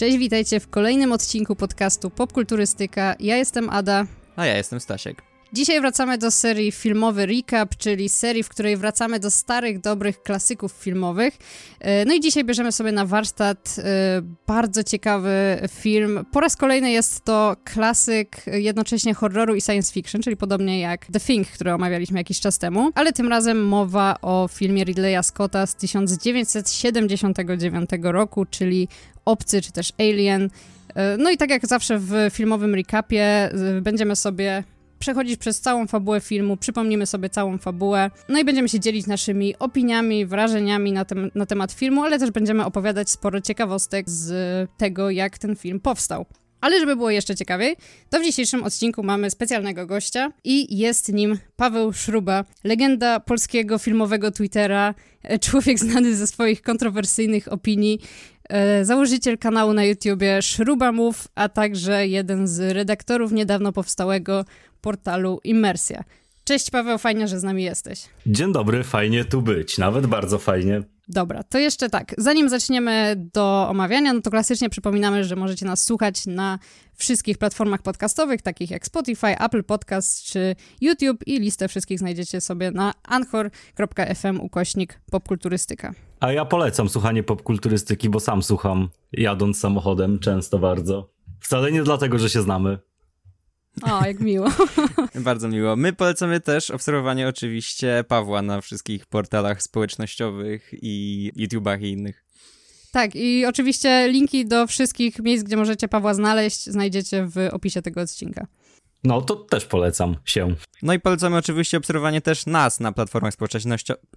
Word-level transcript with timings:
Cześć, 0.00 0.18
witajcie 0.18 0.60
w 0.60 0.70
kolejnym 0.70 1.12
odcinku 1.12 1.56
podcastu 1.56 2.10
Popkulturystyka. 2.10 3.14
Ja 3.18 3.36
jestem 3.36 3.70
Ada. 3.70 4.06
A 4.36 4.46
ja 4.46 4.56
jestem 4.56 4.80
Stasiek. 4.80 5.22
Dzisiaj 5.52 5.80
wracamy 5.80 6.18
do 6.18 6.30
serii 6.30 6.72
filmowy 6.72 7.26
recap, 7.26 7.76
czyli 7.76 8.08
serii, 8.08 8.42
w 8.42 8.48
której 8.48 8.76
wracamy 8.76 9.20
do 9.20 9.30
starych, 9.30 9.80
dobrych 9.80 10.22
klasyków 10.22 10.72
filmowych. 10.72 11.38
E, 11.80 12.04
no 12.04 12.14
i 12.14 12.20
dzisiaj 12.20 12.44
bierzemy 12.44 12.72
sobie 12.72 12.92
na 12.92 13.06
warsztat 13.06 13.76
e, 13.78 13.82
bardzo 14.46 14.84
ciekawy 14.84 15.30
film. 15.70 16.24
Po 16.32 16.40
raz 16.40 16.56
kolejny 16.56 16.90
jest 16.90 17.24
to 17.24 17.56
klasyk 17.64 18.36
jednocześnie 18.46 19.14
horroru 19.14 19.54
i 19.54 19.60
science 19.60 19.92
fiction, 19.92 20.22
czyli 20.22 20.36
podobnie 20.36 20.80
jak 20.80 21.06
The 21.06 21.20
Thing, 21.20 21.48
który 21.48 21.74
omawialiśmy 21.74 22.18
jakiś 22.18 22.40
czas 22.40 22.58
temu, 22.58 22.90
ale 22.94 23.12
tym 23.12 23.28
razem 23.28 23.64
mowa 23.64 24.16
o 24.22 24.48
filmie 24.52 24.84
Ridleya 24.84 25.22
Scotta 25.22 25.66
z 25.66 25.74
1979 25.74 27.90
roku, 28.02 28.46
czyli 28.50 28.88
Obcy 29.30 29.62
czy 29.62 29.72
też 29.72 29.92
Alien. 29.98 30.50
E, 30.94 31.16
no 31.16 31.30
i 31.30 31.36
tak 31.36 31.50
jak 31.50 31.66
zawsze 31.66 31.98
w 31.98 32.12
filmowym 32.30 32.74
recapie 32.74 33.50
będziemy 33.82 34.16
sobie 34.16 34.64
przechodzić 34.98 35.36
przez 35.36 35.60
całą 35.60 35.86
fabułę 35.86 36.20
filmu, 36.20 36.56
przypomnimy 36.56 37.06
sobie 37.06 37.30
całą 37.30 37.58
fabułę, 37.58 38.10
no 38.28 38.38
i 38.38 38.44
będziemy 38.44 38.68
się 38.68 38.80
dzielić 38.80 39.06
naszymi 39.06 39.58
opiniami, 39.58 40.26
wrażeniami 40.26 40.92
na, 40.92 41.04
tem 41.04 41.30
na 41.34 41.46
temat 41.46 41.72
filmu, 41.72 42.04
ale 42.04 42.18
też 42.18 42.30
będziemy 42.30 42.64
opowiadać 42.64 43.10
sporo 43.10 43.40
ciekawostek 43.40 44.10
z 44.10 44.70
tego, 44.76 45.10
jak 45.10 45.38
ten 45.38 45.56
film 45.56 45.80
powstał. 45.80 46.26
Ale 46.60 46.80
żeby 46.80 46.96
było 46.96 47.10
jeszcze 47.10 47.36
ciekawiej, 47.36 47.76
to 48.10 48.20
w 48.20 48.24
dzisiejszym 48.24 48.62
odcinku 48.62 49.02
mamy 49.02 49.30
specjalnego 49.30 49.86
gościa 49.86 50.32
i 50.44 50.78
jest 50.78 51.12
nim 51.12 51.38
Paweł 51.56 51.92
Szruba, 51.92 52.44
legenda 52.64 53.20
polskiego 53.20 53.78
filmowego 53.78 54.30
Twittera, 54.30 54.94
e, 55.22 55.38
człowiek 55.38 55.78
znany 55.78 56.16
ze 56.16 56.26
swoich 56.26 56.62
kontrowersyjnych 56.62 57.52
opinii, 57.52 58.00
e, 58.00 58.39
założyciel 58.82 59.38
kanału 59.38 59.72
na 59.72 59.84
YouTubie 59.84 60.42
Szruba 60.42 60.92
Mów, 60.92 61.28
a 61.34 61.48
także 61.48 62.06
jeden 62.06 62.48
z 62.48 62.74
redaktorów 62.74 63.32
niedawno 63.32 63.72
powstałego 63.72 64.44
portalu 64.80 65.40
Immersja. 65.44 66.04
Cześć 66.44 66.70
Paweł, 66.70 66.98
fajnie, 66.98 67.28
że 67.28 67.40
z 67.40 67.42
nami 67.42 67.62
jesteś. 67.62 68.02
Dzień 68.26 68.52
dobry, 68.52 68.84
fajnie 68.84 69.24
tu 69.24 69.42
być, 69.42 69.78
nawet 69.78 70.06
bardzo 70.06 70.38
fajnie. 70.38 70.82
Dobra, 71.12 71.42
to 71.42 71.58
jeszcze 71.58 71.88
tak, 71.88 72.14
zanim 72.18 72.48
zaczniemy 72.48 73.14
do 73.34 73.66
omawiania, 73.68 74.12
no 74.12 74.20
to 74.20 74.30
klasycznie 74.30 74.70
przypominamy, 74.70 75.24
że 75.24 75.36
możecie 75.36 75.66
nas 75.66 75.84
słuchać 75.84 76.26
na 76.26 76.58
wszystkich 76.94 77.38
platformach 77.38 77.82
podcastowych, 77.82 78.42
takich 78.42 78.70
jak 78.70 78.86
Spotify, 78.86 79.38
Apple 79.38 79.64
Podcast 79.64 80.22
czy 80.22 80.56
YouTube 80.80 81.26
i 81.26 81.40
listę 81.40 81.68
wszystkich 81.68 81.98
znajdziecie 81.98 82.40
sobie 82.40 82.70
na 82.70 82.92
anchor.fm 83.02 84.40
ukośnik 84.40 85.00
popkulturystyka. 85.10 85.94
A 86.20 86.32
ja 86.32 86.44
polecam 86.44 86.88
słuchanie 86.88 87.22
popkulturystyki, 87.22 88.10
bo 88.10 88.20
sam 88.20 88.42
słucham 88.42 88.88
jadąc 89.12 89.58
samochodem 89.60 90.18
często 90.18 90.58
bardzo. 90.58 91.10
Wcale 91.40 91.72
nie 91.72 91.82
dlatego, 91.82 92.18
że 92.18 92.30
się 92.30 92.42
znamy. 92.42 92.78
O, 93.82 94.06
jak 94.06 94.20
miło. 94.20 94.48
Bardzo 95.14 95.48
miło. 95.48 95.76
My 95.76 95.92
polecamy 95.92 96.40
też 96.40 96.70
obserwowanie 96.70 97.28
oczywiście 97.28 98.04
Pawła 98.08 98.42
na 98.42 98.60
wszystkich 98.60 99.06
portalach 99.06 99.62
społecznościowych 99.62 100.70
i 100.82 101.32
YouTubach 101.36 101.82
i 101.82 101.90
innych. 101.90 102.24
Tak, 102.92 103.16
i 103.16 103.46
oczywiście 103.46 104.08
linki 104.08 104.46
do 104.46 104.66
wszystkich 104.66 105.18
miejsc, 105.18 105.44
gdzie 105.44 105.56
możecie 105.56 105.88
Pawła 105.88 106.14
znaleźć, 106.14 106.64
znajdziecie 106.64 107.26
w 107.26 107.48
opisie 107.52 107.82
tego 107.82 108.00
odcinka. 108.00 108.46
No, 109.04 109.20
to 109.22 109.36
też 109.36 109.66
polecam 109.66 110.16
się. 110.24 110.54
No 110.82 110.92
i 110.92 111.00
polecamy 111.00 111.36
oczywiście 111.36 111.76
obserwowanie 111.76 112.20
też 112.20 112.46
nas 112.46 112.80
na 112.80 112.92
platformach 112.92 113.34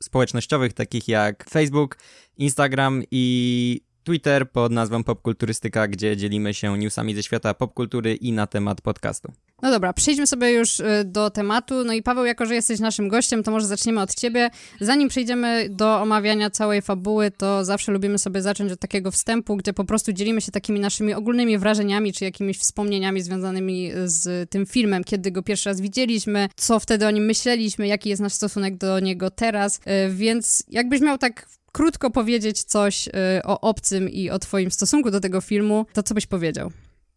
społecznościowych, 0.02 0.74
takich 0.74 1.08
jak 1.08 1.50
Facebook, 1.50 1.98
Instagram 2.38 3.04
i 3.12 3.82
Twitter 4.04 4.52
pod 4.52 4.72
nazwą 4.72 5.04
Popkulturystyka, 5.04 5.88
gdzie 5.88 6.18
dzielimy 6.18 6.54
się 6.54 6.78
newsami 6.78 7.16
ze 7.16 7.24
świata 7.24 7.54
popkultury 7.54 8.16
i 8.16 8.32
na 8.32 8.48
temat 8.48 8.82
podcastu. 8.82 9.32
No 9.62 9.72
dobra, 9.72 9.94
przejdźmy 9.94 10.28
sobie 10.28 10.52
już 10.52 10.80
y, 10.80 11.04
do 11.06 11.30
tematu. 11.30 11.84
No 11.84 11.94
i 11.94 12.04
Paweł, 12.04 12.26
jako 12.26 12.46
że 12.46 12.56
jesteś 12.56 12.80
naszym 12.80 13.08
gościem, 13.08 13.44
to 13.44 13.52
może 13.52 13.68
zaczniemy 13.68 14.02
od 14.02 14.16
ciebie. 14.16 14.50
Zanim 14.82 15.10
przejdziemy 15.10 15.70
do 15.70 16.02
omawiania 16.02 16.50
całej 16.50 16.82
fabuły, 16.82 17.32
to 17.32 17.66
zawsze 17.66 17.92
lubimy 17.92 18.18
sobie 18.18 18.42
zacząć 18.42 18.72
od 18.72 18.80
takiego 18.80 19.12
wstępu, 19.12 19.58
gdzie 19.58 19.74
po 19.74 19.86
prostu 19.86 20.14
dzielimy 20.14 20.42
się 20.42 20.52
takimi 20.52 20.80
naszymi 20.80 21.14
ogólnymi 21.14 21.58
wrażeniami, 21.58 22.14
czy 22.14 22.26
jakimiś 22.26 22.58
wspomnieniami 22.58 23.22
związanymi 23.22 23.92
z 24.06 24.50
tym 24.50 24.66
filmem, 24.66 25.04
kiedy 25.04 25.32
go 25.32 25.44
pierwszy 25.44 25.70
raz 25.70 25.82
widzieliśmy, 25.82 26.50
co 26.56 26.80
wtedy 26.80 27.08
o 27.08 27.12
nim 27.12 27.26
myśleliśmy, 27.26 27.88
jaki 27.88 28.10
jest 28.10 28.22
nasz 28.22 28.34
stosunek 28.34 28.78
do 28.78 29.00
niego 29.00 29.32
teraz. 29.32 29.78
Y, 29.78 30.14
więc 30.14 30.64
jakbyś 30.70 31.02
miał 31.02 31.18
tak 31.18 31.48
krótko 31.74 32.10
powiedzieć 32.10 32.64
coś 32.64 33.08
y, 33.08 33.12
o 33.44 33.62
obcym 33.62 34.10
i 34.10 34.30
o 34.30 34.40
twoim 34.40 34.72
stosunku 34.72 35.12
do 35.12 35.20
tego 35.20 35.42
filmu, 35.42 35.86
to 35.94 36.04
co 36.04 36.14
byś 36.14 36.26
powiedział? 36.26 36.72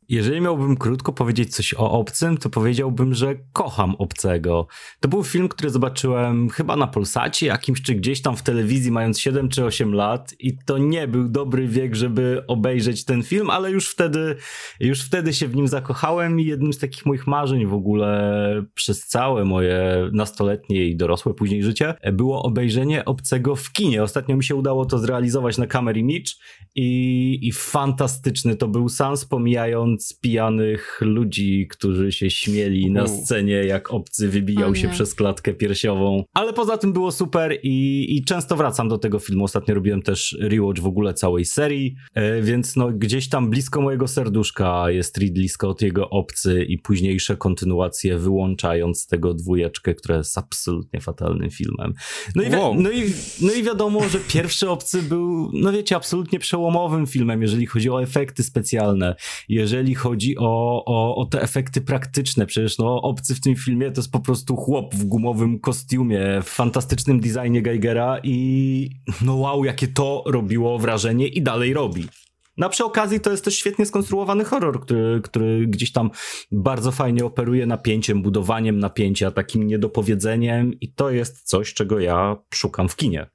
Jeżeli 0.09 0.41
miałbym 0.41 0.77
krótko 0.77 1.13
powiedzieć 1.13 1.55
coś 1.55 1.75
o 1.75 1.91
obcym, 1.91 2.37
to 2.37 2.51
powiedziałbym, 2.51 3.15
że 3.15 3.35
kocham 3.53 3.95
obcego. 3.99 4.67
To 5.01 5.09
był 5.09 5.25
film, 5.25 5.49
który 5.49 5.71
zobaczyłem 5.71 6.49
chyba 6.49 6.77
na 6.77 6.87
Polsacie 6.87 7.47
jakimś, 7.47 7.83
czy 7.83 7.95
gdzieś 7.95 8.23
tam 8.23 8.37
w 8.37 8.43
telewizji, 8.43 8.93
mając 8.93 9.21
7 9.21 9.49
czy 9.49 9.65
8 9.65 9.95
lat, 9.95 10.35
i 10.39 10.59
to 10.67 10.79
nie 10.79 11.09
był 11.09 11.29
dobry 11.29 11.69
wiek, 11.69 11.95
żeby 11.95 12.45
obejrzeć 12.49 13.05
ten 13.05 13.23
film, 13.23 13.51
ale 13.51 13.71
już 13.71 13.91
wtedy, 13.91 14.37
już 14.81 15.01
wtedy 15.07 15.33
się 15.33 15.49
w 15.49 15.57
nim 15.57 15.69
zakochałem 15.69 16.41
i 16.41 16.45
jednym 16.45 16.73
z 16.73 16.79
takich 16.79 17.07
moich 17.07 17.27
marzeń 17.27 17.67
w 17.67 17.75
ogóle 17.75 18.67
przez 18.75 19.07
całe 19.07 19.45
moje 19.45 20.11
nastoletnie 20.13 20.85
i 20.85 20.97
dorosłe 20.97 21.35
później 21.35 21.63
życie 21.63 21.95
było 22.13 22.43
obejrzenie 22.43 23.05
obcego 23.05 23.57
w 23.57 23.73
kinie. 23.73 24.03
Ostatnio 24.03 24.37
mi 24.37 24.45
się 24.45 24.55
udało 24.55 24.87
to 24.87 24.99
zrealizować 24.99 25.59
na 25.59 25.67
Camera 25.67 25.99
Image 25.99 26.33
i, 26.75 27.39
i 27.43 27.53
fantastyczny 27.53 28.57
to 28.57 28.69
był 28.69 28.89
sans, 28.89 29.25
pomijając 29.25 29.96
pijanych 30.21 30.99
ludzi, 31.01 31.67
którzy 31.71 32.13
się 32.13 32.31
śmieli 32.31 32.91
na 32.91 33.07
scenie, 33.09 33.55
jak 33.55 33.93
obcy 33.93 34.29
wybijał 34.29 34.75
się 34.75 34.89
przez 34.89 35.15
klatkę 35.15 35.55
piersiową. 35.55 36.25
Ale 36.35 36.53
poza 36.53 36.79
tym 36.79 36.93
było 36.93 37.13
super 37.13 37.59
i, 37.63 38.07
i 38.17 38.25
często 38.25 38.57
wracam 38.57 38.89
do 38.89 38.99
tego 38.99 39.19
filmu. 39.19 39.45
Ostatnio 39.45 39.75
robiłem 39.75 40.03
też 40.03 40.37
rewatch 40.41 40.81
w 40.81 40.87
ogóle 40.87 41.15
całej 41.15 41.45
serii, 41.45 41.95
e, 42.15 42.43
więc 42.43 42.77
no 42.77 42.91
gdzieś 42.93 43.29
tam 43.29 43.51
blisko 43.51 43.81
mojego 43.81 44.09
serduszka 44.09 44.91
jest 44.91 45.19
Ridley 45.19 45.49
Scott, 45.49 45.83
jego 45.83 46.11
obcy 46.11 46.65
i 46.65 46.79
późniejsze 46.79 47.37
kontynuacje, 47.37 48.19
wyłączając 48.19 49.07
tego 49.07 49.35
dwójeczkę, 49.35 49.95
która 49.95 50.17
jest 50.17 50.39
absolutnie 50.39 51.01
fatalnym 51.01 51.51
filmem. 51.51 51.95
No 52.35 52.43
i, 52.43 52.51
wow. 52.51 52.75
no, 52.75 52.91
i, 52.91 53.13
no 53.41 53.53
i 53.53 53.63
wiadomo, 53.63 54.09
że 54.09 54.19
pierwszy 54.19 54.71
obcy 54.71 55.03
był, 55.03 55.51
no 55.53 55.73
wiecie, 55.73 55.97
absolutnie 55.97 56.39
przełomowym 56.39 57.07
filmem, 57.07 57.43
jeżeli 57.43 57.67
chodzi 57.67 57.91
o 57.91 58.03
efekty 58.03 58.43
specjalne, 58.43 59.15
jeżeli 59.49 59.86
jeżeli 59.87 59.95
chodzi 59.95 60.39
o, 60.39 60.85
o, 60.87 61.17
o 61.17 61.27
te 61.27 61.43
efekty 61.43 61.81
praktyczne. 61.81 62.47
Przecież 62.47 62.79
no, 62.79 63.03
obcy 63.03 63.35
w 63.35 63.41
tym 63.41 63.57
filmie 63.57 63.91
to 63.91 64.01
jest 64.01 64.13
po 64.13 64.21
prostu 64.21 64.57
chłop 64.57 64.95
w 64.95 65.05
gumowym 65.05 65.61
kostiumie, 65.61 66.21
w 66.43 66.49
fantastycznym 66.49 67.21
designie 67.21 67.63
Geigera 67.63 68.21
i 68.23 68.91
no 69.23 69.37
wow, 69.37 69.65
jakie 69.65 69.89
to 69.89 70.25
robiło 70.27 70.79
wrażenie 70.79 71.29
i 71.29 71.43
dalej 71.43 71.75
robi. 71.75 72.09
Na 72.57 72.69
przy 72.69 72.85
okazji 72.85 73.21
to 73.21 73.31
jest 73.31 73.45
też 73.45 73.59
świetnie 73.59 73.87
skonstruowany 73.87 74.45
horror, 74.45 74.81
który, 74.81 75.21
który 75.21 75.67
gdzieś 75.67 75.93
tam 75.93 76.11
bardzo 76.53 76.93
fajnie 76.93 77.25
operuje 77.25 77.67
napięciem, 77.67 78.23
budowaniem 78.23 78.79
napięcia, 78.79 79.31
takim 79.31 79.67
niedopowiedzeniem 79.67 80.81
i 80.81 80.93
to 80.93 81.11
jest 81.11 81.43
coś, 81.43 81.75
czego 81.75 82.01
ja 82.01 82.37
szukam 82.55 82.89
w 82.89 82.97
kinie. 82.97 83.27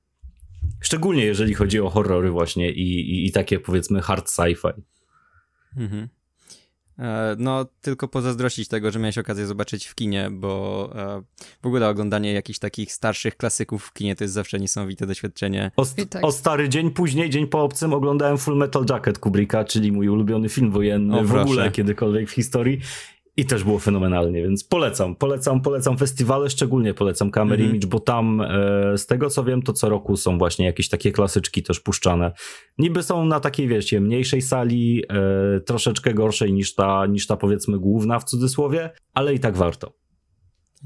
Szczególnie 0.81 1.25
jeżeli 1.25 1.53
chodzi 1.53 1.79
o 1.79 1.89
horrory 1.89 2.31
właśnie 2.31 2.72
i, 2.72 3.12
i, 3.12 3.28
i 3.28 3.31
takie 3.31 3.59
powiedzmy 3.59 4.01
hard 4.01 4.29
sci-fi. 4.29 4.72
Mhm. 5.78 6.07
E, 7.01 7.35
no, 7.39 7.66
tylko 7.81 8.07
pozazdrościć 8.07 8.67
tego, 8.67 8.91
że 8.91 9.00
miałeś 9.00 9.17
okazję 9.17 9.47
zobaczyć 9.47 9.85
w 9.85 9.95
kinie, 9.95 10.29
bo 10.31 10.89
e, 10.95 11.22
w 11.62 11.67
ogóle 11.67 11.89
oglądanie 11.89 12.34
jakichś 12.34 12.59
takich 12.59 12.94
starszych 12.94 13.38
klasyków 13.38 13.85
w 13.85 13.94
kinie 13.94 14.16
to 14.16 14.23
jest 14.23 14.34
zawsze 14.34 14.59
niesamowite 14.59 15.07
doświadczenie. 15.07 15.72
O, 15.75 15.85
st 15.85 15.97
tak. 16.09 16.25
o 16.25 16.31
stary 16.31 16.69
dzień 16.69 16.91
później, 16.91 17.29
dzień 17.29 17.47
po 17.47 17.63
obcym 17.63 17.94
oglądałem 17.94 18.38
Full 18.38 18.57
Metal 18.57 18.85
Jacket 18.89 19.19
Kubricka, 19.19 19.63
czyli 19.63 19.91
mój 19.91 20.09
ulubiony 20.09 20.50
film 20.50 20.71
wojenny 20.71 21.19
o, 21.19 21.24
w 21.24 21.36
ogóle 21.36 21.71
kiedykolwiek 21.71 22.30
w 22.30 22.31
historii. 22.31 22.80
I 23.41 23.45
też 23.45 23.63
było 23.63 23.79
fenomenalnie, 23.79 24.41
więc 24.41 24.63
polecam, 24.63 25.15
polecam, 25.15 25.61
polecam 25.61 25.97
festiwale, 25.97 26.49
szczególnie 26.49 26.93
polecam 26.93 27.31
Camera 27.31 27.55
mm 27.55 27.67
-hmm. 27.67 27.71
Image, 27.71 27.88
bo 27.88 27.99
tam 27.99 28.41
e, 28.41 28.97
z 28.97 29.05
tego 29.07 29.29
co 29.29 29.43
wiem, 29.43 29.61
to 29.61 29.73
co 29.73 29.89
roku 29.89 30.17
są 30.17 30.38
właśnie 30.38 30.65
jakieś 30.65 30.89
takie 30.89 31.11
klasyczki 31.11 31.63
też 31.63 31.79
puszczane. 31.79 32.31
Niby 32.77 33.03
są 33.03 33.25
na 33.25 33.39
takiej, 33.39 33.67
wiecie, 33.67 34.01
mniejszej 34.01 34.41
sali, 34.41 35.03
e, 35.09 35.59
troszeczkę 35.59 36.13
gorszej 36.13 36.53
niż 36.53 36.75
ta, 36.75 37.05
niż 37.05 37.27
ta 37.27 37.38
powiedzmy 37.38 37.79
główna 37.79 38.19
w 38.19 38.23
cudzysłowie, 38.23 38.89
ale 39.13 39.33
i 39.33 39.39
tak 39.39 39.57
warto. 39.57 40.00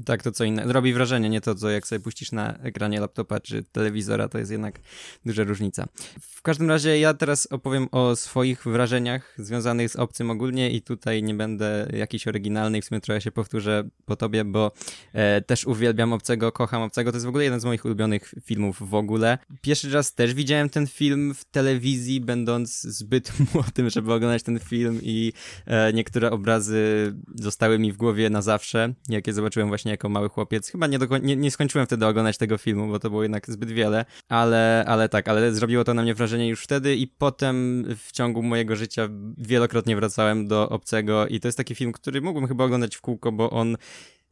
Tak, 0.04 0.22
to 0.22 0.32
co 0.32 0.44
inne. 0.44 0.72
Robi 0.72 0.92
wrażenie, 0.92 1.28
nie 1.28 1.40
to, 1.40 1.54
co 1.54 1.70
jak 1.70 1.86
sobie 1.86 2.00
puścisz 2.00 2.32
na 2.32 2.58
ekranie 2.58 3.00
laptopa 3.00 3.40
czy 3.40 3.62
telewizora, 3.62 4.28
to 4.28 4.38
jest 4.38 4.50
jednak 4.50 4.80
duża 5.24 5.44
różnica. 5.44 5.86
W 6.20 6.42
każdym 6.42 6.68
razie 6.68 6.98
ja 6.98 7.14
teraz 7.14 7.46
opowiem 7.46 7.88
o 7.92 8.16
swoich 8.16 8.64
wrażeniach 8.64 9.34
związanych 9.38 9.90
z 9.90 9.96
obcym 9.96 10.30
ogólnie 10.30 10.70
i 10.70 10.82
tutaj 10.82 11.22
nie 11.22 11.34
będę 11.34 11.88
jakiś 11.92 12.28
oryginalny 12.28 12.78
i 12.78 12.82
w 12.82 12.84
sumie 12.84 13.00
trochę 13.00 13.20
się 13.20 13.32
powtórzę 13.32 13.88
po 14.04 14.16
tobie, 14.16 14.44
bo 14.44 14.72
e, 15.12 15.40
też 15.40 15.64
uwielbiam 15.66 16.12
obcego, 16.12 16.52
kocham 16.52 16.82
obcego. 16.82 17.12
To 17.12 17.16
jest 17.16 17.26
w 17.26 17.28
ogóle 17.28 17.44
jeden 17.44 17.60
z 17.60 17.64
moich 17.64 17.84
ulubionych 17.84 18.34
filmów 18.44 18.90
w 18.90 18.94
ogóle. 18.94 19.38
Pierwszy 19.60 19.90
raz 19.90 20.14
też 20.14 20.34
widziałem 20.34 20.70
ten 20.70 20.86
film 20.86 21.34
w 21.34 21.44
telewizji, 21.44 22.20
będąc 22.20 22.80
zbyt 22.80 23.32
młodym, 23.54 23.90
żeby 23.90 24.12
oglądać 24.12 24.42
ten 24.42 24.58
film 24.58 25.00
i 25.02 25.32
e, 25.66 25.92
niektóre 25.92 26.30
obrazy 26.30 27.14
zostały 27.34 27.78
mi 27.78 27.92
w 27.92 27.96
głowie 27.96 28.30
na 28.30 28.42
zawsze, 28.42 28.94
jakie 29.08 29.32
zobaczyłem 29.32 29.68
właśnie 29.68 29.85
jako 29.90 30.08
mały 30.08 30.28
chłopiec. 30.28 30.70
Chyba 30.70 30.86
nie, 30.86 30.98
nie, 31.22 31.36
nie 31.36 31.50
skończyłem 31.50 31.86
wtedy 31.86 32.06
oglądać 32.06 32.38
tego 32.38 32.58
filmu, 32.58 32.88
bo 32.88 32.98
to 32.98 33.10
było 33.10 33.22
jednak 33.22 33.50
zbyt 33.50 33.70
wiele, 33.70 34.04
ale, 34.28 34.84
ale 34.86 35.08
tak, 35.08 35.28
ale 35.28 35.52
zrobiło 35.52 35.84
to 35.84 35.94
na 35.94 36.02
mnie 36.02 36.14
wrażenie 36.14 36.48
już 36.48 36.62
wtedy 36.62 36.96
i 36.96 37.06
potem 37.06 37.84
w 37.96 38.12
ciągu 38.12 38.42
mojego 38.42 38.76
życia 38.76 39.08
wielokrotnie 39.38 39.96
wracałem 39.96 40.48
do 40.48 40.68
Obcego 40.68 41.26
i 41.26 41.40
to 41.40 41.48
jest 41.48 41.58
taki 41.58 41.74
film, 41.74 41.92
który 41.92 42.20
mógłbym 42.20 42.48
chyba 42.48 42.64
oglądać 42.64 42.96
w 42.96 43.00
kółko, 43.00 43.32
bo 43.32 43.50
on 43.50 43.76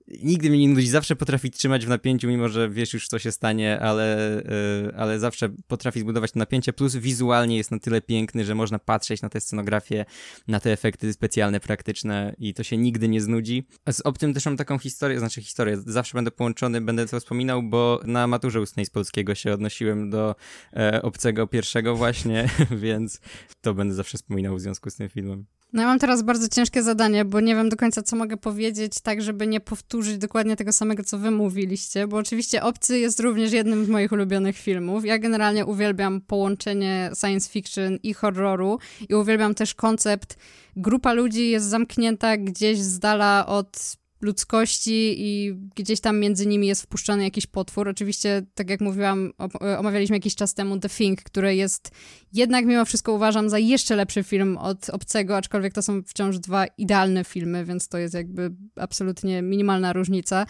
nigdy 0.09 0.51
mnie 0.51 0.59
nie 0.59 0.69
nudzi, 0.69 0.89
zawsze 0.89 1.17
potrafi 1.17 1.51
trzymać 1.51 1.87
w 1.87 1.89
napięciu, 1.89 2.29
mimo 2.29 2.49
że 2.49 2.71
wiesz 2.71 2.95
już 2.95 3.09
co 3.09 3.19
się 3.19 3.33
stanie, 3.33 3.81
ale, 3.81 4.43
yy, 4.85 4.97
ale 4.97 5.19
zawsze 5.19 5.49
potrafi 5.69 6.01
zbudować 6.01 6.35
napięcie, 6.35 6.73
plus 6.73 6.97
wizualnie 6.97 7.57
jest 7.57 7.71
na 7.71 7.79
tyle 7.79 8.01
piękny, 8.01 8.45
że 8.45 8.55
można 8.55 8.79
patrzeć 8.79 9.23
na 9.23 9.29
tę 9.29 9.41
scenografię, 9.41 10.05
na 10.49 10.61
te 10.61 10.73
efekty 10.73 11.13
specjalne, 11.13 11.61
praktyczne 11.61 12.35
i 12.39 12.55
to 12.55 12.63
się 12.63 12.77
nigdy 12.77 13.09
nie 13.09 13.21
znudzi. 13.21 13.67
Z 13.91 14.01
Optym 14.01 14.35
też 14.35 14.45
mam 14.45 14.57
taką 14.57 14.79
historię, 14.79 15.19
znaczy 15.19 15.43
historię, 15.43 15.77
zawsze 15.87 16.19
będę 16.19 16.31
połączony, 16.31 16.81
będę 16.81 17.07
to 17.07 17.21
wspominał, 17.21 17.63
bo 17.63 18.01
na 18.05 18.27
maturze 18.27 18.61
ustnej 18.61 18.87
z 18.87 18.91
polskiego 18.91 19.35
się 19.35 19.53
odnosiłem 19.53 20.11
do 20.11 20.35
e, 20.73 21.03
Obcego 21.03 21.47
pierwszego 21.47 21.97
właśnie, 21.97 22.49
więc 22.71 23.21
to 23.61 23.75
będę 23.75 23.95
zawsze 23.95 24.19
wspominał 24.19 24.57
w 24.57 24.61
związku 24.61 24.91
z 24.91 24.97
tym 24.97 25.09
filmem. 25.09 25.47
No 25.75 25.83
ja 25.83 25.89
mam 25.89 25.99
teraz 25.99 26.23
bardzo 26.23 26.49
ciężkie 26.49 26.83
zadanie, 26.83 27.25
bo 27.25 27.41
nie 27.41 27.55
wiem 27.55 27.69
do 27.69 27.77
końca, 27.77 28.03
co 28.03 28.17
mogę 28.17 28.37
powiedzieć, 28.37 29.01
tak 29.03 29.23
żeby 29.23 29.47
nie 29.47 29.61
powtórzyć 29.61 30.19
dokładnie 30.19 30.57
tego 30.57 30.73
samego, 30.73 31.05
co 31.05 31.19
wy 31.19 31.31
mówiliście, 31.31 32.07
bo 32.07 32.17
oczywiście 32.17 32.63
Obcy 32.63 32.99
jest 32.99 33.21
również 33.21 33.53
jednym 33.53 33.85
z 33.85 33.89
moich 33.89 34.13
ulubionych 34.13 34.57
filmów. 34.57 35.05
Ja 35.05 35.19
generalnie 35.19 35.67
uwielbiam 35.67 36.21
połączenie 36.21 37.11
science 37.21 37.51
fiction 37.51 37.99
i 38.03 38.15
horroru 38.15 38.79
i 39.09 39.15
uwielbiam 39.15 39.55
też 39.55 39.75
koncept 39.75 40.37
grupa 40.77 41.13
ludzi 41.13 41.51
jest 41.51 41.67
zamknięta 41.67 42.37
gdzieś 42.37 42.79
z 42.79 42.99
dala 42.99 43.47
od 43.47 43.97
ludzkości 44.25 45.15
i 45.17 45.55
gdzieś 45.75 46.01
tam 46.01 46.19
między 46.19 46.47
nimi 46.47 46.67
jest 46.67 46.83
wpuszczony 46.83 47.25
jakiś 47.25 47.47
potwór. 47.47 47.89
Oczywiście, 47.89 48.43
tak 48.55 48.71
jak 48.71 48.81
mówiłam, 48.81 49.33
omawialiśmy 49.79 50.17
jakiś 50.17 50.35
czas 50.35 50.55
temu 50.55 50.79
The 50.79 50.89
Thing, 50.89 51.23
który 51.23 51.57
jest 51.57 51.91
jednak 52.33 52.67
mimo 52.67 52.85
wszystko 52.85 53.13
uważam 53.13 53.51
za 53.51 53.59
jeszcze 53.59 53.97
lepszy 53.97 54.23
film 54.23 54.59
od 54.59 54.91
Obcego, 54.91 55.37
aczkolwiek 55.37 55.73
to 55.73 55.83
są 55.83 56.03
wciąż 56.03 56.39
dwa 56.39 56.67
idealne 56.67 57.25
filmy, 57.25 57.65
więc 57.65 57.89
to 57.89 57.99
jest 57.99 58.15
jakby 58.15 58.51
absolutnie 58.77 59.43
minimalna 59.43 59.93
różnica. 59.93 60.47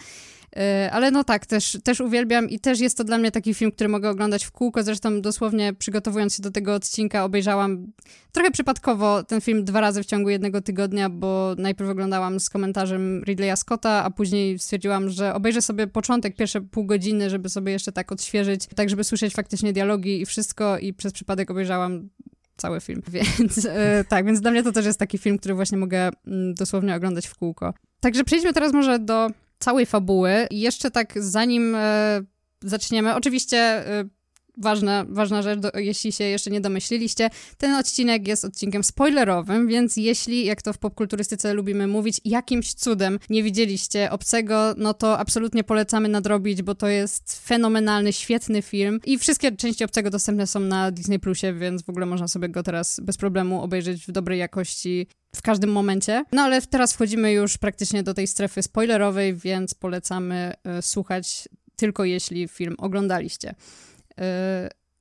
E, 0.57 0.89
ale 0.91 1.11
no 1.11 1.23
tak, 1.23 1.45
też, 1.45 1.77
też 1.83 2.01
uwielbiam 2.01 2.49
i 2.49 2.59
też 2.59 2.79
jest 2.79 2.97
to 2.97 3.03
dla 3.03 3.17
mnie 3.17 3.31
taki 3.31 3.53
film, 3.53 3.71
który 3.71 3.89
mogę 3.89 4.09
oglądać 4.09 4.45
w 4.45 4.51
kółko. 4.51 4.83
Zresztą 4.83 5.21
dosłownie 5.21 5.73
przygotowując 5.73 6.35
się 6.35 6.43
do 6.43 6.51
tego 6.51 6.73
odcinka 6.73 7.23
obejrzałam 7.23 7.91
trochę 8.31 8.51
przypadkowo 8.51 9.23
ten 9.23 9.41
film 9.41 9.65
dwa 9.65 9.81
razy 9.81 10.03
w 10.03 10.05
ciągu 10.05 10.29
jednego 10.29 10.61
tygodnia, 10.61 11.09
bo 11.09 11.55
najpierw 11.57 11.89
oglądałam 11.89 12.39
z 12.39 12.49
komentarzem 12.49 13.23
Ridleya 13.23 13.57
Scotta, 13.57 14.03
a 14.03 14.11
później 14.11 14.59
stwierdziłam, 14.59 15.09
że 15.09 15.33
obejrzę 15.33 15.61
sobie 15.61 15.87
początek, 15.87 16.35
pierwsze 16.35 16.61
pół 16.61 16.85
godziny, 16.85 17.29
żeby 17.29 17.49
sobie 17.49 17.71
jeszcze 17.71 17.91
tak 17.91 18.11
odświeżyć, 18.11 18.67
tak 18.75 18.89
żeby 18.89 19.03
słyszeć 19.03 19.33
faktycznie 19.33 19.73
dialogi 19.73 20.21
i 20.21 20.25
wszystko 20.25 20.77
i 20.77 20.93
przez 20.93 21.13
przypadek 21.13 21.51
obejrzałam 21.51 22.09
cały 22.57 22.81
film, 22.81 23.01
więc 23.39 23.65
e, 23.65 24.05
tak, 24.09 24.25
więc 24.25 24.41
dla 24.41 24.51
mnie 24.51 24.63
to 24.63 24.71
też 24.71 24.85
jest 24.85 24.99
taki 24.99 25.17
film, 25.17 25.37
który 25.37 25.55
właśnie 25.55 25.77
mogę 25.77 26.09
mm, 26.27 26.53
dosłownie 26.53 26.95
oglądać 26.95 27.27
w 27.27 27.35
kółko. 27.35 27.73
Także 27.99 28.23
przejdźmy 28.23 28.53
teraz 28.53 28.73
może 28.73 28.99
do 28.99 29.29
całej 29.65 29.85
fabuły. 29.85 30.47
I 30.51 30.59
jeszcze 30.59 30.91
tak 30.91 31.13
zanim 31.15 31.75
e, 31.75 32.21
zaczniemy, 32.63 33.15
oczywiście 33.15 33.57
e, 33.57 34.09
ważna, 34.57 35.05
ważna 35.09 35.41
rzecz, 35.41 35.59
do, 35.59 35.71
jeśli 35.75 36.11
się 36.11 36.23
jeszcze 36.23 36.51
nie 36.51 36.61
domyśliliście, 36.61 37.29
ten 37.57 37.75
odcinek 37.75 38.27
jest 38.27 38.45
odcinkiem 38.45 38.83
spoilerowym, 38.83 39.67
więc 39.67 39.97
jeśli, 39.97 40.45
jak 40.45 40.61
to 40.61 40.73
w 40.73 40.77
popkulturystyce 40.77 41.53
lubimy 41.53 41.87
mówić, 41.87 42.21
jakimś 42.25 42.73
cudem 42.73 43.19
nie 43.29 43.43
widzieliście 43.43 44.11
Obcego, 44.11 44.73
no 44.77 44.93
to 44.93 45.19
absolutnie 45.19 45.63
polecamy 45.63 46.09
nadrobić, 46.09 46.61
bo 46.61 46.75
to 46.75 46.87
jest 46.87 47.47
fenomenalny, 47.47 48.13
świetny 48.13 48.61
film 48.61 48.99
i 49.05 49.17
wszystkie 49.17 49.51
części 49.51 49.83
Obcego 49.83 50.09
dostępne 50.09 50.47
są 50.47 50.59
na 50.59 50.91
Disney 50.91 51.19
Plusie, 51.19 51.53
więc 51.53 51.83
w 51.83 51.89
ogóle 51.89 52.05
można 52.05 52.27
sobie 52.27 52.49
go 52.49 52.63
teraz 52.63 52.99
bez 52.99 53.17
problemu 53.17 53.61
obejrzeć 53.61 54.05
w 54.05 54.11
dobrej 54.11 54.39
jakości 54.39 55.07
w 55.35 55.41
każdym 55.41 55.71
momencie. 55.71 56.25
No 56.31 56.41
ale 56.41 56.61
teraz 56.61 56.93
wchodzimy 56.93 57.31
już 57.31 57.57
praktycznie 57.57 58.03
do 58.03 58.13
tej 58.13 58.27
strefy 58.27 58.63
spoilerowej, 58.63 59.35
więc 59.35 59.73
polecamy 59.73 60.53
y, 60.79 60.81
słuchać 60.81 61.49
tylko 61.75 62.05
jeśli 62.05 62.47
film 62.47 62.75
oglądaliście. 62.77 63.55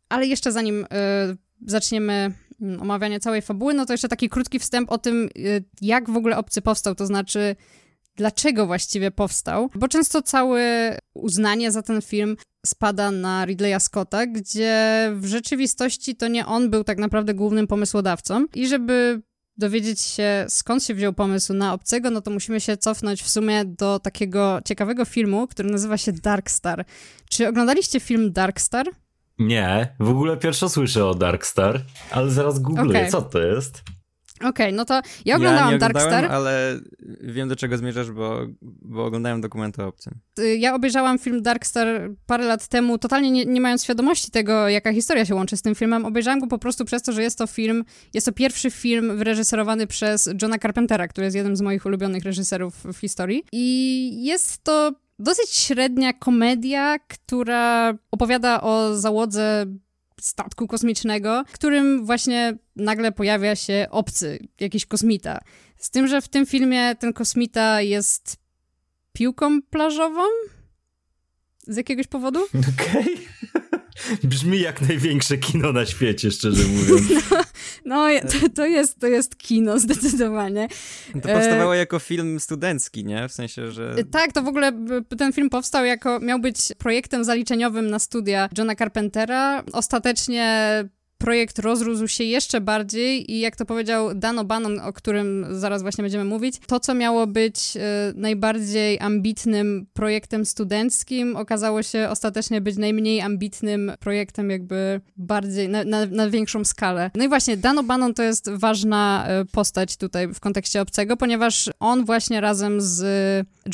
Ale 0.09 0.27
jeszcze 0.27 0.53
zanim 0.53 0.85
y, 0.85 0.87
zaczniemy 1.67 2.33
mm, 2.63 2.83
omawianie 2.83 3.21
całej 3.21 3.43
fabuły, 3.43 3.75
no 3.75 3.87
to 3.87 3.93
jeszcze 3.93 4.09
taki 4.09 4.29
krótki 4.29 4.59
wstęp 4.59 4.93
o 4.93 4.99
tym, 4.99 5.29
y, 5.39 5.65
jak 5.81 6.11
w 6.11 6.17
ogóle 6.17 6.37
Obcy 6.37 6.63
powstał, 6.63 6.95
to 6.95 7.07
znaczy 7.07 7.57
dlaczego 8.17 8.67
właściwie 8.67 9.11
powstał, 9.11 9.71
bo 9.75 9.89
często 9.89 10.23
całe 10.23 10.99
uznanie 11.15 11.71
za 11.71 11.83
ten 11.83 12.03
film 12.03 12.37
spada 12.67 13.11
na 13.11 13.45
Ridleya 13.45 13.81
Scotta, 13.81 14.27
gdzie 14.27 15.11
w 15.15 15.27
rzeczywistości 15.27 16.17
to 16.17 16.29
nie 16.29 16.47
on 16.47 16.71
był 16.71 16.85
tak 16.85 16.99
naprawdę 16.99 17.35
głównym 17.35 17.67
pomysłodawcą 17.67 18.47
i 18.55 18.69
żeby 18.69 19.23
dowiedzieć 19.57 20.01
się, 20.01 20.47
skąd 20.49 20.85
się 20.85 20.95
wziął 20.95 21.13
pomysł 21.13 21.55
na 21.55 21.73
Obcego, 21.73 22.11
no 22.11 22.21
to 22.21 22.31
musimy 22.31 22.61
się 22.61 22.77
cofnąć 22.77 23.23
w 23.23 23.31
sumie 23.31 23.65
do 23.65 23.99
takiego 23.99 24.61
ciekawego 24.65 25.05
filmu, 25.05 25.47
który 25.47 25.71
nazywa 25.71 25.99
się 25.99 26.13
Dark 26.13 26.51
Star. 26.51 26.85
Czy 27.31 27.49
oglądaliście 27.49 28.01
film 28.01 28.33
Dark 28.33 28.61
Star? 28.61 28.87
Nie, 29.39 29.95
w 30.01 30.09
ogóle 30.09 30.37
pierwszo 30.37 30.69
słyszę 30.69 31.07
o 31.07 31.15
Darkstar, 31.15 31.81
ale 32.11 32.31
zaraz 32.31 32.59
googluję, 32.59 32.99
okay. 32.99 33.11
co 33.11 33.23
to 33.23 33.39
jest. 33.39 33.83
Okej, 34.37 34.49
okay, 34.49 34.73
no 34.73 34.85
to 34.85 35.01
ja 35.25 35.37
oglądałam 35.37 35.73
ja 35.73 35.79
Darkstar. 35.79 36.25
ale 36.25 36.81
wiem 37.21 37.49
do 37.49 37.57
czego 37.57 37.77
zmierzasz, 37.77 38.11
bo, 38.11 38.47
bo 38.63 39.05
oglądałem 39.05 39.41
dokumenty 39.41 39.83
o 39.83 39.87
obcym. 39.87 40.19
Y, 40.39 40.57
ja 40.57 40.75
obejrzałam 40.75 41.19
film 41.19 41.43
Darkstar 41.43 42.11
parę 42.27 42.45
lat 42.45 42.69
temu, 42.69 42.99
totalnie 42.99 43.31
nie, 43.31 43.47
nie, 43.47 43.61
mając 43.61 43.85
świadomości 43.85 44.31
tego, 44.31 44.69
jaka 44.69 44.93
historia 44.93 45.25
się 45.25 45.35
łączy 45.35 45.57
z 45.57 45.63
tym 45.63 45.75
filmem. 45.75 46.05
Obejrzałam 46.05 46.41
go 46.41 46.47
po 46.47 46.59
prostu 46.59 46.85
przez 46.85 47.03
to, 47.03 47.13
że 47.13 47.23
jest 47.23 47.39
to 47.39 47.47
film, 47.47 47.85
jest 48.15 48.27
to 48.27 48.33
pierwszy 48.33 48.71
film 48.71 49.17
wyreżyserowany 49.17 49.87
przez 49.87 50.31
Johna 50.43 50.59
Carpentera, 50.59 51.09
który 51.09 51.25
jest 51.25 51.37
jednym 51.37 51.57
z 51.57 51.61
moich 51.61 51.87
ulubionych 51.87 52.25
reżyserów 52.25 52.75
w 52.93 52.97
historii. 52.97 53.45
I 53.53 54.25
jest 54.25 54.65
to 54.65 54.93
dosyć 55.19 55.51
średnia 55.51 56.13
komedia, 56.13 56.99
która 56.99 57.95
opowiada 58.11 58.61
o 58.61 58.97
załodze 58.97 59.67
statku 60.21 60.67
kosmicznego, 60.67 61.45
którym 61.53 62.07
właśnie 62.07 62.59
nagle 62.77 63.13
pojawia 63.13 63.57
się 63.57 63.87
obcy, 63.91 64.39
jakiś 64.61 64.87
kosmita. 64.87 65.41
Z 65.77 65.91
tym, 65.91 66.07
że 66.07 66.21
w 66.21 66.29
tym 66.29 66.47
filmie 66.47 66.97
ten 66.97 67.13
kosmita 67.13 67.81
jest 67.81 68.37
piłką 69.13 69.63
plażową? 69.63 70.23
Z 71.67 71.77
jakiegoś 71.77 72.07
powodu? 72.07 72.41
Okej. 72.75 73.19
Okay. 73.53 73.64
Brzmi 74.25 74.61
jak 74.61 74.81
największe 74.81 75.39
kino 75.39 75.73
na 75.73 75.87
świecie, 75.87 76.31
szczerze 76.31 76.65
mówiąc. 76.69 77.03
No, 77.85 78.09
no 78.09 78.31
to, 78.31 78.49
to, 78.55 78.67
jest, 78.67 79.01
to 79.01 79.07
jest 79.07 79.37
kino, 79.37 79.79
zdecydowanie. 79.79 80.69
To 81.13 81.21
powstawało 81.21 81.75
e... 81.75 81.79
jako 81.79 81.99
film 81.99 82.41
studencki, 82.41 83.05
nie? 83.05 83.29
W 83.29 83.33
sensie, 83.33 83.71
że... 83.71 83.97
Tak, 84.11 84.33
to 84.33 84.43
w 84.43 84.49
ogóle 84.49 84.73
ten 85.19 85.33
film 85.33 85.51
powstał 85.51 85.85
jako, 85.85 86.21
miał 86.21 86.39
być 86.39 86.57
projektem 86.79 87.25
zaliczeniowym 87.25 87.91
na 87.91 87.99
studia 87.99 88.49
Johna 88.59 88.75
Carpentera. 88.75 89.63
Ostatecznie 89.73 90.85
projekt 91.19 91.59
rozrósł 91.59 92.09
się 92.09 92.25
jeszcze 92.25 92.61
bardziej 92.61 93.33
i 93.33 93.41
jak 93.41 93.57
to 93.57 93.67
powiedział 93.67 94.15
Dan 94.15 94.37
O'Bannon, 94.37 94.81
o 94.89 94.93
którym 94.93 95.47
zaraz 95.51 95.83
właśnie 95.83 96.03
będziemy 96.03 96.25
mówić, 96.25 96.55
to 96.67 96.81
co 96.81 96.95
miało 96.95 97.27
być 97.27 97.77
y, 97.77 97.81
najbardziej 98.15 99.01
ambitnym 99.01 99.87
projektem 99.93 100.47
studenckim 100.47 101.37
okazało 101.37 101.83
się 101.83 102.09
ostatecznie 102.11 102.61
być 102.61 102.77
najmniej 102.77 103.21
ambitnym 103.21 103.93
projektem 104.01 104.51
jakby 104.51 105.01
bardziej, 105.17 105.69
na, 105.69 105.85
na, 105.85 106.07
na 106.07 106.31
większą 106.31 106.65
skalę. 106.65 107.11
No 107.15 107.25
i 107.25 107.29
właśnie 107.29 107.57
Dan 107.57 107.77
O'Bannon 107.77 108.15
to 108.15 108.23
jest 108.23 108.51
ważna 108.51 109.27
y, 109.43 109.45
postać 109.45 109.97
tutaj 109.97 110.29
w 110.29 110.41
kontekście 110.41 110.81
Obcego, 110.81 111.17
ponieważ 111.17 111.71
on 111.81 112.05
właśnie 112.05 112.41
razem 112.41 112.81
z 112.81 113.05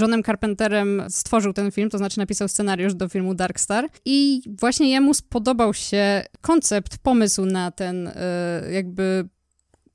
Johnem 0.00 0.23
Carpenterem 0.23 1.02
stworzył 1.09 1.52
ten 1.52 1.70
film, 1.70 1.90
to 1.90 1.99
znaczy 1.99 2.18
napisał 2.18 2.49
scenariusz 2.49 2.94
do 2.94 3.09
filmu 3.09 3.35
Dark 3.35 3.61
Star 3.61 3.88
i 4.04 4.42
właśnie 4.61 4.90
jemu 4.90 5.14
spodobał 5.14 5.75
się 5.75 6.25
koncept, 6.40 6.99
pomysł 6.99 7.30
pomysł 7.31 7.53
na 7.53 7.71
ten 7.71 8.09
e, 8.09 8.73
jakby 8.73 9.29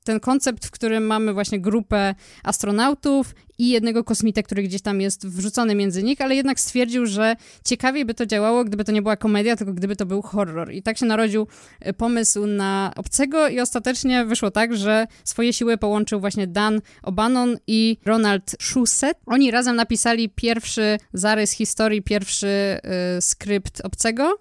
ten 0.04 0.20
koncept, 0.20 0.66
w 0.66 0.70
którym 0.70 1.06
mamy 1.06 1.32
właśnie 1.32 1.60
grupę 1.60 2.14
astronautów 2.42 3.34
i 3.58 3.68
jednego 3.68 4.04
kosmita, 4.04 4.42
który 4.42 4.62
gdzieś 4.62 4.82
tam 4.82 5.00
jest 5.00 5.26
wrzucony 5.26 5.74
między 5.74 6.02
nich, 6.02 6.20
ale 6.20 6.34
jednak 6.34 6.60
stwierdził, 6.60 7.06
że 7.06 7.36
ciekawiej 7.64 8.04
by 8.04 8.14
to 8.14 8.26
działało, 8.26 8.64
gdyby 8.64 8.84
to 8.84 8.92
nie 8.92 9.02
była 9.02 9.16
komedia, 9.16 9.56
tylko 9.56 9.72
gdyby 9.72 9.96
to 9.96 10.06
był 10.06 10.22
horror. 10.22 10.72
I 10.72 10.82
tak 10.82 10.98
się 10.98 11.06
narodził 11.06 11.46
e, 11.80 11.92
pomysł 11.92 12.46
na 12.46 12.92
Obcego 12.96 13.48
i 13.48 13.60
ostatecznie 13.60 14.24
wyszło 14.24 14.50
tak, 14.50 14.76
że 14.76 15.06
swoje 15.24 15.52
siły 15.52 15.78
połączył 15.78 16.20
właśnie 16.20 16.46
Dan 16.46 16.80
O'Bannon 17.02 17.56
i 17.66 17.96
Ronald 18.04 18.56
Shusett. 18.60 19.18
Oni 19.26 19.50
razem 19.50 19.76
napisali 19.76 20.28
pierwszy 20.28 20.98
zarys 21.12 21.50
historii, 21.52 22.02
pierwszy 22.02 22.46
y, 23.16 23.20
skrypt 23.20 23.80
Obcego. 23.80 24.38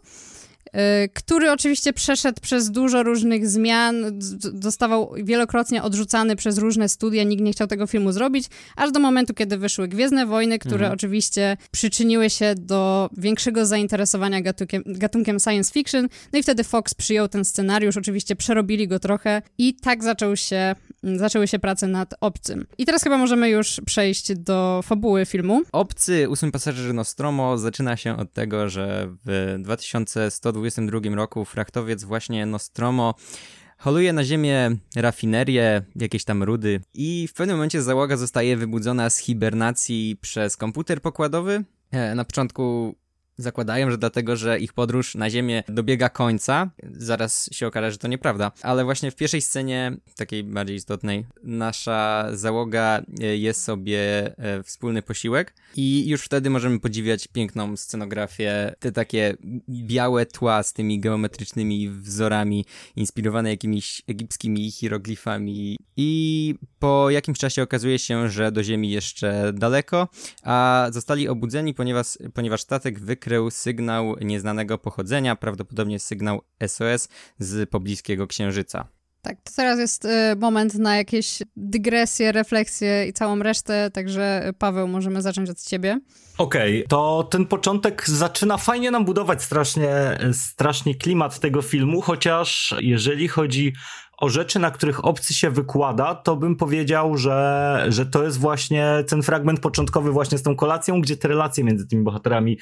Y, 0.68 1.10
który 1.10 1.52
oczywiście 1.52 1.94
przeszedł 1.94 2.42
przez 2.42 2.72
dużo 2.72 3.04
różnych 3.04 3.48
zmian, 3.48 4.20
zostawał 4.62 5.14
wielokrotnie 5.24 5.84
odrzucany 5.84 6.36
przez 6.36 6.58
różne 6.58 6.90
studia, 6.90 7.24
nikt 7.24 7.44
nie 7.44 7.52
chciał 7.52 7.68
tego 7.68 7.88
filmu 7.88 8.12
zrobić, 8.12 8.46
aż 8.76 8.92
do 8.92 9.00
momentu, 9.00 9.34
kiedy 9.34 9.58
wyszły 9.58 9.88
Gwiezdne 9.88 10.26
Wojny, 10.26 10.60
które 10.60 10.76
mhm. 10.76 10.94
oczywiście 10.94 11.58
przyczyniły 11.72 12.30
się 12.30 12.56
do 12.56 13.10
większego 13.18 13.66
zainteresowania 13.66 14.42
gatunkiem, 14.42 14.84
gatunkiem 14.86 15.40
science 15.40 15.74
fiction, 15.74 16.08
no 16.34 16.40
i 16.40 16.44
wtedy 16.44 16.64
Fox 16.64 16.94
przyjął 16.94 17.28
ten 17.28 17.46
scenariusz, 17.46 17.98
oczywiście 17.98 18.36
przerobili 18.36 18.88
go 18.88 19.00
trochę 19.00 19.42
i 19.58 19.74
tak 19.74 20.04
zaczął 20.04 20.36
się, 20.36 20.76
zaczęły 21.04 21.48
się 21.48 21.60
prace 21.60 21.88
nad 21.88 22.14
Obcym. 22.22 22.66
I 22.78 22.86
teraz 22.86 23.04
chyba 23.04 23.18
możemy 23.18 23.50
już 23.50 23.82
przejść 23.86 24.36
do 24.36 24.82
fabuły 24.84 25.26
filmu. 25.26 25.62
Obcy, 25.72 26.30
ósmy 26.30 26.52
pasażer 26.52 26.94
Nostromo 26.94 27.58
zaczyna 27.58 27.98
się 27.98 28.18
od 28.18 28.34
tego, 28.34 28.70
że 28.70 29.10
w 29.26 29.56
2120 29.60 30.52
2022 30.60 31.16
roku 31.16 31.46
frachtowiec 31.46 32.04
właśnie 32.04 32.46
Nostromo 32.46 33.16
holuje 33.78 34.14
na 34.14 34.24
ziemię 34.24 34.72
rafinerię, 34.96 35.82
jakieś 35.96 36.24
tam 36.24 36.44
rudy 36.44 36.82
i 36.94 37.28
w 37.28 37.34
pewnym 37.34 37.58
momencie 37.58 37.82
załoga 37.82 38.18
zostaje 38.18 38.58
wybudzona 38.58 39.10
z 39.10 39.18
hibernacji 39.18 40.18
przez 40.22 40.58
komputer 40.58 41.02
pokładowy. 41.02 41.64
E, 41.92 42.16
na 42.16 42.26
początku 42.26 42.96
Zakładają, 43.38 43.92
że 43.92 43.98
dlatego, 43.98 44.36
że 44.36 44.60
ich 44.60 44.74
podróż 44.74 45.16
na 45.16 45.30
Ziemię 45.30 45.64
dobiega 45.70 46.10
końca. 46.10 46.70
Zaraz 46.92 47.50
się 47.52 47.68
okaże, 47.68 47.92
że 47.92 47.98
to 47.98 48.08
nieprawda. 48.08 48.52
Ale 48.62 48.84
właśnie 48.84 49.12
w 49.12 49.16
pierwszej 49.16 49.42
scenie, 49.42 49.98
takiej 50.16 50.44
bardziej 50.44 50.76
istotnej, 50.76 51.26
nasza 51.44 52.30
załoga 52.34 53.02
e, 53.22 53.38
je 53.38 53.54
sobie 53.54 54.00
e, 54.38 54.64
wspólny 54.64 55.02
posiłek 55.02 55.54
i 55.76 56.08
już 56.08 56.22
wtedy 56.22 56.50
możemy 56.50 56.80
podziwiać 56.80 57.28
piękną 57.28 57.78
scenografię, 57.78 58.76
te 58.80 58.92
takie 58.92 59.38
białe 59.70 60.26
tła 60.26 60.64
z 60.64 60.74
tymi 60.74 61.00
geometrycznymi 61.00 61.90
wzorami, 61.90 62.66
inspirowane 62.96 63.50
jakimiś 63.50 64.02
egipskimi 64.08 64.72
hieroglifami. 64.72 65.78
I 65.98 66.56
po 66.80 67.10
jakimś 67.10 67.38
czasie 67.38 67.64
okazuje 67.64 68.00
się, 68.00 68.30
że 68.30 68.52
do 68.52 68.64
Ziemi 68.64 68.92
jeszcze 68.92 69.54
daleko, 69.54 70.08
a 70.44 70.88
zostali 70.92 71.28
obudzeni, 71.28 71.74
ponieważ, 71.74 72.18
ponieważ 72.34 72.62
statek 72.62 73.00
wykrył 73.00 73.25
wykrył 73.26 73.52
sygnał 73.52 74.16
nieznanego 74.22 74.78
pochodzenia, 74.78 75.36
prawdopodobnie 75.36 76.00
sygnał 76.00 76.42
SOS 76.68 77.10
z 77.40 77.70
pobliskiego 77.70 78.28
księżyca. 78.28 78.88
Tak, 79.22 79.38
to 79.44 79.52
teraz 79.56 79.80
jest 79.80 80.06
y, 80.06 80.10
moment 80.38 80.76
na 80.76 80.98
jakieś 80.98 81.40
dygresje, 81.56 82.32
refleksje 82.32 83.08
i 83.08 83.14
całą 83.14 83.40
resztę, 83.40 83.92
także 83.94 84.52
Paweł, 84.60 84.88
możemy 84.88 85.22
zacząć 85.22 85.50
od 85.50 85.62
ciebie. 85.62 86.00
Okej, 86.38 86.78
okay, 86.78 86.88
to 86.88 87.28
ten 87.32 87.46
początek 87.46 88.10
zaczyna 88.10 88.58
fajnie 88.58 88.92
nam 88.92 89.06
budować 89.06 89.44
strasznie, 89.44 89.90
strasznie 90.34 90.96
klimat 90.96 91.40
tego 91.40 91.62
filmu, 91.62 92.02
chociaż 92.02 92.76
jeżeli 92.80 93.28
chodzi 93.28 93.74
o 94.18 94.30
rzeczy, 94.30 94.60
na 94.60 94.72
których 94.72 95.06
obcy 95.06 95.34
się 95.34 95.50
wykłada, 95.50 96.16
to 96.16 96.36
bym 96.36 96.56
powiedział, 96.56 97.18
że, 97.18 97.86
że 97.90 98.06
to 98.06 98.24
jest 98.24 98.40
właśnie 98.40 99.04
ten 99.08 99.24
fragment 99.24 99.60
początkowy 99.60 100.12
właśnie 100.12 100.38
z 100.38 100.44
tą 100.44 100.56
kolacją, 100.56 101.02
gdzie 101.02 101.18
te 101.18 101.28
relacje 101.28 101.64
między 101.64 101.88
tymi 101.88 102.04
bohaterami 102.04 102.58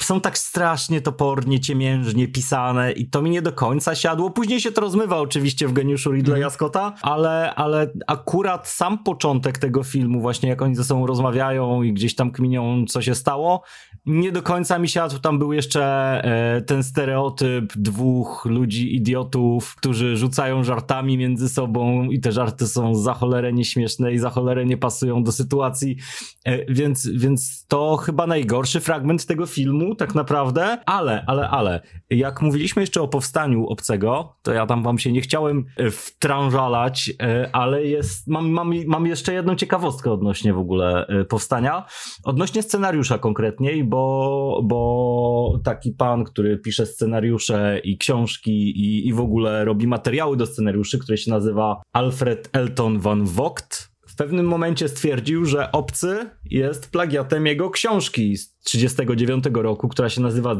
są 0.00 0.20
tak 0.20 0.38
strasznie 0.38 1.00
topornie, 1.00 1.60
ciemiężnie 1.60 2.28
pisane 2.28 2.92
i 2.92 3.06
to 3.06 3.22
mi 3.22 3.30
nie 3.30 3.42
do 3.42 3.52
końca 3.52 3.94
siadło. 3.94 4.30
Później 4.30 4.60
się 4.60 4.72
to 4.72 4.80
rozmywa 4.80 5.16
oczywiście 5.16 5.68
w 5.68 5.72
geniuszu 5.72 6.12
Ridleya 6.12 6.38
mm. 6.38 6.50
Scotta, 6.50 6.94
ale, 7.02 7.54
ale 7.54 7.92
akurat 8.06 8.68
sam 8.68 9.04
początek 9.04 9.58
tego 9.58 9.82
filmu, 9.82 10.20
właśnie 10.20 10.48
jak 10.48 10.62
oni 10.62 10.74
ze 10.74 10.84
sobą 10.84 11.06
rozmawiają 11.06 11.82
i 11.82 11.92
gdzieś 11.92 12.14
tam 12.14 12.30
kminią, 12.30 12.84
co 12.88 13.02
się 13.02 13.14
stało, 13.14 13.62
nie 14.06 14.32
do 14.32 14.42
końca 14.42 14.78
mi 14.78 14.88
siadł. 14.88 15.18
Tam 15.18 15.38
był 15.38 15.52
jeszcze 15.52 15.84
e, 16.24 16.62
ten 16.62 16.82
stereotyp 16.82 17.72
dwóch 17.76 18.44
ludzi 18.44 18.96
idiotów, 18.96 19.74
którzy 19.74 20.16
rzucają 20.16 20.64
żartami 20.64 21.18
między 21.18 21.48
sobą 21.48 22.04
i 22.04 22.20
te 22.20 22.32
żarty 22.32 22.66
są 22.66 22.94
za 22.94 23.14
cholerę 23.14 23.52
nieśmieszne 23.52 24.12
i 24.12 24.18
za 24.18 24.30
cholerę 24.30 24.64
nie 24.64 24.76
pasują 24.76 25.24
do 25.24 25.32
sytuacji, 25.32 25.96
e, 26.44 26.72
więc, 26.72 27.08
więc 27.08 27.66
to 27.66 27.96
chyba 27.96 28.26
najgorszy 28.26 28.80
fragment 28.80 29.26
tego 29.26 29.46
filmu 29.46 29.71
filmu, 29.72 29.94
tak 29.94 30.14
naprawdę, 30.14 30.78
ale, 30.86 31.24
ale, 31.26 31.48
ale, 31.48 31.80
jak 32.10 32.42
mówiliśmy 32.42 32.82
jeszcze 32.82 33.02
o 33.02 33.08
powstaniu 33.08 33.66
obcego, 33.66 34.36
to 34.42 34.52
ja 34.52 34.66
tam 34.66 34.82
wam 34.82 34.98
się 34.98 35.12
nie 35.12 35.20
chciałem 35.20 35.64
e, 35.76 35.90
wtrążalać, 35.90 37.10
e, 37.22 37.50
ale 37.52 37.84
jest, 37.84 38.28
mam, 38.28 38.50
mam, 38.50 38.72
mam 38.86 39.06
jeszcze 39.06 39.32
jedną 39.32 39.56
ciekawostkę 39.56 40.12
odnośnie 40.12 40.52
w 40.52 40.58
ogóle 40.58 41.06
e, 41.06 41.24
powstania, 41.24 41.86
odnośnie 42.24 42.62
scenariusza 42.62 43.18
konkretniej, 43.18 43.84
bo, 43.84 44.60
bo 44.64 45.60
taki 45.64 45.92
pan, 45.92 46.24
który 46.24 46.58
pisze 46.58 46.86
scenariusze 46.86 47.80
i 47.84 47.98
książki 47.98 48.52
i, 48.52 49.08
i 49.08 49.12
w 49.12 49.20
ogóle 49.20 49.64
robi 49.64 49.86
materiały 49.86 50.36
do 50.36 50.46
scenariuszy, 50.46 50.98
który 50.98 51.18
się 51.18 51.30
nazywa 51.30 51.82
Alfred 51.92 52.50
Elton 52.52 52.98
van 52.98 53.24
Vogt, 53.24 53.91
w 54.12 54.16
pewnym 54.16 54.46
momencie 54.46 54.88
stwierdził, 54.88 55.44
że 55.44 55.72
Obcy 55.72 56.30
jest 56.44 56.90
plagiatem 56.90 57.46
jego 57.46 57.70
książki 57.70 58.36
z 58.36 58.58
1939 58.62 59.64
roku, 59.64 59.88
która 59.88 60.08
się, 60.08 60.20
nazywa, 60.20 60.56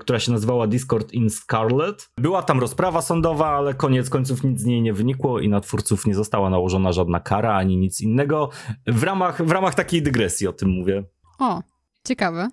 która 0.00 0.18
się 0.18 0.32
nazywała 0.32 0.66
Discord 0.66 1.12
in 1.12 1.30
Scarlet. 1.30 2.10
Była 2.18 2.42
tam 2.42 2.60
rozprawa 2.60 3.02
sądowa, 3.02 3.48
ale 3.48 3.74
koniec 3.74 4.10
końców 4.10 4.44
nic 4.44 4.60
z 4.60 4.64
niej 4.64 4.82
nie 4.82 4.92
wynikło 4.92 5.40
i 5.40 5.48
na 5.48 5.60
twórców 5.60 6.06
nie 6.06 6.14
została 6.14 6.50
nałożona 6.50 6.92
żadna 6.92 7.20
kara 7.20 7.54
ani 7.54 7.76
nic 7.76 8.00
innego. 8.00 8.50
W 8.86 9.02
ramach, 9.02 9.46
w 9.46 9.50
ramach 9.50 9.74
takiej 9.74 10.02
dygresji 10.02 10.46
o 10.46 10.52
tym 10.52 10.68
mówię. 10.68 11.04
O, 11.38 11.62
ciekawe. 12.04 12.48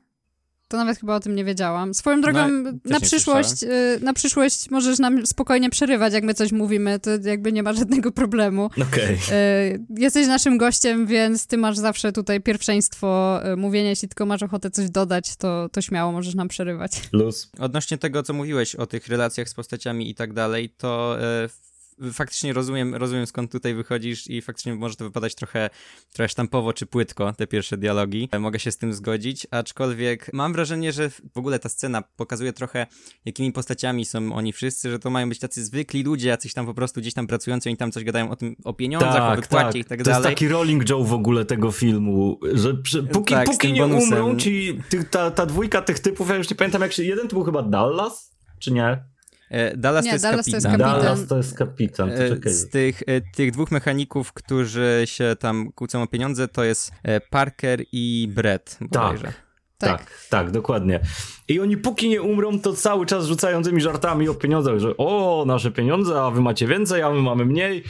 To 0.68 0.78
nawet 0.78 1.00
chyba 1.00 1.16
o 1.16 1.20
tym 1.20 1.36
nie 1.36 1.46
wiedziałam. 1.46 1.94
Swoją 1.94 2.22
drogą, 2.22 2.48
no, 2.48 2.72
na 2.86 3.00
przyszłość, 3.00 3.64
y, 3.64 4.00
na 4.02 4.14
przyszłość 4.14 4.70
możesz 4.72 5.00
nam 5.00 5.26
spokojnie 5.26 5.70
przerywać, 5.70 6.14
jak 6.14 6.24
my 6.24 6.34
coś 6.34 6.52
mówimy, 6.52 7.00
to 7.00 7.10
jakby 7.24 7.52
nie 7.52 7.64
ma 7.64 7.74
żadnego 7.74 8.12
problemu. 8.12 8.66
Okej. 8.66 9.18
Okay. 9.26 9.86
Jesteś 9.90 10.28
naszym 10.28 10.58
gościem, 10.58 11.08
więc 11.08 11.48
ty 11.48 11.58
masz 11.58 11.78
zawsze 11.78 12.12
tutaj 12.12 12.42
pierwszeństwo 12.42 13.40
y, 13.54 13.56
mówienia. 13.56 13.90
Jeśli 13.90 14.08
tylko 14.08 14.26
masz 14.26 14.44
ochotę 14.44 14.72
coś 14.72 14.90
dodać, 14.90 15.36
to, 15.36 15.70
to 15.70 15.82
śmiało 15.82 16.12
możesz 16.12 16.36
nam 16.36 16.48
przerywać. 16.48 16.92
Luz. 17.12 17.52
Odnośnie 17.60 17.98
tego, 17.98 18.24
co 18.24 18.34
mówiłeś 18.34 18.76
o 18.76 18.88
tych 18.88 19.08
relacjach 19.08 19.50
z 19.50 19.54
postaciami 19.54 20.10
i 20.10 20.16
tak 20.16 20.34
dalej, 20.34 20.70
to 20.70 21.18
y, 21.46 21.67
faktycznie 22.14 22.54
rozumiem, 22.54 22.96
rozumiem 22.96 23.28
skąd 23.28 23.52
tutaj 23.52 23.74
wychodzisz 23.74 24.28
i 24.28 24.42
faktycznie 24.42 24.76
może 24.76 24.96
to 24.96 25.06
wypadać 25.06 25.36
trochę, 25.36 25.70
trochę 26.14 26.30
sztampowo 26.30 26.74
czy 26.74 26.86
płytko, 26.86 27.34
te 27.34 27.48
pierwsze 27.48 27.78
dialogi. 27.78 28.30
Mogę 28.40 28.60
się 28.60 28.72
z 28.72 28.78
tym 28.78 28.94
zgodzić, 28.94 29.48
aczkolwiek 29.52 30.30
mam 30.34 30.54
wrażenie, 30.54 30.92
że 30.92 31.10
w 31.10 31.38
ogóle 31.38 31.60
ta 31.60 31.70
scena 31.70 32.02
pokazuje 32.02 32.54
trochę, 32.54 32.88
jakimi 33.26 33.52
postaciami 33.52 34.06
są 34.06 34.34
oni 34.34 34.54
wszyscy, 34.54 34.90
że 34.90 35.00
to 35.00 35.10
mają 35.10 35.30
być 35.30 35.40
tacy 35.40 35.66
zwykli 35.66 36.04
ludzie, 36.04 36.30
jacyś 36.30 36.54
tam 36.54 36.66
po 36.66 36.74
prostu 36.74 37.02
gdzieś 37.02 37.14
tam 37.14 37.28
pracujący, 37.28 37.70
oni 37.70 37.78
tam 37.78 37.92
coś 37.92 38.04
gadają 38.04 38.32
o 38.32 38.36
tym, 38.36 38.56
o 38.64 38.74
pieniądzach, 38.74 39.14
tak, 39.14 39.40
o 39.40 39.42
wypłacie 39.42 39.68
tak. 39.68 39.76
i 39.76 39.86
tak 39.86 40.04
dalej. 40.04 40.24
To 40.24 40.30
jest 40.30 40.40
taki 40.40 40.48
rolling 40.48 40.90
Joe 40.90 41.04
w 41.04 41.14
ogóle 41.14 41.46
tego 41.46 41.72
filmu, 41.72 42.40
że 42.54 42.74
przy, 42.74 43.04
póki, 43.04 43.34
tak, 43.34 43.48
póki 43.48 43.74
nie 43.74 43.82
bonusem. 43.82 44.14
umrą 44.14 44.38
ci, 44.38 44.80
ty, 44.90 45.04
ta, 45.04 45.32
ta 45.32 45.46
dwójka 45.46 45.82
tych 45.82 46.00
typów, 46.00 46.30
ja 46.30 46.36
już 46.36 46.50
nie 46.50 46.56
pamiętam 46.56 46.82
jak 46.82 46.94
się, 46.94 47.04
jeden 47.04 47.28
to 47.28 47.36
był 47.36 47.44
chyba 47.44 47.64
Dallas, 47.64 48.36
czy 48.60 48.72
nie? 48.74 49.17
E, 49.50 49.78
Dallas, 49.78 50.06
nie, 50.06 50.12
to, 50.12 50.16
jest 50.16 50.26
Dallas 50.26 50.46
to 50.46 50.56
jest 50.56 50.66
kapitan. 50.66 51.02
Dallas 51.02 51.28
to 51.28 51.38
jest 51.38 51.58
kapitan. 51.58 52.10
E, 52.10 52.50
z 52.50 52.70
tych, 52.70 53.04
e, 53.08 53.22
tych 53.22 53.52
dwóch 53.52 53.72
mechaników, 53.72 54.34
którzy 54.34 55.02
się 55.06 55.36
tam 55.40 55.72
kłócą 55.72 56.02
o 56.02 56.08
pieniądze, 56.08 56.48
to 56.48 56.64
jest 56.64 56.92
Parker 57.30 57.84
i 57.92 58.30
Brett 58.36 58.78
bodajże. 58.82 59.24
Tak. 59.24 59.48
Tak. 59.78 60.00
tak, 60.00 60.12
tak, 60.30 60.52
dokładnie. 60.52 61.00
I 61.48 61.60
oni 61.60 61.78
póki 61.78 62.10
nie 62.10 62.22
umrą, 62.22 62.60
to 62.60 62.74
cały 62.74 63.06
czas 63.06 63.26
rzucają 63.26 63.64
tymi 63.64 63.82
żartami 63.82 64.30
o 64.30 64.34
pieniądzach, 64.34 64.80
że 64.80 64.98
o, 64.98 65.44
nasze 65.48 65.72
pieniądze, 65.72 66.22
a 66.22 66.32
wy 66.32 66.42
macie 66.42 66.68
więcej, 66.68 67.02
a 67.02 67.10
my 67.10 67.22
mamy 67.22 67.46
mniej 67.46 67.84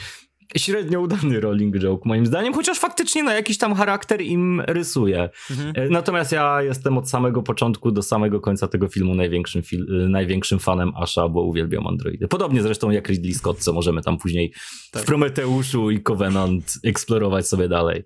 średnio 0.56 1.00
udany 1.00 1.40
rolling 1.40 1.78
joke 1.78 2.08
moim 2.08 2.26
zdaniem, 2.26 2.54
chociaż 2.54 2.78
faktycznie 2.78 3.22
na 3.22 3.30
no, 3.30 3.36
jakiś 3.36 3.58
tam 3.58 3.74
charakter 3.74 4.20
im 4.20 4.60
rysuje. 4.60 5.30
Mhm. 5.50 5.72
E, 5.74 5.88
natomiast 5.88 6.32
ja 6.32 6.62
jestem 6.62 6.98
od 6.98 7.10
samego 7.10 7.42
początku 7.42 7.92
do 7.92 8.02
samego 8.02 8.40
końca 8.40 8.68
tego 8.68 8.88
filmu 8.88 9.14
największym, 9.14 9.62
fil 9.62 10.04
e, 10.04 10.08
największym 10.08 10.58
fanem 10.58 10.92
Asha, 10.96 11.28
bo 11.28 11.42
uwielbiam 11.42 11.86
androidy. 11.86 12.28
Podobnie 12.28 12.62
zresztą 12.62 12.90
jak 12.90 13.08
Ridley 13.08 13.34
Scott, 13.34 13.58
co 13.58 13.72
możemy 13.72 14.02
tam 14.02 14.18
później 14.18 14.52
tak. 14.92 15.02
w 15.02 15.06
Prometeuszu 15.06 15.90
i 15.90 16.02
Covenant 16.02 16.74
eksplorować 16.84 17.48
sobie 17.48 17.68
dalej. 17.68 18.04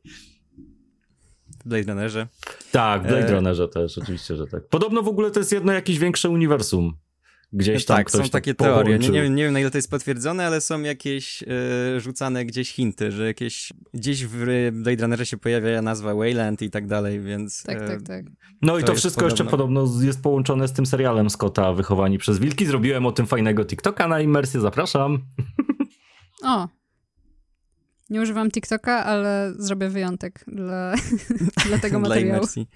Blade 1.64 1.92
Runnerze. 1.92 2.28
Tak, 2.72 3.02
Blade 3.02 3.28
e... 3.28 3.32
Runnerze 3.34 3.68
też, 3.68 3.98
oczywiście, 3.98 4.36
że 4.36 4.46
tak. 4.46 4.68
Podobno 4.68 5.02
w 5.02 5.08
ogóle 5.08 5.30
to 5.30 5.40
jest 5.40 5.52
jedno 5.52 5.72
jakieś 5.72 5.98
większe 5.98 6.30
uniwersum 6.30 6.92
Gdzieś 7.52 7.84
tam 7.84 7.96
tak, 7.96 8.06
ktoś 8.06 8.24
są 8.26 8.30
takie 8.30 8.54
teorie. 8.54 8.98
Nie, 8.98 9.08
nie, 9.08 9.22
wiem, 9.22 9.34
nie 9.34 9.44
wiem, 9.44 9.52
na 9.52 9.60
ile 9.60 9.70
to 9.70 9.78
jest 9.78 9.90
potwierdzone, 9.90 10.46
ale 10.46 10.60
są 10.60 10.80
jakieś 10.82 11.42
e, 11.42 12.00
rzucane 12.00 12.44
gdzieś 12.44 12.72
hinty, 12.72 13.12
że 13.12 13.26
jakieś 13.26 13.72
gdzieś 13.94 14.26
w 14.26 14.36
Blade 14.72 15.02
Runnerze 15.02 15.26
się 15.26 15.36
pojawia 15.36 15.82
nazwa 15.82 16.14
Wayland 16.14 16.62
i 16.62 16.70
tak 16.70 16.86
dalej, 16.86 17.20
więc... 17.20 17.62
Tak, 17.62 17.82
e, 17.82 17.86
tak, 17.86 18.02
tak. 18.02 18.24
No 18.62 18.78
i 18.78 18.80
To 18.80 18.86
to, 18.86 18.92
jest 18.92 19.00
wszystko 19.00 19.24
jeszcze 19.24 19.44
podobno. 19.44 19.80
podobno 19.82 20.04
jest 20.06 20.22
połączone 20.22 20.68
z 20.68 20.72
tym 20.72 20.86
serialem 20.86 21.30
Scotta 21.30 21.72
Wychowani 21.72 22.18
przez 22.18 22.38
Wilki. 22.38 22.66
Zrobiłem 22.66 23.06
o 23.06 23.12
tym 23.12 23.26
fajnego 23.26 23.64
TikToka 23.64 24.08
na 24.08 24.20
Immersję, 24.20 24.60
zapraszam. 24.60 25.18
O! 26.44 26.68
Nie 28.10 28.20
używam 28.22 28.50
TikToka, 28.50 29.04
ale 29.04 29.52
zrobię 29.58 29.88
wyjątek 29.88 30.44
dla, 30.46 30.94
dla 31.68 31.78
tego 31.78 31.98
Dla 31.98 32.08
materiału. 32.08 32.36
imersji. 32.38 32.66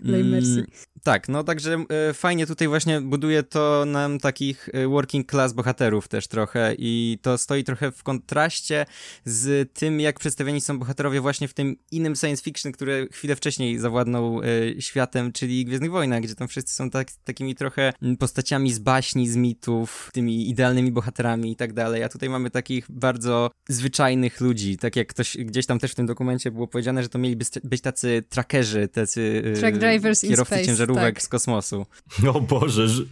Dla 0.00 0.18
imersji. 0.18 0.58
Mm, 0.58 0.70
tak, 1.06 1.28
no 1.28 1.44
także 1.44 1.84
e, 2.10 2.14
fajnie 2.14 2.46
tutaj 2.46 2.68
właśnie 2.68 3.00
buduje 3.00 3.42
to 3.42 3.84
nam 3.86 4.18
takich 4.18 4.68
e, 4.72 4.88
working 4.88 5.30
class 5.30 5.52
bohaterów 5.52 6.08
też 6.08 6.28
trochę 6.28 6.74
i 6.78 7.18
to 7.22 7.38
stoi 7.38 7.64
trochę 7.64 7.92
w 7.92 8.02
kontraście 8.02 8.86
z 9.24 9.72
tym, 9.72 10.00
jak 10.00 10.18
przedstawieni 10.18 10.60
są 10.60 10.78
bohaterowie 10.78 11.20
właśnie 11.20 11.48
w 11.48 11.54
tym 11.54 11.76
innym 11.90 12.16
science 12.16 12.42
fiction, 12.42 12.72
który 12.72 13.08
chwilę 13.12 13.36
wcześniej 13.36 13.78
zawładnął 13.78 14.40
e, 14.42 14.82
światem, 14.82 15.32
czyli 15.32 15.64
Gwiezdnych 15.64 15.90
Wojnach, 15.90 16.22
gdzie 16.22 16.34
tam 16.34 16.48
wszyscy 16.48 16.74
są 16.74 16.90
tak, 16.90 17.08
takimi 17.24 17.54
trochę 17.54 17.92
postaciami 18.18 18.72
z 18.72 18.78
baśni, 18.78 19.28
z 19.28 19.36
mitów, 19.36 20.10
tymi 20.12 20.50
idealnymi 20.50 20.92
bohaterami 20.92 21.52
i 21.52 21.56
tak 21.56 21.72
dalej, 21.72 22.02
a 22.02 22.08
tutaj 22.08 22.28
mamy 22.28 22.50
takich 22.50 22.86
bardzo 22.88 23.50
zwyczajnych 23.68 24.40
ludzi, 24.40 24.76
tak 24.76 24.96
jak 24.96 25.08
ktoś 25.08 25.36
gdzieś 25.36 25.66
tam 25.66 25.78
też 25.78 25.92
w 25.92 25.94
tym 25.94 26.06
dokumencie 26.06 26.50
było 26.50 26.66
powiedziane, 26.66 27.02
że 27.02 27.08
to 27.08 27.18
mieliby 27.18 27.44
być 27.64 27.80
tacy 27.80 28.24
trackerzy, 28.28 28.88
tacy 28.88 29.42
Truck 29.60 29.76
drivers 29.76 30.24
in 30.24 30.30
kierowcy 30.30 30.54
space, 30.54 30.95
ciężarówek 30.96 31.14
tak. 31.14 31.22
z 31.22 31.28
kosmosu. 31.28 31.86
O 32.34 32.40
Boże, 32.40 32.88
ż- 32.88 33.06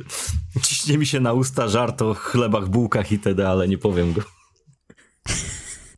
ciśnie 0.62 0.98
mi 0.98 1.06
się 1.06 1.20
na 1.20 1.32
usta 1.32 1.68
żart 1.68 2.02
o 2.02 2.14
chlebach, 2.14 2.68
bułkach 2.68 3.12
itd., 3.12 3.48
ale 3.48 3.68
nie 3.68 3.78
powiem 3.78 4.12
go. 4.12 4.22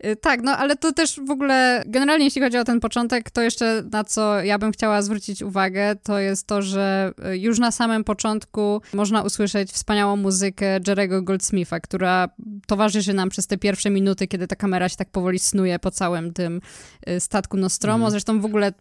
Y, 0.05 0.17
Tak, 0.17 0.43
no 0.43 0.57
ale 0.57 0.77
to 0.77 0.93
też 0.93 1.21
w 1.27 1.31
ogóle, 1.31 1.83
generalnie 1.87 2.25
jeśli 2.25 2.43
chodzi 2.43 2.59
o 2.59 2.65
ten 2.65 2.81
początek, 2.81 3.31
to 3.31 3.41
jeszcze 3.43 3.83
na 3.93 4.05
co 4.05 4.43
ja 4.43 4.59
bym 4.59 4.73
chciała 4.73 5.03
zwrócić 5.03 5.43
uwagę, 5.43 5.97
to 6.03 6.19
jest 6.19 6.47
to, 6.47 6.63
że 6.63 7.13
y, 7.33 7.39
już 7.39 7.59
na 7.59 7.71
samym 7.71 8.05
początku 8.05 8.83
można 8.95 9.23
usłyszeć 9.23 9.71
wspaniałą 9.73 10.17
muzykę 10.17 10.81
Jerego 10.87 11.23
Goldsmitha, 11.23 11.81
która 11.81 12.29
towarzyszy 12.67 13.15
nam 13.15 13.29
przez 13.29 13.47
te 13.47 13.59
pierwsze 13.59 13.91
minuty, 13.91 14.27
kiedy 14.29 14.47
ta 14.47 14.57
kamera 14.57 14.89
się 14.89 14.97
tak 14.97 15.11
powoli 15.11 15.39
snuje 15.39 15.79
po 15.79 15.91
całym 15.91 16.33
tym 16.33 16.61
y, 17.09 17.21
statku 17.21 17.57
Nostromo. 17.57 17.95
Mhm. 17.97 18.11
Zresztą 18.11 18.41
w 18.41 18.45
ogóle 18.45 18.73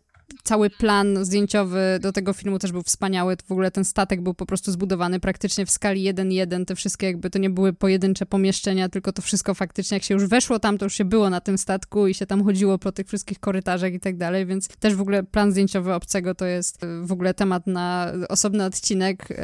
cały 0.44 0.70
plan 0.70 1.26
zdjęciowy 1.26 2.00
do 2.02 2.12
tego 2.12 2.34
filmu 2.34 2.60
też 2.60 2.72
był 2.72 2.84
wspaniały. 2.84 3.36
W 3.48 3.52
ogóle 3.52 3.72
ten 3.72 3.86
statek 3.86 4.22
był 4.22 4.34
po 4.34 4.46
prostu 4.46 4.72
zbudowany 4.72 5.20
praktycznie 5.20 5.66
w 5.66 5.72
skali 5.72 6.14
1-1. 6.14 6.66
Te 6.66 6.76
wszystkie 6.76 7.08
jakby 7.08 7.30
to 7.30 7.40
nie 7.40 7.50
były 7.50 7.74
pojedyncze 7.74 8.26
pomieszczenia, 8.26 8.90
tylko 8.90 9.14
to 9.14 9.22
wszystko 9.22 9.54
faktycznie, 9.54 9.96
jak 9.96 10.04
się 10.04 10.14
już 10.14 10.26
weszło 10.26 10.60
tam, 10.60 10.78
to 10.78 10.86
już 10.86 10.94
się 10.94 11.06
było 11.06 11.30
na 11.30 11.42
tym 11.42 11.58
statku 11.58 12.08
i 12.08 12.14
się 12.14 12.26
tam 12.26 12.44
chodziło 12.44 12.78
po 12.78 12.92
tych 12.92 13.08
wszystkich 13.08 13.40
korytarzach 13.40 13.94
i 13.94 14.00
tak 14.00 14.18
dalej, 14.18 14.46
więc 14.46 14.68
też 14.68 14.96
w 14.96 15.02
ogóle 15.02 15.24
plan 15.24 15.52
zdjęciowy 15.52 15.94
Obcego 15.94 16.36
to 16.36 16.46
jest 16.46 16.84
y, 16.84 17.02
w 17.02 17.12
ogóle 17.12 17.34
temat 17.34 17.68
na 17.68 18.12
osobny 18.30 18.66
odcinek, 18.66 19.32
y, 19.32 19.36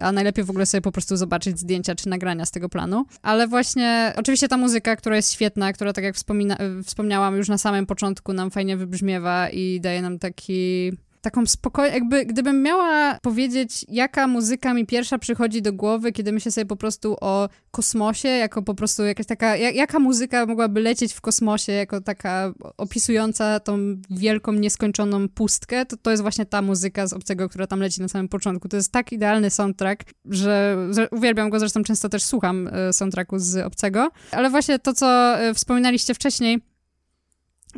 a 0.00 0.12
najlepiej 0.12 0.44
w 0.44 0.50
ogóle 0.50 0.66
sobie 0.66 0.82
po 0.82 0.92
prostu 0.92 1.16
zobaczyć 1.16 1.58
zdjęcia 1.58 1.94
czy 1.94 2.08
nagrania 2.08 2.44
z 2.44 2.50
tego 2.50 2.68
planu. 2.68 3.04
Ale 3.22 3.48
właśnie, 3.48 4.12
oczywiście 4.16 4.48
ta 4.48 4.56
muzyka, 4.56 4.96
która 4.96 5.16
jest 5.16 5.32
świetna, 5.32 5.72
która 5.72 5.92
tak 5.92 6.04
jak 6.04 6.14
wspomina, 6.14 6.56
y, 6.80 6.82
wspomniałam 6.82 7.36
już 7.36 7.48
na 7.48 7.58
samym 7.58 7.86
początku 7.86 8.32
nam 8.32 8.50
fajnie 8.50 8.76
wybrzmiewa 8.76 9.48
i 9.50 9.80
daje 9.80 10.02
nam 10.02 10.18
taki 10.30 10.92
taką 11.26 11.46
spokojną, 11.46 11.94
jakby 11.94 12.26
gdybym 12.26 12.62
miała 12.62 13.18
powiedzieć, 13.22 13.86
jaka 13.88 14.26
muzyka 14.26 14.74
mi 14.74 14.86
pierwsza 14.86 15.18
przychodzi 15.18 15.62
do 15.62 15.72
głowy, 15.72 16.12
kiedy 16.12 16.32
myślę 16.32 16.52
sobie 16.52 16.66
po 16.66 16.76
prostu 16.76 17.16
o 17.20 17.48
kosmosie, 17.70 18.28
jako 18.28 18.62
po 18.62 18.74
prostu 18.74 19.04
jakaś 19.04 19.26
taka, 19.26 19.56
jak, 19.56 19.74
jaka 19.74 19.98
muzyka 19.98 20.46
mogłaby 20.46 20.80
lecieć 20.80 21.12
w 21.12 21.20
kosmosie, 21.20 21.72
jako 21.72 22.00
taka 22.00 22.52
opisująca 22.76 23.60
tą 23.60 23.78
wielką, 24.10 24.52
nieskończoną 24.52 25.28
pustkę, 25.28 25.86
to 25.86 25.96
to 25.96 26.10
jest 26.10 26.22
właśnie 26.22 26.46
ta 26.46 26.62
muzyka 26.62 27.06
z 27.06 27.12
Obcego, 27.12 27.48
która 27.48 27.66
tam 27.66 27.80
leci 27.80 28.00
na 28.00 28.08
samym 28.08 28.28
początku. 28.28 28.68
To 28.68 28.76
jest 28.76 28.92
tak 28.92 29.12
idealny 29.12 29.50
soundtrack, 29.50 30.04
że, 30.24 30.76
że 30.90 31.08
uwielbiam 31.10 31.50
go, 31.50 31.58
zresztą 31.58 31.82
często 31.82 32.08
też 32.08 32.22
słucham 32.22 32.68
e, 32.72 32.92
soundtracku 32.92 33.38
z 33.38 33.56
Obcego, 33.56 34.10
ale 34.30 34.50
właśnie 34.50 34.78
to, 34.78 34.92
co 34.92 35.38
e, 35.38 35.54
wspominaliście 35.54 36.14
wcześniej, 36.14 36.60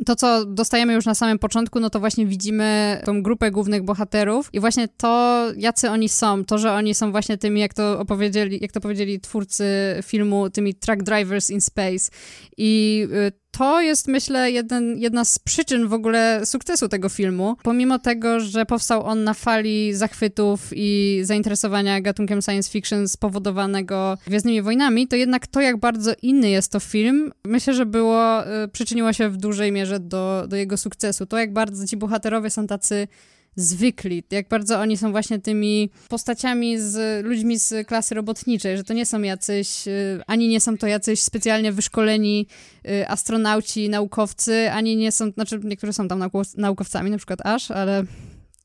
to, 0.05 0.15
co 0.15 0.45
dostajemy 0.45 0.93
już 0.93 1.05
na 1.05 1.15
samym 1.15 1.39
początku, 1.39 1.79
no 1.79 1.89
to 1.89 1.99
właśnie 1.99 2.25
widzimy 2.25 3.01
tą 3.05 3.23
grupę 3.23 3.51
głównych 3.51 3.83
bohaterów 3.83 4.49
i 4.53 4.59
właśnie 4.59 4.87
to, 4.87 5.45
jacy 5.57 5.89
oni 5.89 6.09
są, 6.09 6.45
to, 6.45 6.57
że 6.57 6.73
oni 6.73 6.95
są 6.95 7.11
właśnie 7.11 7.37
tymi, 7.37 7.61
jak 7.61 7.73
to 7.73 7.99
opowiedzieli, 7.99 8.59
jak 8.61 8.71
to 8.71 8.81
powiedzieli 8.81 9.19
twórcy 9.19 9.65
filmu, 10.03 10.49
tymi 10.49 10.75
truck 10.75 11.03
drivers 11.03 11.49
in 11.49 11.61
space. 11.61 12.11
I 12.57 13.07
y, 13.11 13.31
to 13.51 13.81
jest, 13.81 14.07
myślę, 14.07 14.51
jeden, 14.51 14.97
jedna 14.97 15.25
z 15.25 15.39
przyczyn 15.39 15.87
w 15.87 15.93
ogóle 15.93 16.45
sukcesu 16.45 16.89
tego 16.89 17.09
filmu. 17.09 17.55
Pomimo 17.63 17.99
tego, 17.99 18.39
że 18.39 18.65
powstał 18.65 19.05
on 19.05 19.23
na 19.23 19.33
fali 19.33 19.93
zachwytów 19.93 20.69
i 20.75 21.19
zainteresowania 21.23 22.01
gatunkiem 22.01 22.41
science 22.41 22.71
fiction 22.71 23.07
spowodowanego 23.07 24.17
Gwiezdnymi 24.27 24.61
Wojnami, 24.61 25.07
to 25.07 25.15
jednak 25.15 25.47
to, 25.47 25.61
jak 25.61 25.77
bardzo 25.79 26.11
inny 26.21 26.49
jest 26.49 26.71
to 26.71 26.79
film, 26.79 27.31
myślę, 27.45 27.73
że 27.73 27.85
było, 27.85 28.47
y, 28.63 28.67
przyczyniło 28.67 29.13
się 29.13 29.29
w 29.29 29.37
dużej 29.37 29.71
mierze 29.71 29.99
do, 29.99 30.45
do 30.47 30.55
jego 30.55 30.77
sukcesu. 30.77 31.25
To, 31.25 31.37
jak 31.37 31.53
bardzo 31.53 31.87
ci 31.87 31.97
bohaterowie 31.97 32.49
są 32.49 32.67
tacy 32.67 33.07
zwykli, 33.55 34.23
jak 34.31 34.47
bardzo 34.47 34.79
oni 34.79 34.97
są 34.97 35.11
właśnie 35.11 35.39
tymi 35.39 35.89
postaciami 36.09 36.79
z 36.79 37.25
ludźmi 37.25 37.59
z 37.59 37.87
klasy 37.87 38.15
robotniczej, 38.15 38.77
że 38.77 38.83
to 38.83 38.93
nie 38.93 39.05
są 39.05 39.21
jacyś, 39.21 39.87
y, 39.87 40.21
ani 40.27 40.47
nie 40.47 40.61
są 40.61 40.77
to 40.77 40.87
jacyś 40.87 41.21
specjalnie 41.21 41.71
wyszkoleni 41.71 42.47
y, 42.85 43.07
astronauci, 43.07 43.89
naukowcy, 43.89 44.71
ani 44.71 44.95
nie 44.95 45.11
są, 45.11 45.31
znaczy 45.31 45.59
niektórzy 45.63 45.93
są 45.93 46.07
tam 46.07 46.19
naukow- 46.19 46.57
naukowcami, 46.57 47.11
na 47.11 47.17
przykład 47.17 47.45
Ash, 47.45 47.71
ale 47.71 48.03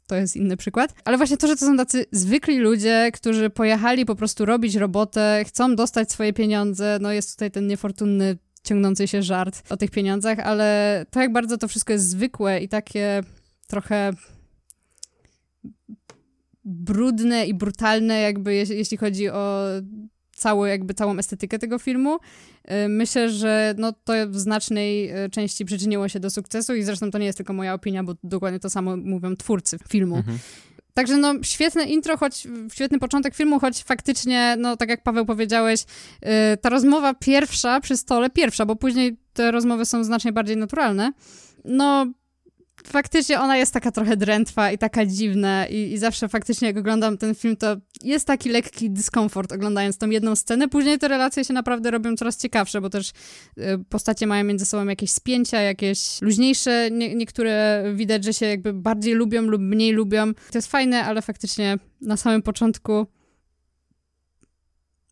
to 0.06 0.16
jest 0.16 0.36
inny 0.36 0.56
przykład. 0.56 0.94
Ale 1.04 1.16
właśnie 1.16 1.36
to, 1.36 1.46
że 1.46 1.56
to 1.56 1.66
są 1.66 1.76
tacy 1.76 2.06
zwykli 2.12 2.58
ludzie, 2.58 3.10
którzy 3.14 3.50
pojechali 3.50 4.06
po 4.06 4.14
prostu 4.14 4.44
robić 4.44 4.74
robotę, 4.74 5.44
chcą 5.46 5.76
dostać 5.76 6.12
swoje 6.12 6.32
pieniądze, 6.32 6.98
no 7.00 7.12
jest 7.12 7.32
tutaj 7.32 7.50
ten 7.50 7.66
niefortunny 7.66 8.36
ciągnący 8.64 9.08
się 9.08 9.22
żart 9.22 9.62
o 9.72 9.76
tych 9.76 9.90
pieniądzach, 9.90 10.38
ale 10.38 11.06
to 11.10 11.20
jak 11.20 11.32
bardzo 11.32 11.58
to 11.58 11.68
wszystko 11.68 11.92
jest 11.92 12.08
zwykłe 12.08 12.60
i 12.60 12.68
takie 12.68 13.22
trochę 13.66 14.12
brudne 16.64 17.46
i 17.46 17.54
brutalne, 17.54 18.20
jakby 18.20 18.54
jeśli, 18.54 18.76
jeśli 18.76 18.96
chodzi 18.96 19.28
o 19.28 19.66
cały, 20.32 20.68
jakby 20.68 20.94
całą 20.94 21.18
estetykę 21.18 21.58
tego 21.58 21.78
filmu. 21.78 22.16
Y, 22.16 22.88
Myślę, 22.88 23.30
że 23.30 23.74
no, 23.78 23.92
to 23.92 24.12
w 24.28 24.36
znacznej 24.36 25.24
y, 25.24 25.30
części 25.30 25.64
przyczyniło 25.64 26.08
się 26.08 26.20
do 26.20 26.30
sukcesu 26.30 26.74
i 26.74 26.82
zresztą 26.82 27.10
to 27.10 27.18
nie 27.18 27.26
jest 27.26 27.38
tylko 27.38 27.52
moja 27.52 27.74
opinia, 27.74 28.04
bo 28.04 28.14
dokładnie 28.24 28.60
to 28.60 28.70
samo 28.70 28.96
mówią 28.96 29.36
twórcy 29.36 29.78
filmu. 29.88 30.16
Mhm. 30.16 30.38
Także 30.94 31.16
no, 31.16 31.34
świetne 31.42 31.84
intro, 31.84 32.16
choć 32.16 32.48
świetny 32.72 32.98
początek 32.98 33.34
filmu, 33.34 33.60
choć 33.60 33.84
faktycznie, 33.84 34.56
no 34.58 34.76
tak 34.76 34.88
jak 34.88 35.02
Paweł 35.02 35.26
powiedziałeś, 35.26 35.84
yy, 36.22 36.28
ta 36.60 36.68
rozmowa 36.68 37.14
pierwsza 37.14 37.80
przy 37.80 37.96
stole, 37.96 38.30
pierwsza, 38.30 38.66
bo 38.66 38.76
później 38.76 39.16
te 39.32 39.50
rozmowy 39.50 39.84
są 39.84 40.04
znacznie 40.04 40.32
bardziej 40.32 40.56
naturalne, 40.56 41.12
no 41.64 42.06
faktycznie 42.86 43.40
ona 43.40 43.56
jest 43.56 43.72
taka 43.74 43.90
trochę 43.92 44.16
drętwa 44.16 44.72
i 44.72 44.78
taka 44.78 45.06
dziwna 45.06 45.66
i, 45.66 45.92
i 45.92 45.98
zawsze 45.98 46.28
faktycznie 46.28 46.68
jak 46.68 46.76
oglądam 46.76 47.18
ten 47.18 47.34
film, 47.34 47.56
to 47.56 47.76
jest 48.02 48.26
taki 48.26 48.48
lekki 48.48 48.90
dyskomfort 48.90 49.52
oglądając 49.52 49.98
tą 49.98 50.10
jedną 50.10 50.36
scenę. 50.36 50.68
Później 50.68 50.98
te 50.98 51.08
relacje 51.08 51.44
się 51.44 51.54
naprawdę 51.54 51.90
robią 51.90 52.16
coraz 52.16 52.36
ciekawsze, 52.36 52.80
bo 52.80 52.90
też 52.90 53.10
y, 53.58 53.62
postacie 53.88 54.26
mają 54.26 54.44
między 54.44 54.66
sobą 54.66 54.86
jakieś 54.86 55.10
spięcia, 55.10 55.60
jakieś 55.60 56.22
luźniejsze, 56.22 56.88
nie, 56.92 57.14
niektóre 57.14 57.84
widać, 57.94 58.24
że 58.24 58.32
się 58.34 58.46
jakby 58.46 58.72
bardziej 58.72 59.14
lubią 59.14 59.42
lub 59.42 59.62
mniej 59.62 59.92
lubią. 59.92 60.34
To 60.34 60.58
jest 60.58 60.70
fajne, 60.70 61.04
ale 61.04 61.22
faktycznie 61.22 61.78
na 62.00 62.16
samym 62.16 62.42
początku 62.42 63.06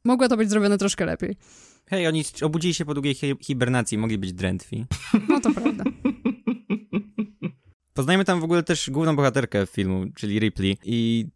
mogło 0.04 0.28
to 0.28 0.36
być 0.36 0.50
zrobione 0.50 0.78
troszkę 0.78 1.04
lepiej. 1.06 1.36
Hej, 1.90 2.06
oni 2.06 2.24
obudzili 2.42 2.74
się 2.74 2.84
po 2.84 2.94
długiej 2.94 3.14
hi- 3.14 3.36
hibernacji, 3.40 3.98
mogli 3.98 4.18
być 4.18 4.32
drętwi. 4.32 4.84
No 5.28 5.40
to 5.40 5.50
prawda. 5.54 5.84
Poznajemy 7.94 8.24
tam 8.24 8.40
w 8.40 8.44
ogóle 8.44 8.62
też 8.62 8.90
główną 8.90 9.16
bohaterkę 9.16 9.66
filmu, 9.66 10.04
czyli 10.16 10.38
Ripley 10.38 10.78
i 10.84 11.26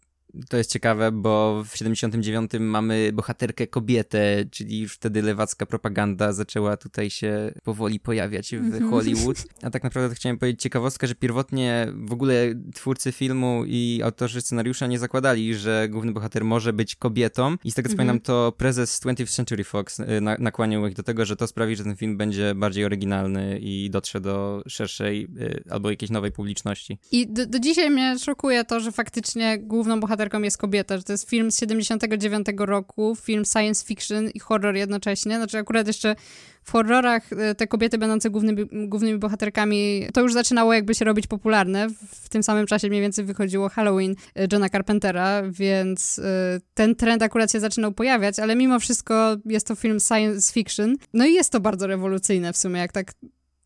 to 0.48 0.56
jest 0.56 0.70
ciekawe, 0.72 1.12
bo 1.12 1.64
w 1.68 1.76
79 1.76 2.50
mamy 2.60 3.10
bohaterkę 3.12 3.66
kobietę, 3.66 4.44
czyli 4.50 4.80
już 4.80 4.94
wtedy 4.94 5.22
lewacka 5.22 5.66
propaganda 5.66 6.32
zaczęła 6.32 6.76
tutaj 6.76 7.10
się 7.10 7.52
powoli 7.64 8.00
pojawiać 8.00 8.50
w 8.50 8.54
Mhm. 8.54 8.90
Hollywood. 8.90 9.36
A 9.62 9.70
tak 9.70 9.82
naprawdę 9.84 10.14
chciałem 10.14 10.38
powiedzieć 10.38 10.62
ciekawostkę, 10.62 11.06
że 11.06 11.14
pierwotnie 11.14 11.86
w 11.94 12.12
ogóle 12.12 12.34
twórcy 12.74 13.12
filmu 13.12 13.62
i 13.66 14.00
autorzy 14.04 14.40
scenariusza 14.40 14.86
nie 14.86 14.98
zakładali, 14.98 15.54
że 15.54 15.88
główny 15.90 16.12
bohater 16.12 16.44
może 16.44 16.72
być 16.72 16.96
kobietą 16.96 17.56
i 17.64 17.70
z 17.70 17.74
tego 17.74 17.88
co 17.88 17.92
Mhm. 17.92 18.08
pamiętam 18.08 18.20
to 18.26 18.52
prezes 18.58 19.00
20th 19.00 19.34
Century 19.36 19.64
Fox 19.64 20.00
y, 20.00 20.20
na, 20.20 20.36
nakłaniał 20.38 20.86
ich 20.86 20.94
do 20.94 21.02
tego, 21.02 21.24
że 21.24 21.36
to 21.36 21.46
sprawi, 21.46 21.76
że 21.76 21.84
ten 21.84 21.96
film 21.96 22.16
będzie 22.16 22.54
bardziej 22.54 22.84
oryginalny 22.84 23.58
i 23.58 23.90
dotrze 23.90 24.20
do 24.20 24.62
szerszej 24.68 25.28
y, 25.40 25.64
albo 25.70 25.90
jakiejś 25.90 26.10
nowej 26.10 26.32
publiczności. 26.32 26.98
I 27.12 27.26
do, 27.32 27.46
do 27.46 27.58
dzisiaj 27.58 27.90
mnie 27.90 28.18
szokuje 28.18 28.64
to, 28.64 28.80
że 28.80 28.92
faktycznie 28.92 29.58
główną 29.58 30.00
bohaterką 30.00 30.25
bohaterką 30.26 30.42
jest 30.42 30.58
kobieta, 30.58 30.96
że 30.96 31.02
to 31.02 31.12
jest 31.12 31.30
film 31.30 31.50
z 31.50 31.58
79 31.58 32.46
roku, 32.58 33.16
film 33.16 33.44
science 33.44 33.86
fiction 33.86 34.30
i 34.30 34.40
horror 34.40 34.74
jednocześnie. 34.74 35.36
Znaczy 35.36 35.58
akurat 35.58 35.86
jeszcze 35.86 36.16
w 36.62 36.72
horrorach 36.72 37.32
e, 37.32 37.54
te 37.54 37.66
kobiety 37.66 37.98
będące 37.98 38.30
głównymi, 38.30 38.88
głównymi 38.88 39.18
bohaterkami, 39.18 40.06
to 40.14 40.20
już 40.20 40.32
zaczynało 40.32 40.74
jakby 40.74 40.94
się 40.94 41.04
robić 41.04 41.26
popularne. 41.26 41.88
W 42.22 42.28
tym 42.28 42.42
samym 42.42 42.66
czasie 42.66 42.88
mniej 42.88 43.00
więcej 43.00 43.24
wychodziło 43.24 43.68
Halloween 43.68 44.14
e, 44.34 44.46
Johna 44.52 44.68
Carpentera, 44.68 45.42
więc 45.50 46.18
e, 46.18 46.60
ten 46.74 46.94
trend 46.94 47.22
akurat 47.22 47.52
się 47.52 47.60
zaczynał 47.60 47.92
pojawiać, 47.92 48.38
ale 48.38 48.56
mimo 48.56 48.78
wszystko 48.80 49.36
jest 49.44 49.66
to 49.66 49.74
film 49.74 50.00
science 50.00 50.52
fiction. 50.52 50.96
No 51.14 51.26
i 51.26 51.34
jest 51.34 51.52
to 51.52 51.60
bardzo 51.60 51.86
rewolucyjne 51.86 52.52
w 52.52 52.56
sumie, 52.56 52.80
jak 52.80 52.92
tak 52.92 53.12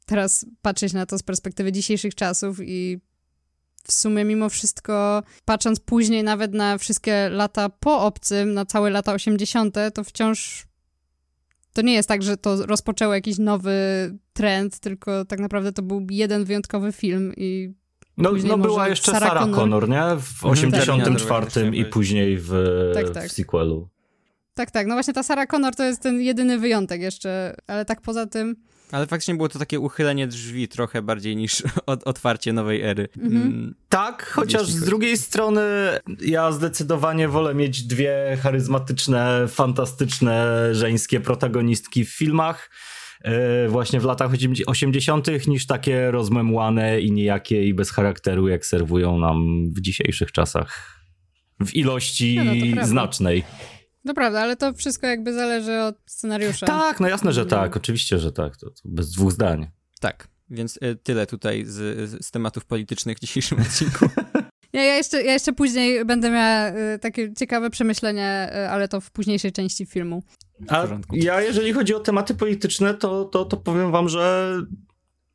teraz 0.07 0.47
patrzeć 0.63 0.93
na 0.93 1.07
to 1.07 1.19
z 1.19 1.23
perspektywy 1.23 1.73
dzisiejszych 1.73 2.15
czasów 2.15 2.59
i 2.63 2.99
w 3.85 3.93
sumie 3.93 4.25
mimo 4.25 4.49
wszystko, 4.49 5.23
patrząc 5.45 5.81
później 5.81 6.25
nawet 6.25 6.55
na 6.55 6.79
wszystkie 6.79 7.29
lata 7.29 7.69
po 7.69 8.03
obcym, 8.03 8.55
na 8.55 8.65
całe 8.65 8.91
lata 8.91 9.13
80., 9.13 9.77
to 9.95 10.05
wciąż 10.05 10.67
to 11.73 11.83
nie 11.83 11.95
jest 11.95 12.09
tak, 12.09 12.23
że 12.23 12.37
to 12.37 12.67
rozpoczęło 12.67 13.15
jakiś 13.15 13.39
nowy 13.39 13.73
trend, 14.33 14.79
tylko 14.79 15.25
tak 15.25 15.41
naprawdę 15.41 15.73
to 15.73 15.83
był 15.83 16.07
jeden 16.11 16.45
wyjątkowy 16.45 16.93
film 16.93 17.33
i 17.37 17.75
no, 18.17 18.33
no 18.45 18.59
była 18.59 18.89
jeszcze 18.89 19.13
Sarah, 19.13 19.29
Sarah 19.29 19.43
Connor, 19.43 19.59
Connor, 19.59 19.89
nie? 19.89 20.21
W 20.21 20.47
84 20.47 21.47
mhm. 21.47 21.75
i 21.75 21.85
później 21.85 22.39
w, 22.39 22.53
tak, 22.95 23.11
tak. 23.11 23.29
w 23.29 23.33
sequelu. 23.33 23.89
Tak, 24.55 24.71
tak. 24.71 24.87
No 24.87 24.95
właśnie 24.95 25.15
ta 25.15 25.23
Sarah 25.23 25.49
Connor 25.49 25.75
to 25.75 25.85
jest 25.85 26.03
ten 26.03 26.21
jedyny 26.21 26.59
wyjątek 26.59 27.01
jeszcze, 27.01 27.57
ale 27.67 27.85
tak 27.85 28.01
poza 28.01 28.27
tym 28.27 28.57
ale 28.93 29.07
faktycznie 29.07 29.35
było 29.35 29.49
to 29.49 29.59
takie 29.59 29.81
uchylenie 29.81 30.27
drzwi 30.27 30.69
trochę 30.69 31.03
bardziej 31.03 31.37
niż 31.37 31.63
otwarcie 31.87 32.53
nowej 32.53 32.83
ery. 32.83 33.09
Mhm. 33.17 33.43
Mm, 33.43 33.75
tak, 33.89 34.27
chociaż 34.27 34.67
z 34.67 34.85
drugiej 34.85 35.17
strony 35.17 35.63
ja 36.21 36.53
zdecydowanie 36.53 37.29
wolę 37.29 37.55
mieć 37.55 37.83
dwie 37.83 38.39
charyzmatyczne, 38.43 39.45
fantastyczne 39.49 40.69
żeńskie 40.75 41.21
protagonistki 41.21 42.05
w 42.05 42.11
filmach 42.11 42.71
e, 43.23 43.69
właśnie 43.69 44.01
w 44.01 44.05
latach 44.05 44.31
80. 44.67 45.47
niż 45.47 45.67
takie 45.67 46.11
rozmemłane 46.11 47.01
i 47.01 47.13
nijakie 47.13 47.65
i 47.65 47.75
bez 47.75 47.91
charakteru, 47.91 48.49
jak 48.49 48.67
serwują 48.67 49.19
nam 49.19 49.67
w 49.73 49.81
dzisiejszych 49.81 50.33
czasach. 50.33 51.01
W 51.61 51.75
ilości 51.75 52.41
no, 52.75 52.87
znacznej. 52.87 53.45
No 54.05 54.15
prawda, 54.15 54.41
ale 54.41 54.57
to 54.57 54.75
wszystko 54.75 55.07
jakby 55.07 55.33
zależy 55.33 55.81
od 55.81 55.97
scenariusza. 56.07 56.67
Tak, 56.67 57.01
no 57.01 57.09
jasne, 57.09 57.33
że 57.33 57.47
tak, 57.47 57.77
oczywiście, 57.77 58.19
że 58.19 58.33
tak, 58.33 58.57
to, 58.57 58.71
to 58.71 58.83
bez 58.85 59.11
dwóch 59.11 59.33
zdań. 59.33 59.67
Tak, 60.01 60.29
więc 60.51 60.77
y, 60.77 60.97
tyle 61.03 61.27
tutaj 61.27 61.65
z, 61.67 62.25
z 62.27 62.31
tematów 62.31 62.65
politycznych 62.65 63.17
w 63.17 63.21
dzisiejszym 63.21 63.61
odcinku. 63.63 64.09
Ja, 64.73 64.85
ja, 64.85 64.97
jeszcze, 64.97 65.23
ja 65.23 65.33
jeszcze 65.33 65.53
później 65.53 66.05
będę 66.05 66.31
miała 66.31 66.69
y, 66.95 66.99
takie 66.99 67.35
ciekawe 67.35 67.71
przemyślenia, 67.71 68.49
y, 68.49 68.69
ale 68.69 68.89
to 68.89 69.01
w 69.01 69.11
późniejszej 69.11 69.53
części 69.53 69.87
filmu. 69.87 70.23
A 70.69 70.87
ja, 71.13 71.41
jeżeli 71.41 71.73
chodzi 71.73 71.95
o 71.95 72.01
tematy 72.01 72.35
polityczne, 72.35 72.95
to, 72.95 73.25
to, 73.25 73.45
to 73.45 73.57
powiem 73.57 73.93
wam, 73.93 74.09
że 74.09 74.55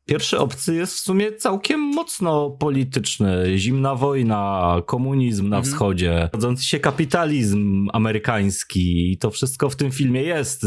Pierwszy 0.06 0.38
obcy 0.38 0.74
jest 0.74 0.94
w 0.94 0.98
sumie 0.98 1.32
całkiem 1.32 1.80
mocno 1.80 2.50
polityczny. 2.50 3.58
Zimna 3.58 3.94
wojna, 3.94 4.82
komunizm 4.86 5.48
na 5.48 5.56
mhm. 5.56 5.72
wschodzie, 5.74 6.28
rodzący 6.32 6.64
się 6.64 6.80
kapitalizm 6.80 7.88
amerykański 7.92 9.12
i 9.12 9.18
to 9.18 9.30
wszystko 9.30 9.70
w 9.70 9.76
tym 9.76 9.90
filmie 9.90 10.22
jest. 10.22 10.62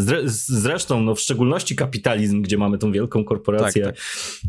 Zresztą, 0.47 1.01
no 1.01 1.15
w 1.15 1.19
szczególności 1.19 1.75
kapitalizm, 1.75 2.41
gdzie 2.41 2.57
mamy 2.57 2.77
tą 2.77 2.91
wielką 2.91 3.23
korporację 3.23 3.83
tak, 3.83 3.95
tak. 3.95 4.03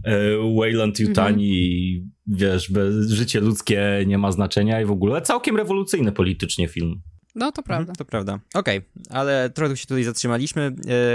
E, 0.05 0.19
Wayland 0.59 1.01
Yutani 1.01 1.93
mhm. 1.95 2.13
wiesz, 2.27 2.71
bez, 2.71 3.11
życie 3.11 3.41
ludzkie 3.41 4.05
nie 4.07 4.19
ma 4.19 4.33
znaczenia 4.33 4.81
i 4.81 4.85
w 4.85 4.91
ogóle 4.91 5.23
całkiem 5.23 5.57
rewolucyjny 5.57 6.13
politycznie 6.13 6.69
film. 6.69 7.01
No, 7.35 7.53
to 7.53 7.63
prawda. 7.63 7.81
Mhm, 7.81 7.97
to 7.97 8.05
prawda. 8.05 8.41
Okej, 8.55 8.79
okay, 8.79 9.19
ale 9.19 9.51
trochę 9.51 9.77
się 9.77 9.87
tutaj 9.87 10.05
zatrzymaliśmy 10.05 10.63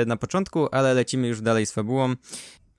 e, 0.02 0.06
na 0.06 0.18
początku, 0.18 0.68
ale 0.72 0.94
lecimy 0.94 1.28
już 1.28 1.42
dalej 1.42 1.66
z 1.66 1.72
fabułą. 1.72 2.16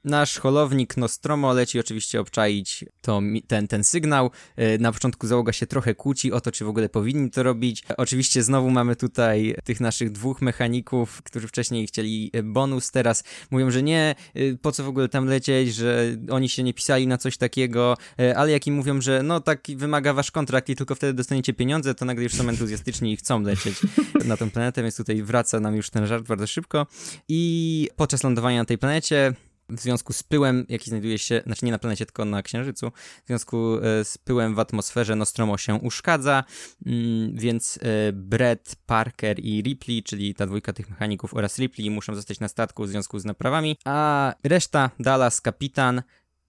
Nasz 0.07 0.38
holownik 0.38 0.97
Nostromo 0.97 1.53
leci 1.53 1.81
oczywiście 1.81 2.21
obczaić 2.21 2.85
to, 3.03 3.23
ten, 3.47 3.69
ten 3.69 3.85
sygnał. 3.85 4.31
E, 4.57 4.79
na 4.79 4.92
początku 4.92 5.27
załoga 5.27 5.53
się 5.53 5.66
trochę 5.66 5.95
kłóci 5.95 6.33
o 6.33 6.40
to, 6.40 6.53
czy 6.53 6.64
w 6.64 6.69
ogóle 6.69 6.88
powinni 6.88 7.31
to 7.31 7.42
robić. 7.42 7.83
Oczywiście 7.97 8.42
znowu 8.42 8.71
mamy 8.71 8.97
tutaj 8.97 9.57
tych 9.64 9.81
naszych 9.81 10.12
dwóch 10.12 10.42
mechaników, 10.42 11.23
którzy 11.23 11.49
wcześniej 11.49 11.87
chcieli 11.87 12.31
e, 12.33 12.42
bonus, 12.42 12.90
teraz 12.90 13.25
mówią, 13.51 13.71
że 13.71 13.83
nie, 13.83 14.14
e, 14.35 14.40
po 14.62 14.73
co 14.73 14.85
w 14.85 14.88
ogóle 14.88 15.09
tam 15.09 15.27
lecieć, 15.27 15.75
że 15.75 16.16
oni 16.31 16.49
się 16.49 16.62
nie 16.62 16.75
pisali 16.75 17.07
na 17.07 17.19
coś 17.19 17.37
takiego, 17.37 17.97
ale 18.37 18.51
jak 18.51 18.66
im 18.66 18.75
mówią, 18.75 19.01
że 19.01 19.23
no 19.23 19.40
tak 19.40 19.61
wymaga 19.77 20.12
wasz 20.12 20.31
kontrakt 20.31 20.69
i 20.69 20.77
tylko 20.77 20.95
wtedy 20.95 21.14
dostaniecie 21.14 21.55
pieniądze, 21.55 21.95
to 21.95 22.05
nagle 22.05 22.25
już 22.25 22.33
są 22.33 22.49
entuzjastyczni 22.49 23.12
i 23.12 23.16
chcą 23.16 23.42
lecieć 23.42 23.79
na 24.25 24.37
tę 24.37 24.51
planetę, 24.51 24.83
więc 24.83 24.97
tutaj 24.97 25.23
wraca 25.23 25.61
nam 25.61 25.77
już 25.77 25.90
ten 25.90 26.07
żart 26.07 26.27
bardzo 26.27 26.47
szybko. 26.47 26.87
I 27.29 27.88
podczas 27.97 28.25
lądowania 28.25 28.59
na 28.59 28.64
tej 28.64 28.79
planecie 28.79 29.35
w 29.68 29.81
związku 29.81 30.12
z 30.12 30.22
pyłem, 30.22 30.66
jaki 30.68 30.90
znajduje 30.90 31.18
się, 31.18 31.42
znaczy 31.46 31.64
nie 31.64 31.72
na 31.72 31.79
planecie, 31.79 32.07
tylko 32.07 32.24
na 32.24 32.42
Księżycu, 32.42 32.90
w 33.24 33.26
związku 33.26 33.79
e, 33.79 34.05
z 34.05 34.18
pyłem 34.18 34.55
w 34.55 34.59
atmosferze 34.59 35.16
Nostromo 35.16 35.59
się 35.59 35.74
uszkadza, 35.74 36.44
mm, 36.87 37.35
więc 37.35 37.79
e, 37.83 38.12
Brett, 38.12 38.76
Parker 38.87 39.38
i 39.38 39.62
Ripley, 39.62 40.02
czyli 40.02 40.35
ta 40.35 40.46
dwójka 40.46 40.72
tych 40.72 40.90
mechaników 40.90 41.35
oraz 41.35 41.59
Ripley 41.59 41.90
muszą 41.90 42.14
zostać 42.14 42.40
na 42.40 42.48
statku 42.48 42.85
w 42.85 42.88
związku 42.88 43.18
z 43.18 43.24
naprawami, 43.24 43.76
a 43.85 44.35
reszta, 44.44 44.90
Dallas, 45.00 45.40
kapitan, 45.40 46.02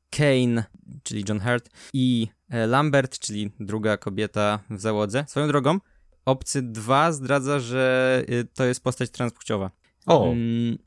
Kane, 0.10 0.64
czyli 1.04 1.24
John 1.30 1.40
Hurt 1.40 1.70
i 1.94 2.28
e, 2.50 2.68
Lambert, 2.68 3.20
czyli 3.20 3.52
druga 3.60 3.98
kobieta 3.98 4.60
w 4.70 4.80
załodze. 4.80 5.26
Swoją 5.28 5.48
drogą, 5.48 5.80
Obcy 6.26 6.62
2 6.62 7.12
zdradza, 7.12 7.60
że 7.60 8.24
to 8.54 8.66
jest 8.66 8.84
postać 8.84 9.10
transpłciowa. 9.10 9.72
O! 10.06 10.32
Mm, 10.32 10.78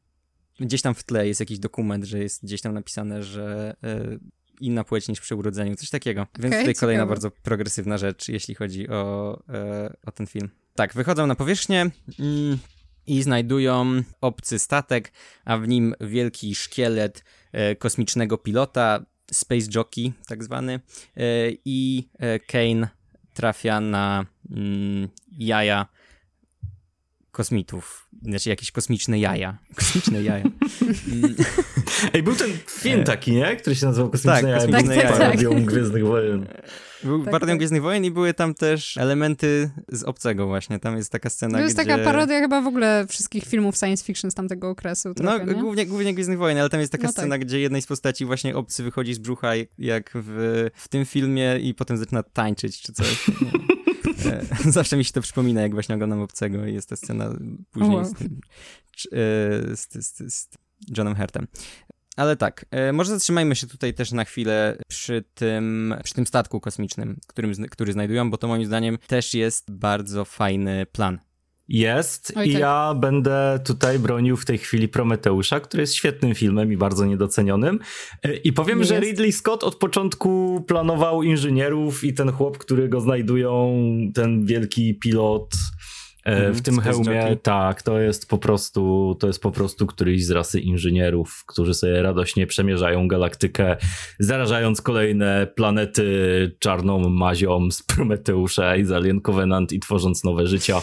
gdzieś 0.60 0.82
tam 0.82 0.94
w 0.94 1.04
tle 1.04 1.28
jest 1.28 1.40
jakiś 1.40 1.58
dokument, 1.58 2.04
że 2.04 2.18
jest 2.18 2.44
gdzieś 2.44 2.60
tam 2.60 2.74
napisane, 2.74 3.22
że 3.22 3.76
y, 3.84 4.18
inna 4.60 4.84
płeć 4.84 5.08
niż 5.08 5.20
przy 5.20 5.36
urodzeniu, 5.36 5.76
coś 5.76 5.90
takiego. 5.90 6.26
Więc 6.38 6.54
okay, 6.54 6.60
tutaj 6.60 6.74
kolejna 6.74 7.06
bardzo 7.06 7.30
progresywna 7.30 7.98
rzecz, 7.98 8.28
jeśli 8.28 8.54
chodzi 8.54 8.88
o, 8.88 9.38
y, 9.90 9.96
o 10.06 10.12
ten 10.12 10.26
film. 10.26 10.50
Tak, 10.74 10.94
wychodzą 10.94 11.26
na 11.26 11.34
powierzchnię 11.34 11.90
mm, 12.18 12.58
i 13.06 13.22
znajdują 13.22 14.02
obcy 14.20 14.58
statek, 14.58 15.12
a 15.44 15.58
w 15.58 15.68
nim 15.68 15.94
wielki 16.00 16.54
szkielet 16.54 17.24
y, 17.72 17.76
kosmicznego 17.76 18.38
pilota, 18.38 19.04
Space 19.32 19.66
Jockey 19.74 20.12
tak 20.28 20.44
zwany, 20.44 20.80
i 21.64 22.08
Kane 22.46 22.88
trafia 23.34 23.80
na 23.80 24.26
mm, 24.50 25.08
jaja 25.38 25.86
kosmitów, 27.30 28.08
znaczy 28.22 28.48
jakieś 28.48 28.70
kosmiczne 28.70 29.18
jaja. 29.18 29.58
Kosmiczne 29.76 30.22
jaja. 30.22 30.44
Ej, 32.12 32.22
był 32.22 32.34
ten 32.34 32.50
film 32.68 33.00
e. 33.00 33.04
taki, 33.04 33.32
nie? 33.32 33.56
Który 33.56 33.76
się 33.76 33.86
nazywał 33.86 34.10
Kosmiczne 34.10 34.32
tak, 34.32 34.42
jaja. 34.42 34.56
Kosmiczne 34.56 34.94
tak, 34.94 35.04
jaja. 35.04 35.18
Parodią 35.18 35.64
Gwiezdnych 35.64 36.06
Wojen. 36.06 36.46
Był 37.04 37.24
tak, 37.24 37.32
parodią 37.32 37.52
tak. 37.52 37.58
Gwiezdnych 37.58 37.82
Wojen 37.82 38.04
i 38.04 38.10
były 38.10 38.34
tam 38.34 38.54
też 38.54 38.96
elementy 38.96 39.70
z 39.88 40.02
Obcego 40.02 40.46
właśnie. 40.46 40.78
Tam 40.78 40.96
jest 40.96 41.12
taka 41.12 41.30
scena, 41.30 41.58
To 41.58 41.64
jest 41.64 41.76
gdzie... 41.76 41.86
taka 41.86 42.04
parodia 42.04 42.40
chyba 42.40 42.60
w 42.60 42.66
ogóle 42.66 43.06
wszystkich 43.08 43.44
filmów 43.44 43.76
science 43.76 44.04
fiction 44.04 44.30
z 44.30 44.34
tamtego 44.34 44.70
okresu. 44.70 45.14
Trochę, 45.14 45.46
no, 45.46 45.54
głównie, 45.54 45.86
głównie 45.86 46.14
Gwiezdnych 46.14 46.38
Wojen, 46.38 46.58
ale 46.58 46.68
tam 46.68 46.80
jest 46.80 46.92
taka 46.92 47.06
no 47.06 47.12
scena, 47.12 47.34
tak. 47.34 47.44
gdzie 47.44 47.60
jednej 47.60 47.82
z 47.82 47.86
postaci 47.86 48.24
właśnie 48.24 48.56
Obcy 48.56 48.82
wychodzi 48.82 49.14
z 49.14 49.18
brzucha 49.18 49.52
jak 49.78 50.10
w, 50.14 50.68
w 50.74 50.88
tym 50.88 51.04
filmie 51.04 51.58
i 51.58 51.74
potem 51.74 51.96
zaczyna 51.96 52.22
tańczyć 52.22 52.82
czy 52.82 52.92
coś. 52.92 53.26
E, 54.26 54.70
zawsze 54.70 54.96
mi 54.96 55.04
się 55.04 55.12
to 55.12 55.20
przypomina, 55.20 55.62
jak 55.62 55.72
właśnie 55.72 55.94
oglądam 55.94 56.20
Obcego 56.20 56.66
i 56.66 56.74
jest 56.74 56.88
ta 56.88 56.96
scena 56.96 57.34
później 57.70 57.96
oh. 57.96 58.04
z, 58.04 58.14
tym, 58.14 58.40
e, 59.12 59.76
z, 59.76 59.88
z, 60.06 60.34
z 60.34 60.48
Johnem 60.96 61.14
Hertem. 61.14 61.46
Ale 62.20 62.36
tak, 62.36 62.66
e, 62.70 62.92
może 62.92 63.10
zatrzymajmy 63.10 63.56
się 63.56 63.66
tutaj 63.66 63.94
też 63.94 64.12
na 64.12 64.24
chwilę 64.24 64.76
przy 64.88 65.24
tym, 65.34 65.94
przy 66.04 66.14
tym 66.14 66.26
statku 66.26 66.60
kosmicznym, 66.60 67.16
którym, 67.26 67.52
który 67.70 67.92
znajdują, 67.92 68.30
bo 68.30 68.38
to 68.38 68.48
moim 68.48 68.66
zdaniem 68.66 68.98
też 69.06 69.34
jest 69.34 69.70
bardzo 69.72 70.24
fajny 70.24 70.86
plan 70.92 71.18
jest 71.68 72.32
Oj, 72.36 72.48
i 72.48 72.52
tak. 72.52 72.60
ja 72.60 72.94
będę 72.94 73.60
tutaj 73.64 73.98
bronił 73.98 74.36
w 74.36 74.44
tej 74.44 74.58
chwili 74.58 74.88
Prometeusza, 74.88 75.60
który 75.60 75.80
jest 75.80 75.94
świetnym 75.94 76.34
filmem 76.34 76.72
i 76.72 76.76
bardzo 76.76 77.06
niedocenionym. 77.06 77.78
E, 78.22 78.36
I 78.36 78.52
powiem, 78.52 78.78
jest. 78.78 78.88
że 78.88 79.00
Ridley 79.00 79.32
Scott 79.32 79.64
od 79.64 79.76
początku 79.76 80.64
planował 80.68 81.22
inżynierów 81.22 82.04
i 82.04 82.14
ten 82.14 82.32
chłop, 82.32 82.58
który 82.58 82.88
go 82.88 83.00
znajdują, 83.00 83.82
ten 84.14 84.46
wielki 84.46 84.98
pilot 84.98 85.50
mm, 86.24 86.54
w 86.54 86.62
tym 86.62 86.80
hełmie, 86.80 87.36
tak, 87.42 87.82
to 87.82 88.00
jest 88.00 88.28
po 88.28 88.38
prostu, 88.38 89.16
to 89.20 89.26
jest 89.26 89.42
po 89.42 89.50
prostu 89.50 89.86
któryś 89.86 90.24
z 90.24 90.30
rasy 90.30 90.60
inżynierów, 90.60 91.44
którzy 91.46 91.74
sobie 91.74 92.02
radośnie 92.02 92.46
przemierzają 92.46 93.08
galaktykę, 93.08 93.76
zarażając 94.18 94.82
kolejne 94.82 95.46
planety 95.54 96.04
czarną 96.58 97.08
mazią 97.08 97.70
z 97.70 97.82
Prometeusza 97.82 98.76
i 98.76 98.84
z 98.84 98.92
Alien 98.92 99.20
Covenant 99.20 99.72
i 99.72 99.80
tworząc 99.80 100.24
nowe 100.24 100.46
życia. 100.46 100.80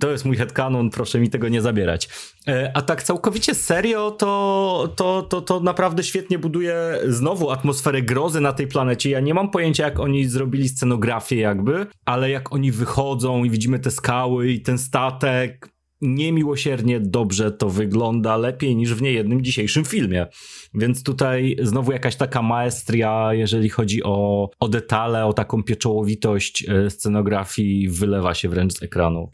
To 0.00 0.10
jest 0.10 0.24
mój 0.24 0.36
headcanon, 0.36 0.90
proszę 0.90 1.20
mi 1.20 1.30
tego 1.30 1.48
nie 1.48 1.62
zabierać. 1.62 2.08
E, 2.48 2.70
a 2.74 2.82
tak 2.82 3.02
całkowicie 3.02 3.54
serio, 3.54 4.10
to, 4.10 4.92
to, 4.96 5.22
to, 5.22 5.40
to 5.40 5.60
naprawdę 5.60 6.02
świetnie 6.02 6.38
buduje 6.38 6.98
znowu 7.08 7.50
atmosferę 7.50 8.02
grozy 8.02 8.40
na 8.40 8.52
tej 8.52 8.66
planecie. 8.66 9.10
Ja 9.10 9.20
nie 9.20 9.34
mam 9.34 9.50
pojęcia, 9.50 9.84
jak 9.84 10.00
oni 10.00 10.24
zrobili 10.24 10.68
scenografię 10.68 11.36
jakby, 11.36 11.86
ale 12.04 12.30
jak 12.30 12.52
oni 12.52 12.72
wychodzą 12.72 13.44
i 13.44 13.50
widzimy 13.50 13.78
te 13.78 13.90
skały 13.90 14.50
i 14.50 14.60
ten 14.60 14.78
statek, 14.78 15.72
niemiłosiernie 16.02 17.00
dobrze 17.00 17.52
to 17.52 17.68
wygląda, 17.70 18.36
lepiej 18.36 18.76
niż 18.76 18.94
w 18.94 19.02
niejednym 19.02 19.44
dzisiejszym 19.44 19.84
filmie. 19.84 20.26
Więc 20.74 21.02
tutaj 21.02 21.56
znowu 21.62 21.92
jakaś 21.92 22.16
taka 22.16 22.42
maestria, 22.42 23.28
jeżeli 23.32 23.68
chodzi 23.68 24.02
o, 24.02 24.50
o 24.60 24.68
detale, 24.68 25.26
o 25.26 25.32
taką 25.32 25.62
pieczołowitość 25.62 26.64
e, 26.68 26.90
scenografii, 26.90 27.88
wylewa 27.88 28.34
się 28.34 28.48
wręcz 28.48 28.72
z 28.72 28.82
ekranu. 28.82 29.30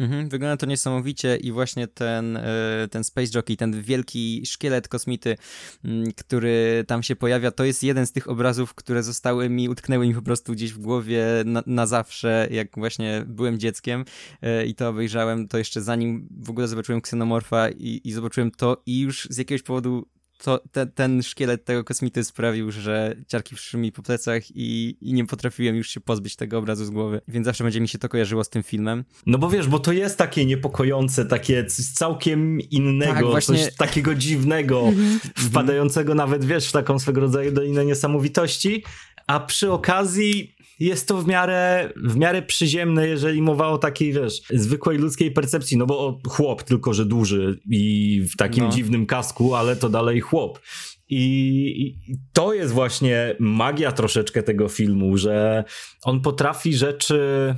Mhm, 0.00 0.28
wygląda 0.28 0.56
to 0.56 0.66
niesamowicie 0.66 1.36
i 1.36 1.52
właśnie 1.52 1.86
ten, 1.86 2.36
e, 2.36 2.88
ten 2.90 3.04
Space 3.04 3.30
Jockey, 3.34 3.56
ten 3.56 3.82
wielki 3.82 4.42
szkielet 4.46 4.88
kosmity, 4.88 5.36
mm, 5.84 6.12
który 6.12 6.84
tam 6.86 7.02
się 7.02 7.16
pojawia, 7.16 7.50
to 7.50 7.64
jest 7.64 7.82
jeden 7.82 8.06
z 8.06 8.12
tych 8.12 8.28
obrazów, 8.28 8.74
które 8.74 9.02
zostały 9.02 9.48
mi, 9.48 9.68
utknęły 9.68 10.06
mi 10.06 10.14
po 10.14 10.22
prostu 10.22 10.52
gdzieś 10.52 10.72
w 10.72 10.78
głowie 10.78 11.24
na, 11.44 11.62
na 11.66 11.86
zawsze, 11.86 12.48
jak 12.50 12.68
właśnie 12.76 13.24
byłem 13.26 13.58
dzieckiem 13.58 14.04
e, 14.42 14.66
i 14.66 14.74
to 14.74 14.88
obejrzałem, 14.88 15.48
to 15.48 15.58
jeszcze 15.58 15.82
zanim 15.82 16.28
w 16.40 16.50
ogóle 16.50 16.68
zobaczyłem 16.68 16.98
Xenomorfa 16.98 17.70
i, 17.70 18.00
i 18.04 18.12
zobaczyłem 18.12 18.50
to 18.50 18.82
i 18.86 19.00
już 19.00 19.28
z 19.30 19.36
jakiegoś 19.38 19.62
powodu 19.62 20.06
to, 20.44 20.60
te, 20.72 20.86
ten 20.86 21.22
szkielet 21.22 21.64
tego 21.64 21.84
kosmity 21.84 22.24
sprawił, 22.24 22.70
że 22.70 23.16
ciarki 23.28 23.54
przyszły 23.54 23.80
mi 23.80 23.92
po 23.92 24.02
plecach 24.02 24.42
i, 24.50 24.96
i, 25.00 25.12
nie 25.12 25.26
potrafiłem 25.26 25.76
już 25.76 25.88
się 25.88 26.00
pozbyć 26.00 26.36
tego 26.36 26.58
obrazu 26.58 26.84
z 26.84 26.90
głowy, 26.90 27.20
więc 27.28 27.46
zawsze 27.46 27.64
będzie 27.64 27.80
mi 27.80 27.88
się 27.88 27.98
to 27.98 28.08
kojarzyło 28.08 28.44
z 28.44 28.50
tym 28.50 28.62
filmem. 28.62 29.04
No 29.26 29.38
bo 29.38 29.50
wiesz, 29.50 29.68
bo 29.68 29.78
to 29.78 29.92
jest 29.92 30.18
takie 30.18 30.46
niepokojące, 30.46 31.24
takie 31.24 31.64
coś 31.64 31.86
całkiem 31.86 32.60
innego, 32.60 33.12
tak, 33.12 33.24
właśnie... 33.24 33.64
coś 33.64 33.76
takiego 33.76 34.14
dziwnego, 34.14 34.80
mhm. 34.80 35.20
wpadającego 35.36 36.14
nawet, 36.14 36.44
wiesz, 36.44 36.68
w 36.68 36.72
taką 36.72 36.98
swego 36.98 37.20
rodzaju 37.20 37.52
dolinę 37.52 37.84
niesamowitości, 37.84 38.84
a 39.26 39.40
przy 39.40 39.72
okazji 39.72 40.54
jest 40.80 41.08
to 41.08 41.22
w 41.22 41.26
miarę, 41.26 41.92
w 41.96 42.16
miarę 42.16 42.42
przyziemne, 42.42 43.08
jeżeli 43.08 43.42
mowa 43.42 43.68
o 43.68 43.78
takiej, 43.78 44.12
wiesz, 44.12 44.42
zwykłej 44.50 44.98
ludzkiej 44.98 45.30
percepcji, 45.30 45.76
no 45.76 45.86
bo 45.86 46.20
chłop, 46.28 46.62
tylko 46.62 46.94
że 46.94 47.06
duży 47.06 47.60
i 47.70 48.22
w 48.32 48.36
takim 48.36 48.64
no. 48.64 48.70
dziwnym 48.70 49.06
kasku, 49.06 49.54
ale 49.54 49.76
to 49.76 49.88
dalej 49.88 50.20
chłop. 50.20 50.60
I, 51.08 51.98
to 52.32 52.54
jest 52.54 52.72
właśnie 52.72 53.36
magia 53.38 53.92
troszeczkę 53.92 54.42
tego 54.42 54.68
filmu, 54.68 55.16
że 55.16 55.64
on 56.02 56.20
potrafi 56.20 56.74
rzeczy 56.74 57.54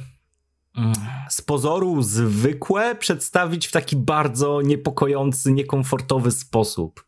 mm, 0.77 0.93
z 1.29 1.43
pozoru 1.43 2.03
zwykłe 2.03 2.95
przedstawić 2.95 3.67
w 3.67 3.73
taki 3.73 3.97
bardzo 3.97 4.63
niepokojący, 4.63 5.53
niekomfortowy 5.53 6.31
sposób. 6.31 7.05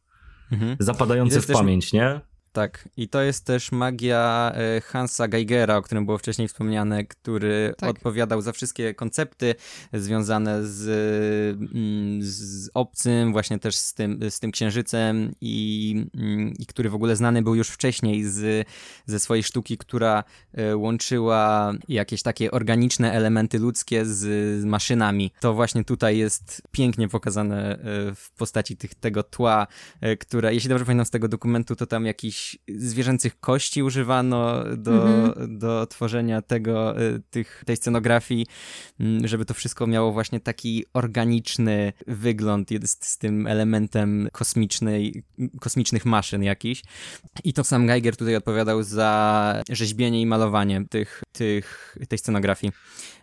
Mhm. 0.53 0.77
Zapadający 0.81 1.41
w 1.41 1.47
pamięć, 1.47 1.93
nie? 1.93 2.21
Tak, 2.55 2.89
i 2.97 3.09
to 3.09 3.23
jest 3.23 3.45
też 3.45 3.73
magia 3.73 4.53
e, 4.55 4.81
Hansa 4.81 5.29
Geigera, 5.29 5.77
o 5.77 5.83
którym 5.83 6.07
było 6.07 6.19
wcześniej 6.19 6.49
wspomniane, 6.49 7.05
który 7.05 7.75
tak. 7.79 7.91
odpowiadał 7.91 8.41
za 8.41 8.53
wszystkie 8.53 8.95
koncepty 8.95 9.55
związane 9.93 10.67
z, 10.67 10.89
mm, 11.75 12.23
z 12.23 12.71
obcym, 12.75 13.33
właśnie 13.33 13.59
też 13.59 13.77
z 13.77 13.95
tym, 13.95 14.21
z 14.31 14.41
tym 14.41 14.51
księżycem 14.51 15.35
i, 15.41 16.07
mm, 16.15 16.55
i 16.59 16.67
który 16.67 16.91
w 16.91 16.95
ogóle 16.95 17.17
znany 17.17 17.43
był 17.43 17.55
już 17.55 17.69
wcześniej 17.69 18.25
z, 18.25 18.69
ze 19.07 19.19
swojej 19.19 19.43
sztuki, 19.43 19.79
która 19.79 20.25
e, 20.53 20.77
łączyła 20.77 21.73
jakieś 21.89 22.23
takie 22.23 22.51
organiczne 22.51 23.13
elementy 23.13 23.59
ludzkie 23.59 24.07
z, 24.07 24.19
z 24.61 24.65
maszynami. 24.65 25.31
To 25.41 25.55
właśnie 25.55 25.85
tutaj 25.85 26.19
jest 26.19 26.63
pięknie 26.71 27.09
pokazane 27.09 27.73
e, 27.73 27.79
w 28.15 28.31
postaci 28.37 28.77
tych, 28.77 28.95
tego 28.95 29.23
tła, 29.23 29.67
które, 30.21 30.55
jeśli 30.55 30.69
dobrze 30.69 30.85
pamiętam 30.85 31.07
z 31.07 31.11
tego 31.11 31.29
dokumentu, 31.29 31.77
to 31.77 31.87
tam 31.87 32.07
jakiś 32.07 32.44
zwierzęcych 32.69 33.41
kości 33.41 33.83
używano 33.83 34.65
do, 34.77 35.07
mhm. 35.07 35.59
do 35.59 35.87
tworzenia 35.87 36.43
tego, 36.43 37.03
y, 37.03 37.23
tych, 37.31 37.63
tej 37.67 37.77
scenografii, 37.77 38.47
mm, 39.01 39.29
żeby 39.29 39.45
to 39.45 39.55
wszystko 39.55 39.87
miało 39.87 40.13
właśnie 40.13 40.41
taki 40.41 40.85
organiczny 40.95 41.93
wygląd 42.07 42.71
jest 42.71 43.07
z 43.07 43.19
tym 43.19 43.47
elementem 43.47 44.29
kosmicznej, 44.33 45.25
kosmicznych 45.61 46.07
maszyn 46.07 46.43
jakiś. 46.43 46.83
I 47.45 47.53
to 47.53 47.65
sam 47.65 47.87
Geiger 47.87 48.17
tutaj 48.17 48.37
odpowiadał 48.37 48.83
za 48.83 49.63
rzeźbienie 49.71 50.21
i 50.21 50.27
malowanie 50.27 50.85
tych, 50.91 51.23
tych, 51.33 51.97
tej 52.09 52.19
scenografii 52.19 52.73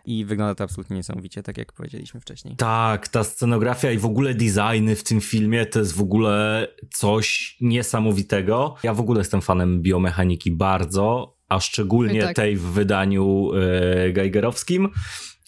i 0.04 0.24
wygląda 0.24 0.54
to 0.54 0.64
absolutnie 0.64 0.96
niesamowicie, 0.96 1.42
tak 1.42 1.58
jak 1.58 1.72
powiedzieliśmy 1.72 2.20
wcześniej. 2.20 2.56
Tak, 2.56 3.08
ta 3.08 3.24
scenografia 3.24 3.90
i 3.90 3.98
w 3.98 4.04
ogóle 4.04 4.34
designy 4.34 4.96
w 4.96 5.04
tym 5.04 5.20
filmie 5.20 5.66
to 5.66 5.78
jest 5.78 5.92
w 5.92 6.00
ogóle 6.00 6.68
coś 6.90 7.56
niesamowitego. 7.60 8.74
Ja 8.82 8.94
w 8.94 9.00
ogóle 9.00 9.11
jestem 9.20 9.40
fanem 9.40 9.82
biomechaniki 9.82 10.50
bardzo, 10.50 11.36
a 11.48 11.60
szczególnie 11.60 12.22
tak. 12.22 12.36
tej 12.36 12.56
w 12.56 12.62
wydaniu 12.62 13.50
e, 13.54 14.12
geigerowskim. 14.12 14.88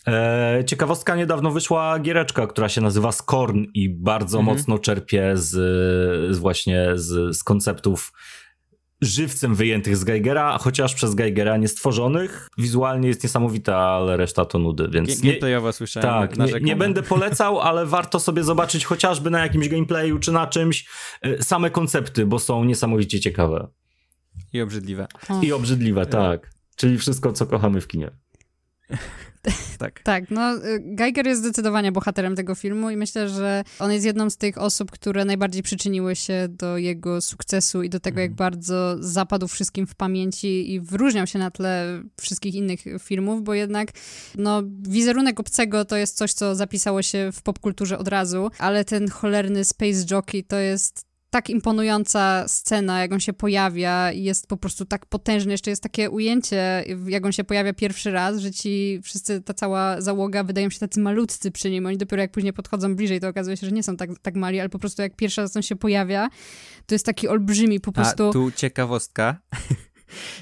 E, 0.07 0.65
ciekawostka, 0.67 1.17
niedawno 1.17 1.51
wyszła 1.51 1.99
giereczka, 1.99 2.47
która 2.47 2.69
się 2.69 2.81
nazywa 2.81 3.13
Skorn 3.13 3.65
i 3.75 3.89
bardzo 3.89 4.39
mhm. 4.39 4.57
mocno 4.57 4.79
czerpie 4.79 5.33
z, 5.35 5.51
z 6.35 6.39
właśnie 6.39 6.89
z, 6.95 7.37
z 7.37 7.45
konceptów 7.45 8.13
żywcem 9.05 9.55
wyjętych 9.55 9.97
z 9.97 10.05
Geigera, 10.05 10.59
chociaż 10.59 10.95
przez 10.95 11.15
Geigera 11.15 11.57
nie 11.57 11.69
stworzonych. 11.69 12.49
Wizualnie 12.59 13.09
jest 13.09 13.23
niesamowita, 13.23 13.77
ale 13.77 14.17
reszta 14.17 14.45
to 14.45 14.59
nudy, 14.59 14.89
więc... 14.89 15.23
Nie, 15.23 15.31
Gameplayowo 15.31 15.73
słyszałem. 15.73 16.29
Tak, 16.29 16.39
nie, 16.39 16.61
nie, 16.61 16.77
będę 16.77 17.03
polecał, 17.03 17.61
ale 17.61 17.87
warto 17.87 18.21
sobie 18.21 18.45
zobaczyć 18.45 18.85
chociażby 18.85 19.31
na 19.31 19.41
jakimś 19.41 19.69
gameplayu 19.69 20.19
czy 20.19 20.33
na 20.33 20.47
czymś 20.47 20.89
e, 21.23 21.43
same 21.43 21.71
koncepty, 21.71 22.27
bo 22.27 22.39
są 22.39 22.65
niesamowicie 22.65 23.21
ciekawe. 23.21 23.69
I 24.53 24.61
obrzydliwe. 24.61 25.07
I 25.43 25.53
obrzydliwe, 25.53 26.07
tak. 26.07 26.51
Czyli 26.77 26.99
wszystko, 26.99 27.33
co 27.33 27.47
kochamy 27.47 27.81
w 27.81 27.87
kinie. 27.87 28.11
tak. 29.79 30.03
tak, 30.03 30.31
no 30.31 30.57
y, 30.57 30.81
Geiger 30.85 31.27
jest 31.27 31.41
zdecydowanie 31.41 31.93
bohaterem 31.93 32.37
tego 32.37 32.55
filmu 32.55 32.91
i 32.91 32.97
myślę, 32.97 33.29
że 33.29 33.65
on 33.79 33.93
jest 33.93 34.07
jedną 34.07 34.31
z 34.31 34.37
tych 34.37 34.59
osób, 34.59 34.91
które 34.91 35.25
najbardziej 35.25 35.63
przyczyniły 35.63 36.17
się 36.17 36.47
do 36.49 36.79
jego 36.79 37.21
sukcesu 37.21 37.83
i 37.83 37.91
do 37.91 38.01
tego, 38.01 38.21
jak 38.21 38.31
mhm. 38.31 38.37
bardzo 38.51 38.97
zapadł 39.01 39.49
wszystkim 39.49 39.87
w 39.87 39.95
pamięci 39.95 40.73
i 40.73 40.81
wyróżniał 40.81 41.27
się 41.27 41.39
na 41.39 41.51
tle 41.51 42.03
wszystkich 42.21 42.55
innych 42.55 42.81
filmów, 43.01 43.43
bo 43.43 43.55
jednak 43.55 43.89
no, 44.35 44.63
wizerunek 44.89 45.41
obcego 45.41 45.85
to 45.85 45.97
jest 45.97 46.17
coś, 46.17 46.33
co 46.33 46.55
zapisało 46.55 47.03
się 47.03 47.31
w 47.33 47.43
popkulturze 47.43 47.99
od 47.99 48.09
razu, 48.09 48.51
ale 48.59 48.85
ten 48.85 49.11
cholerny 49.11 49.65
Space 49.65 50.05
Jockey 50.11 50.45
to 50.45 50.57
jest 50.57 51.14
tak 51.35 51.51
imponująca 51.51 52.49
scena, 52.49 53.01
jak 53.01 53.13
on 53.13 53.21
się 53.21 53.33
pojawia 53.33 54.13
jest 54.13 54.47
po 54.47 54.57
prostu 54.57 54.85
tak 54.85 55.07
potężny. 55.07 55.53
Jeszcze 55.53 55.71
jest 55.71 55.83
takie 55.83 56.11
ujęcie, 56.11 56.85
jak 57.07 57.27
on 57.27 57.33
się 57.33 57.45
pojawia 57.45 57.73
pierwszy 57.73 58.11
raz, 58.11 58.39
że 58.39 58.51
ci 58.51 59.01
wszyscy, 59.03 59.41
ta 59.41 59.55
cała 59.55 60.01
załoga 60.01 60.45
wydają 60.45 60.71
się 60.71 60.79
tacy 60.79 61.01
malutcy 61.01 61.51
przy 61.51 61.71
nim. 61.71 61.87
Oni 61.87 61.97
dopiero 61.97 62.23
jak 62.23 62.31
później 62.31 62.53
podchodzą 62.53 62.97
bliżej, 62.97 63.21
to 63.21 63.29
okazuje 63.29 63.57
się, 63.57 63.67
że 63.67 63.73
nie 63.73 63.83
są 63.83 63.97
tak, 63.97 64.11
tak 64.23 64.35
mali, 64.35 64.61
ale 64.61 64.69
po 64.69 64.79
prostu 64.79 65.03
jak 65.03 65.17
pierwszy 65.17 65.41
raz 65.41 65.57
on 65.57 65.63
się 65.63 65.77
pojawia, 65.77 66.29
to 66.87 66.95
jest 66.95 67.07
taki 67.07 67.29
olbrzymi 67.29 67.81
po 67.81 67.93
prostu. 67.93 68.29
A 68.29 68.33
tu 68.33 68.51
ciekawostka. 68.51 69.41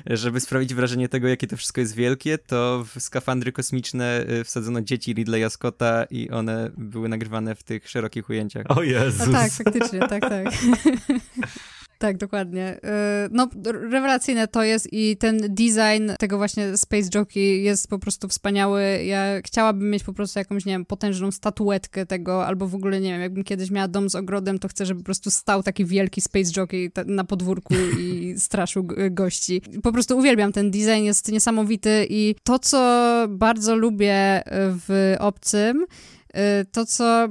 Żeby 0.07 0.41
sprawić 0.41 0.75
wrażenie 0.75 1.09
tego, 1.09 1.29
jakie 1.29 1.47
to 1.47 1.57
wszystko 1.57 1.81
jest 1.81 1.95
wielkie, 1.95 2.39
to 2.39 2.85
w 2.95 3.03
skafandry 3.03 3.53
kosmiczne 3.53 4.25
y, 4.31 4.45
wsadzono 4.45 4.81
dzieci 4.83 5.15
Ridleya 5.15 5.51
Scotta 5.51 6.05
i 6.11 6.31
one 6.31 6.71
były 6.77 7.09
nagrywane 7.09 7.55
w 7.55 7.63
tych 7.63 7.89
szerokich 7.89 8.29
ujęciach. 8.29 8.67
O 8.69 8.83
Jezus! 8.83 9.27
No 9.27 9.33
tak, 9.33 9.53
faktycznie, 9.53 9.99
tak, 9.99 10.21
tak. 10.21 10.47
Tak, 12.03 12.17
dokładnie. 12.17 12.77
Y, 12.77 12.81
no, 13.31 13.49
rewelacyjne 13.65 14.49
to 14.49 14.63
jest 14.63 14.93
i 14.93 15.17
ten 15.17 15.39
design 15.49 16.11
tego 16.19 16.39
właśnie 16.39 16.77
Space 16.77 17.09
Jockey 17.15 17.63
jest 17.63 17.89
po 17.89 17.99
prostu 17.99 18.29
wspaniały. 18.29 19.05
Ja 19.05 19.43
chciałabym 19.45 19.91
mieć 19.91 20.05
po 20.05 20.13
prostu 20.13 20.39
jakąś, 20.39 20.65
nie 20.65 20.73
wiem, 20.73 20.85
potężną 20.85 21.31
statuetkę 21.31 22.07
tego, 22.07 22.47
albo 22.47 22.69
w 22.69 22.75
ogóle, 22.75 23.01
nie 23.01 23.13
wiem, 23.13 23.21
jakbym 23.21 23.45
kiedyś 23.45 23.71
miała 23.71 23.89
dom 23.89 24.11
z 24.11 24.15
ogrodem, 24.15 24.59
to 24.59 24.69
chcę, 24.69 24.87
żeby 24.87 25.01
po 25.01 25.05
prostu 25.05 25.31
stał 25.31 25.63
taki 25.63 25.85
wielki 25.85 26.21
Space 26.21 26.51
Jockey 26.57 26.91
na 27.07 27.25
podwórku 27.25 27.75
i 28.01 28.35
straszył 28.47 28.89
gości. 29.11 29.63
Po 29.83 29.93
prostu 29.93 30.19
uwielbiam 30.19 30.53
ten 30.53 30.71
design, 30.71 31.03
jest 31.03 31.33
niesamowity 31.33 32.07
i 32.11 32.35
to, 32.45 32.59
co 32.59 33.09
bardzo 33.29 33.77
lubię 33.77 34.43
w 34.87 35.17
Obcym, 35.19 35.87
to, 36.73 36.87
co 36.87 37.29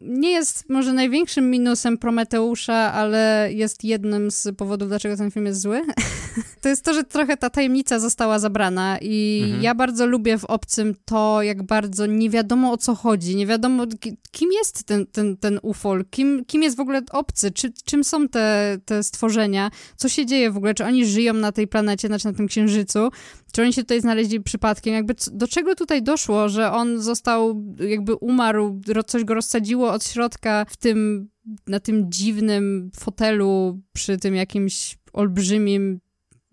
nie 0.00 0.30
jest 0.30 0.70
może 0.70 0.92
największym 0.92 1.50
minusem 1.50 1.98
Prometeusza, 1.98 2.92
ale 2.92 3.48
jest 3.52 3.84
jednym 3.84 4.30
z 4.30 4.48
powodów, 4.56 4.88
dlaczego 4.88 5.16
ten 5.16 5.30
film 5.30 5.46
jest 5.46 5.60
zły, 5.60 5.82
to 6.62 6.68
jest 6.68 6.84
to, 6.84 6.94
że 6.94 7.04
trochę 7.04 7.36
ta 7.36 7.50
tajemnica 7.50 7.98
została 7.98 8.38
zabrana 8.38 8.98
i 9.00 9.40
mhm. 9.44 9.62
ja 9.62 9.74
bardzo 9.74 10.06
lubię 10.06 10.38
w 10.38 10.44
Obcym 10.44 10.94
to, 11.04 11.42
jak 11.42 11.62
bardzo 11.62 12.06
nie 12.06 12.30
wiadomo 12.30 12.72
o 12.72 12.76
co 12.76 12.94
chodzi, 12.94 13.36
nie 13.36 13.46
wiadomo 13.46 13.86
kim 14.30 14.52
jest 14.52 14.84
ten, 14.84 15.06
ten, 15.06 15.36
ten 15.36 15.58
ufol, 15.62 16.04
kim, 16.10 16.44
kim 16.44 16.62
jest 16.62 16.76
w 16.76 16.80
ogóle 16.80 17.02
Obcy, 17.10 17.50
czy, 17.50 17.72
czym 17.84 18.04
są 18.04 18.28
te, 18.28 18.78
te 18.84 19.02
stworzenia, 19.02 19.70
co 19.96 20.08
się 20.08 20.26
dzieje 20.26 20.50
w 20.50 20.56
ogóle, 20.56 20.74
czy 20.74 20.84
oni 20.84 21.06
żyją 21.06 21.34
na 21.34 21.52
tej 21.52 21.68
planecie, 21.68 22.08
znaczy 22.08 22.26
na 22.26 22.32
tym 22.32 22.46
księżycu, 22.46 23.10
czy 23.52 23.62
oni 23.62 23.72
się 23.72 23.82
tutaj 23.82 24.00
znaleźli 24.00 24.40
przypadkiem, 24.40 24.94
jakby 24.94 25.14
do 25.32 25.48
czego 25.48 25.74
tutaj 25.74 26.02
doszło, 26.02 26.48
że 26.48 26.72
on 26.72 27.00
został 27.02 27.64
jakby 27.88 28.14
umarł 28.14 28.80
coś 29.06 29.24
go 29.24 29.34
rozsadziło 29.34 29.92
od 29.92 30.04
środka 30.04 30.66
w 30.68 30.76
tym, 30.76 31.28
na 31.66 31.80
tym 31.80 32.12
dziwnym 32.12 32.90
fotelu 33.00 33.80
przy 33.92 34.18
tym 34.18 34.34
jakimś 34.34 34.98
olbrzymim 35.12 36.00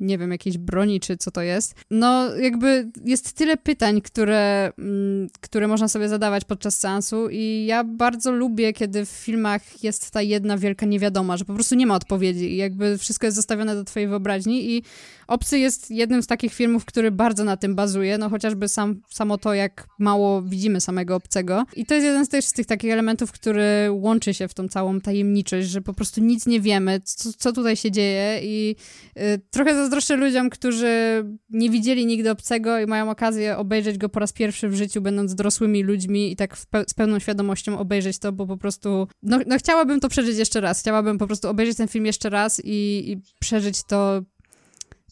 nie 0.02 0.18
wiem, 0.18 0.32
jakiejś 0.32 0.58
broni, 0.58 1.00
czy 1.00 1.18
co 1.18 1.32
to 1.32 1.42
jest. 1.42 1.76
No, 1.92 2.36
jakby 2.36 2.92
jest 3.06 3.34
tyle 3.34 3.58
pytań, 3.58 4.02
które, 4.02 4.72
mm, 4.78 5.30
które 5.42 5.68
można 5.68 5.88
sobie 5.88 6.10
zadawać 6.10 6.46
podczas 6.46 6.80
seansu 6.80 7.30
i 7.30 7.66
ja 7.66 7.84
bardzo 7.84 8.32
lubię, 8.32 8.74
kiedy 8.74 9.06
w 9.06 9.10
filmach 9.10 9.84
jest 9.84 10.12
ta 10.12 10.22
jedna 10.22 10.58
wielka 10.58 10.86
niewiadoma, 10.86 11.38
że 11.38 11.46
po 11.46 11.54
prostu 11.54 11.76
nie 11.76 11.88
ma 11.88 11.96
odpowiedzi 11.96 12.54
i 12.54 12.58
jakby 12.58 12.98
wszystko 12.98 13.28
jest 13.28 13.36
zostawione 13.36 13.76
do 13.76 13.84
twojej 13.84 14.08
wyobraźni 14.08 14.72
i 14.72 14.84
Obcy 15.32 15.60
jest 15.60 15.92
jednym 15.92 16.24
z 16.24 16.28
takich 16.28 16.54
filmów, 16.54 16.86
który 16.86 17.12
bardzo 17.12 17.44
na 17.44 17.58
tym 17.58 17.76
bazuje, 17.76 18.18
no 18.18 18.30
chociażby 18.30 18.68
sam, 18.68 19.02
samo 19.10 19.38
to, 19.38 19.54
jak 19.54 19.88
mało 20.00 20.42
widzimy 20.42 20.82
samego 20.82 21.16
Obcego. 21.16 21.66
I 21.76 21.86
to 21.86 21.94
jest 21.94 22.06
jeden 22.06 22.26
z, 22.26 22.30
tych, 22.30 22.46
z 22.46 22.54
tych 22.54 22.66
takich 22.66 22.92
elementów, 22.92 23.32
który 23.32 23.88
łączy 23.92 24.34
się 24.34 24.48
w 24.48 24.54
tą 24.54 24.68
całą 24.68 25.02
tajemniczość, 25.02 25.68
że 25.68 25.82
po 25.82 25.94
prostu 25.94 26.22
nic 26.22 26.46
nie 26.46 26.62
wiemy, 26.62 27.02
co, 27.04 27.30
co 27.38 27.54
tutaj 27.54 27.76
się 27.76 27.92
dzieje 27.92 28.40
i 28.44 28.76
y, 29.18 29.42
trochę 29.52 29.76
zazdroszczę 29.92 30.16
ludziom, 30.16 30.50
którzy 30.50 31.24
nie 31.50 31.70
widzieli 31.70 32.06
nigdy 32.06 32.32
Obcego 32.32 32.80
i 32.80 32.86
mają 32.86 33.10
okazję 33.10 33.58
obejrzeć 33.58 33.98
go 33.98 34.10
po 34.10 34.20
raz 34.20 34.34
pierwszy 34.34 34.70
w 34.70 34.76
życiu, 34.76 35.02
będąc 35.02 35.36
dorosłymi 35.36 35.84
ludźmi 35.84 36.32
i 36.32 36.36
tak 36.36 36.58
pe 36.70 36.84
z 36.88 36.94
pełną 36.94 37.20
świadomością 37.20 37.80
obejrzeć 37.80 38.20
to, 38.20 38.32
bo 38.32 38.48
po 38.48 38.58
prostu, 38.58 39.08
no, 39.24 39.40
no 39.48 39.58
chciałabym 39.58 40.00
to 40.00 40.10
przeżyć 40.10 40.38
jeszcze 40.38 40.62
raz, 40.62 40.80
chciałabym 40.80 41.18
po 41.18 41.28
prostu 41.28 41.50
obejrzeć 41.50 41.78
ten 41.78 41.88
film 41.88 42.06
jeszcze 42.06 42.30
raz 42.30 42.62
i, 42.64 43.12
i 43.12 43.22
przeżyć 43.40 43.84
to 43.84 44.22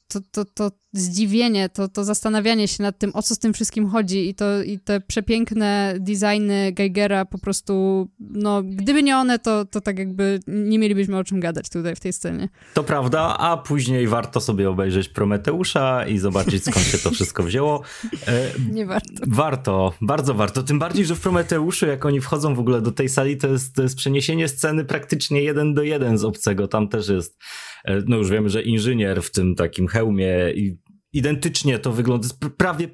to, 0.07 0.19
to, 0.31 0.45
to 0.45 0.71
zdziwienie, 0.93 1.69
to, 1.69 1.87
to 1.87 2.03
zastanawianie 2.03 2.67
się 2.67 2.83
nad 2.83 2.97
tym, 2.97 3.11
o 3.13 3.21
co 3.21 3.35
z 3.35 3.39
tym 3.39 3.53
wszystkim 3.53 3.89
chodzi 3.89 4.29
i, 4.29 4.35
to, 4.35 4.63
i 4.63 4.79
te 4.79 5.01
przepiękne 5.01 5.95
designy 5.99 6.71
Geigera 6.71 7.25
po 7.25 7.37
prostu, 7.37 8.07
no, 8.19 8.63
gdyby 8.63 9.03
nie 9.03 9.17
one, 9.17 9.39
to, 9.39 9.65
to 9.65 9.81
tak 9.81 9.99
jakby 9.99 10.39
nie 10.47 10.79
mielibyśmy 10.79 11.17
o 11.17 11.23
czym 11.23 11.39
gadać 11.39 11.69
tutaj 11.69 11.95
w 11.95 11.99
tej 11.99 12.13
scenie. 12.13 12.49
To 12.73 12.83
prawda, 12.83 13.37
a 13.37 13.57
później 13.57 14.07
warto 14.07 14.41
sobie 14.41 14.69
obejrzeć 14.69 15.09
Prometeusza 15.09 16.07
i 16.07 16.17
zobaczyć 16.17 16.63
skąd 16.63 16.85
się 16.85 16.97
to 16.97 17.11
wszystko 17.11 17.43
wzięło. 17.43 17.81
E, 18.27 18.51
nie 18.71 18.85
warto. 18.85 19.13
Warto, 19.27 19.93
bardzo 20.01 20.33
warto. 20.33 20.63
Tym 20.63 20.79
bardziej, 20.79 21.05
że 21.05 21.15
w 21.15 21.19
Prometeuszu, 21.19 21.85
jak 21.85 22.05
oni 22.05 22.21
wchodzą 22.21 22.55
w 22.55 22.59
ogóle 22.59 22.81
do 22.81 22.91
tej 22.91 23.09
sali, 23.09 23.37
to 23.37 23.47
jest, 23.47 23.75
to 23.75 23.83
jest 23.83 23.95
przeniesienie 23.95 24.47
sceny 24.47 24.85
praktycznie 24.85 25.43
jeden 25.43 25.73
do 25.73 25.83
jeden 25.83 26.17
z 26.17 26.23
obcego. 26.23 26.67
Tam 26.67 26.87
też 26.87 27.09
jest 27.09 27.37
E, 27.85 28.01
no 28.07 28.17
już 28.17 28.29
wiemy, 28.29 28.49
że 28.49 28.61
inżynier 28.61 29.21
w 29.21 29.31
tym 29.31 29.55
takim 29.55 29.87
hełmie 29.87 30.51
i 30.55 30.77
identycznie 31.13 31.79
to 31.79 31.91
wygląda, 31.91 32.27
prawie 32.57 32.87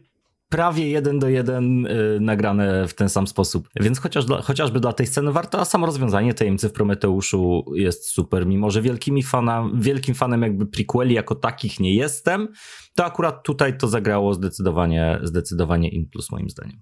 prawie 0.49 0.89
jeden 0.89 1.19
do 1.19 1.29
jeden 1.29 1.85
y, 1.85 2.19
nagrane 2.21 2.87
w 2.87 2.93
ten 2.93 3.09
sam 3.09 3.27
sposób. 3.27 3.69
Więc 3.75 3.99
chociaż 3.99 4.25
dla, 4.25 4.41
chociażby 4.41 4.79
dla 4.79 4.93
tej 4.93 5.07
sceny 5.07 5.31
warto, 5.31 5.59
a 5.59 5.65
samo 5.65 5.85
rozwiązanie 5.85 6.33
tajemnicy 6.33 6.69
w 6.69 6.73
Prometeuszu 6.73 7.65
jest 7.75 8.07
super. 8.07 8.47
Mimo, 8.47 8.71
że 8.71 8.81
wielkimi 8.81 9.23
fana, 9.23 9.69
wielkim 9.73 10.15
fanem 10.15 10.41
jakby 10.41 10.65
prequeli 10.65 11.15
jako 11.15 11.35
takich 11.35 11.79
nie 11.79 11.95
jestem, 11.95 12.47
to 12.95 13.05
akurat 13.05 13.43
tutaj 13.43 13.77
to 13.77 13.87
zagrało 13.87 14.33
zdecydowanie, 14.33 15.19
zdecydowanie 15.23 15.89
in 15.89 16.09
plus 16.09 16.31
moim 16.31 16.49
zdaniem. 16.49 16.79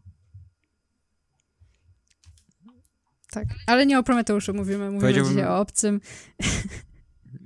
Tak, 3.32 3.48
ale 3.68 3.86
nie 3.86 4.00
o 4.00 4.04
Prometeuszu 4.04 4.54
mówimy, 4.54 4.92
mówimy 4.92 5.14
dzisiaj 5.14 5.46
o 5.46 5.60
obcym. 5.60 6.00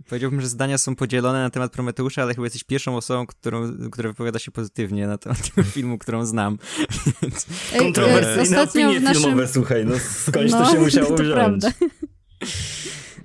Powiedziałbym, 0.07 0.41
że 0.41 0.47
zdania 0.47 0.77
są 0.77 0.95
podzielone 0.95 1.41
na 1.41 1.49
temat 1.49 1.71
Prometeusza, 1.71 2.21
ale 2.21 2.33
chyba 2.33 2.45
jesteś 2.45 2.63
pierwszą 2.63 2.97
osobą, 2.97 3.25
którą, 3.25 3.89
która 3.91 4.09
wypowiada 4.09 4.39
się 4.39 4.51
pozytywnie 4.51 5.07
na 5.07 5.17
temat 5.17 5.55
tego 5.55 5.63
filmu, 5.69 5.97
którą 5.97 6.25
znam. 6.25 6.57
Kontrowersyjne 7.79 8.61
opinie 8.61 8.99
naszym... 8.99 9.21
filmowe, 9.21 9.47
słuchaj, 9.47 9.85
no 9.85 9.95
skądś 9.99 10.51
no, 10.51 10.59
to 10.65 10.71
się 10.71 10.79
musiało 10.79 11.07
to 11.07 11.23
wziąć. 11.23 11.33
Prawda. 11.33 11.71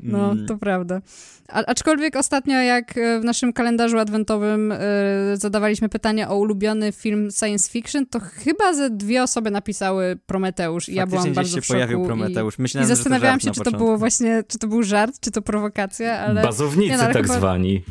No, 0.03 0.33
mm. 0.33 0.47
to 0.47 0.59
prawda. 0.59 1.01
A, 1.49 1.65
aczkolwiek 1.67 2.17
ostatnio, 2.17 2.61
jak 2.61 2.99
e, 2.99 3.21
w 3.21 3.25
naszym 3.25 3.53
kalendarzu 3.53 3.99
adwentowym 3.99 4.73
y, 4.73 4.77
zadawaliśmy 5.35 5.89
pytanie 5.89 6.29
o 6.29 6.37
ulubiony 6.37 6.93
film 6.93 7.29
science 7.31 7.71
fiction, 7.71 8.07
to 8.07 8.21
chyba 8.21 8.75
ze 8.75 8.91
dwie 8.91 9.23
osoby 9.23 9.51
napisały 9.51 10.19
Prometeusz 10.27 10.89
i 10.89 10.95
ja 10.95 11.07
byłam 11.07 11.33
bardzo 11.33 11.57
się 11.57 11.63
w 11.63 11.67
pojawił 11.67 12.05
Prometeusz. 12.05 12.59
Myślałem, 12.59 12.91
i 12.91 12.95
zastanawiałam 12.95 13.41
się, 13.41 13.51
czy 13.51 13.61
to 13.61 13.71
było 13.71 13.99
właśnie, 13.99 14.43
czy 14.49 14.59
to 14.59 14.69
był 14.69 14.83
żart, 14.83 15.21
czy 15.21 15.31
to 15.31 15.43
prowokacja, 15.43 16.19
ale... 16.19 16.43
Bazownicy 16.43 16.91
nie, 16.91 16.97
no, 16.97 17.13
tak 17.13 17.23
chyba... 17.23 17.35
zwani. 17.35 17.85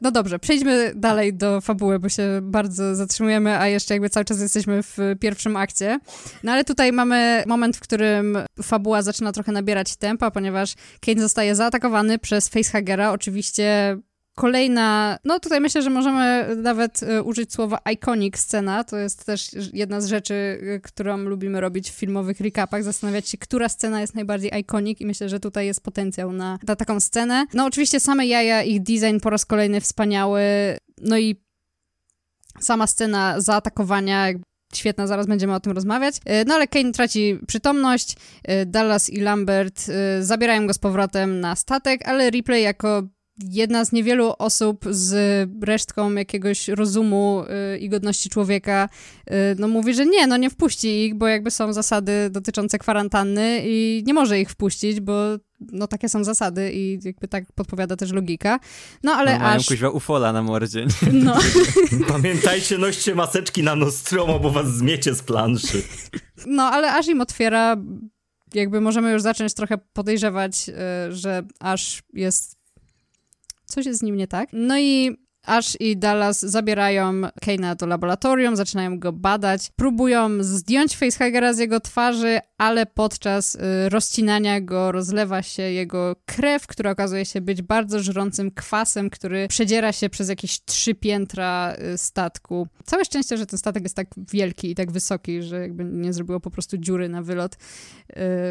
No 0.00 0.10
dobrze, 0.10 0.38
przejdźmy 0.38 0.92
dalej 0.96 1.34
do 1.34 1.60
fabuły, 1.60 1.98
bo 1.98 2.08
się 2.08 2.40
bardzo 2.42 2.94
zatrzymujemy, 2.94 3.58
a 3.58 3.66
jeszcze 3.68 3.94
jakby 3.94 4.10
cały 4.10 4.24
czas 4.24 4.40
jesteśmy 4.40 4.82
w 4.82 4.96
pierwszym 5.20 5.56
akcie. 5.56 6.00
No 6.42 6.52
ale 6.52 6.64
tutaj 6.64 6.92
mamy 6.92 7.44
moment, 7.46 7.76
w 7.76 7.80
którym 7.80 8.38
fabuła 8.62 9.02
zaczyna 9.02 9.32
trochę 9.32 9.52
nabierać 9.52 9.96
tempa, 9.96 10.30
ponieważ 10.30 10.74
Kane 11.06 11.20
zostaje 11.20 11.54
zaatakowany 11.54 12.18
przez 12.18 12.48
Facehagera, 12.48 13.12
oczywiście 13.12 13.98
Kolejna, 14.38 15.18
no 15.24 15.40
tutaj 15.40 15.60
myślę, 15.60 15.82
że 15.82 15.90
możemy 15.90 16.56
nawet 16.56 17.02
e, 17.02 17.22
użyć 17.22 17.52
słowa 17.52 17.78
iconic 17.92 18.38
scena. 18.38 18.84
To 18.84 18.96
jest 18.96 19.26
też 19.26 19.50
jedna 19.72 20.00
z 20.00 20.06
rzeczy, 20.06 20.34
e, 20.34 20.80
którą 20.80 21.16
lubimy 21.16 21.60
robić 21.60 21.90
w 21.90 21.94
filmowych 21.94 22.40
recapach, 22.40 22.84
zastanawiać 22.84 23.28
się, 23.28 23.38
która 23.38 23.68
scena 23.68 24.00
jest 24.00 24.14
najbardziej 24.14 24.50
iconic 24.60 25.00
i 25.00 25.06
myślę, 25.06 25.28
że 25.28 25.40
tutaj 25.40 25.66
jest 25.66 25.82
potencjał 25.82 26.32
na, 26.32 26.58
na 26.68 26.76
taką 26.76 27.00
scenę. 27.00 27.46
No 27.54 27.64
oczywiście 27.64 28.00
same 28.00 28.26
jaja, 28.26 28.62
ich 28.62 28.82
design 28.82 29.18
po 29.22 29.30
raz 29.30 29.44
kolejny 29.44 29.80
wspaniały, 29.80 30.42
no 31.00 31.18
i 31.18 31.36
sama 32.60 32.86
scena 32.86 33.40
zaatakowania, 33.40 34.28
świetna, 34.74 35.06
zaraz 35.06 35.26
będziemy 35.26 35.54
o 35.54 35.60
tym 35.60 35.72
rozmawiać. 35.72 36.16
E, 36.24 36.44
no 36.44 36.54
ale 36.54 36.66
Kane 36.66 36.92
traci 36.92 37.38
przytomność, 37.46 38.16
Dallas 38.66 39.10
i 39.10 39.20
Lambert 39.20 39.90
zabierają 40.20 40.66
go 40.66 40.74
z 40.74 40.78
powrotem 40.78 41.40
na 41.40 41.56
statek, 41.56 42.08
ale 42.08 42.30
Ripley 42.30 42.62
jako 42.62 43.02
jedna 43.44 43.84
z 43.84 43.92
niewielu 43.92 44.34
osób 44.38 44.84
z 44.90 45.48
resztką 45.62 46.14
jakiegoś 46.14 46.68
rozumu 46.68 47.44
y, 47.74 47.78
i 47.78 47.88
godności 47.88 48.28
człowieka, 48.28 48.88
y, 49.30 49.32
no 49.58 49.68
mówi, 49.68 49.94
że 49.94 50.06
nie, 50.06 50.26
no 50.26 50.36
nie 50.36 50.50
wpuści 50.50 51.04
ich, 51.04 51.14
bo 51.14 51.26
jakby 51.26 51.50
są 51.50 51.72
zasady 51.72 52.30
dotyczące 52.30 52.78
kwarantanny 52.78 53.62
i 53.64 54.02
nie 54.06 54.14
może 54.14 54.40
ich 54.40 54.50
wpuścić, 54.50 55.00
bo 55.00 55.14
no 55.60 55.86
takie 55.86 56.08
są 56.08 56.24
zasady 56.24 56.70
i 56.72 56.98
jakby 57.04 57.28
tak 57.28 57.52
podpowiada 57.52 57.96
też 57.96 58.12
logika. 58.12 58.60
No 59.02 59.12
ale 59.12 59.32
no, 59.32 59.44
mają 59.44 59.56
aż... 59.56 59.66
kuźwa 59.66 59.90
ufola 59.90 60.32
na 60.32 60.42
mordzie. 60.42 60.86
No. 61.12 61.38
Pamiętajcie, 62.08 62.78
noście 62.78 63.14
maseczki 63.14 63.62
na 63.62 63.76
Nostromo, 63.76 64.38
bo 64.38 64.50
was 64.50 64.68
zmiecie 64.68 65.14
z 65.14 65.22
planszy. 65.22 65.82
No 66.46 66.62
ale 66.62 66.92
aż 66.92 67.08
im 67.08 67.20
otwiera 67.20 67.76
jakby 68.54 68.80
możemy 68.80 69.12
już 69.12 69.22
zacząć 69.22 69.54
trochę 69.54 69.78
podejrzewać, 69.92 70.68
y, 70.68 71.12
że 71.12 71.42
aż 71.60 72.02
jest 72.12 72.57
coś 73.68 73.86
jest 73.86 74.00
z 74.00 74.02
nim 74.02 74.16
nie 74.16 74.26
tak. 74.26 74.48
No 74.52 74.78
i 74.78 75.16
Ash 75.48 75.76
i 75.80 75.96
Dallas 75.96 76.40
zabierają 76.40 77.12
Kane'a 77.20 77.76
do 77.76 77.86
laboratorium, 77.86 78.56
zaczynają 78.56 78.98
go 78.98 79.12
badać, 79.12 79.70
próbują 79.76 80.42
zdjąć 80.42 80.96
facehagera 80.96 81.52
z 81.52 81.58
jego 81.58 81.80
twarzy, 81.80 82.38
ale 82.58 82.86
podczas 82.86 83.54
y, 83.54 83.58
rozcinania 83.88 84.60
go 84.60 84.92
rozlewa 84.92 85.42
się 85.42 85.62
jego 85.62 86.16
krew, 86.26 86.66
która 86.66 86.90
okazuje 86.90 87.24
się 87.24 87.40
być 87.40 87.62
bardzo 87.62 88.00
żrącym 88.00 88.50
kwasem, 88.50 89.10
który 89.10 89.48
przedziera 89.48 89.92
się 89.92 90.08
przez 90.08 90.28
jakieś 90.28 90.64
trzy 90.64 90.94
piętra 90.94 91.74
y, 91.94 91.98
statku. 91.98 92.68
Całe 92.84 93.04
szczęście, 93.04 93.36
że 93.36 93.46
ten 93.46 93.58
statek 93.58 93.82
jest 93.82 93.96
tak 93.96 94.08
wielki 94.32 94.70
i 94.70 94.74
tak 94.74 94.92
wysoki, 94.92 95.42
że 95.42 95.60
jakby 95.60 95.84
nie 95.84 96.12
zrobiło 96.12 96.40
po 96.40 96.50
prostu 96.50 96.78
dziury 96.78 97.08
na 97.08 97.22
wylot 97.22 97.54
y, 97.54 97.58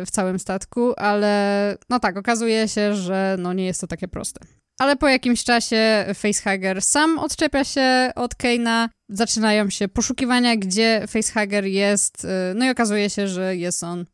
w 0.05 0.11
całym 0.11 0.39
statku, 0.39 0.93
ale 0.97 1.77
no 1.89 1.99
tak, 1.99 2.17
okazuje 2.17 2.67
się, 2.67 2.95
że 2.95 3.35
no 3.39 3.53
nie 3.53 3.65
jest 3.65 3.81
to 3.81 3.87
takie 3.87 4.07
proste. 4.07 4.39
Ale 4.79 4.95
po 4.95 5.07
jakimś 5.07 5.43
czasie 5.43 6.05
Facehugger 6.13 6.81
sam 6.81 7.19
odczepia 7.19 7.63
się 7.63 8.11
od 8.15 8.35
Keina, 8.35 8.89
zaczynają 9.09 9.69
się 9.69 9.87
poszukiwania, 9.87 10.55
gdzie 10.55 11.03
Facehugger 11.07 11.65
jest, 11.65 12.25
y, 12.25 12.27
no 12.55 12.65
i 12.65 12.69
okazuje 12.69 13.09
się, 13.09 13.27
że 13.27 13.55
jest 13.55 13.83
on 13.83 14.05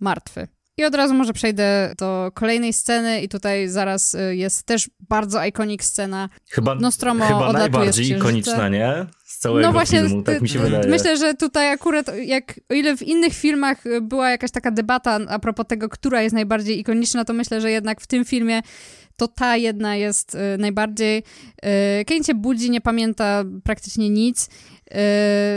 martwy. 0.00 0.48
I 0.76 0.84
od 0.84 0.94
razu 0.94 1.14
może 1.14 1.32
przejdę 1.32 1.94
do 1.98 2.30
kolejnej 2.34 2.72
sceny 2.72 3.22
i 3.22 3.28
tutaj 3.28 3.68
zaraz 3.68 4.14
y, 4.14 4.36
jest 4.36 4.66
też 4.66 4.90
bardzo 5.08 5.44
iconic 5.44 5.84
scena. 5.84 6.28
Chyba, 6.50 6.74
Nostromo 6.74 7.24
chyba 7.24 7.52
najbardziej 7.52 8.10
ikoniczna, 8.10 8.68
nie? 8.68 9.06
Z 9.24 9.38
całego 9.38 9.66
no 9.66 9.72
właśnie, 9.72 10.00
filmu, 10.00 10.22
tak 10.22 10.40
mi 10.40 10.48
się 10.48 10.58
wydaje. 10.58 10.88
Myślę, 10.88 11.16
że 11.16 11.34
tutaj 11.34 11.72
akurat, 11.72 12.06
jak 12.24 12.60
o 12.70 12.74
ile 12.74 12.96
w 12.96 13.02
innych 13.02 13.32
filmach 13.32 13.84
była 14.02 14.30
jakaś 14.30 14.50
taka 14.50 14.70
debata 14.70 15.18
a 15.28 15.38
propos 15.38 15.66
tego, 15.66 15.88
która 15.88 16.22
jest 16.22 16.34
najbardziej 16.34 16.80
ikoniczna, 16.80 17.24
to 17.24 17.32
myślę, 17.32 17.60
że 17.60 17.70
jednak 17.70 18.00
w 18.00 18.06
tym 18.06 18.24
filmie 18.24 18.62
to 19.20 19.28
ta 19.28 19.56
jedna 19.56 19.96
jest 19.96 20.34
y, 20.34 20.38
najbardziej. 20.58 21.22
Y, 21.98 22.04
Kane 22.04 22.24
się 22.24 22.34
budzi, 22.34 22.70
nie 22.70 22.80
pamięta 22.80 23.44
praktycznie 23.64 24.10
nic. 24.10 24.48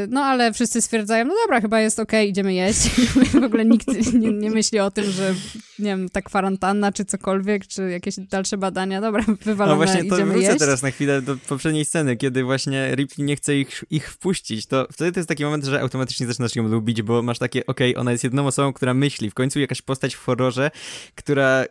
no 0.09 0.21
ale 0.21 0.53
wszyscy 0.53 0.81
stwierdzają, 0.81 1.25
no 1.25 1.33
dobra, 1.43 1.61
chyba 1.61 1.79
jest 1.79 1.99
okej, 1.99 2.19
okay, 2.19 2.29
idziemy 2.29 2.53
jeść. 2.53 2.89
w 3.41 3.43
ogóle 3.43 3.65
nikt 3.65 4.13
nie, 4.13 4.31
nie, 4.31 4.51
myśli 4.51 4.79
o 4.79 4.91
tym, 4.91 5.11
że 5.11 5.35
nie 5.79 5.85
wiem, 5.85 6.09
ta 6.09 6.21
kwarantanna 6.21 6.91
czy 6.91 7.05
cokolwiek, 7.05 7.67
czy 7.67 7.89
jakieś 7.89 8.15
dalsze 8.19 8.57
badania, 8.57 9.01
dobra, 9.01 9.23
wywalone, 9.41 9.79
No 9.79 9.85
właśnie, 9.85 10.09
to 10.09 10.15
idziemy 10.15 10.31
wrócę 10.31 10.47
jeść. 10.47 10.59
teraz 10.59 10.81
na 10.81 10.91
chwilę 10.91 11.21
do 11.21 11.37
poprzedniej 11.47 11.85
sceny, 11.85 12.17
kiedy 12.17 12.43
właśnie 12.43 12.95
Ripley 12.95 13.25
nie 13.25 13.35
chce 13.35 13.57
ich, 13.57 13.83
ich 13.89 14.11
wpuścić, 14.11 14.65
to 14.65 14.87
wtedy 14.91 15.11
to 15.11 15.19
jest 15.19 15.29
taki 15.29 15.43
moment, 15.43 15.65
że 15.65 15.81
automatycznie 15.81 16.27
zaczynasz 16.27 16.55
ją 16.55 16.67
lubić, 16.67 17.01
bo 17.01 17.21
masz 17.21 17.39
takie, 17.39 17.65
okej, 17.65 17.91
okay, 17.91 18.01
ona 18.01 18.11
jest 18.11 18.23
jedną 18.23 18.47
osobą, 18.47 18.73
która 18.73 18.93
myśli, 18.93 19.29
w 19.29 19.33
końcu 19.33 19.59
jakaś 19.59 19.81
postać 19.81 20.15
w 20.15 20.19
horrorze, 20.19 20.71
która 21.15 21.65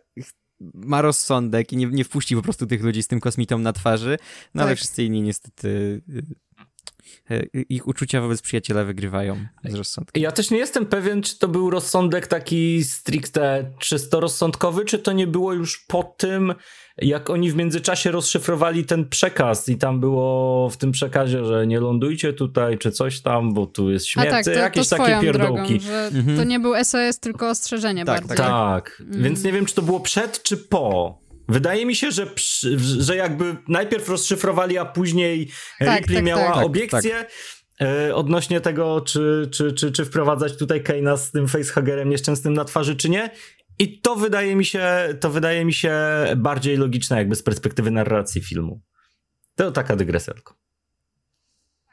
ma 0.74 1.02
rozsądek 1.02 1.72
i 1.72 1.76
nie, 1.76 1.86
nie 1.86 2.04
wpuści 2.04 2.36
po 2.36 2.42
prostu 2.42 2.66
tych 2.66 2.82
ludzi 2.82 3.02
z 3.02 3.08
tym 3.08 3.20
kosmitą 3.20 3.58
na 3.58 3.72
twarzy, 3.72 4.18
no 4.54 4.58
tak. 4.60 4.66
ale 4.66 4.76
wszyscy 4.76 5.04
inni 5.04 5.22
niestety 5.22 5.92
E, 6.08 6.22
ich 7.68 7.88
uczucia 7.88 8.20
wobec 8.20 8.42
przyjaciela 8.42 8.84
wygrywają 8.84 9.36
z 9.64 9.74
rozsądkiem. 9.74 10.22
Ja 10.22 10.32
też 10.32 10.50
nie 10.50 10.59
jestem 10.59 10.86
pewien, 10.86 11.22
czy 11.22 11.38
to 11.38 11.48
był 11.48 11.70
rozsądek 11.70 12.26
taki 12.26 12.84
stricte 12.84 13.72
czysto 13.78 14.20
rozsądkowy, 14.20 14.84
czy 14.84 14.98
to 14.98 15.12
nie 15.12 15.26
było 15.26 15.53
już 15.53 15.78
po 15.78 16.03
tym, 16.03 16.55
jak 16.98 17.30
oni 17.30 17.50
w 17.50 17.57
międzyczasie 17.57 18.11
rozszyfrowali 18.11 18.84
ten 18.84 19.09
przekaz 19.09 19.68
i 19.68 19.76
tam 19.76 20.00
było 20.00 20.70
w 20.70 20.76
tym 20.76 20.92
przekazie, 20.92 21.44
że 21.44 21.66
nie 21.66 21.80
lądujcie 21.80 22.32
tutaj, 22.32 22.78
czy 22.78 22.90
coś 22.90 23.20
tam, 23.20 23.55
bo 23.55 23.66
tu 23.66 23.90
jest 23.90 24.07
śmierć, 24.07 24.30
tak, 24.30 24.44
to, 24.44 24.50
jakieś 24.50 24.88
to 24.88 24.96
takie 24.96 25.20
pierdółki. 25.20 25.78
Drogą, 25.78 25.80
że 25.80 26.11
mhm. 26.14 26.36
To 26.36 26.44
nie 26.44 26.61
był 26.61 26.84
SOS, 26.84 27.18
tylko 27.18 27.50
ostrzeżenie 27.50 28.05
tak, 28.05 28.26
bardzo. 28.26 28.34
Tak, 28.34 28.46
tak. 28.46 29.00
Mhm. 29.00 29.22
więc 29.22 29.44
nie 29.44 29.53
wiem, 29.53 29.66
czy 29.66 29.74
to 29.74 29.82
było 29.82 30.00
przed, 30.00 30.42
czy 30.42 30.57
po. 30.57 31.21
Wydaje 31.53 31.86
mi 31.86 31.96
się, 31.96 32.11
że, 32.11 32.26
że 32.98 33.16
jakby 33.16 33.57
najpierw 33.68 34.09
rozszyfrowali, 34.09 34.78
a 34.78 34.84
później 34.84 35.50
tak, 35.78 35.98
Ripley 35.98 36.16
tak, 36.16 36.24
miała 36.24 36.55
tak. 36.55 36.64
obiekcję 36.64 37.26
e, 37.80 38.14
odnośnie 38.14 38.61
tego, 38.61 39.00
czy, 39.00 39.48
czy, 39.53 39.72
czy, 39.72 39.92
czy 39.92 40.05
wprowadzać 40.05 40.57
tutaj 40.57 40.82
Kane'a 40.82 41.16
z 41.16 41.30
tym 41.30 41.48
facehagerem 41.48 42.09
nieszczęsnym 42.09 42.55
na 42.55 42.64
twarzy, 42.64 42.96
czy 42.96 43.09
nie. 43.09 43.30
I 43.78 44.00
to 44.00 44.16
wydaje 44.16 44.57
mi 44.57 44.64
się, 44.64 44.88
to 45.20 45.30
wydaje 45.30 45.64
mi 45.64 45.72
się 45.72 45.94
bardziej 46.36 46.76
logiczne 46.76 47.16
jakby 47.16 47.36
z 47.36 47.42
perspektywy 47.42 47.90
narracji 47.90 48.40
filmu. 48.40 48.82
To 49.55 49.72
taka 49.72 49.96
dygresja 49.96 50.34
tylko. 50.34 50.55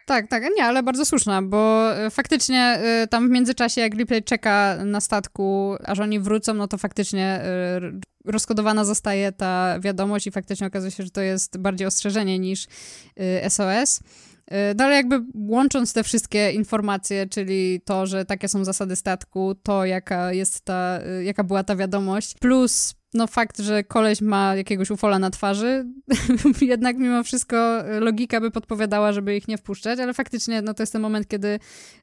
Tak, 0.09 0.27
tak, 0.27 0.43
nie, 0.57 0.63
ale 0.63 0.83
bardzo 0.83 1.05
słuszna, 1.05 1.41
bo 1.41 1.91
e, 1.97 2.09
faktycznie 2.09 2.61
e, 2.61 3.07
tam 3.07 3.27
w 3.27 3.31
międzyczasie, 3.31 3.81
jak 3.81 3.93
Ripley 3.93 4.23
czeka 4.23 4.77
na 4.85 5.01
statku, 5.01 5.75
aż 5.85 5.99
oni 5.99 6.19
wrócą, 6.19 6.53
no 6.53 6.67
to 6.67 6.77
faktycznie 6.77 7.25
e, 7.25 7.81
rozkodowana 8.25 8.85
zostaje 8.85 9.31
ta 9.31 9.79
wiadomość 9.79 10.27
i 10.27 10.31
faktycznie 10.31 10.67
okazuje 10.67 10.91
się, 10.91 11.03
że 11.03 11.09
to 11.09 11.21
jest 11.21 11.57
bardziej 11.57 11.87
ostrzeżenie 11.87 12.39
niż 12.39 12.67
SOS. 13.49 13.99
No 14.75 14.83
ale 14.83 14.95
jakby 14.95 15.21
łącząc 15.35 15.93
te 15.93 16.03
wszystkie 16.03 16.51
informacje, 16.51 17.27
czyli 17.27 17.81
to, 17.85 18.05
że 18.07 18.25
takie 18.25 18.47
są 18.47 18.65
zasady 18.65 18.95
statku, 18.95 19.55
to 19.63 19.85
jaka 19.85 20.33
jest 20.33 20.61
ta, 20.61 20.99
jaka 21.23 21.43
była 21.43 21.63
ta 21.63 21.75
wiadomość, 21.75 22.33
plus 22.39 22.95
no 23.13 23.27
fakt, 23.27 23.59
że 23.59 23.83
koleś 23.83 24.21
ma 24.21 24.55
jakiegoś 24.55 24.91
ufola 24.91 25.19
na 25.19 25.29
twarzy, 25.29 25.85
jednak 26.61 26.97
mimo 26.97 27.23
wszystko 27.23 27.83
logika 27.99 28.41
by 28.41 28.51
podpowiadała, 28.51 29.13
żeby 29.13 29.35
ich 29.35 29.47
nie 29.47 29.57
wpuszczać, 29.57 29.99
ale 29.99 30.13
faktycznie 30.13 30.61
no 30.61 30.73
to 30.73 30.83
jest 30.83 30.93
ten 30.93 31.01
moment, 31.01 31.27
kiedy 31.27 31.59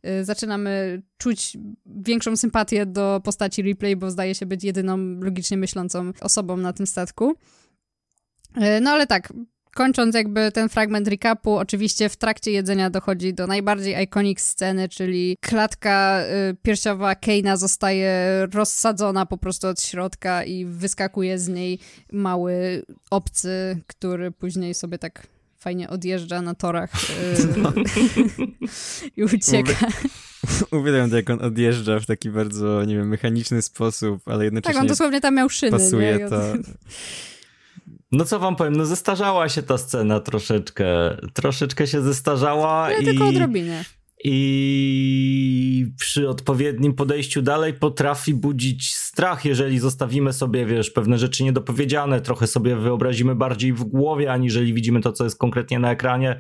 y, 0.07 0.25
zaczynamy 0.25 1.03
czuć 1.19 1.57
większą 1.87 2.37
sympatię 2.37 2.87
do 2.87 3.21
postaci 3.25 3.63
Replay, 3.63 3.97
bo 3.97 4.11
zdaje 4.11 4.35
się 4.35 4.47
być 4.47 4.65
jedyną 4.65 4.97
logicznie 5.21 5.57
myślącą 5.57 6.13
osobą 6.21 6.57
na 6.57 6.73
tym 6.73 6.87
statku. 6.87 7.35
Y, 8.57 8.81
no 8.81 8.91
ale 8.91 9.07
tak, 9.07 9.33
kończąc 9.77 10.15
jakby 10.15 10.53
ten 10.53 10.69
fragment 10.69 11.09
recapu, 11.09 11.57
oczywiście 11.57 12.09
w 12.09 12.17
trakcie 12.17 12.51
jedzenia 12.51 12.91
dochodzi 12.91 13.35
do 13.35 13.47
najbardziej 13.47 14.03
iconic 14.05 14.41
sceny, 14.41 14.89
czyli 14.89 15.37
klatka 15.41 16.23
y, 16.51 16.57
piersiowa 16.63 17.15
Keina 17.15 17.57
zostaje 17.57 18.11
rozsadzona 18.53 19.27
po 19.27 19.39
prostu 19.39 19.69
od 19.69 19.83
środka 19.83 20.45
i 20.45 20.65
wyskakuje 20.65 21.39
z 21.39 21.49
niej 21.49 21.79
mały 22.13 22.83
obcy, 23.11 23.81
który 23.87 24.31
później 24.31 24.75
sobie 24.75 24.99
tak 24.99 25.27
fajnie 25.59 25.91
odjeżdża 25.91 26.43
na 26.43 26.55
torach 26.55 26.91
y, 26.95 27.61
no. 27.61 27.73
i 29.17 29.25
ucieka. 29.25 29.87
Uwielbiam 30.73 31.11
to, 31.11 31.17
jak 31.17 31.31
on 31.31 31.43
odjeżdża 31.43 32.01
w 32.01 32.07
taki 32.07 32.31
bardzo, 32.31 32.85
nie 32.85 32.97
wiem, 32.97 33.09
mechaniczny 33.09 33.63
sposób, 33.63 34.29
ale 34.29 34.45
jednocześnie 34.45 34.75
Tak, 34.75 34.83
on 34.83 34.89
dosłownie 34.89 35.21
tam 35.21 35.35
miał 35.35 35.49
szyny. 35.49 35.73
Pasuje 35.73 36.19
nie? 36.19 36.29
to... 36.29 36.41
No 38.17 38.25
co 38.25 38.39
wam 38.39 38.57
powiem, 38.57 38.77
no 38.77 38.87
zestarzała 38.87 39.49
się 39.49 39.63
ta 39.63 39.79
scena 39.79 40.21
troszeczkę. 40.21 40.87
Troszeczkę 41.35 41.87
się 41.87 42.03
zestarzała. 42.03 42.71
Ale 42.71 42.99
i... 42.99 43.05
tylko 43.05 43.27
odrobinie. 43.27 43.85
I 44.25 45.87
przy 45.99 46.29
odpowiednim 46.29 46.95
podejściu 46.95 47.43
dalej 47.43 47.75
potrafi 47.75 48.35
budzić 48.35 48.95
strach, 48.95 49.45
jeżeli 49.45 49.79
zostawimy 49.79 50.33
sobie, 50.33 50.67
wiesz, 50.67 50.91
pewne 50.91 51.19
rzeczy 51.19 51.45
niedopowiedziane, 51.45 52.21
trochę 52.21 52.47
sobie 52.47 52.77
wyobrazimy 52.77 53.35
bardziej 53.35 53.73
w 53.73 53.85
głowie, 53.85 54.33
aniżeli 54.33 54.75
widzimy 54.75 55.01
to, 55.01 55.13
co 55.13 55.25
jest 55.25 55.39
konkretnie 55.39 55.79
na 55.79 55.91
ekranie 55.91 56.39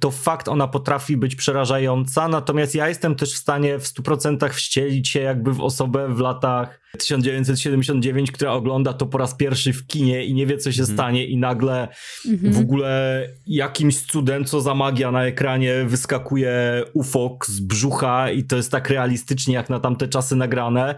to 0.00 0.10
fakt 0.10 0.48
ona 0.48 0.68
potrafi 0.68 1.16
być 1.16 1.36
przerażająca, 1.36 2.28
natomiast 2.28 2.74
ja 2.74 2.88
jestem 2.88 3.14
też 3.14 3.34
w 3.34 3.36
stanie 3.36 3.78
w 3.78 3.84
100% 3.84 4.50
wścielić 4.50 5.08
się 5.08 5.20
jakby 5.20 5.52
w 5.52 5.60
osobę 5.60 6.14
w 6.14 6.18
latach 6.18 6.80
1979, 6.98 8.32
która 8.32 8.52
ogląda 8.52 8.92
to 8.92 9.06
po 9.06 9.18
raz 9.18 9.34
pierwszy 9.34 9.72
w 9.72 9.86
kinie 9.86 10.24
i 10.24 10.34
nie 10.34 10.46
wie 10.46 10.58
co 10.58 10.72
się 10.72 10.82
mhm. 10.82 10.96
stanie 10.96 11.26
i 11.26 11.36
nagle 11.36 11.88
mhm. 12.28 12.52
w 12.52 12.58
ogóle 12.58 13.22
jakimś 13.46 14.00
cudem, 14.00 14.44
co 14.44 14.60
za 14.60 14.74
magia 14.74 15.10
na 15.10 15.24
ekranie 15.24 15.84
wyskakuje 15.84 16.84
ufok 16.94 17.46
z 17.46 17.60
brzucha 17.60 18.30
i 18.30 18.44
to 18.44 18.56
jest 18.56 18.70
tak 18.70 18.90
realistycznie 18.90 19.54
jak 19.54 19.70
na 19.70 19.80
tamte 19.80 20.08
czasy 20.08 20.36
nagrane, 20.36 20.94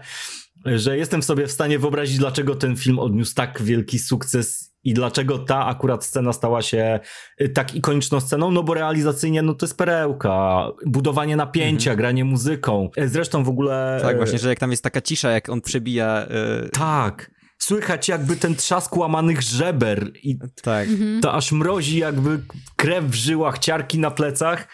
że 0.65 0.97
jestem 0.97 1.21
w 1.21 1.25
sobie 1.25 1.47
w 1.47 1.51
stanie 1.51 1.79
wyobrazić 1.79 2.17
dlaczego 2.17 2.55
ten 2.55 2.75
film 2.75 2.99
odniósł 2.99 3.35
tak 3.35 3.61
wielki 3.61 3.99
sukces 3.99 4.73
i 4.83 4.93
dlaczego 4.93 5.39
ta 5.39 5.65
akurat 5.65 6.05
scena 6.05 6.33
stała 6.33 6.61
się 6.61 6.99
y, 7.41 7.49
tak 7.49 7.75
ikoniczną 7.75 8.19
sceną? 8.19 8.51
No 8.51 8.63
bo 8.63 8.73
realizacyjnie 8.73 9.41
no 9.41 9.53
to 9.53 9.65
jest 9.65 9.77
perełka, 9.77 10.67
budowanie 10.85 11.35
napięcia, 11.35 11.91
mhm. 11.91 11.97
granie 11.97 12.25
muzyką. 12.25 12.89
E, 12.97 13.07
zresztą 13.07 13.43
w 13.43 13.49
ogóle... 13.49 13.99
Tak, 14.01 14.17
właśnie, 14.17 14.39
że 14.39 14.49
jak 14.49 14.59
tam 14.59 14.71
jest 14.71 14.83
taka 14.83 15.01
cisza, 15.01 15.31
jak 15.31 15.49
on 15.49 15.61
przebija... 15.61 16.27
Yy... 16.63 16.69
Tak. 16.69 17.31
Słychać 17.57 18.07
jakby 18.07 18.35
ten 18.35 18.55
trzask 18.55 18.97
łamanych 18.97 19.41
żeber 19.41 20.11
i 20.23 20.39
tak. 20.61 20.87
to 21.21 21.33
aż 21.33 21.51
mrozi 21.51 21.97
jakby 21.97 22.39
krew 22.75 23.05
w 23.05 23.13
żyłach, 23.13 23.59
ciarki 23.59 23.99
na 23.99 24.11
plecach 24.11 24.67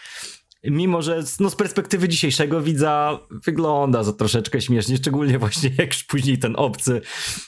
mimo 0.72 1.02
że 1.02 1.24
no, 1.40 1.50
z 1.50 1.56
perspektywy 1.56 2.10
dzisiejszego 2.10 2.62
widza 2.62 3.20
wygląda 3.30 4.04
to 4.04 4.14
troszeczkę 4.14 4.62
śmiesznie, 4.62 4.98
szczególnie 4.98 5.40
właśnie 5.40 5.70
jak 5.78 5.90
później 6.08 6.38
ten 6.38 6.56
obcy 6.56 7.02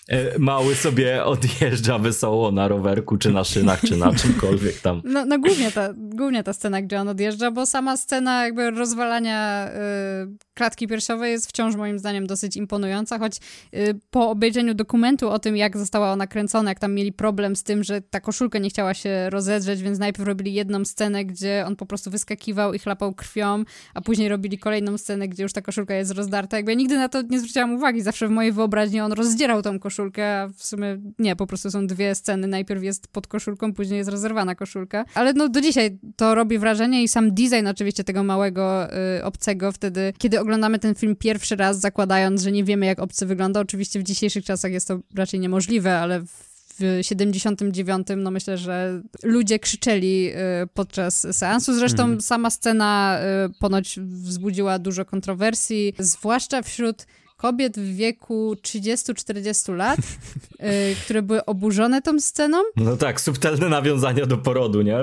e, 0.07 0.39
mały 0.39 0.75
sobie 0.75 1.25
odjeżdża 1.25 1.99
wesoło 1.99 2.51
na 2.51 2.67
rowerku, 2.67 3.17
czy 3.17 3.31
na 3.31 3.43
szynach, 3.43 3.81
czy 3.81 3.97
na 3.97 4.15
czymkolwiek 4.15 4.79
tam. 4.79 5.01
No, 5.05 5.25
no 5.25 5.39
głównie, 5.39 5.71
ta, 5.71 5.93
głównie 5.97 6.43
ta 6.43 6.53
scena, 6.53 6.81
gdzie 6.81 7.01
on 7.01 7.07
odjeżdża, 7.07 7.51
bo 7.51 7.65
sama 7.65 7.97
scena 7.97 8.43
jakby 8.43 8.71
rozwalania 8.71 9.69
y, 9.69 10.37
klatki 10.53 10.87
piersiowej 10.87 11.31
jest 11.31 11.49
wciąż 11.49 11.75
moim 11.75 11.99
zdaniem 11.99 12.27
dosyć 12.27 12.57
imponująca, 12.57 13.19
choć 13.19 13.37
y, 13.73 13.99
po 14.09 14.29
obejrzeniu 14.29 14.73
dokumentu 14.73 15.29
o 15.29 15.39
tym, 15.39 15.57
jak 15.57 15.77
została 15.77 16.11
ona 16.11 16.27
kręcona, 16.27 16.71
jak 16.71 16.79
tam 16.79 16.93
mieli 16.93 17.13
problem 17.13 17.55
z 17.55 17.63
tym, 17.63 17.83
że 17.83 18.01
ta 18.01 18.19
koszulka 18.19 18.59
nie 18.59 18.69
chciała 18.69 18.93
się 18.93 19.29
rozedrzeć, 19.29 19.81
więc 19.81 19.99
najpierw 19.99 20.27
robili 20.27 20.53
jedną 20.53 20.85
scenę, 20.85 21.25
gdzie 21.25 21.63
on 21.67 21.75
po 21.75 21.85
prostu 21.85 22.11
wyskakiwał 22.11 22.73
i 22.73 22.79
chlapał 22.79 23.06
krwią, 23.13 23.63
a 23.93 24.01
później 24.01 24.29
robili 24.29 24.57
kolejną 24.57 24.97
scenę, 24.97 25.27
gdzie 25.27 25.43
już 25.43 25.53
ta 25.53 25.61
koszulka 25.61 25.95
jest 25.95 26.11
rozdarta. 26.11 26.57
Jakby 26.57 26.71
ja 26.71 26.77
nigdy 26.77 26.97
na 26.97 27.09
to 27.09 27.21
nie 27.21 27.39
zwróciłam 27.39 27.73
uwagi, 27.73 28.01
zawsze 28.01 28.27
w 28.27 28.31
mojej 28.31 28.51
wyobraźni 28.51 29.01
on 29.01 29.11
rozdzierał 29.11 29.61
tą 29.61 29.79
koszulkę, 29.79 30.41
a 30.41 30.47
w 30.47 30.65
sumie 30.65 30.97
nie, 31.19 31.35
po 31.35 31.47
prostu 31.47 31.71
są 31.71 31.87
dwie 31.87 32.15
sceny, 32.15 32.47
najpierw 32.47 32.83
jest 32.83 33.07
pod 33.07 33.27
koszulką, 33.27 33.73
później 33.73 33.97
jest 33.97 34.09
rozerwana 34.09 34.55
koszulka. 34.55 35.05
Ale 35.13 35.33
no 35.33 35.49
do 35.49 35.61
dzisiaj 35.61 35.97
to 36.15 36.35
robi 36.35 36.59
wrażenie 36.59 37.03
i 37.03 37.07
sam 37.07 37.33
design 37.33 37.67
oczywiście 37.67 38.03
tego 38.03 38.23
małego 38.23 38.87
y, 39.17 39.23
obcego 39.23 39.71
wtedy, 39.71 40.13
kiedy 40.17 40.39
oglądamy 40.39 40.79
ten 40.79 40.95
film 40.95 41.15
pierwszy 41.15 41.55
raz, 41.55 41.79
zakładając, 41.79 42.41
że 42.41 42.51
nie 42.51 42.63
wiemy, 42.63 42.85
jak 42.85 42.99
obcy 42.99 43.25
wygląda. 43.25 43.59
Oczywiście 43.59 43.99
w 43.99 44.03
dzisiejszych 44.03 44.45
czasach 44.45 44.71
jest 44.71 44.87
to 44.87 44.99
raczej 45.15 45.39
niemożliwe, 45.39 45.99
ale 45.99 46.21
w 46.21 46.56
79, 47.01 48.07
no 48.17 48.31
myślę, 48.31 48.57
że 48.57 49.01
ludzie 49.23 49.59
krzyczeli 49.59 50.29
y, 50.29 50.33
podczas 50.73 51.27
seansu. 51.31 51.73
Zresztą 51.73 52.03
mhm. 52.03 52.21
sama 52.21 52.49
scena 52.49 53.19
y, 53.49 53.59
ponoć 53.59 53.99
wzbudziła 53.99 54.79
dużo 54.79 55.05
kontrowersji, 55.05 55.93
zwłaszcza 55.99 56.61
wśród 56.61 57.05
kobiet 57.37 57.79
w 57.79 57.95
wieku 57.95 58.55
30-40 58.61 59.75
lat, 59.75 59.99
y, 59.99 60.95
które 61.03 61.21
były 61.21 61.45
oburzone 61.45 62.01
tą 62.01 62.19
sceną. 62.19 62.57
No 62.75 62.97
tak, 62.97 63.21
subtelne 63.21 63.69
nawiązania 63.69 64.25
do 64.25 64.37
porodu, 64.37 64.81
nie? 64.81 64.97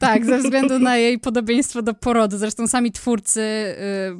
Tak, 0.00 0.24
ze 0.26 0.38
względu 0.38 0.78
na 0.78 0.96
jej 0.96 1.18
podobieństwo 1.18 1.82
do 1.82 1.94
porodu. 1.94 2.38
Zresztą 2.38 2.66
sami 2.66 2.92
twórcy 2.92 3.40
y, 3.40 3.74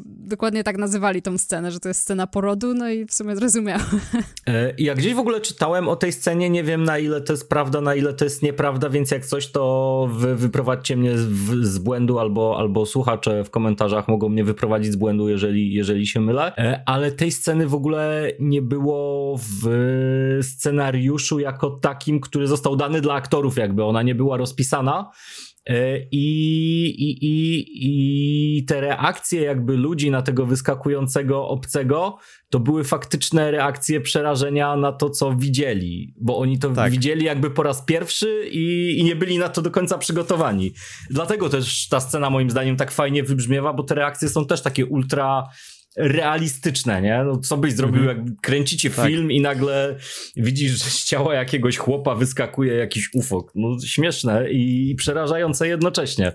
dokładnie 0.06 0.64
tak 0.64 0.78
nazywali 0.78 1.22
tą 1.22 1.38
scenę, 1.38 1.72
że 1.72 1.80
to 1.80 1.88
jest 1.88 2.00
scena 2.00 2.26
porodu, 2.26 2.74
no 2.74 2.90
i 2.90 3.06
w 3.06 3.14
sumie 3.14 3.36
zrozumiałem. 3.36 3.86
E, 4.46 4.74
ja 4.78 4.94
gdzieś 4.94 5.14
w 5.14 5.18
ogóle 5.18 5.40
czytałem 5.40 5.88
o 5.88 5.96
tej 5.96 6.12
scenie, 6.12 6.50
nie 6.50 6.64
wiem 6.64 6.84
na 6.84 6.98
ile 6.98 7.20
to 7.20 7.32
jest 7.32 7.48
prawda, 7.48 7.80
na 7.80 7.94
ile 7.94 8.14
to 8.14 8.24
jest 8.24 8.42
nieprawda, 8.42 8.88
więc 8.90 9.10
jak 9.10 9.26
coś, 9.26 9.50
to 9.50 10.08
wy, 10.12 10.36
wyprowadźcie 10.36 10.96
mnie 10.96 11.18
z, 11.18 11.28
z 11.62 11.78
błędu, 11.78 12.18
albo, 12.18 12.58
albo 12.58 12.86
słuchacze 12.86 13.44
w 13.44 13.50
komentarzach 13.50 14.08
mogą 14.08 14.28
mnie 14.28 14.44
wyprowadzić 14.44 14.92
z 14.92 14.96
błędu, 14.96 15.28
jeżeli, 15.28 15.74
jeżeli 15.74 16.06
się 16.06 16.20
mylę. 16.20 16.56
E, 16.56 16.82
ale 16.86 17.12
tej 17.12 17.32
sceny 17.32 17.55
w 17.64 17.74
ogóle 17.74 18.32
nie 18.40 18.62
było 18.62 19.38
w 19.38 19.68
scenariuszu 20.42 21.38
jako 21.38 21.70
takim, 21.70 22.20
który 22.20 22.46
został 22.46 22.76
dany 22.76 23.00
dla 23.00 23.14
aktorów, 23.14 23.57
jakby 23.57 23.84
ona 23.84 24.02
nie 24.02 24.14
była 24.14 24.36
rozpisana. 24.36 25.11
E, 25.66 25.98
I, 26.11 26.86
i, 26.98 27.26
i, 27.26 27.66
I 28.59 28.64
te 28.64 28.80
reakcje 28.80 29.42
jakby 29.42 29.76
ludzi 29.76 30.11
na 30.11 30.22
tego 30.22 30.46
wyskakującego 30.46 31.48
obcego 31.48 32.18
to 32.50 32.61
były 32.61 32.84
faktyczne 32.84 33.50
reakcje 33.50 34.00
przerażenia 34.00 34.76
na 34.76 34.92
to, 34.92 35.11
co 35.11 35.32
widzieli, 35.32 36.14
bo 36.20 36.38
oni 36.38 36.59
to 36.59 36.70
tak. 36.70 36.92
widzieli 36.92 37.24
jakby 37.24 37.50
po 37.50 37.62
raz 37.62 37.82
pierwszy 37.82 38.48
i, 38.52 38.96
i 38.98 39.04
nie 39.04 39.16
byli 39.16 39.38
na 39.38 39.48
to 39.48 39.62
do 39.62 39.70
końca 39.70 39.98
przygotowani. 39.98 40.72
Dlatego 41.11 41.48
też 41.48 41.88
ta 41.88 42.00
scena 42.00 42.30
moim 42.30 42.50
zdaniem 42.50 42.76
tak 42.76 42.90
fajnie 42.90 43.22
wybrzmiewa, 43.22 43.72
bo 43.72 43.82
te 43.82 43.94
reakcje 43.94 44.28
są 44.28 44.46
też 44.46 44.62
takie 44.62 44.86
ultra 44.86 45.48
realistyczne, 45.97 47.03
nie? 47.03 47.24
No, 47.24 47.38
co 47.38 47.57
byś 47.57 47.72
zrobił, 47.72 48.01
mhm. 48.01 48.26
jak 48.26 48.40
kręcicie 48.40 48.90
tak. 48.90 49.07
film 49.07 49.30
i 49.30 49.40
nagle 49.40 49.97
widzisz, 50.36 50.70
że 50.84 50.90
z 50.90 51.05
ciała 51.05 51.34
jakiegoś 51.34 51.76
chłopa 51.76 52.14
wyskakuje 52.14 52.74
jakiś 52.74 53.11
ufok. 53.14 53.53
No, 53.55 53.76
śmieszne 53.86 54.51
i 54.51 54.94
przerażające 54.99 55.68
jednocześnie. 55.68 56.32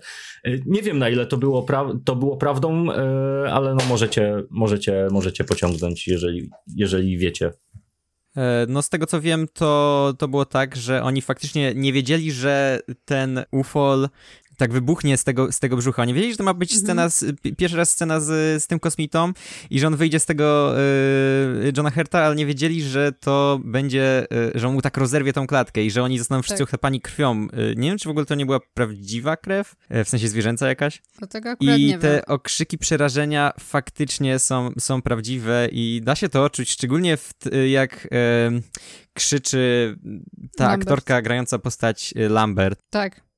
Y, 0.47 0.64
nie 0.66 0.82
wiem, 0.82 0.99
na 0.99 1.09
ile 1.09 1.26
to 1.26 1.38
było, 1.38 1.66
to 2.05 2.16
było 2.16 2.38
prawdą, 2.38 2.86
yy, 2.86 2.91
ale 3.51 3.76
no 3.76 3.86
możecie, 3.89 4.43
możecie, 4.49 5.07
możecie 5.12 5.43
pociągnąć, 5.43 6.07
jeżeli, 6.07 6.49
jeżeli 6.76 7.18
wiecie. 7.18 7.51
E, 8.38 8.66
no 8.70 8.82
z 8.82 8.89
tego 8.89 9.05
co 9.05 9.22
wiem, 9.22 9.47
to, 9.53 10.14
to 10.18 10.28
było 10.28 10.45
tak, 10.45 10.76
że 10.76 11.03
oni 11.03 11.22
faktycznie 11.22 11.74
nie 11.76 11.93
wiedzieli, 11.93 12.32
że 12.32 12.80
ten 13.05 13.43
ufol 13.51 14.09
tak 14.58 14.74
wybuchnie 14.74 15.18
z 15.18 15.24
tego, 15.24 15.52
z 15.52 15.60
tego 15.60 15.78
brzucha. 15.78 16.06
Nie 16.06 16.14
wiedzieli, 16.14 16.34
że 16.34 16.38
to 16.38 16.43
ma 16.43 16.54
być 16.54 16.78
scena, 16.78 17.10
z, 17.10 17.26
pierwszy 17.58 17.78
raz 17.78 17.89
scena 17.89 18.20
z, 18.20 18.64
z 18.64 18.68
tym 18.68 18.80
kosmitą 18.80 19.34
i 19.70 19.80
że 19.80 19.88
on 19.88 19.95
wyjdzie 19.95 20.20
z 20.20 20.26
tego 20.26 20.76
y, 20.80 21.74
Johna 21.78 21.91
Herta, 21.91 22.20
ale 22.20 22.36
nie 22.36 22.45
wiedzieli, 22.45 22.84
że 22.84 23.12
to 23.12 23.60
będzie, 23.64 24.28
y, 24.56 24.60
że 24.60 24.68
on 24.68 24.74
mu 24.74 24.82
tak 24.82 24.97
rozerwie 24.97 25.34
tą 25.34 25.47
klatkę 25.47 25.84
i 25.84 25.91
że 25.91 26.04
oni 26.04 26.18
zostaną 26.18 26.41
wszyscy 26.41 26.66
tak. 26.66 26.91
krwią. 27.02 27.47
Y, 27.72 27.74
nie 27.78 27.89
wiem, 27.89 27.97
czy 27.97 28.08
w 28.08 28.12
ogóle 28.12 28.26
to 28.26 28.36
nie 28.36 28.45
była 28.45 28.60
prawdziwa 28.74 29.38
krew, 29.38 29.76
w 30.06 30.10
sensie 30.10 30.28
zwierzęca 30.28 30.68
jakaś. 30.68 31.02
To 31.20 31.28
tego 31.28 31.49
akurat 31.49 31.78
I 31.78 31.86
nie 31.86 31.97
te 31.97 32.12
wiem. 32.12 32.22
okrzyki 32.28 32.78
przerażenia 32.78 33.52
faktycznie 33.60 34.39
są, 34.39 34.72
są 34.80 35.02
prawdziwe 35.02 35.68
i 35.72 36.02
da 36.04 36.16
się 36.16 36.30
to 36.30 36.43
odczuć, 36.43 36.70
szczególnie 36.70 37.18
w, 37.18 37.34
jak 37.70 38.08
krzyczy 39.14 39.95
ta 40.58 40.64
Lambert. 40.64 40.82
aktorka 40.82 41.22
grająca 41.22 41.60
postać 41.60 42.14
Lambert. 42.16 42.80
Tak. 42.89 43.30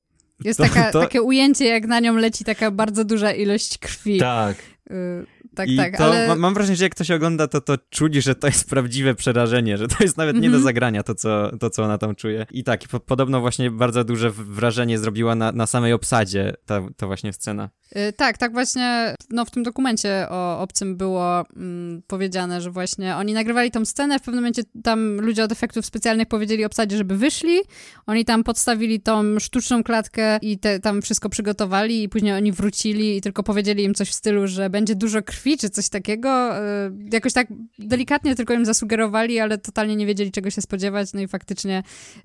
Jest 0.44 0.58
to, 0.58 0.64
taka, 0.64 0.92
to... 0.92 1.00
takie 1.00 1.22
ujęcie, 1.22 1.64
jak 1.64 1.86
na 1.86 2.00
nią 2.00 2.16
leci 2.16 2.44
taka 2.44 2.70
bardzo 2.70 3.04
duża 3.04 3.32
ilość 3.32 3.78
krwi. 3.78 4.18
Tak. 4.18 4.56
Y 4.90 5.26
tak, 5.54 5.68
I 5.68 5.76
tak, 5.76 5.96
to 5.96 6.04
ale... 6.04 6.36
mam 6.36 6.54
wrażenie, 6.54 6.76
że 6.76 6.84
jak 6.84 6.94
ktoś 6.94 7.10
ogląda, 7.10 7.48
to 7.48 7.60
to 7.60 7.78
czuć, 7.90 8.14
że 8.14 8.34
to 8.34 8.46
jest 8.46 8.70
prawdziwe 8.70 9.14
przerażenie, 9.14 9.78
że 9.78 9.88
to 9.88 9.96
jest 10.00 10.16
nawet 10.16 10.36
nie 10.36 10.40
do 10.40 10.46
mhm. 10.46 10.62
zagrania 10.62 11.02
to, 11.02 11.14
co, 11.14 11.56
to, 11.58 11.70
co 11.70 11.84
ona 11.84 11.98
tam 11.98 12.14
czuje. 12.14 12.46
I 12.50 12.64
tak, 12.64 12.88
po, 12.88 13.00
podobno 13.00 13.40
właśnie 13.40 13.70
bardzo 13.70 14.04
duże 14.04 14.30
wrażenie 14.30 14.98
zrobiła 14.98 15.34
na, 15.34 15.52
na 15.52 15.66
samej 15.66 15.92
obsadzie 15.92 16.52
ta, 16.66 16.82
ta 16.96 17.06
właśnie 17.06 17.32
scena. 17.32 17.70
Yy, 17.94 18.12
tak, 18.12 18.38
tak 18.38 18.52
właśnie 18.52 19.14
no, 19.30 19.44
w 19.44 19.50
tym 19.50 19.62
dokumencie 19.62 20.26
o 20.30 20.60
Obcym 20.60 20.96
było 20.96 21.44
mm, 21.56 22.02
powiedziane, 22.06 22.60
że 22.60 22.70
właśnie 22.70 23.16
oni 23.16 23.32
nagrywali 23.32 23.70
tą 23.70 23.84
scenę, 23.84 24.18
w 24.18 24.22
pewnym 24.22 24.42
momencie 24.42 24.62
tam 24.82 25.20
ludzie 25.20 25.44
od 25.44 25.52
efektów 25.52 25.86
specjalnych 25.86 26.28
powiedzieli 26.28 26.64
obsadzie, 26.64 26.96
żeby 26.96 27.16
wyszli, 27.16 27.60
oni 28.06 28.24
tam 28.24 28.44
podstawili 28.44 29.00
tą 29.00 29.38
sztuczną 29.38 29.82
klatkę 29.82 30.38
i 30.42 30.58
te, 30.58 30.80
tam 30.80 31.02
wszystko 31.02 31.28
przygotowali 31.28 32.02
i 32.02 32.08
później 32.08 32.32
oni 32.32 32.52
wrócili 32.52 33.16
i 33.16 33.20
tylko 33.20 33.42
powiedzieli 33.42 33.84
im 33.84 33.94
coś 33.94 34.08
w 34.08 34.14
stylu, 34.14 34.46
że 34.46 34.70
będzie 34.74 34.94
dużo 34.94 35.22
krwi 35.22 35.58
czy 35.58 35.70
coś 35.70 35.88
takiego. 35.88 36.58
Y, 36.58 36.92
jakoś 37.12 37.32
tak 37.32 37.46
delikatnie 37.78 38.34
tylko 38.34 38.54
im 38.54 38.64
zasugerowali, 38.64 39.38
ale 39.38 39.58
totalnie 39.58 39.96
nie 39.96 40.06
wiedzieli 40.06 40.32
czego 40.32 40.50
się 40.50 40.60
spodziewać, 40.60 41.12
no 41.12 41.20
i 41.20 41.28
faktycznie 41.28 41.82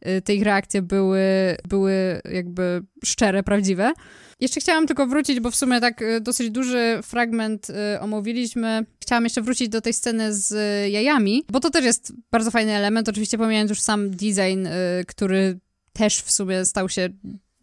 y, 0.07 0.21
te 0.21 0.35
ich 0.35 0.43
reakcje 0.43 0.81
były, 0.81 1.21
były 1.67 2.21
jakby 2.31 2.81
szczere, 3.05 3.43
prawdziwe. 3.43 3.93
Jeszcze 4.39 4.59
chciałam 4.59 4.87
tylko 4.87 5.07
wrócić, 5.07 5.39
bo 5.39 5.51
w 5.51 5.55
sumie 5.55 5.81
tak 5.81 6.01
y, 6.01 6.21
dosyć 6.21 6.49
duży 6.49 6.99
fragment 7.03 7.67
omówiliśmy. 7.99 8.85
Chciałam 9.01 9.23
jeszcze 9.23 9.41
wrócić 9.41 9.69
do 9.69 9.81
tej 9.81 9.93
sceny 9.93 10.33
z 10.33 10.53
jajami, 10.91 11.43
bo 11.51 11.59
to 11.59 11.69
też 11.69 11.85
jest 11.85 12.13
bardzo 12.31 12.51
fajny 12.51 12.71
element, 12.71 13.09
oczywiście 13.09 13.37
pomijając 13.37 13.69
już 13.69 13.81
sam 13.81 14.11
design, 14.11 14.67
który 15.07 15.59
też 15.93 16.21
w 16.21 16.31
sumie 16.31 16.65
stał 16.65 16.89
się 16.89 17.09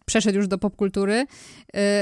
przeszedł 0.07 0.37
już 0.37 0.49
do 0.49 0.59
popkultury, 0.59 1.27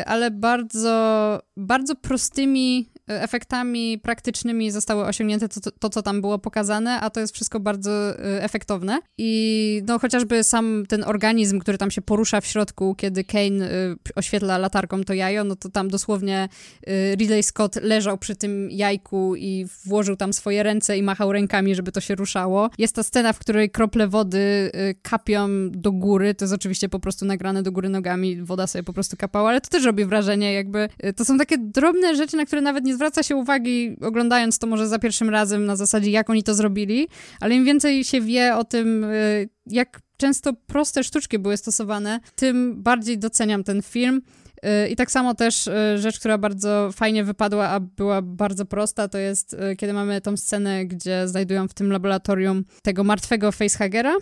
ale 0.06 0.30
bardzo, 0.30 1.40
bardzo 1.56 1.94
prostymi 1.94 2.88
efektami 3.06 3.98
praktycznymi 3.98 4.70
zostały 4.70 5.04
osiągnięte 5.04 5.48
to, 5.48 5.70
to, 5.70 5.90
co 5.90 6.02
tam 6.02 6.20
było 6.20 6.38
pokazane, 6.38 7.00
a 7.00 7.10
to 7.10 7.20
jest 7.20 7.34
wszystko 7.34 7.60
bardzo 7.60 8.10
y, 8.10 8.42
efektowne. 8.42 8.98
I 9.18 9.82
no 9.86 9.98
chociażby 9.98 10.44
sam 10.44 10.84
ten 10.88 11.04
organizm, 11.04 11.58
który 11.58 11.78
tam 11.78 11.90
się 11.90 12.02
porusza 12.02 12.40
w 12.40 12.46
środku, 12.46 12.94
kiedy 12.94 13.24
Kane 13.24 13.70
y, 13.70 13.96
oświetla 14.14 14.58
latarką 14.58 15.04
to 15.04 15.14
jajo, 15.14 15.44
no 15.44 15.56
to 15.56 15.68
tam 15.68 15.88
dosłownie 15.88 16.48
y, 16.88 17.16
Ridley 17.16 17.42
Scott 17.42 17.76
leżał 17.82 18.18
przy 18.18 18.36
tym 18.36 18.70
jajku 18.70 19.36
i 19.36 19.66
włożył 19.84 20.16
tam 20.16 20.32
swoje 20.32 20.62
ręce 20.62 20.98
i 20.98 21.02
machał 21.02 21.32
rękami, 21.32 21.74
żeby 21.74 21.92
to 21.92 22.00
się 22.00 22.14
ruszało. 22.14 22.70
Jest 22.78 22.94
ta 22.94 23.02
scena, 23.02 23.32
w 23.32 23.38
której 23.38 23.70
krople 23.70 24.08
wody 24.08 24.70
kapią 25.02 25.70
do 25.70 25.92
góry, 25.92 26.34
to 26.34 26.44
jest 26.44 26.54
oczywiście 26.54 26.88
po 26.88 27.00
prostu 27.00 27.24
nagrane 27.24 27.62
do 27.62 27.72
góry 27.72 27.88
nogami, 27.88 28.42
woda 28.42 28.66
sobie 28.66 28.82
po 28.82 28.92
prostu 28.92 29.16
kapała, 29.16 29.50
ale 29.50 29.60
to 29.60 29.68
też 29.68 29.84
robi 29.84 30.04
wrażenie, 30.04 30.52
jakby 30.52 30.88
to 31.16 31.24
są 31.24 31.38
takie 31.38 31.58
drobne 31.58 32.16
rzeczy, 32.16 32.36
na 32.36 32.46
które 32.46 32.60
nawet 32.60 32.84
nie 32.84 32.93
zwraca 32.94 33.22
się 33.22 33.36
uwagi, 33.36 33.96
oglądając 34.00 34.58
to 34.58 34.66
może 34.66 34.88
za 34.88 34.98
pierwszym 34.98 35.30
razem, 35.30 35.66
na 35.66 35.76
zasadzie 35.76 36.10
jak 36.10 36.30
oni 36.30 36.42
to 36.42 36.54
zrobili, 36.54 37.08
ale 37.40 37.54
im 37.54 37.64
więcej 37.64 38.04
się 38.04 38.20
wie 38.20 38.56
o 38.56 38.64
tym, 38.64 39.04
y, 39.04 39.48
jak 39.66 40.00
często 40.16 40.52
proste 40.66 41.04
sztuczki 41.04 41.38
były 41.38 41.56
stosowane, 41.56 42.20
tym 42.34 42.82
bardziej 42.82 43.18
doceniam 43.18 43.64
ten 43.64 43.82
film. 43.82 44.22
Y, 44.84 44.88
I 44.88 44.96
tak 44.96 45.10
samo 45.10 45.34
też 45.34 45.66
y, 45.66 45.98
rzecz, 45.98 46.18
która 46.18 46.38
bardzo 46.38 46.90
fajnie 46.92 47.24
wypadła, 47.24 47.68
a 47.68 47.80
była 47.80 48.22
bardzo 48.22 48.64
prosta, 48.64 49.08
to 49.08 49.18
jest 49.18 49.56
kiedy 49.78 49.92
mamy 49.92 50.20
tą 50.20 50.36
scenę, 50.36 50.86
gdzie 50.86 51.28
znajdują 51.28 51.68
w 51.68 51.74
tym 51.74 51.92
laboratorium 51.92 52.64
tego 52.82 53.04
martwego 53.04 53.52
facehagera. 53.52 54.14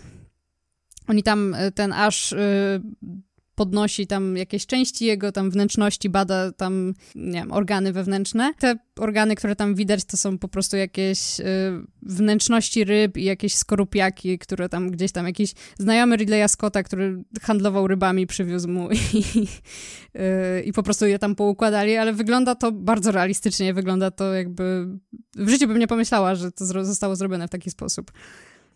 Oni 1.07 1.23
tam 1.23 1.55
ten 1.75 1.93
aż 1.93 2.35
podnosi 3.55 4.07
tam 4.07 4.37
jakieś 4.37 4.65
części 4.65 5.05
jego 5.05 5.31
tam 5.31 5.51
wnętrzności, 5.51 6.09
bada 6.09 6.51
tam, 6.51 6.93
nie 7.15 7.33
wiem, 7.39 7.51
organy 7.51 7.93
wewnętrzne. 7.93 8.53
Te 8.59 8.75
organy, 8.99 9.35
które 9.35 9.55
tam 9.55 9.75
widać, 9.75 10.05
to 10.05 10.17
są 10.17 10.37
po 10.37 10.47
prostu 10.47 10.77
jakieś 10.77 11.39
y, 11.39 11.43
wnętrzności 12.01 12.83
ryb 12.83 13.17
i 13.17 13.23
jakieś 13.23 13.55
skorupiaki, 13.55 14.39
które 14.39 14.69
tam 14.69 14.91
gdzieś 14.91 15.11
tam 15.11 15.25
jakiś 15.25 15.53
znajomy 15.79 16.15
Ridleya 16.15 16.49
Scotta, 16.49 16.83
który 16.83 17.23
handlował 17.41 17.87
rybami, 17.87 18.27
przywiózł 18.27 18.69
mu 18.69 18.91
i, 18.91 18.97
y, 20.59 20.63
i 20.63 20.73
po 20.73 20.83
prostu 20.83 21.05
je 21.05 21.19
tam 21.19 21.35
poukładali, 21.35 21.97
ale 21.97 22.13
wygląda 22.13 22.55
to 22.55 22.71
bardzo 22.71 23.11
realistycznie, 23.11 23.73
wygląda 23.73 24.11
to 24.11 24.33
jakby... 24.33 24.87
W 25.35 25.49
życiu 25.49 25.67
bym 25.67 25.79
nie 25.79 25.87
pomyślała, 25.87 26.35
że 26.35 26.51
to 26.51 26.65
zostało 26.65 27.15
zrobione 27.15 27.47
w 27.47 27.51
taki 27.51 27.71
sposób. 27.71 28.11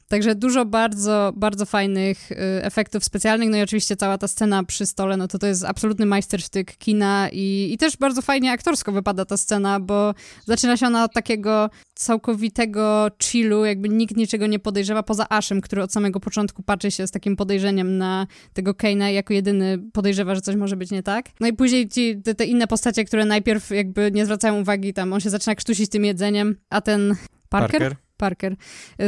Także 0.08 0.36
dużo 0.36 0.66
bardzo, 0.66 1.34
bardzo 1.36 1.66
fajnych 1.66 2.32
y, 2.32 2.36
efektów 2.64 3.04
specjalnych, 3.04 3.50
no 3.50 3.58
i 3.58 3.62
oczywiście 3.62 3.96
cała 3.96 4.18
ta 4.18 4.28
scena 4.28 4.64
przy 4.64 4.86
stole, 4.86 5.18
no 5.18 5.28
to 5.28 5.40
to 5.40 5.48
jest 5.48 5.66
absolutny 5.66 6.06
majstersztyk 6.06 6.78
kina 6.78 7.30
i, 7.32 7.70
i 7.74 7.78
też 7.78 7.98
bardzo 7.98 8.22
fajnie 8.22 8.52
aktorsko 8.52 8.92
wypada 8.92 9.26
ta 9.26 9.38
scena, 9.38 9.80
bo 9.80 10.14
zaczyna 10.46 10.78
się 10.78 10.88
ona 10.88 11.04
od 11.04 11.14
takiego 11.14 11.70
całkowitego 11.96 13.08
chillu, 13.24 13.66
jakby 13.66 13.90
nikt 13.90 14.18
niczego 14.18 14.48
nie 14.48 14.60
podejrzewa 14.60 15.04
poza 15.04 15.30
Ashem, 15.30 15.62
który 15.62 15.84
od 15.84 15.94
samego 15.94 16.20
początku 16.20 16.64
patrzy 16.64 16.92
się 16.92 17.08
z 17.08 17.12
takim 17.12 17.36
podejrzeniem 17.36 17.98
na 17.98 18.28
tego 18.54 18.72
Kane'a 18.72 19.08
jako 19.08 19.34
jedyny 19.34 19.80
podejrzewa, 19.94 20.36
że 20.36 20.42
coś 20.42 20.56
może 20.56 20.78
być 20.78 20.92
nie 20.92 21.04
tak. 21.04 21.26
No 21.40 21.48
i 21.48 21.54
później 21.54 21.90
ci, 21.90 22.22
te, 22.22 22.36
te 22.36 22.46
inne 22.46 22.68
postacie, 22.68 23.06
które 23.06 23.26
najpierw 23.26 23.72
jakby 23.72 24.12
nie 24.12 24.26
zwracają 24.26 24.62
uwagi, 24.62 24.94
tam 24.94 25.14
on 25.14 25.20
się 25.20 25.30
zaczyna 25.30 25.56
krztusić 25.56 25.92
tym 25.92 26.06
jedzeniem, 26.06 26.56
a 26.70 26.82
ten 26.82 27.16
Parker? 27.50 27.80
Parker? 27.80 28.07
Parker. 28.18 28.56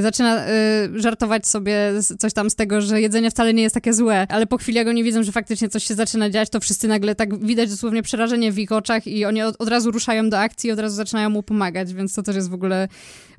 Zaczyna 0.01 0.47
y, 0.47 0.49
żartować 0.95 1.47
sobie 1.47 1.91
coś 2.19 2.33
tam 2.33 2.49
z 2.49 2.55
tego, 2.55 2.81
że 2.81 3.01
jedzenie 3.01 3.31
wcale 3.31 3.53
nie 3.53 3.63
jest 3.63 3.75
takie 3.75 3.93
złe, 3.93 4.27
ale 4.29 4.47
po 4.47 4.57
chwili 4.57 4.77
jak 4.77 4.87
oni 4.87 5.03
widzą, 5.03 5.23
że 5.23 5.31
faktycznie 5.31 5.69
coś 5.69 5.83
się 5.83 5.95
zaczyna 5.95 6.29
dziać, 6.29 6.49
to 6.49 6.59
wszyscy 6.59 6.87
nagle 6.87 7.15
tak 7.15 7.45
widać 7.45 7.69
dosłownie 7.69 8.03
przerażenie 8.03 8.51
w 8.51 8.59
ich 8.59 8.71
oczach 8.71 9.07
i 9.07 9.25
oni 9.25 9.41
od, 9.41 9.55
od 9.59 9.69
razu 9.69 9.91
ruszają 9.91 10.29
do 10.29 10.39
akcji 10.39 10.67
i 10.69 10.71
od 10.71 10.79
razu 10.79 10.95
zaczynają 10.95 11.29
mu 11.29 11.43
pomagać, 11.43 11.93
więc 11.93 12.13
to 12.13 12.23
też 12.23 12.35
jest 12.35 12.49
w 12.49 12.53
ogóle 12.53 12.87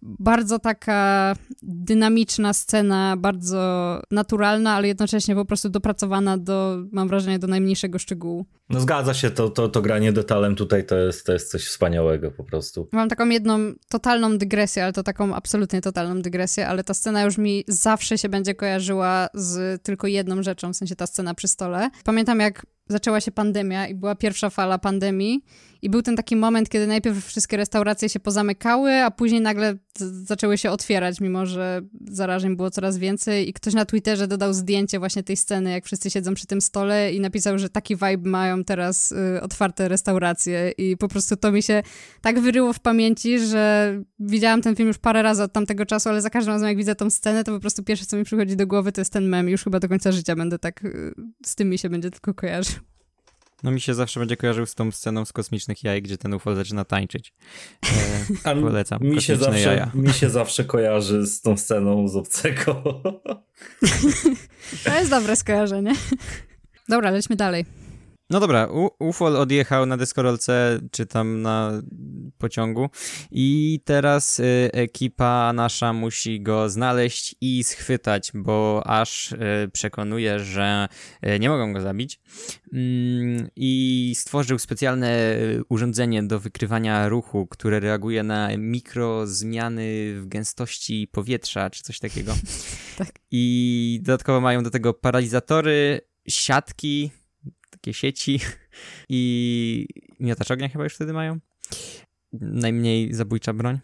bardzo 0.02 0.58
taka 0.58 1.34
dynamiczna 1.62 2.52
scena, 2.52 3.16
bardzo 3.16 4.02
naturalna, 4.10 4.72
ale 4.72 4.88
jednocześnie 4.88 5.34
po 5.34 5.44
prostu 5.44 5.68
dopracowana 5.68 6.38
do, 6.38 6.78
mam 6.92 7.08
wrażenie, 7.08 7.38
do 7.38 7.46
najmniejszego 7.46 7.98
szczegółu. 7.98 8.46
No 8.70 8.80
zgadza 8.80 9.14
się, 9.14 9.30
to, 9.30 9.50
to, 9.50 9.68
to 9.68 9.82
granie 9.82 10.12
detalem 10.12 10.56
tutaj 10.56 10.86
to 10.86 10.96
jest, 10.96 11.26
to 11.26 11.32
jest 11.32 11.50
coś 11.50 11.64
wspaniałego 11.64 12.30
po 12.30 12.44
prostu. 12.44 12.88
Mam 12.92 13.08
taką 13.08 13.28
jedną 13.28 13.58
totalną 13.88 14.38
dygresję, 14.38 14.84
ale 14.84 14.92
to 14.92 15.02
taką 15.02 15.34
absolutnie 15.34 15.80
totalną 15.80 16.22
dygresję, 16.22 16.68
ale 16.68 16.84
ta 16.84 16.94
scena 16.94 17.22
już 17.22 17.38
mi 17.38 17.64
zawsze 17.68 18.18
się 18.18 18.28
będzie 18.28 18.54
kojarzyła 18.54 19.28
z 19.34 19.82
tylko 19.82 20.06
jedną 20.06 20.42
rzeczą, 20.42 20.72
w 20.72 20.76
sensie 20.76 20.96
ta 20.96 21.06
scena 21.06 21.34
przy 21.34 21.48
stole. 21.48 21.90
Pamiętam 22.04 22.40
jak 22.40 22.66
zaczęła 22.88 23.20
się 23.20 23.32
pandemia 23.32 23.88
i 23.88 23.94
była 23.94 24.14
pierwsza 24.14 24.50
fala 24.50 24.78
pandemii 24.78 25.44
i 25.82 25.90
był 25.90 26.02
ten 26.02 26.16
taki 26.16 26.36
moment, 26.36 26.68
kiedy 26.68 26.86
najpierw 26.86 27.26
wszystkie 27.26 27.56
restauracje 27.56 28.08
się 28.08 28.20
pozamykały, 28.20 28.92
a 28.92 29.10
później 29.10 29.40
nagle 29.40 29.74
zaczęły 29.98 30.58
się 30.58 30.70
otwierać, 30.70 31.20
mimo 31.20 31.46
że 31.46 31.82
zarażeń 32.10 32.56
było 32.56 32.70
coraz 32.70 32.98
więcej 32.98 33.48
i 33.48 33.52
ktoś 33.52 33.74
na 33.74 33.84
Twitterze 33.84 34.28
dodał 34.28 34.52
zdjęcie 34.52 34.98
właśnie 34.98 35.22
tej 35.22 35.36
sceny, 35.36 35.70
jak 35.70 35.84
wszyscy 35.84 36.10
siedzą 36.10 36.34
przy 36.34 36.46
tym 36.46 36.60
stole 36.60 37.12
i 37.12 37.20
napisał, 37.20 37.58
że 37.58 37.68
taki 37.68 37.96
vibe 37.96 38.30
mają 38.30 38.64
teraz 38.64 39.12
y, 39.12 39.42
otwarte 39.42 39.88
restauracje 39.88 40.70
i 40.78 40.96
po 40.96 41.08
prostu 41.08 41.36
to 41.36 41.52
mi 41.52 41.62
się 41.62 41.82
tak 42.20 42.40
wyryło 42.40 42.72
w 42.72 42.80
pamięci, 42.80 43.38
że 43.38 43.94
widziałam 44.18 44.62
ten 44.62 44.76
film 44.76 44.88
już 44.88 44.98
parę 44.98 45.22
razy 45.22 45.42
od 45.42 45.52
tamtego 45.52 45.86
czasu, 45.86 46.08
ale 46.08 46.22
za 46.22 46.30
każdym 46.30 46.54
razem 46.54 46.68
jak 46.68 46.76
widzę 46.76 46.94
tą 46.94 47.10
scenę, 47.10 47.44
to 47.44 47.52
po 47.52 47.60
prostu 47.60 47.82
pierwsze 47.82 48.06
co 48.06 48.16
mi 48.16 48.24
przychodzi 48.24 48.56
do 48.56 48.66
głowy 48.66 48.92
to 48.92 49.00
jest 49.00 49.12
ten 49.12 49.28
mem. 49.28 49.48
Już 49.48 49.64
chyba 49.64 49.80
do 49.80 49.88
końca 49.88 50.12
życia 50.12 50.36
będę 50.36 50.58
tak, 50.58 50.84
y, 50.84 51.14
z 51.44 51.54
tym 51.54 51.70
mi 51.70 51.78
się 51.78 51.90
będzie 51.90 52.10
tylko 52.10 52.34
kojarzył. 52.34 52.89
No 53.62 53.70
mi 53.70 53.80
się 53.80 53.94
zawsze 53.94 54.20
będzie 54.20 54.36
kojarzył 54.36 54.66
z 54.66 54.74
tą 54.74 54.90
sceną 54.90 55.24
z 55.24 55.32
kosmicznych 55.32 55.84
jaj, 55.84 56.02
gdzie 56.02 56.18
ten 56.18 56.34
UFO 56.34 56.54
zaczyna 56.54 56.84
tańczyć. 56.84 57.32
E, 58.44 58.56
polecam. 58.56 58.98
Mi 59.02 59.22
się, 59.22 59.36
zawsze, 59.36 59.60
jaja. 59.60 59.90
mi 59.94 60.12
się 60.12 60.30
zawsze 60.30 60.64
kojarzy 60.64 61.26
z 61.26 61.40
tą 61.40 61.56
sceną 61.56 62.08
z 62.08 62.16
obcego. 62.16 62.82
To 64.84 64.98
jest 64.98 65.10
dobre 65.10 65.36
skojarzenie. 65.36 65.94
Dobra, 66.88 67.10
lećmy 67.10 67.36
dalej. 67.36 67.64
No 68.30 68.40
dobra, 68.40 68.68
UFOL 68.98 69.36
odjechał 69.36 69.86
na 69.86 69.96
deskorolce, 69.96 70.80
czy 70.90 71.06
tam 71.06 71.42
na 71.42 71.82
pociągu 72.38 72.90
i 73.30 73.80
teraz 73.84 74.40
y, 74.40 74.70
ekipa 74.72 75.52
nasza 75.52 75.92
musi 75.92 76.40
go 76.40 76.68
znaleźć 76.68 77.34
i 77.40 77.64
schwytać, 77.64 78.30
bo 78.34 78.82
aż 78.86 79.32
y, 79.32 79.36
przekonuje, 79.72 80.38
że 80.38 80.88
y, 81.26 81.38
nie 81.38 81.48
mogą 81.48 81.72
go 81.72 81.80
zabić 81.80 82.20
mm, 82.72 83.48
i 83.56 84.12
stworzył 84.16 84.58
specjalne 84.58 85.36
urządzenie 85.68 86.22
do 86.22 86.40
wykrywania 86.40 87.08
ruchu, 87.08 87.46
które 87.46 87.80
reaguje 87.80 88.22
na 88.22 88.56
mikrozmiany 88.56 90.14
w 90.20 90.26
gęstości 90.26 91.08
powietrza, 91.12 91.70
czy 91.70 91.82
coś 91.82 91.98
takiego. 91.98 92.34
tak. 92.98 93.12
I 93.30 94.00
dodatkowo 94.02 94.40
mają 94.40 94.62
do 94.62 94.70
tego 94.70 94.94
paralizatory, 94.94 96.00
siatki, 96.28 97.10
takie 97.80 97.94
sieci 97.94 98.40
i 99.08 99.86
miotacz 100.20 100.50
ognia 100.50 100.68
chyba 100.68 100.84
już 100.84 100.94
wtedy 100.94 101.12
mają. 101.12 101.38
Najmniej 102.32 103.14
zabójcza 103.14 103.52
broń. 103.52 103.78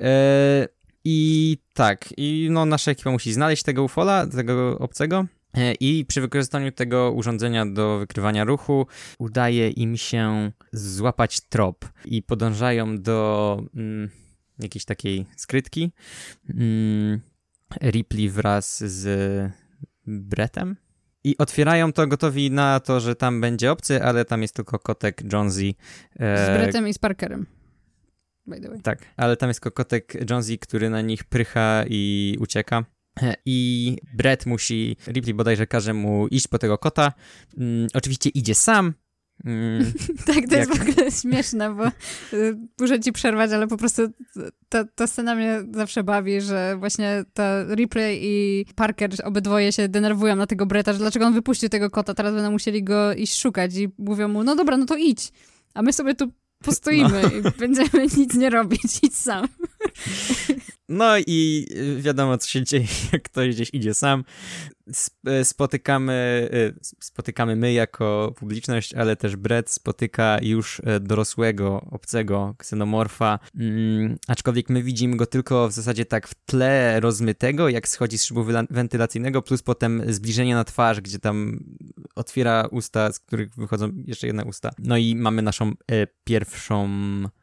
E, 0.00 0.68
I 1.04 1.58
tak, 1.74 2.14
i 2.16 2.48
no 2.50 2.66
nasza 2.66 2.90
ekipa 2.90 3.10
musi 3.10 3.32
znaleźć 3.32 3.62
tego 3.62 3.84
ufola, 3.84 4.26
tego 4.26 4.78
obcego. 4.78 5.26
E, 5.54 5.74
I 5.74 6.04
przy 6.04 6.20
wykorzystaniu 6.20 6.72
tego 6.72 7.12
urządzenia 7.12 7.66
do 7.66 7.98
wykrywania 7.98 8.44
ruchu 8.44 8.86
udaje 9.18 9.70
im 9.70 9.96
się 9.96 10.52
złapać 10.72 11.40
trop 11.40 11.88
i 12.04 12.22
podążają 12.22 12.98
do 12.98 13.58
mm, 13.74 14.10
jakiejś 14.58 14.84
takiej 14.84 15.26
skrytki. 15.36 15.92
Mm, 16.50 17.20
Ripley 17.82 18.28
wraz 18.28 18.84
z 18.84 19.52
Bretem, 20.06 20.76
i 21.24 21.38
otwierają 21.38 21.92
to 21.92 22.06
gotowi 22.06 22.50
na 22.50 22.80
to, 22.80 23.00
że 23.00 23.16
tam 23.16 23.40
będzie 23.40 23.72
obcy, 23.72 24.02
ale 24.02 24.24
tam 24.24 24.42
jest 24.42 24.54
tylko 24.54 24.78
kotek 24.78 25.32
Jonesy. 25.32 25.74
E... 26.18 26.46
Z 26.46 26.58
Brettem 26.58 26.88
i 26.88 26.94
z 26.94 26.98
Parkerem. 26.98 27.46
By 28.46 28.60
the 28.60 28.68
way. 28.68 28.80
Tak, 28.80 28.98
ale 29.16 29.36
tam 29.36 29.50
jest 29.50 29.60
tylko 29.60 29.76
kotek 29.76 30.30
Jonesy, 30.30 30.58
który 30.58 30.90
na 30.90 31.00
nich 31.00 31.24
prycha 31.24 31.84
i 31.88 32.36
ucieka. 32.40 32.84
E, 33.22 33.34
I 33.46 33.96
Brett 34.14 34.46
musi, 34.46 34.96
Ripley 35.06 35.34
bodajże 35.34 35.66
każe 35.66 35.94
mu 35.94 36.28
iść 36.28 36.48
po 36.48 36.58
tego 36.58 36.78
kota. 36.78 37.12
Mm, 37.58 37.88
oczywiście 37.94 38.30
idzie 38.30 38.54
sam, 38.54 38.94
Mm, 39.44 39.92
tak, 40.26 40.48
to 40.48 40.56
jak... 40.56 40.68
jest 40.68 40.78
w 40.78 40.82
ogóle 40.82 41.10
śmieszne, 41.10 41.74
bo 41.74 41.86
y, 42.36 42.58
muszę 42.80 43.00
ci 43.00 43.12
przerwać, 43.12 43.52
ale 43.52 43.66
po 43.66 43.76
prostu 43.76 44.02
ta, 44.68 44.84
ta 44.84 45.06
scena 45.06 45.34
mnie 45.34 45.60
zawsze 45.70 46.04
bawi, 46.04 46.40
że 46.40 46.76
właśnie 46.78 47.24
ta 47.34 47.64
Ripley 47.74 48.20
i 48.22 48.64
Parker 48.74 49.10
obydwoje 49.24 49.72
się 49.72 49.88
denerwują 49.88 50.36
na 50.36 50.46
tego 50.46 50.66
Breta, 50.66 50.92
że 50.92 50.98
dlaczego 50.98 51.26
on 51.26 51.34
wypuścił 51.34 51.68
tego 51.68 51.90
kota, 51.90 52.14
teraz 52.14 52.34
będą 52.34 52.50
musieli 52.50 52.84
go 52.84 53.14
iść 53.14 53.40
szukać 53.40 53.76
i 53.76 53.88
mówią 53.98 54.28
mu, 54.28 54.44
no 54.44 54.56
dobra, 54.56 54.76
no 54.76 54.86
to 54.86 54.96
idź. 54.96 55.32
A 55.74 55.82
my 55.82 55.92
sobie 55.92 56.14
tu 56.14 56.32
postoimy 56.64 57.22
no. 57.22 57.28
i 57.28 57.52
będziemy 57.58 58.06
nic 58.16 58.34
nie 58.34 58.50
robić, 58.50 58.98
idź 59.02 59.16
sam. 59.16 59.48
No 60.92 61.18
i 61.26 61.66
wiadomo, 61.98 62.38
co 62.38 62.48
się 62.48 62.64
dzieje, 62.68 62.86
jak 63.12 63.22
ktoś 63.22 63.54
gdzieś 63.54 63.70
idzie 63.72 63.94
sam. 63.94 64.24
E, 65.26 65.44
spotykamy, 65.44 66.48
e, 66.52 66.94
spotykamy 67.00 67.56
my 67.56 67.72
jako 67.72 68.34
publiczność, 68.36 68.94
ale 68.94 69.16
też 69.16 69.36
Brett 69.36 69.70
spotyka 69.70 70.38
już 70.42 70.82
dorosłego, 71.00 71.86
obcego 71.90 72.54
ksenomorfa, 72.58 73.38
mm, 73.58 74.18
aczkolwiek 74.28 74.70
my 74.70 74.82
widzimy 74.82 75.16
go 75.16 75.26
tylko 75.26 75.68
w 75.68 75.72
zasadzie 75.72 76.04
tak 76.04 76.28
w 76.28 76.34
tle 76.34 77.00
rozmytego, 77.00 77.68
jak 77.68 77.88
schodzi 77.88 78.18
z 78.18 78.24
szybu 78.24 78.44
wentylacyjnego, 78.70 79.42
plus 79.42 79.62
potem 79.62 80.02
zbliżenie 80.08 80.54
na 80.54 80.64
twarz, 80.64 81.00
gdzie 81.00 81.18
tam 81.18 81.64
otwiera 82.14 82.68
usta, 82.70 83.12
z 83.12 83.18
których 83.18 83.54
wychodzą 83.54 83.90
jeszcze 84.06 84.26
jedne 84.26 84.44
usta. 84.44 84.70
No 84.78 84.96
i 84.96 85.16
mamy 85.16 85.42
naszą 85.42 85.72
pierwszą 86.24 86.88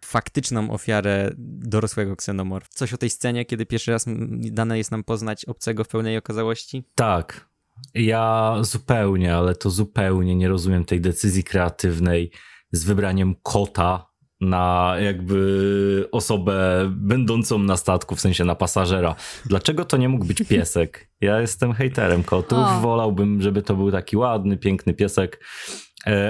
faktyczną 0.05 0.71
ofiarę 0.71 1.31
dorosłego 1.37 2.15
ksenomorfa. 2.15 2.69
Coś 2.73 2.93
o 2.93 2.97
tej 2.97 3.09
scenie, 3.09 3.38
kiedy 3.45 3.65
pierwszy 3.65 3.91
raz 3.91 4.05
dane 4.37 4.77
jest 4.77 4.91
nam 4.91 5.03
poznać 5.03 5.45
obcego 5.45 5.83
w 5.83 5.87
pełnej 5.87 6.17
okazałości? 6.17 6.83
Tak, 6.95 7.49
ja 7.93 8.55
zupełnie, 8.61 9.35
ale 9.35 9.55
to 9.55 9.69
zupełnie 9.69 10.35
nie 10.35 10.47
rozumiem 10.47 10.85
tej 10.85 11.01
decyzji 11.01 11.43
kreatywnej 11.43 12.31
z 12.71 12.83
wybraniem 12.83 13.35
kota 13.43 14.09
na 14.41 14.95
jakby 14.99 16.07
osobę 16.11 16.89
będącą 16.91 17.59
na 17.59 17.77
statku, 17.77 18.15
w 18.15 18.21
sensie 18.21 18.45
na 18.45 18.55
pasażera. 18.55 19.15
Dlaczego 19.45 19.85
to 19.85 19.97
nie 19.97 20.09
mógł 20.09 20.25
być 20.25 20.37
piesek? 20.49 21.09
Ja 21.21 21.41
jestem 21.41 21.73
hejterem 21.73 22.23
kotów, 22.23 22.59
o. 22.59 22.79
wolałbym, 22.79 23.41
żeby 23.41 23.61
to 23.61 23.75
był 23.75 23.91
taki 23.91 24.17
ładny, 24.17 24.57
piękny 24.57 24.93
piesek, 24.93 25.45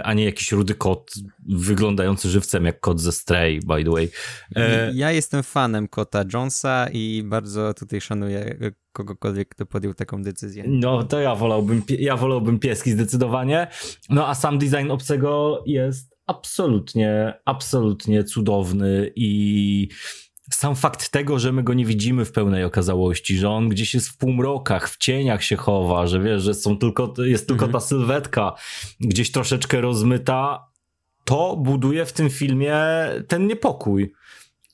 a 0.03 0.13
nie 0.13 0.25
jakiś 0.25 0.51
rudy 0.51 0.75
kot 0.75 1.13
wyglądający 1.49 2.29
żywcem 2.29 2.65
jak 2.65 2.79
kot 2.79 3.01
ze 3.01 3.11
Stray, 3.11 3.59
by 3.59 3.83
the 3.83 3.91
way. 3.91 4.09
E... 4.55 4.91
Ja 4.93 5.11
jestem 5.11 5.43
fanem 5.43 5.87
kota 5.87 6.23
Jonesa 6.33 6.87
i 6.93 7.23
bardzo 7.25 7.73
tutaj 7.73 8.01
szanuję 8.01 8.57
kogokolwiek, 8.91 9.49
kto 9.49 9.65
podjął 9.65 9.93
taką 9.93 10.23
decyzję. 10.23 10.63
No, 10.67 11.03
to 11.03 11.19
ja 11.19 11.35
wolałbym, 11.35 11.83
ja 11.89 12.17
wolałbym 12.17 12.59
pieski 12.59 12.91
zdecydowanie. 12.91 13.67
No, 14.09 14.27
a 14.27 14.35
sam 14.35 14.59
design 14.59 14.91
obcego 14.91 15.63
jest 15.65 16.15
absolutnie, 16.25 17.33
absolutnie 17.45 18.23
cudowny 18.23 19.11
i 19.15 19.89
sam 20.51 20.75
fakt 20.75 21.09
tego, 21.09 21.39
że 21.39 21.51
my 21.51 21.63
go 21.63 21.73
nie 21.73 21.85
widzimy 21.85 22.25
w 22.25 22.31
pełnej 22.31 22.63
okazałości, 22.63 23.37
że 23.37 23.49
on 23.49 23.69
gdzieś 23.69 23.93
jest 23.93 24.09
w 24.09 24.17
półmrokach, 24.17 24.89
w 24.89 24.97
cieniach 24.97 25.43
się 25.43 25.55
chowa, 25.55 26.07
że 26.07 26.19
wiesz, 26.19 26.43
że 26.43 26.53
są 26.53 26.77
tylko, 26.77 27.13
jest 27.17 27.47
tylko 27.47 27.65
mhm. 27.65 27.71
ta 27.71 27.87
sylwetka 27.87 28.53
gdzieś 28.99 29.31
troszeczkę 29.31 29.81
rozmyta, 29.81 30.69
to 31.25 31.55
buduje 31.55 32.05
w 32.05 32.13
tym 32.13 32.29
filmie 32.29 32.75
ten 33.27 33.47
niepokój. 33.47 34.13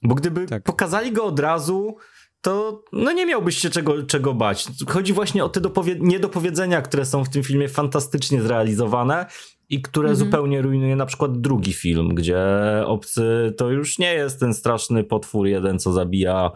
Bo 0.04 0.16
gdyby 0.16 0.46
tak. 0.46 0.64
pokazali 0.64 1.12
go 1.12 1.26
od 1.26 1.40
razu, 1.40 1.98
to 2.42 2.84
no 2.92 3.12
nie 3.12 3.26
miałbyś 3.26 3.58
się 3.58 3.70
czego, 3.70 4.04
czego 4.04 4.34
bać. 4.34 4.68
Chodzi 4.88 5.14
właśnie 5.14 5.44
o 5.44 5.50
te 5.50 5.62
niedopowiedzenia, 6.00 6.82
które 6.82 7.06
są 7.06 7.24
w 7.24 7.30
tym 7.30 7.44
filmie 7.44 7.70
fantastycznie 7.70 8.42
zrealizowane 8.42 9.26
i 9.70 9.82
które 9.82 10.10
mhm. 10.10 10.26
zupełnie 10.26 10.62
rujnuje 10.62 10.96
na 10.96 11.06
przykład 11.06 11.42
drugi 11.42 11.74
film, 11.74 12.16
gdzie 12.16 12.40
obcy 12.86 13.54
to 13.58 13.70
już 13.70 14.00
nie 14.00 14.14
jest 14.14 14.40
ten 14.40 14.54
straszny 14.54 15.04
potwór 15.04 15.48
jeden, 15.48 15.80
co 15.80 15.94
zabija 15.94 16.52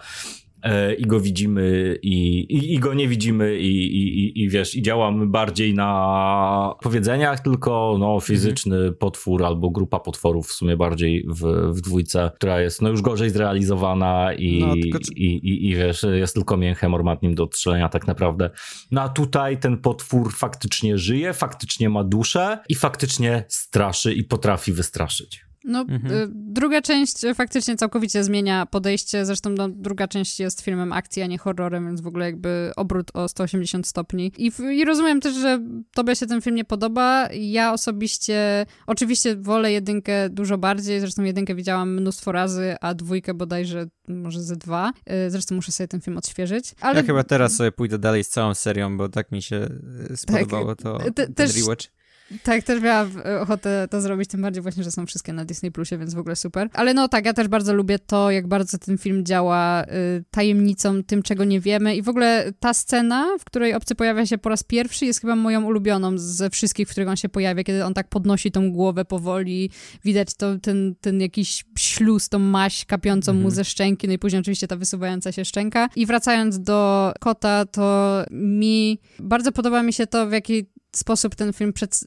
i 0.97 1.07
go 1.07 1.20
widzimy 1.20 1.95
i, 2.01 2.39
i, 2.39 2.74
i 2.74 2.80
go 2.80 2.93
nie 2.93 3.07
widzimy 3.07 3.60
i, 3.60 3.86
i, 3.97 4.43
i 4.43 4.49
wiesz, 4.49 4.76
i 4.76 4.82
działamy 4.82 5.28
bardziej 5.28 5.74
na 5.74 6.74
powiedzeniach, 6.82 7.39
tylko 7.39 7.95
no 7.99 8.20
fizyczny 8.20 8.76
mhm. 8.76 8.95
potwór 8.95 9.45
albo 9.45 9.70
grupa 9.70 9.99
potworów 9.99 10.47
w 10.47 10.51
sumie 10.51 10.78
bardziej 10.78 11.26
w, 11.28 11.72
w 11.74 11.82
dwójce, 11.82 12.32
która 12.36 12.62
jest 12.62 12.82
no 12.82 12.89
już 12.89 13.01
gorzej 13.01 13.30
zrealizowana 13.30 14.34
i, 14.34 14.60
no, 14.60 14.74
tylko... 14.74 14.99
i, 15.16 15.26
i, 15.26 15.70
i 15.70 15.76
wiesz, 15.76 16.05
jest 16.14 16.34
tylko 16.34 16.57
mięchem 16.57 16.93
ormatnim 16.93 17.36
do 17.36 17.43
odstrzelenia 17.43 17.89
tak 17.89 18.07
naprawdę. 18.07 18.49
No 18.91 19.01
a 19.01 19.10
tutaj 19.10 19.60
ten 19.60 19.78
potwór 19.78 20.34
faktycznie 20.34 20.97
żyje, 20.97 21.34
faktycznie 21.34 21.89
ma 21.89 22.03
duszę 22.03 22.60
i 22.70 22.76
faktycznie 22.76 23.45
straszy 23.47 24.14
i 24.14 24.24
potrafi 24.24 24.74
wystraszyć. 24.74 25.49
No, 25.70 25.82
mhm. 25.82 26.13
Y, 26.13 26.28
druga 26.32 26.82
część 26.82 27.15
faktycznie 27.36 27.76
całkowicie 27.76 28.24
zmienia 28.24 28.65
podejście, 28.65 29.26
zresztą 29.26 29.49
no, 29.49 29.70
druga 29.70 30.07
część 30.07 30.39
jest 30.39 30.61
filmem 30.61 30.93
akcji, 30.93 31.22
a 31.22 31.26
nie 31.26 31.38
horrorem, 31.38 31.86
więc 31.86 32.01
w 32.01 32.07
ogóle 32.07 32.26
jakby 32.26 32.72
obrót 32.76 33.11
o 33.13 33.28
180 33.28 33.88
stopni. 33.88 34.32
I, 34.38 34.51
I 34.72 34.86
rozumiem 34.86 35.22
też, 35.22 35.36
że 35.36 35.59
tobie 35.93 36.15
się 36.15 36.26
ten 36.26 36.41
film 36.41 36.55
nie 36.55 36.65
podoba. 36.65 37.30
Ja 37.34 37.74
osobiście, 37.74 38.65
oczywiście 38.88 39.36
wolę 39.36 39.72
jedynkę 39.72 40.30
dużo 40.30 40.57
bardziej, 40.57 40.99
zresztą 40.99 41.24
jedynkę 41.24 41.55
widziałam 41.55 41.95
mnóstwo 41.95 42.32
razy, 42.32 42.76
a 42.82 42.93
dwójkę 42.93 43.34
bodajże 43.34 43.88
może 44.07 44.41
ze 44.41 44.55
dwa. 44.55 44.93
Y, 45.28 45.32
zresztą 45.32 45.55
muszę 45.55 45.72
sobie 45.72 45.88
ten 45.88 46.01
film 46.01 46.17
odświeżyć. 46.17 46.74
Ale... 46.82 46.99
Ja 46.99 47.05
chyba 47.05 47.24
teraz 47.24 47.55
sobie 47.55 47.72
pójdę 47.72 47.99
dalej 47.99 48.24
z 48.24 48.30
całą 48.30 48.53
serią, 48.53 48.97
bo 48.97 49.09
tak 49.09 49.32
mi 49.32 49.41
się 49.41 49.70
y, 50.11 50.17
spodobało 50.17 50.76
tak, 50.76 50.84
to, 50.84 50.99
te, 50.99 51.11
ten 51.11 51.34
też, 51.34 51.55
rewatch. 51.55 51.99
Tak, 52.43 52.63
też 52.63 52.82
miałam 52.82 53.11
ochotę 53.39 53.88
to 53.91 54.01
zrobić, 54.01 54.30
tym 54.30 54.41
bardziej 54.41 54.61
właśnie, 54.63 54.84
że 54.84 54.91
są 54.91 55.05
wszystkie 55.05 55.34
na 55.34 55.45
Disney 55.45 55.71
Plusie, 55.71 55.97
więc 55.97 56.13
w 56.13 56.19
ogóle 56.19 56.36
super. 56.36 56.69
Ale 56.73 56.93
no 56.93 57.07
tak, 57.07 57.25
ja 57.25 57.34
też 57.34 57.47
bardzo 57.47 57.73
lubię 57.73 57.99
to, 57.99 58.32
jak 58.32 58.47
bardzo 58.47 58.77
ten 58.77 58.97
film 58.97 59.25
działa 59.25 59.84
y, 59.84 59.88
tajemnicą, 60.32 61.03
tym, 61.03 61.23
czego 61.23 61.43
nie 61.43 61.59
wiemy 61.59 61.95
i 61.95 62.01
w 62.01 62.09
ogóle 62.09 62.51
ta 62.59 62.73
scena, 62.73 63.38
w 63.39 63.45
której 63.45 63.73
obcy 63.73 63.95
pojawia 63.95 64.25
się 64.25 64.38
po 64.38 64.49
raz 64.49 64.63
pierwszy, 64.63 65.05
jest 65.05 65.21
chyba 65.21 65.36
moją 65.36 65.65
ulubioną 65.65 66.17
ze 66.17 66.49
wszystkich, 66.49 66.88
w 66.88 66.91
których 66.91 67.09
on 67.09 67.15
się 67.15 67.30
pojawia, 67.30 67.63
kiedy 67.63 67.86
on 67.86 67.93
tak 67.93 68.07
podnosi 68.07 68.51
tą 68.51 68.71
głowę 68.71 69.05
powoli, 69.05 69.71
widać 70.03 70.34
to, 70.34 70.59
ten, 70.59 70.95
ten 71.01 71.21
jakiś 71.21 71.65
śluz, 71.77 72.30
tą 72.30 72.39
maść 72.39 72.86
kapiącą 72.86 73.32
mhm. 73.32 73.43
mu 73.43 73.51
ze 73.51 73.65
szczęki, 73.65 74.07
no 74.07 74.13
i 74.13 74.19
później 74.19 74.39
oczywiście 74.39 74.67
ta 74.67 74.75
wysuwająca 74.75 75.32
się 75.32 75.45
szczęka. 75.45 75.89
I 75.95 76.05
wracając 76.05 76.59
do 76.59 77.11
kota, 77.19 77.65
to 77.65 78.23
mi 78.32 78.99
bardzo 79.19 79.51
podoba 79.51 79.84
mi 79.84 79.93
się 79.93 80.07
to, 80.07 80.27
w 80.27 80.32
jaki 80.32 80.65
sposób 80.98 81.36
ten 81.36 81.54
film 81.54 81.74
przed, 81.74 81.96
y, 81.96 82.06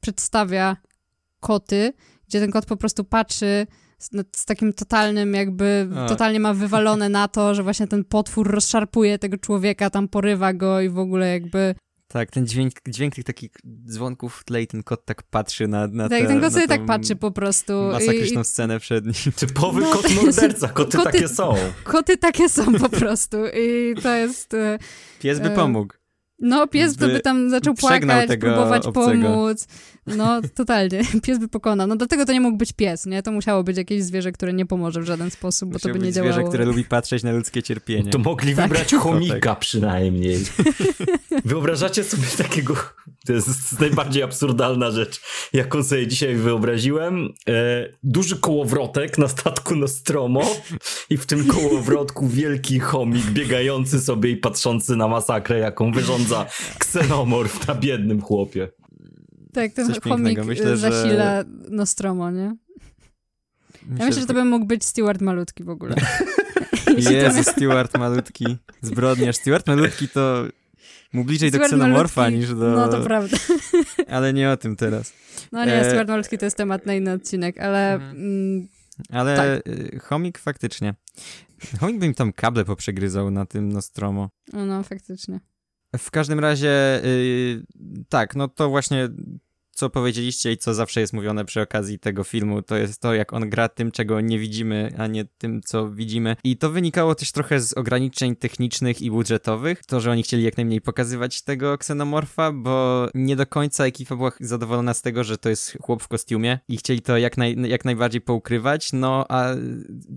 przedstawia 0.00 0.76
koty, 1.40 1.92
gdzie 2.28 2.40
ten 2.40 2.50
kot 2.50 2.66
po 2.66 2.76
prostu 2.76 3.04
patrzy 3.04 3.66
z, 3.98 4.10
z 4.36 4.44
takim 4.44 4.72
totalnym 4.72 5.34
jakby, 5.34 5.88
A. 5.96 6.08
totalnie 6.08 6.40
ma 6.40 6.54
wywalone 6.54 7.08
na 7.08 7.28
to, 7.28 7.54
że 7.54 7.62
właśnie 7.62 7.86
ten 7.86 8.04
potwór 8.04 8.50
rozszarpuje 8.50 9.18
tego 9.18 9.38
człowieka, 9.38 9.90
tam 9.90 10.08
porywa 10.08 10.52
go 10.52 10.80
i 10.80 10.88
w 10.88 10.98
ogóle 10.98 11.32
jakby... 11.32 11.74
Tak, 12.08 12.30
ten 12.30 12.46
dźwięk, 12.46 12.72
dźwięk 12.88 13.14
tych 13.14 13.24
takich 13.24 13.50
dzwonków 13.86 14.36
w 14.36 14.44
tle 14.44 14.62
i 14.62 14.66
ten 14.66 14.82
kot 14.82 15.04
tak 15.04 15.22
patrzy 15.22 15.68
na, 15.68 15.86
na 15.86 16.08
Tak, 16.08 16.20
te, 16.20 16.26
ten 16.26 16.40
kot 16.40 16.52
sobie 16.52 16.68
tak 16.68 16.86
patrzy 16.86 17.16
po 17.16 17.30
prostu. 17.30 17.72
Masakryczną 17.72 18.40
I, 18.40 18.44
scenę 18.44 18.80
przed 18.80 19.04
nim. 19.04 19.32
Typowy 19.46 19.80
no, 19.80 19.92
kot 19.92 20.14
morderca, 20.14 20.68
koty, 20.68 20.96
koty, 20.96 21.12
takie 21.12 21.28
są. 21.28 21.54
Koty 21.84 22.16
takie 22.16 22.48
są 22.48 22.72
po 22.72 22.88
prostu 22.88 23.36
i 23.46 23.94
to 24.02 24.14
jest... 24.14 24.52
Pies 25.20 25.40
by 25.40 25.48
e, 25.48 25.54
pomógł. 25.54 25.94
No, 26.40 26.66
pies 26.66 26.96
by, 26.96 27.08
by 27.08 27.20
tam 27.20 27.50
zaczął 27.50 27.74
płakać, 27.74 28.30
próbować 28.40 28.86
obcego. 28.86 29.28
pomóc. 29.28 29.66
No, 30.16 30.40
totalnie. 30.54 31.02
Pies 31.24 31.38
by 31.38 31.48
pokonał. 31.48 31.86
No, 31.86 31.96
dlatego 31.96 32.24
to 32.24 32.32
nie 32.32 32.40
mógł 32.40 32.56
być 32.56 32.72
pies, 32.72 33.06
nie? 33.06 33.22
To 33.22 33.32
musiało 33.32 33.64
być 33.64 33.76
jakieś 33.76 34.04
zwierzę, 34.04 34.32
które 34.32 34.52
nie 34.52 34.66
pomoże 34.66 35.00
w 35.00 35.04
żaden 35.04 35.30
sposób, 35.30 35.72
bo 35.72 35.78
to 35.78 35.88
by 35.88 35.98
nie 35.98 36.12
działało. 36.12 36.32
zwierzę, 36.32 36.48
które 36.48 36.64
lubi 36.64 36.84
patrzeć 36.84 37.22
na 37.22 37.32
ludzkie 37.32 37.62
cierpienie. 37.62 38.10
To 38.10 38.18
mogli 38.18 38.56
tak. 38.56 38.68
wybrać 38.68 38.94
chomika 38.94 39.54
przynajmniej. 39.54 40.38
Wyobrażacie 41.44 42.04
sobie 42.04 42.26
takiego... 42.38 42.76
To 43.26 43.32
jest 43.32 43.80
najbardziej 43.80 44.22
absurdalna 44.22 44.90
rzecz, 44.90 45.20
jaką 45.52 45.82
sobie 45.82 46.06
dzisiaj 46.06 46.36
wyobraziłem. 46.36 47.34
E, 47.48 47.88
duży 48.02 48.36
kołowrotek 48.36 49.18
na 49.18 49.28
statku 49.28 49.76
Nostromo 49.76 50.42
i 51.10 51.16
w 51.16 51.26
tym 51.26 51.46
kołowrotku 51.46 52.28
wielki 52.28 52.78
chomik 52.80 53.26
biegający 53.26 54.00
sobie 54.00 54.30
i 54.30 54.36
patrzący 54.36 54.96
na 54.96 55.08
masakrę, 55.08 55.58
jaką 55.58 55.92
wyrządza 55.92 56.46
ksenomorf 56.78 57.68
na 57.68 57.74
biednym 57.74 58.20
chłopie. 58.22 58.68
Tak, 59.58 59.72
ten 59.72 59.86
Coś 59.86 60.00
chomik 60.00 60.44
myślę, 60.44 60.76
zasila 60.76 61.42
że... 61.42 61.44
Nostromo, 61.70 62.30
nie? 62.30 62.56
Myślę, 63.86 63.98
ja 63.98 64.06
myślę, 64.06 64.20
że 64.20 64.26
to 64.26 64.34
by 64.34 64.44
mógł 64.44 64.66
być 64.66 64.84
Stewart 64.84 65.20
Malutki 65.20 65.64
w 65.64 65.68
ogóle. 65.68 65.94
Jezu, 67.10 67.42
Stewart 67.42 67.98
Malutki. 67.98 68.56
Zbrodniarz. 68.82 69.36
Stewart 69.36 69.66
Malutki 69.66 70.08
to 70.08 70.44
mu 71.12 71.24
bliżej 71.24 71.48
Stewart 71.48 71.70
do 71.70 71.76
ksenomorfa 71.76 72.20
Malutki, 72.20 72.40
niż 72.40 72.54
do... 72.54 72.70
No 72.70 72.88
to 72.88 73.00
prawda. 73.00 73.36
Ale 74.16 74.32
nie 74.32 74.50
o 74.50 74.56
tym 74.56 74.76
teraz. 74.76 75.12
No 75.52 75.64
nie, 75.64 75.74
e... 75.74 75.84
Stewart 75.84 76.08
Malutki 76.08 76.38
to 76.38 76.44
jest 76.44 76.56
temat 76.56 76.86
na 76.86 76.94
inny 76.94 77.12
odcinek, 77.12 77.60
ale... 77.60 77.94
Mhm. 77.94 78.16
Mm, 78.16 78.68
ale 79.10 79.36
tak. 79.36 79.68
Y, 79.68 79.98
chomik 79.98 80.38
faktycznie. 80.38 80.94
Chomik 81.80 81.98
by 81.98 82.14
tam 82.14 82.32
kable 82.32 82.64
poprzegryzał 82.64 83.30
na 83.30 83.46
tym 83.46 83.72
Nostromo. 83.72 84.30
No, 84.52 84.66
no 84.66 84.82
faktycznie. 84.82 85.40
W 85.98 86.10
każdym 86.10 86.40
razie, 86.40 87.00
yy, 87.04 87.62
tak, 88.08 88.36
no 88.36 88.48
to 88.48 88.68
właśnie 88.68 89.08
co 89.78 89.90
powiedzieliście 89.90 90.52
i 90.52 90.56
co 90.56 90.74
zawsze 90.74 91.00
jest 91.00 91.12
mówione 91.12 91.44
przy 91.44 91.60
okazji 91.60 91.98
tego 91.98 92.24
filmu, 92.24 92.62
to 92.62 92.76
jest 92.76 93.00
to, 93.00 93.14
jak 93.14 93.32
on 93.32 93.50
gra 93.50 93.68
tym, 93.68 93.90
czego 93.90 94.20
nie 94.20 94.38
widzimy, 94.38 94.94
a 94.98 95.06
nie 95.06 95.24
tym, 95.24 95.62
co 95.62 95.90
widzimy. 95.90 96.36
I 96.44 96.56
to 96.56 96.70
wynikało 96.70 97.14
też 97.14 97.32
trochę 97.32 97.60
z 97.60 97.72
ograniczeń 97.72 98.36
technicznych 98.36 99.02
i 99.02 99.10
budżetowych. 99.10 99.84
To, 99.84 100.00
że 100.00 100.10
oni 100.10 100.22
chcieli 100.22 100.42
jak 100.42 100.56
najmniej 100.56 100.80
pokazywać 100.80 101.42
tego 101.42 101.78
ksenomorfa, 101.78 102.52
bo 102.52 103.08
nie 103.14 103.36
do 103.36 103.46
końca 103.46 103.84
ekipa 103.84 104.16
była 104.16 104.32
zadowolona 104.40 104.94
z 104.94 105.02
tego, 105.02 105.24
że 105.24 105.38
to 105.38 105.48
jest 105.48 105.78
chłop 105.82 106.02
w 106.02 106.08
kostiumie 106.08 106.58
i 106.68 106.76
chcieli 106.76 107.02
to 107.02 107.18
jak, 107.18 107.36
naj, 107.36 107.56
jak 107.68 107.84
najbardziej 107.84 108.20
poukrywać, 108.20 108.92
no 108.92 109.26
a 109.28 109.54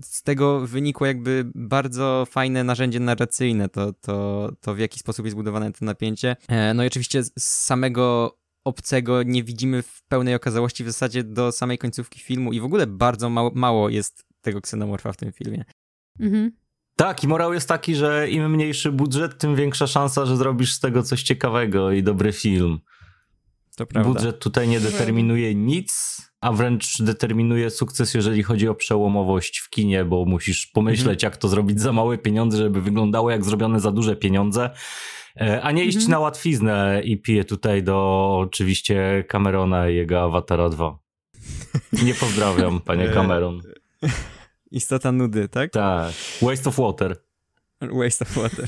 z 0.04 0.22
tego 0.22 0.66
wynikło 0.66 1.06
jakby 1.06 1.50
bardzo 1.54 2.26
fajne 2.30 2.64
narzędzie 2.64 3.00
narracyjne, 3.00 3.68
to, 3.68 3.92
to, 3.92 4.48
to 4.60 4.74
w 4.74 4.78
jaki 4.78 4.98
sposób 4.98 5.24
jest 5.24 5.36
budowane 5.36 5.72
to 5.72 5.84
napięcie. 5.84 6.36
E, 6.48 6.74
no 6.74 6.84
i 6.84 6.86
oczywiście 6.86 7.24
z 7.24 7.32
samego 7.36 8.36
obcego 8.64 9.22
nie 9.22 9.44
widzimy 9.44 9.82
w 9.82 10.02
pełnej 10.08 10.34
okazałości 10.34 10.84
w 10.84 10.86
zasadzie 10.86 11.24
do 11.24 11.52
samej 11.52 11.78
końcówki 11.78 12.20
filmu 12.20 12.52
i 12.52 12.60
w 12.60 12.64
ogóle 12.64 12.86
bardzo 12.86 13.30
mało, 13.30 13.50
mało 13.54 13.88
jest 13.88 14.24
tego 14.40 14.60
ksenomorfa 14.60 15.12
w 15.12 15.16
tym 15.16 15.32
filmie. 15.32 15.64
Mhm. 16.20 16.52
Tak, 16.96 17.24
i 17.24 17.28
morał 17.28 17.54
jest 17.54 17.68
taki, 17.68 17.94
że 17.94 18.30
im 18.30 18.50
mniejszy 18.50 18.92
budżet, 18.92 19.38
tym 19.38 19.56
większa 19.56 19.86
szansa, 19.86 20.26
że 20.26 20.36
zrobisz 20.36 20.72
z 20.72 20.80
tego 20.80 21.02
coś 21.02 21.22
ciekawego 21.22 21.92
i 21.92 22.02
dobry 22.02 22.32
film. 22.32 22.78
To 23.76 23.86
prawda. 23.86 24.12
Budżet 24.12 24.38
tutaj 24.38 24.68
nie 24.68 24.80
determinuje 24.80 25.54
nic, 25.54 26.16
a 26.40 26.52
wręcz 26.52 27.02
determinuje 27.02 27.70
sukces, 27.70 28.14
jeżeli 28.14 28.42
chodzi 28.42 28.68
o 28.68 28.74
przełomowość 28.74 29.58
w 29.58 29.70
kinie, 29.70 30.04
bo 30.04 30.24
musisz 30.24 30.66
pomyśleć, 30.66 31.24
mhm. 31.24 31.32
jak 31.32 31.36
to 31.36 31.48
zrobić 31.48 31.80
za 31.80 31.92
małe 31.92 32.18
pieniądze, 32.18 32.58
żeby 32.58 32.80
wyglądało 32.80 33.30
jak 33.30 33.44
zrobione 33.44 33.80
za 33.80 33.92
duże 33.92 34.16
pieniądze. 34.16 34.70
E, 35.40 35.62
a 35.62 35.70
nie 35.70 35.84
iść 35.84 35.96
mhm. 35.96 36.10
na 36.10 36.18
łatwiznę 36.18 37.00
i 37.04 37.18
piję 37.18 37.44
tutaj 37.44 37.82
do 37.82 38.28
oczywiście 38.38 39.24
Camerona 39.28 39.88
i 39.88 39.94
jego 39.94 40.22
Awatara 40.22 40.68
2. 40.68 40.98
Nie 42.04 42.14
pozdrawiam, 42.14 42.80
panie 42.80 43.04
e, 43.10 43.14
Cameron. 43.14 43.60
Istota 44.70 45.12
nudy, 45.12 45.48
tak? 45.48 45.70
Tak. 45.70 46.12
Waste 46.42 46.68
of 46.68 46.76
water. 46.76 47.16
Waste 47.80 48.24
of 48.24 48.34
water. 48.34 48.66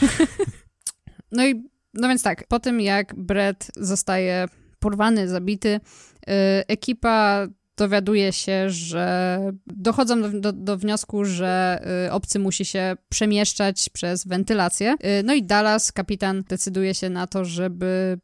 No 1.33 1.47
i, 1.47 1.65
no 1.95 2.09
więc 2.09 2.23
tak, 2.23 2.49
po 2.49 2.61
tym 2.61 2.81
jak 2.81 3.15
Brett 3.15 3.71
zostaje 3.77 4.49
porwany, 4.79 5.29
zabity, 5.29 5.81
yy, 6.27 6.35
ekipa 6.69 7.47
dowiaduje 7.77 8.33
się, 8.33 8.71
że 8.71 9.39
dochodzą 9.67 10.23
do, 10.23 10.41
do, 10.41 10.53
do, 10.53 10.79
wniosku, 10.79 11.25
że 11.25 11.83
y, 12.07 12.13
obcy 12.13 12.39
musi 12.39 12.65
się 12.65 12.97
przemieszczać 13.09 13.89
przez 13.89 14.27
wentylację. 14.27 14.95
Y, 15.21 15.23
no 15.25 15.35
i 15.35 15.43
Dallas, 15.43 15.93
kapitan, 15.93 16.45
decyduje 16.49 16.95
się 16.95 17.11
na 17.11 17.27
to, 17.27 17.45
żeby 17.45 18.19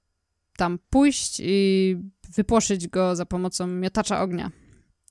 tam 0.56 0.78
pójść 0.90 1.40
i 1.44 1.96
wypłoszyć 2.34 2.88
go 2.88 3.16
za 3.16 3.26
pomocą 3.26 3.66
miotacza 3.66 4.22
ognia. 4.22 4.50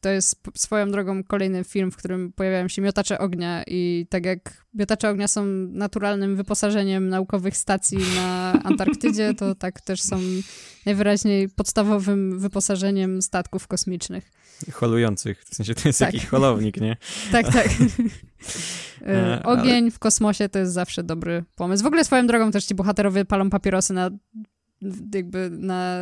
To 0.01 0.09
jest 0.09 0.41
swoją 0.55 0.91
drogą 0.91 1.23
kolejny 1.23 1.63
film, 1.63 1.91
w 1.91 1.97
którym 1.97 2.33
pojawiają 2.33 2.67
się 2.67 2.81
miotacze 2.81 3.19
ognia 3.19 3.63
i 3.67 4.07
tak 4.09 4.25
jak 4.25 4.65
miotacze 4.73 5.09
ognia 5.09 5.27
są 5.27 5.45
naturalnym 5.71 6.35
wyposażeniem 6.35 7.09
naukowych 7.09 7.57
stacji 7.57 7.97
na 8.15 8.53
Antarktydzie, 8.69 9.33
to 9.33 9.55
tak 9.55 9.81
też 9.81 10.01
są 10.01 10.19
najwyraźniej 10.85 11.49
podstawowym 11.49 12.39
wyposażeniem 12.39 13.21
statków 13.21 13.67
kosmicznych. 13.67 14.31
Holujących, 14.71 15.43
w 15.43 15.55
sensie 15.55 15.75
to 15.75 15.89
jest 15.89 15.99
tak. 15.99 16.13
jakiś 16.13 16.29
holownik, 16.29 16.81
nie? 16.81 16.97
tak, 17.31 17.53
tak. 17.53 17.67
E, 19.07 19.43
ogień 19.43 19.91
w 19.91 19.99
kosmosie 19.99 20.49
to 20.49 20.59
jest 20.59 20.73
zawsze 20.73 21.03
dobry 21.03 21.43
pomysł. 21.55 21.83
W 21.83 21.87
ogóle 21.87 22.05
swoją 22.05 22.27
drogą 22.27 22.51
też 22.51 22.65
ci 22.65 22.75
bohaterowie 22.75 23.25
palą 23.25 23.49
papierosy 23.49 23.93
na 23.93 24.09
jakby 25.13 25.49
na 25.49 25.97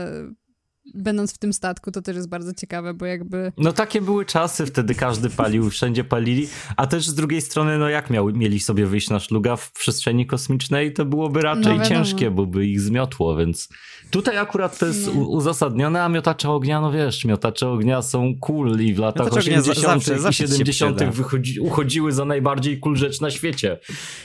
będąc 0.93 1.33
w 1.33 1.37
tym 1.37 1.53
statku, 1.53 1.91
to 1.91 2.01
też 2.01 2.15
jest 2.15 2.29
bardzo 2.29 2.53
ciekawe, 2.53 2.93
bo 2.93 3.05
jakby... 3.05 3.51
No 3.57 3.73
takie 3.73 4.01
były 4.01 4.25
czasy, 4.25 4.65
wtedy 4.65 4.95
każdy 4.95 5.29
palił, 5.29 5.69
wszędzie 5.69 6.03
palili, 6.03 6.47
a 6.77 6.87
też 6.87 7.07
z 7.07 7.15
drugiej 7.15 7.41
strony, 7.41 7.77
no 7.77 7.89
jak 7.89 8.09
miał, 8.09 8.31
mieli 8.31 8.59
sobie 8.59 8.85
wyjść 8.85 9.09
na 9.09 9.19
szluga 9.19 9.55
w 9.55 9.71
przestrzeni 9.71 10.27
kosmicznej, 10.27 10.93
to 10.93 11.05
byłoby 11.05 11.41
raczej 11.41 11.77
no 11.77 11.85
ciężkie, 11.85 12.31
bo 12.31 12.45
by 12.45 12.65
ich 12.65 12.81
zmiotło, 12.81 13.37
więc 13.37 13.69
tutaj 14.11 14.37
akurat 14.37 14.79
to 14.79 14.85
jest 14.85 15.15
no. 15.15 15.21
uzasadnione, 15.21 16.03
a 16.03 16.09
miotacze 16.09 16.49
ognia, 16.49 16.81
no 16.81 16.91
wiesz, 16.91 17.25
miotacze 17.25 17.69
ognia 17.69 18.01
są 18.01 18.35
cool 18.39 18.79
i 18.79 18.93
w 18.93 18.99
latach 18.99 19.25
Miotacz 19.25 19.39
80. 19.39 19.77
Zawsze, 19.79 20.19
zawsze 20.19 20.43
i 20.43 20.47
70. 20.47 21.03
Wychodzi, 21.03 21.59
uchodziły 21.59 22.11
za 22.11 22.25
najbardziej 22.25 22.79
cool 22.79 22.95
rzecz 22.95 23.21
na 23.21 23.31
świecie. 23.31 23.79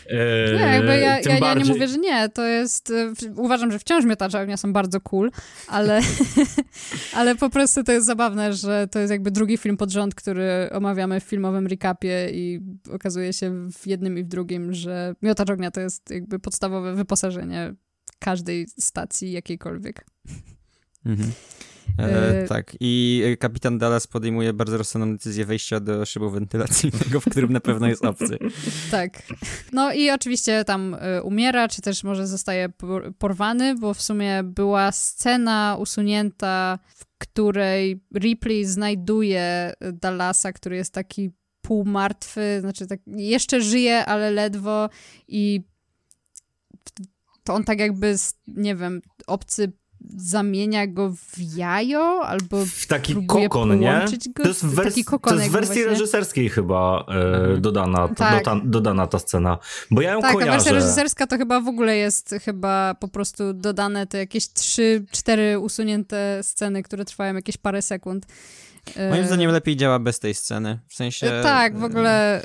E, 0.06 0.52
nie, 0.52 0.60
jakby 0.60 0.88
ja, 0.88 1.20
ja, 1.20 1.20
ja 1.34 1.40
bardziej... 1.40 1.68
nie 1.68 1.72
mówię, 1.72 1.88
że 1.88 1.98
nie, 1.98 2.28
to 2.28 2.44
jest, 2.44 2.90
e, 2.90 3.12
uważam, 3.36 3.72
że 3.72 3.78
wciąż 3.78 4.04
miotacze 4.04 4.40
ognia 4.40 4.56
są 4.56 4.72
bardzo 4.72 5.00
cool, 5.00 5.30
ale, 5.68 6.00
ale 7.16 7.36
po 7.36 7.50
prostu 7.50 7.84
to 7.84 7.92
jest 7.92 8.06
zabawne, 8.06 8.52
że 8.52 8.88
to 8.90 8.98
jest 8.98 9.10
jakby 9.10 9.30
drugi 9.30 9.56
film 9.58 9.76
pod 9.76 9.90
rząd, 9.90 10.14
który 10.14 10.68
omawiamy 10.72 11.20
w 11.20 11.24
filmowym 11.24 11.66
recapie 11.66 12.28
i 12.32 12.60
okazuje 12.90 13.32
się 13.32 13.70
w 13.72 13.86
jednym 13.86 14.18
i 14.18 14.24
w 14.24 14.28
drugim, 14.28 14.74
że 14.74 15.14
miotacz 15.22 15.50
ognia 15.50 15.70
to 15.70 15.80
jest 15.80 16.10
jakby 16.10 16.38
podstawowe 16.38 16.94
wyposażenie 16.94 17.74
każdej 18.18 18.66
stacji 18.78 19.32
jakiejkolwiek. 19.32 20.06
Mhm. 21.06 21.32
E, 21.98 22.42
e, 22.42 22.48
tak, 22.48 22.76
i 22.80 23.22
kapitan 23.40 23.78
Dallas 23.78 24.06
podejmuje 24.06 24.52
bardzo 24.52 24.78
rozsądną 24.78 25.12
decyzję 25.12 25.44
wejścia 25.44 25.80
do 25.80 26.06
szybu 26.06 26.30
wentylacyjnego, 26.30 27.20
w 27.20 27.24
którym 27.30 27.52
na 27.52 27.60
pewno 27.60 27.88
jest 27.88 28.04
obcy. 28.04 28.38
tak. 28.90 29.22
No 29.72 29.92
i 29.92 30.10
oczywiście 30.10 30.64
tam 30.64 30.96
e, 31.00 31.22
umiera, 31.22 31.68
czy 31.68 31.82
też 31.82 32.04
może 32.04 32.26
zostaje 32.26 32.68
porwany, 33.18 33.74
bo 33.74 33.94
w 33.94 34.02
sumie 34.02 34.42
była 34.42 34.92
scena 34.92 35.76
usunięta, 35.80 36.78
w 36.94 37.04
której 37.18 38.00
Ripley 38.14 38.64
znajduje 38.64 39.72
Dallasa, 39.92 40.52
który 40.52 40.76
jest 40.76 40.94
taki 40.94 41.30
półmartwy, 41.62 42.60
znaczy 42.60 42.86
tak 42.86 43.00
jeszcze 43.06 43.60
żyje, 43.60 44.06
ale 44.06 44.30
ledwo 44.30 44.88
i 45.28 45.62
to 47.44 47.54
on 47.54 47.64
tak 47.64 47.78
jakby, 47.78 48.16
nie 48.46 48.76
wiem, 48.76 49.02
obcy 49.26 49.72
zamienia 50.16 50.86
go 50.86 51.10
w 51.10 51.56
jajo, 51.56 52.22
albo 52.26 52.66
w 52.66 52.86
taki 52.86 53.26
kokon, 53.26 53.80
nie? 53.80 54.04
Go. 54.34 54.42
To 54.42 54.48
jest, 54.48 54.64
w 54.64 54.74
wers- 54.74 55.18
to 55.22 55.34
jest 55.34 55.48
w 55.48 55.50
wersji 55.50 55.74
właśnie. 55.74 55.86
reżyserskiej 55.86 56.48
chyba 56.48 57.04
e, 57.08 57.60
dodana, 57.60 58.08
tak. 58.08 58.44
ta, 58.44 58.60
dodana 58.64 59.06
ta 59.06 59.18
scena, 59.18 59.58
bo 59.90 60.02
ja 60.02 60.12
ją 60.12 60.20
tak, 60.20 60.32
kojarzę. 60.32 60.50
Tak, 60.50 60.58
wersja 60.58 60.72
reżyserska 60.72 61.26
to 61.26 61.38
chyba 61.38 61.60
w 61.60 61.68
ogóle 61.68 61.96
jest 61.96 62.34
chyba 62.44 62.94
po 62.94 63.08
prostu 63.08 63.52
dodane 63.52 64.06
te 64.06 64.18
jakieś 64.18 64.48
trzy, 64.48 65.04
cztery 65.10 65.58
usunięte 65.58 66.40
sceny, 66.42 66.82
które 66.82 67.04
trwają 67.04 67.34
jakieś 67.34 67.56
parę 67.56 67.82
sekund. 67.82 68.26
Moim 69.10 69.26
zdaniem 69.26 69.50
lepiej 69.50 69.76
działa 69.76 69.98
bez 69.98 70.18
tej 70.18 70.34
sceny. 70.34 70.80
W 70.88 70.94
sensie. 70.94 71.26
E, 71.26 71.42
tak, 71.42 71.78
w 71.78 71.84
ogóle 71.84 72.42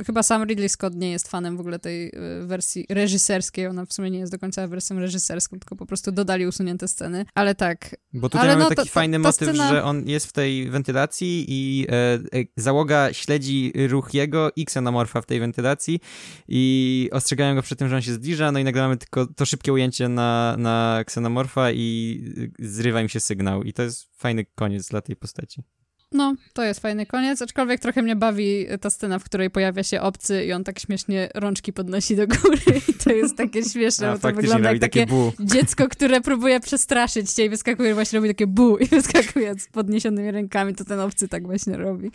y, 0.00 0.04
chyba 0.04 0.22
sam 0.22 0.44
Ridley 0.44 0.68
Scott 0.68 0.94
nie 0.94 1.10
jest 1.10 1.28
fanem 1.28 1.56
w 1.56 1.60
ogóle 1.60 1.78
tej 1.78 2.12
wersji 2.42 2.86
reżyserskiej. 2.88 3.66
Ona 3.66 3.84
w 3.84 3.92
sumie 3.92 4.10
nie 4.10 4.18
jest 4.18 4.32
do 4.32 4.38
końca 4.38 4.68
wersją 4.68 4.98
reżyserską, 4.98 5.58
tylko 5.58 5.76
po 5.76 5.86
prostu 5.86 6.12
dodali 6.12 6.46
usunięte 6.46 6.88
sceny. 6.88 7.24
Ale 7.34 7.54
tak. 7.54 7.96
Bo 8.12 8.28
tutaj 8.28 8.48
Ale 8.48 8.56
mamy 8.56 8.70
no, 8.70 8.76
taki 8.76 8.88
fajny 8.88 9.18
motyw, 9.18 9.48
scena... 9.48 9.68
że 9.68 9.84
on 9.84 10.08
jest 10.08 10.26
w 10.26 10.32
tej 10.32 10.70
wentylacji 10.70 11.44
i 11.48 11.86
e, 11.90 12.18
załoga 12.56 13.12
śledzi 13.12 13.72
ruch 13.88 14.14
jego 14.14 14.50
i 14.56 14.64
ksenomorfa 14.64 15.20
w 15.20 15.26
tej 15.26 15.40
wentylacji 15.40 16.00
i 16.48 17.08
ostrzegają 17.12 17.54
go 17.54 17.62
przed 17.62 17.78
tym, 17.78 17.88
że 17.88 17.96
on 17.96 18.02
się 18.02 18.12
zbliża, 18.12 18.52
no 18.52 18.58
i 18.58 18.64
nagle 18.64 18.82
mamy 18.82 18.96
tylko 18.96 19.26
to 19.26 19.46
szybkie 19.46 19.72
ujęcie 19.72 20.08
na, 20.08 20.54
na 20.58 21.04
ksenomorfa 21.06 21.72
i 21.72 22.20
zrywa 22.58 23.00
im 23.00 23.08
się 23.08 23.20
sygnał. 23.20 23.62
I 23.62 23.72
to 23.72 23.82
jest 23.82 24.09
fajny 24.20 24.44
koniec 24.54 24.88
dla 24.88 25.00
tej 25.00 25.16
postaci. 25.16 25.64
No, 26.12 26.34
to 26.52 26.64
jest 26.64 26.80
fajny 26.80 27.06
koniec, 27.06 27.42
aczkolwiek 27.42 27.80
trochę 27.80 28.02
mnie 28.02 28.16
bawi 28.16 28.66
ta 28.80 28.90
scena, 28.90 29.18
w 29.18 29.24
której 29.24 29.50
pojawia 29.50 29.82
się 29.82 30.00
obcy 30.00 30.44
i 30.44 30.52
on 30.52 30.64
tak 30.64 30.78
śmiesznie 30.78 31.28
rączki 31.34 31.72
podnosi 31.72 32.16
do 32.16 32.26
góry 32.26 32.80
i 32.88 32.94
to 32.94 33.10
jest 33.10 33.36
takie 33.36 33.62
śmieszne, 33.62 34.10
A, 34.10 34.12
bo 34.12 34.18
to 34.18 34.34
wygląda 34.34 34.70
jak 34.70 34.80
takie, 34.80 35.06
takie 35.06 35.32
dziecko, 35.40 35.88
które 35.88 36.20
próbuje 36.20 36.60
przestraszyć 36.60 37.32
cię 37.32 37.44
i 37.44 37.48
wyskakuje, 37.48 37.94
właśnie 37.94 38.18
robi 38.18 38.28
takie 38.28 38.46
bu 38.46 38.78
i 38.78 38.86
wyskakuje 38.96 39.54
z 39.58 39.68
podniesionymi 39.68 40.30
rękami, 40.30 40.74
to 40.74 40.84
ten 40.84 41.00
obcy 41.00 41.28
tak 41.28 41.46
właśnie 41.46 41.76
robi. 41.76 42.10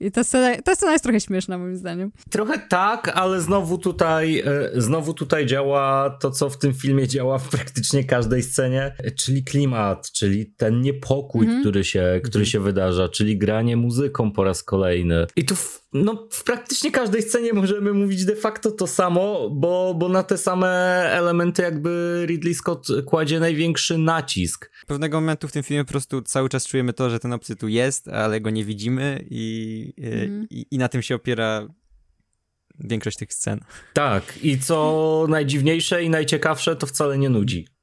I 0.00 0.10
ta 0.10 0.24
scena, 0.24 0.62
ta 0.62 0.74
scena 0.74 0.92
jest 0.92 1.04
trochę 1.04 1.20
śmieszna 1.20 1.58
moim 1.58 1.76
zdaniem. 1.76 2.12
Trochę 2.30 2.58
tak, 2.68 3.12
ale 3.14 3.40
znowu 3.40 3.78
tutaj, 3.78 4.38
e, 4.40 4.70
znowu 4.74 5.14
tutaj 5.14 5.46
działa 5.46 6.10
to, 6.10 6.30
co 6.30 6.50
w 6.50 6.58
tym 6.58 6.74
filmie 6.74 7.08
działa 7.08 7.38
w 7.38 7.48
praktycznie 7.48 8.04
każdej 8.04 8.42
scenie, 8.42 8.96
czyli 9.16 9.44
klimat, 9.44 10.12
czyli 10.12 10.46
ten 10.46 10.80
niepokój, 10.80 11.46
mhm. 11.46 11.60
który, 11.62 11.84
się, 11.84 12.20
który 12.24 12.46
się 12.46 12.60
wydarza, 12.60 13.08
czyli 13.08 13.35
granie 13.38 13.76
muzyką 13.76 14.32
po 14.32 14.44
raz 14.44 14.62
kolejny. 14.62 15.26
I 15.36 15.44
tu 15.44 15.56
w, 15.56 15.86
no, 15.92 16.28
w 16.30 16.44
praktycznie 16.44 16.90
każdej 16.90 17.22
scenie 17.22 17.52
możemy 17.52 17.92
mówić 17.92 18.24
de 18.24 18.36
facto 18.36 18.70
to 18.70 18.86
samo, 18.86 19.50
bo, 19.50 19.94
bo 19.94 20.08
na 20.08 20.22
te 20.22 20.38
same 20.38 20.68
elementy 21.12 21.62
jakby 21.62 22.22
Ridley 22.28 22.54
Scott 22.54 22.88
kładzie 23.06 23.40
największy 23.40 23.98
nacisk. 23.98 24.70
Pewnego 24.86 25.20
momentu 25.20 25.48
w 25.48 25.52
tym 25.52 25.62
filmie 25.62 25.84
po 25.84 25.90
prostu 25.90 26.22
cały 26.22 26.48
czas 26.48 26.66
czujemy 26.66 26.92
to, 26.92 27.10
że 27.10 27.18
ten 27.18 27.32
obcy 27.32 27.56
tu 27.56 27.68
jest, 27.68 28.08
ale 28.08 28.40
go 28.40 28.50
nie 28.50 28.64
widzimy 28.64 29.24
i, 29.30 29.92
mm. 29.98 30.46
i, 30.50 30.66
i 30.70 30.78
na 30.78 30.88
tym 30.88 31.02
się 31.02 31.14
opiera 31.14 31.68
większość 32.80 33.16
tych 33.16 33.34
scen. 33.34 33.60
Tak, 33.92 34.38
i 34.42 34.58
co 34.58 35.26
najdziwniejsze 35.28 36.02
i 36.04 36.10
najciekawsze, 36.10 36.76
to 36.76 36.86
wcale 36.86 37.18
nie 37.18 37.30
nudzi. 37.30 37.75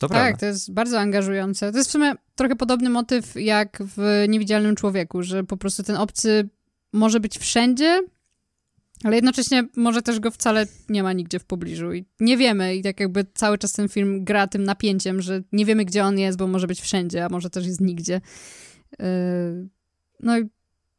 To 0.00 0.08
tak, 0.08 0.38
to 0.40 0.46
jest 0.46 0.72
bardzo 0.72 1.00
angażujące. 1.00 1.72
To 1.72 1.78
jest 1.78 1.88
w 1.88 1.92
sumie 1.92 2.14
trochę 2.34 2.56
podobny 2.56 2.90
motyw 2.90 3.36
jak 3.36 3.78
w 3.96 4.24
Niewidzialnym 4.28 4.76
Człowieku, 4.76 5.22
że 5.22 5.44
po 5.44 5.56
prostu 5.56 5.82
ten 5.82 5.96
obcy 5.96 6.48
może 6.92 7.20
być 7.20 7.38
wszędzie, 7.38 8.02
ale 9.04 9.16
jednocześnie 9.16 9.68
może 9.76 10.02
też 10.02 10.20
go 10.20 10.30
wcale 10.30 10.66
nie 10.88 11.02
ma 11.02 11.12
nigdzie 11.12 11.38
w 11.38 11.44
pobliżu 11.44 11.92
i 11.92 12.04
nie 12.20 12.36
wiemy 12.36 12.76
i 12.76 12.82
tak 12.82 13.00
jakby 13.00 13.26
cały 13.34 13.58
czas 13.58 13.72
ten 13.72 13.88
film 13.88 14.24
gra 14.24 14.46
tym 14.46 14.64
napięciem, 14.64 15.22
że 15.22 15.42
nie 15.52 15.64
wiemy 15.64 15.84
gdzie 15.84 16.04
on 16.04 16.18
jest, 16.18 16.38
bo 16.38 16.46
może 16.46 16.66
być 16.66 16.80
wszędzie, 16.80 17.24
a 17.24 17.28
może 17.28 17.50
też 17.50 17.66
jest 17.66 17.80
nigdzie. 17.80 18.20
Yy, 18.98 19.06
no 20.20 20.38
i 20.38 20.48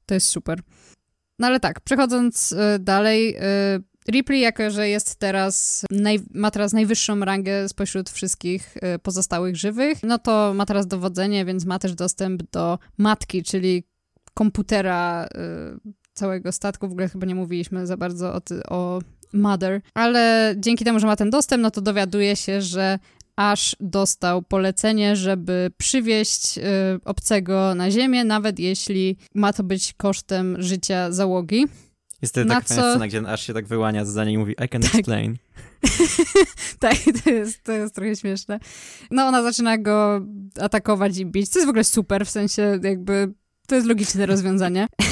to 0.05 0.13
jest 0.13 0.27
super. 0.27 0.59
No 1.39 1.47
ale 1.47 1.59
tak, 1.59 1.81
przechodząc 1.81 2.51
yy, 2.51 2.79
dalej, 2.79 3.33
yy, 3.33 3.83
Ripley, 4.11 4.39
jako 4.39 4.71
że 4.71 4.89
jest 4.89 5.15
teraz, 5.15 5.85
naj, 5.91 6.19
ma 6.33 6.51
teraz 6.51 6.73
najwyższą 6.73 7.19
rangę 7.19 7.69
spośród 7.69 8.09
wszystkich 8.09 8.77
y, 8.77 8.99
pozostałych 8.99 9.55
żywych, 9.55 9.97
no 10.03 10.19
to 10.19 10.53
ma 10.53 10.65
teraz 10.65 10.87
dowodzenie, 10.87 11.45
więc 11.45 11.65
ma 11.65 11.79
też 11.79 11.95
dostęp 11.95 12.43
do 12.51 12.79
matki, 12.97 13.43
czyli 13.43 13.83
komputera 14.33 15.25
y, 15.25 15.93
całego 16.13 16.51
statku. 16.51 16.87
W 16.87 16.91
ogóle 16.91 17.09
chyba 17.09 17.25
nie 17.25 17.35
mówiliśmy 17.35 17.87
za 17.87 17.97
bardzo 17.97 18.33
o, 18.33 18.41
o 18.69 19.01
Mother, 19.33 19.81
ale 19.93 20.53
dzięki 20.57 20.85
temu, 20.85 20.99
że 20.99 21.07
ma 21.07 21.15
ten 21.15 21.29
dostęp, 21.29 21.63
no 21.63 21.71
to 21.71 21.81
dowiaduje 21.81 22.35
się, 22.35 22.61
że 22.61 22.99
aż 23.35 23.75
dostał 23.79 24.41
polecenie, 24.41 25.15
żeby 25.15 25.71
przywieźć 25.77 26.57
y, 26.57 26.61
obcego 27.05 27.75
na 27.75 27.91
ziemię, 27.91 28.23
nawet 28.23 28.59
jeśli 28.59 29.17
ma 29.33 29.53
to 29.53 29.63
być 29.63 29.93
kosztem 29.93 30.55
życia 30.59 31.11
załogi. 31.11 31.65
Jest 32.25 32.35
to 32.35 32.45
taka 32.45 32.61
co... 32.61 32.73
scena, 32.73 33.07
gdzie 33.07 33.27
aż 33.27 33.47
się 33.47 33.53
tak 33.53 33.67
wyłania 33.67 34.05
z 34.05 34.07
zdania 34.07 34.31
i 34.31 34.37
mówi 34.37 34.55
I 34.65 34.69
can 34.69 34.81
tak. 34.81 34.95
explain. 34.95 35.35
tak, 36.79 36.95
to 37.23 37.29
jest, 37.29 37.63
to 37.63 37.71
jest 37.71 37.95
trochę 37.95 38.15
śmieszne. 38.15 38.59
No 39.11 39.27
ona 39.27 39.43
zaczyna 39.43 39.77
go 39.77 40.21
atakować 40.59 41.17
i 41.17 41.25
bić, 41.25 41.49
co 41.49 41.59
jest 41.59 41.67
w 41.67 41.69
ogóle 41.69 41.83
super, 41.83 42.25
w 42.25 42.29
sensie 42.29 42.79
jakby 42.83 43.33
to 43.67 43.75
jest 43.75 43.87
logiczne 43.87 44.25
rozwiązanie. 44.25 44.87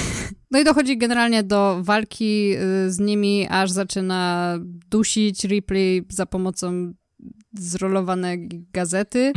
No 0.52 0.60
i 0.60 0.64
dochodzi 0.64 0.98
generalnie 0.98 1.44
do 1.44 1.80
walki 1.82 2.56
y, 2.56 2.92
z 2.92 3.00
nimi, 3.00 3.48
aż 3.50 3.72
zaczyna 3.72 4.54
dusić 4.90 5.44
Ripley 5.44 6.06
za 6.10 6.26
pomocą 6.26 6.94
zrolowanej 7.54 8.50
gazety. 8.74 9.34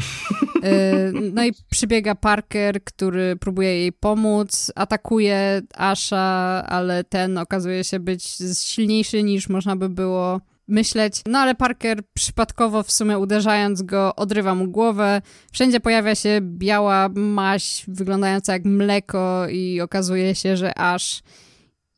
Y, 0.56 1.12
no 1.32 1.44
i 1.44 1.52
przybiega 1.70 2.14
Parker, 2.14 2.84
który 2.84 3.36
próbuje 3.36 3.80
jej 3.80 3.92
pomóc, 3.92 4.72
atakuje 4.74 5.62
Asha, 5.74 6.64
ale 6.66 7.04
ten 7.04 7.38
okazuje 7.38 7.84
się 7.84 8.00
być 8.00 8.24
silniejszy 8.60 9.22
niż 9.22 9.48
można 9.48 9.76
by 9.76 9.88
było 9.88 10.40
myśleć. 10.68 11.22
No 11.26 11.38
ale 11.38 11.54
Parker 11.54 12.02
przypadkowo 12.14 12.82
w 12.82 12.92
sumie 12.92 13.18
uderzając 13.18 13.82
go 13.82 14.16
odrywa 14.16 14.54
mu 14.54 14.68
głowę. 14.68 15.22
Wszędzie 15.52 15.80
pojawia 15.80 16.14
się 16.14 16.38
biała 16.42 17.08
maź 17.14 17.84
wyglądająca 17.88 18.52
jak 18.52 18.64
mleko 18.64 19.48
i 19.48 19.80
okazuje 19.80 20.34
się, 20.34 20.56
że 20.56 20.78
Ash 20.78 21.22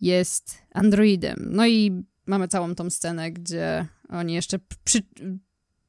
jest 0.00 0.58
androidem. 0.72 1.48
No 1.50 1.66
i 1.66 2.02
mamy 2.26 2.48
całą 2.48 2.74
tą 2.74 2.90
scenę, 2.90 3.32
gdzie 3.32 3.86
oni 4.08 4.34
jeszcze 4.34 4.58
przy, 4.84 4.98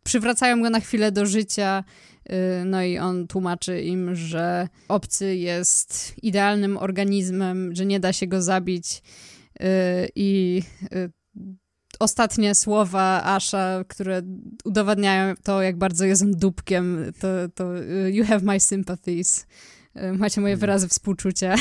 przywracają 0.10 0.62
go 0.62 0.70
na 0.70 0.80
chwilę 0.80 1.12
do 1.12 1.26
życia, 1.26 1.84
y, 2.30 2.66
no 2.66 2.84
i 2.84 2.98
on 2.98 3.28
tłumaczy 3.28 3.82
im, 3.82 4.16
że 4.16 4.68
obcy 4.88 5.36
jest 5.36 6.14
idealnym 6.24 6.78
organizmem, 6.78 7.76
że 7.76 7.86
nie 7.86 8.00
da 8.00 8.14
się 8.14 8.28
go 8.28 8.42
zabić 8.42 9.02
y, 9.62 9.66
i 10.16 10.62
y, 10.94 11.12
ostatnie 12.00 12.56
słowa 12.56 13.22
Asha, 13.24 13.84
które 13.88 14.22
udowadniają 14.64 15.36
to, 15.44 15.62
jak 15.62 15.78
bardzo 15.78 16.06
jest 16.06 16.22
on 16.22 16.32
dupkiem, 16.32 17.12
to, 17.20 17.28
to 17.56 17.74
you 18.08 18.26
have 18.26 18.42
my 18.44 18.60
sympathies. 18.60 19.46
Macie 20.14 20.42
moje 20.42 20.58
wyrazy 20.58 20.88
współczucia. 20.88 21.56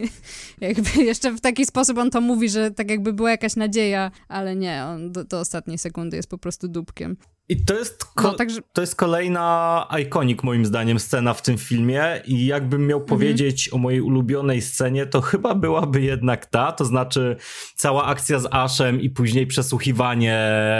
jakby 0.60 1.04
jeszcze 1.04 1.32
w 1.32 1.40
taki 1.40 1.66
sposób 1.66 1.98
on 1.98 2.10
to 2.10 2.20
mówi, 2.20 2.48
że 2.48 2.70
tak 2.70 2.90
jakby 2.90 3.12
była 3.12 3.30
jakaś 3.30 3.56
nadzieja, 3.56 4.10
ale 4.28 4.56
nie, 4.56 4.84
on 4.84 5.12
do, 5.12 5.24
do 5.24 5.40
ostatniej 5.40 5.78
sekundy 5.78 6.16
jest 6.16 6.30
po 6.30 6.38
prostu 6.38 6.68
dupkiem. 6.68 7.16
I 7.48 7.64
to 7.64 7.74
jest, 7.74 8.04
ko- 8.04 8.22
no, 8.22 8.34
także... 8.34 8.60
to 8.72 8.80
jest 8.80 8.96
kolejna 8.96 9.88
ikonik 10.00 10.42
moim 10.42 10.66
zdaniem 10.66 10.98
scena 10.98 11.34
w 11.34 11.42
tym 11.42 11.58
filmie 11.58 12.22
i 12.26 12.46
jakbym 12.46 12.86
miał 12.86 12.98
mhm. 12.98 13.08
powiedzieć 13.08 13.72
o 13.72 13.78
mojej 13.78 14.00
ulubionej 14.00 14.62
scenie, 14.62 15.06
to 15.06 15.20
chyba 15.20 15.54
byłaby 15.54 16.02
jednak 16.02 16.46
ta, 16.46 16.72
to 16.72 16.84
znaczy 16.84 17.36
cała 17.74 18.04
akcja 18.04 18.38
z 18.38 18.48
Ashem 18.50 19.00
i 19.00 19.10
później 19.10 19.46
przesłuchiwanie, 19.46 20.38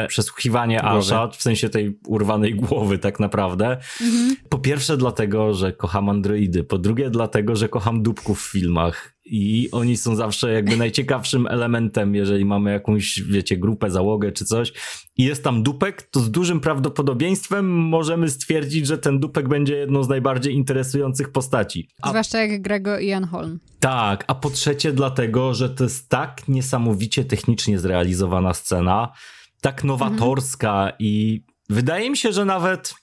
przesłuchiwanie 0.08 0.82
Asha, 0.82 1.28
w 1.28 1.42
sensie 1.42 1.68
tej 1.68 1.98
urwanej 2.06 2.54
głowy 2.54 2.98
tak 2.98 3.20
naprawdę. 3.20 3.76
Mhm. 4.00 4.36
Po 4.48 4.58
pierwsze 4.58 4.96
dlatego, 4.96 5.54
że 5.54 5.72
kocham 5.72 6.08
androidy, 6.08 6.64
po 6.64 6.78
drugie 6.78 7.10
dlatego, 7.10 7.56
że 7.56 7.68
kocham 7.68 8.02
dupków 8.02 8.42
w 8.42 8.50
filmach 8.50 9.13
i 9.24 9.68
oni 9.72 9.96
są 9.96 10.16
zawsze 10.16 10.52
jakby 10.52 10.76
najciekawszym 10.76 11.46
elementem, 11.46 12.14
jeżeli 12.14 12.44
mamy 12.44 12.72
jakąś, 12.72 13.22
wiecie, 13.22 13.56
grupę, 13.56 13.90
załogę 13.90 14.32
czy 14.32 14.44
coś 14.44 14.72
i 15.16 15.24
jest 15.24 15.44
tam 15.44 15.62
dupek, 15.62 16.02
to 16.02 16.20
z 16.20 16.30
dużym 16.30 16.60
prawdopodobieństwem 16.60 17.70
możemy 17.70 18.30
stwierdzić, 18.30 18.86
że 18.86 18.98
ten 18.98 19.20
dupek 19.20 19.48
będzie 19.48 19.76
jedną 19.76 20.02
z 20.02 20.08
najbardziej 20.08 20.54
interesujących 20.54 21.32
postaci. 21.32 21.88
A... 22.02 22.08
Zwłaszcza 22.08 22.38
jak 22.38 22.62
Grego 22.62 22.98
i 22.98 23.06
Ian 23.06 23.24
Holm. 23.24 23.60
Tak, 23.80 24.24
a 24.26 24.34
po 24.34 24.50
trzecie 24.50 24.92
dlatego, 24.92 25.54
że 25.54 25.70
to 25.70 25.84
jest 25.84 26.08
tak 26.08 26.48
niesamowicie 26.48 27.24
technicznie 27.24 27.78
zrealizowana 27.78 28.54
scena, 28.54 29.12
tak 29.60 29.84
nowatorska 29.84 30.80
mhm. 30.80 30.94
i 30.98 31.44
wydaje 31.70 32.10
mi 32.10 32.16
się, 32.16 32.32
że 32.32 32.44
nawet 32.44 32.94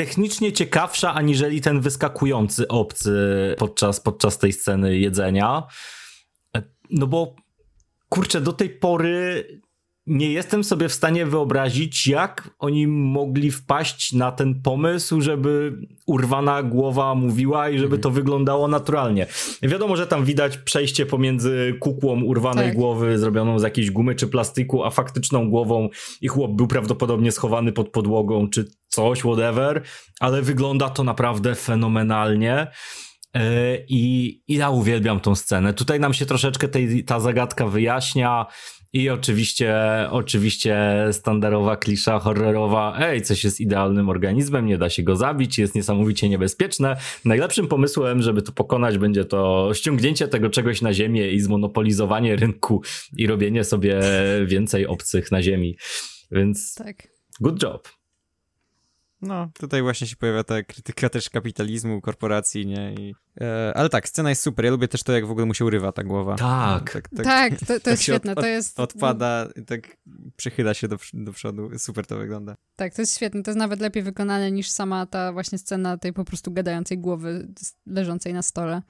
technicznie 0.00 0.52
ciekawsza 0.52 1.14
aniżeli 1.14 1.60
ten 1.60 1.80
wyskakujący 1.80 2.68
obcy 2.68 3.54
podczas, 3.58 4.00
podczas 4.00 4.38
tej 4.38 4.52
sceny 4.52 4.98
jedzenia. 4.98 5.62
No 6.90 7.06
bo 7.06 7.34
kurczę, 8.08 8.40
do 8.40 8.52
tej 8.52 8.70
pory 8.70 9.44
nie 10.10 10.32
jestem 10.32 10.64
sobie 10.64 10.88
w 10.88 10.92
stanie 10.92 11.26
wyobrazić, 11.26 12.06
jak 12.06 12.50
oni 12.58 12.86
mogli 12.86 13.50
wpaść 13.50 14.12
na 14.12 14.32
ten 14.32 14.62
pomysł, 14.62 15.20
żeby 15.20 15.72
urwana 16.06 16.62
głowa 16.62 17.14
mówiła 17.14 17.68
i 17.68 17.74
żeby 17.78 17.84
mhm. 17.96 18.02
to 18.02 18.10
wyglądało 18.10 18.68
naturalnie. 18.68 19.26
Wiadomo, 19.62 19.96
że 19.96 20.06
tam 20.06 20.24
widać 20.24 20.58
przejście 20.58 21.06
pomiędzy 21.06 21.74
kukłą 21.80 22.22
urwanej 22.22 22.66
tak. 22.66 22.74
głowy 22.74 23.18
zrobioną 23.18 23.58
z 23.58 23.62
jakiejś 23.62 23.90
gumy 23.90 24.14
czy 24.14 24.26
plastyku, 24.26 24.84
a 24.84 24.90
faktyczną 24.90 25.50
głową 25.50 25.88
i 26.20 26.28
chłop 26.28 26.52
był 26.52 26.66
prawdopodobnie 26.66 27.32
schowany 27.32 27.72
pod 27.72 27.88
podłogą 27.88 28.48
czy 28.48 28.64
coś, 28.88 29.20
whatever, 29.20 29.82
ale 30.20 30.42
wygląda 30.42 30.88
to 30.88 31.04
naprawdę 31.04 31.54
fenomenalnie. 31.54 32.66
E, 33.34 33.76
I, 33.88 34.28
I 34.48 34.54
ja 34.54 34.70
uwielbiam 34.70 35.20
tą 35.20 35.34
scenę. 35.34 35.74
Tutaj 35.74 36.00
nam 36.00 36.14
się 36.14 36.26
troszeczkę 36.26 36.68
tej, 36.68 37.04
ta 37.04 37.20
zagadka 37.20 37.66
wyjaśnia. 37.66 38.46
I 38.92 39.10
oczywiście, 39.10 39.76
oczywiście 40.10 41.06
standardowa 41.12 41.76
klisza 41.76 42.18
horrorowa, 42.18 42.98
ej, 43.00 43.22
coś 43.22 43.44
jest 43.44 43.60
idealnym 43.60 44.08
organizmem, 44.08 44.66
nie 44.66 44.78
da 44.78 44.90
się 44.90 45.02
go 45.02 45.16
zabić, 45.16 45.58
jest 45.58 45.74
niesamowicie 45.74 46.28
niebezpieczne. 46.28 46.96
Najlepszym 47.24 47.68
pomysłem, 47.68 48.22
żeby 48.22 48.42
to 48.42 48.52
pokonać, 48.52 48.98
będzie 48.98 49.24
to 49.24 49.70
ściągnięcie 49.74 50.28
tego 50.28 50.50
czegoś 50.50 50.82
na 50.82 50.92
ziemię 50.92 51.30
i 51.30 51.40
zmonopolizowanie 51.40 52.36
rynku 52.36 52.82
i 53.16 53.26
robienie 53.26 53.64
sobie 53.64 54.00
więcej 54.46 54.86
obcych 54.86 55.32
na 55.32 55.42
ziemi. 55.42 55.76
Więc 56.30 56.74
tak. 56.74 57.08
good 57.40 57.62
job. 57.62 57.99
No, 59.22 59.50
tutaj 59.58 59.82
właśnie 59.82 60.06
się 60.06 60.16
pojawia 60.16 60.44
ta 60.44 60.62
krytyka 60.62 61.08
też 61.08 61.30
kapitalizmu, 61.30 62.00
korporacji, 62.00 62.66
nie? 62.66 62.94
I, 62.94 63.14
e, 63.40 63.72
ale 63.74 63.88
tak, 63.88 64.08
scena 64.08 64.28
jest 64.28 64.42
super. 64.42 64.64
Ja 64.64 64.70
lubię 64.70 64.88
też 64.88 65.02
to, 65.02 65.12
jak 65.12 65.26
w 65.26 65.30
ogóle 65.30 65.46
mu 65.46 65.54
się 65.54 65.64
urywa 65.64 65.92
ta 65.92 66.04
głowa. 66.04 66.36
Tak. 66.36 66.92
Tak, 66.92 67.08
tak, 67.08 67.24
tak 67.24 67.58
to, 67.58 67.66
to 67.66 67.80
tak 67.80 67.86
jest 67.86 68.02
świetne. 68.02 68.32
Od, 68.32 68.40
to 68.40 68.46
jest... 68.46 68.80
Odpada, 68.80 69.48
tak 69.66 69.96
przychyla 70.36 70.74
się 70.74 70.88
do, 70.88 70.96
do 71.12 71.32
przodu. 71.32 71.70
Super 71.78 72.06
to 72.06 72.16
wygląda. 72.16 72.54
Tak, 72.76 72.94
to 72.94 73.02
jest 73.02 73.16
świetne. 73.16 73.42
To 73.42 73.50
jest 73.50 73.58
nawet 73.58 73.80
lepiej 73.80 74.02
wykonane 74.02 74.50
niż 74.50 74.68
sama 74.70 75.06
ta 75.06 75.32
właśnie 75.32 75.58
scena 75.58 75.96
tej 75.96 76.12
po 76.12 76.24
prostu 76.24 76.52
gadającej 76.52 76.98
głowy 76.98 77.48
leżącej 77.86 78.34
na 78.34 78.42
stole. 78.42 78.82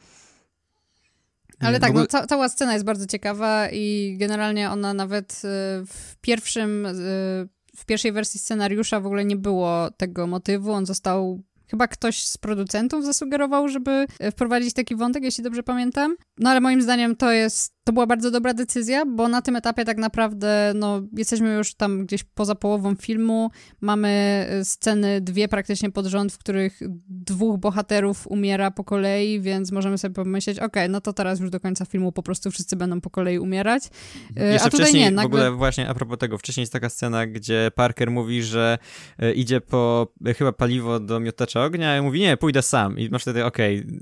Ale 1.61 1.81
tak, 1.81 1.95
no, 1.95 2.07
ca 2.07 2.27
cała 2.27 2.49
scena 2.49 2.73
jest 2.73 2.85
bardzo 2.85 3.07
ciekawa 3.07 3.69
i 3.69 4.17
generalnie 4.19 4.71
ona 4.71 4.95
nawet 4.95 5.33
y, 5.33 5.39
w 5.87 6.17
pierwszym 6.21 6.87
y, 6.87 7.49
w 7.77 7.85
pierwszej 7.85 8.13
wersji 8.13 8.41
scenariusza 8.41 9.01
w 9.01 9.07
ogóle 9.07 9.25
nie 9.25 9.37
było 9.37 9.91
tego 9.97 10.27
motywu. 10.27 10.73
On 10.73 10.87
został 10.87 11.43
Chyba 11.71 11.89
ktoś 11.89 12.23
z 12.23 12.39
producentów 12.39 13.05
zasugerował, 13.05 13.69
żeby 13.69 14.07
wprowadzić 14.33 14.75
taki 14.75 14.97
wątek, 14.97 15.25
jeśli 15.25 15.45
dobrze 15.45 15.63
pamiętam. 15.63 16.17
No 16.39 16.51
ale 16.51 16.61
moim 16.61 16.83
zdaniem 16.83 17.17
to 17.17 17.33
jest 17.33 17.75
to 17.91 17.95
była 17.95 18.07
bardzo 18.07 18.31
dobra 18.31 18.55
decyzja, 18.55 19.07
bo 19.07 19.29
na 19.29 19.43
tym 19.43 19.57
etapie 19.57 19.85
tak 19.85 19.99
naprawdę 19.99 20.73
no, 20.75 21.03
jesteśmy 21.17 21.55
już 21.55 21.75
tam 21.75 22.07
gdzieś 22.07 22.25
poza 22.25 22.55
połową 22.55 22.95
filmu. 22.95 23.51
Mamy 23.81 24.47
y, 24.61 24.65
sceny 24.65 25.21
dwie 25.21 25.49
praktycznie 25.49 25.91
pod 25.91 26.07
rząd, 26.07 26.33
w 26.33 26.39
których 26.39 26.81
dwóch 27.09 27.59
bohaterów 27.59 28.27
umiera 28.27 28.71
po 28.71 28.85
kolei, 28.85 29.41
więc 29.41 29.73
możemy 29.73 29.99
sobie 29.99 30.15
pomyśleć, 30.15 30.59
okej, 30.59 30.67
okay, 30.67 30.89
no 30.89 31.01
to 31.01 31.13
teraz 31.13 31.41
już 31.41 31.51
do 31.51 31.61
końca 31.61 31.85
filmu 31.85 32.13
po 32.13 32.23
prostu 32.23 32.51
wszyscy 32.51 32.77
będą 32.77 33.01
po 33.01 33.11
kolei 33.11 33.39
umierać. 33.39 33.87
Y, 33.87 34.53
Jeszcze 34.53 34.67
a 34.67 34.71
tutaj 34.71 34.95
nie, 34.95 35.11
nagle... 35.11 35.23
w 35.23 35.35
ogóle 35.35 35.51
właśnie 35.51 35.89
a 35.89 35.95
propos 35.95 36.19
tego, 36.19 36.39
wcześniej 36.39 36.63
jest 36.63 36.73
taka 36.73 36.89
scena, 36.89 37.27
gdzie 37.27 37.71
Parker 37.75 38.11
mówi, 38.11 38.43
że 38.43 38.79
y, 39.23 39.33
idzie 39.33 39.61
po 39.61 40.13
chyba 40.39 40.53
paliwo 40.53 41.01
do 41.01 41.21
miotacza 41.21 41.65
ognia 41.65 41.99
i 41.99 42.01
mówi, 42.03 42.21
nie, 42.21 42.37
pójdę 42.37 42.63
sam. 42.63 42.99
I 42.99 43.09
masz 43.09 43.23
wtedy, 43.23 43.45
okej, 43.45 43.79
okay, 43.81 43.99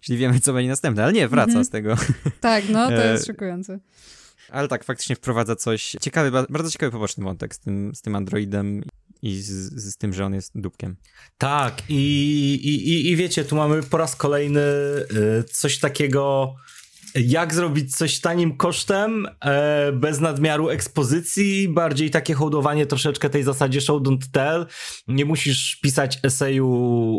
czyli 0.00 0.18
wiemy, 0.18 0.40
co 0.40 0.52
będzie 0.52 0.70
następne, 0.70 1.04
ale 1.04 1.12
nie, 1.12 1.28
wraca 1.28 1.50
mm 1.50 1.62
-hmm. 1.62 1.66
z 1.66 1.70
tego. 1.70 1.96
Tak, 2.40 2.64
no, 2.68 2.88
to 2.96 3.04
jest 3.04 3.26
szokujące. 3.26 3.78
Ale 4.50 4.68
tak, 4.68 4.84
faktycznie 4.84 5.16
wprowadza 5.16 5.56
coś 5.56 5.96
ciekawy, 6.00 6.30
bardzo 6.30 6.70
ciekawy 6.70 6.92
poboczny 6.92 7.24
wątek 7.24 7.54
z 7.54 7.58
tym, 7.58 7.94
z 7.94 8.02
tym 8.02 8.16
androidem 8.16 8.82
i 9.22 9.42
z, 9.42 9.52
z, 9.82 9.96
tym, 9.96 10.12
że 10.12 10.24
on 10.26 10.34
jest 10.34 10.52
dupkiem. 10.54 10.96
Tak, 11.38 11.82
i, 11.88 12.54
i, 12.54 13.10
i 13.10 13.16
wiecie, 13.16 13.44
tu 13.44 13.56
mamy 13.56 13.82
po 13.82 13.96
raz 13.96 14.16
kolejny 14.16 14.60
y, 14.60 15.44
coś 15.44 15.78
takiego 15.78 16.54
jak 17.14 17.54
zrobić 17.54 17.96
coś 17.96 18.20
tanim 18.20 18.56
kosztem, 18.56 19.26
e, 19.44 19.92
bez 19.92 20.20
nadmiaru 20.20 20.68
ekspozycji, 20.68 21.68
bardziej 21.68 22.10
takie 22.10 22.34
hołdowanie 22.34 22.86
troszeczkę 22.86 23.30
tej 23.30 23.42
zasadzie 23.42 23.80
show 23.80 24.02
don't 24.02 24.30
tell. 24.32 24.66
Nie 25.08 25.24
musisz 25.24 25.76
pisać 25.82 26.18
eseju 26.22 26.68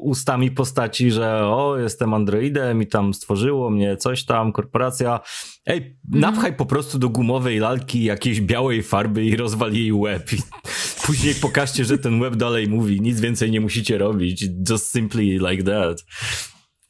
ustami 0.03 0.51
postaci, 0.51 1.11
że 1.11 1.45
o, 1.45 1.77
jestem 1.77 2.13
androidem 2.13 2.81
i 2.81 2.87
tam 2.87 3.13
stworzyło 3.13 3.69
mnie 3.69 3.97
coś 3.97 4.25
tam, 4.25 4.51
korporacja. 4.51 5.19
Ej, 5.65 5.77
mm. 5.77 6.19
napchaj 6.19 6.55
po 6.55 6.65
prostu 6.65 6.99
do 6.99 7.09
gumowej 7.09 7.59
lalki 7.59 8.03
jakiejś 8.03 8.41
białej 8.41 8.83
farby 8.83 9.25
i 9.25 9.35
rozwal 9.35 9.73
jej 9.73 9.93
łeb. 9.93 10.33
I 10.33 10.37
później 11.05 11.35
pokażcie, 11.35 11.85
że 11.85 11.97
ten 11.97 12.21
łeb 12.21 12.35
dalej 12.35 12.67
mówi, 12.67 13.01
nic 13.01 13.19
więcej 13.19 13.51
nie 13.51 13.61
musicie 13.61 13.97
robić. 13.97 14.45
Just 14.69 14.91
simply 14.91 15.23
like 15.23 15.63
that. 15.63 16.05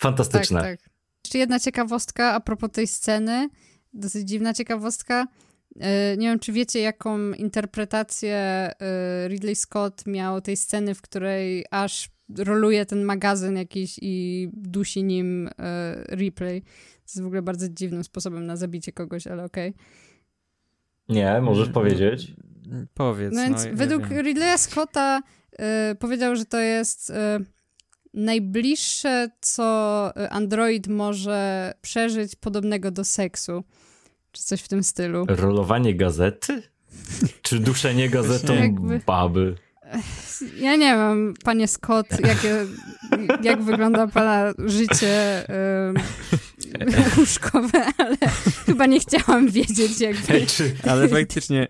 Fantastyczne. 0.01 0.61
Tak, 0.61 0.81
tak. 0.81 0.94
Jeszcze 1.25 1.37
jedna 1.37 1.59
ciekawostka 1.59 2.33
a 2.33 2.39
propos 2.39 2.71
tej 2.71 2.87
sceny, 2.87 3.49
dosyć 3.93 4.27
dziwna 4.27 4.53
ciekawostka. 4.53 5.27
E, 5.79 6.17
nie 6.17 6.27
wiem, 6.27 6.39
czy 6.39 6.51
wiecie, 6.51 6.79
jaką 6.79 7.31
interpretację 7.31 8.35
e, 8.35 8.73
Ridley 9.27 9.55
Scott 9.55 10.07
miał 10.07 10.41
tej 10.41 10.57
sceny, 10.57 10.95
w 10.95 11.01
której 11.01 11.65
aż 11.71 12.09
roluje 12.37 12.85
ten 12.85 13.03
magazyn 13.03 13.57
jakiś 13.57 13.99
i 14.01 14.47
dusi 14.53 15.03
nim 15.03 15.47
e, 15.47 15.51
replay. 16.15 16.61
To 16.61 16.67
jest 17.07 17.21
w 17.21 17.25
ogóle 17.25 17.41
bardzo 17.41 17.69
dziwnym 17.69 18.03
sposobem 18.03 18.45
na 18.45 18.55
zabicie 18.55 18.91
kogoś, 18.91 19.27
ale 19.27 19.43
okej. 19.43 19.69
Okay. 19.69 21.15
Nie, 21.15 21.41
możesz 21.41 21.69
powiedzieć. 21.69 22.33
Powiedz. 22.93 23.33
No 23.33 23.41
więc 23.41 23.65
no, 23.65 23.71
według 23.73 24.09
Ridleya 24.09 24.57
Scotta 24.57 25.21
y, 25.91 25.95
powiedział, 25.95 26.35
że 26.35 26.45
to 26.45 26.59
jest 26.59 27.09
y, 27.09 27.13
najbliższe, 28.15 29.29
co 29.41 30.11
Android 30.29 30.87
może 30.87 31.73
przeżyć 31.81 32.35
podobnego 32.35 32.91
do 32.91 33.03
seksu. 33.03 33.63
Czy 34.31 34.43
coś 34.43 34.61
w 34.61 34.67
tym 34.67 34.83
stylu. 34.83 35.25
Rolowanie 35.29 35.95
gazety? 35.95 36.63
Czy 37.41 37.59
duszenie 37.59 38.09
gazetą 38.09 38.53
Jakby... 38.63 39.01
baby? 39.05 39.55
Ja 40.57 40.75
nie 40.75 40.95
wiem, 40.95 41.33
panie 41.43 41.67
Scott, 41.67 42.07
jakie, 42.11 42.65
jak 43.43 43.63
wygląda 43.63 44.07
pana 44.07 44.53
życie 44.65 45.45
yy, 46.79 46.93
łóżkowe, 47.17 47.85
ale 47.97 48.17
chyba 48.65 48.85
nie 48.85 48.99
chciałam 48.99 49.49
wiedzieć 49.49 49.99
jakby. 50.01 50.45
Czy, 50.45 50.75
ale 50.89 51.07
faktycznie 51.07 51.67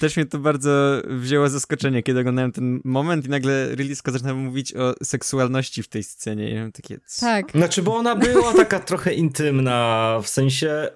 też 0.00 0.16
mnie 0.16 0.26
to 0.26 0.38
bardzo 0.38 1.02
wzięło 1.04 1.48
zaskoczenie, 1.48 2.02
kiedy 2.02 2.20
oglądałem 2.20 2.52
ten 2.52 2.80
moment 2.84 3.26
i 3.26 3.28
nagle 3.28 3.74
Rilisko 3.74 4.12
zaczyna 4.12 4.34
mówić 4.34 4.74
o 4.74 4.94
seksualności 5.02 5.82
w 5.82 5.88
tej 5.88 6.02
scenie. 6.02 6.50
I 6.50 6.54
ja 6.54 6.70
takie... 6.72 6.98
Tak. 7.20 7.52
Znaczy, 7.52 7.82
bo 7.82 7.96
ona 7.96 8.16
była 8.16 8.54
taka 8.54 8.80
trochę 8.80 9.14
intymna, 9.14 10.18
w 10.22 10.28
sensie 10.28 10.88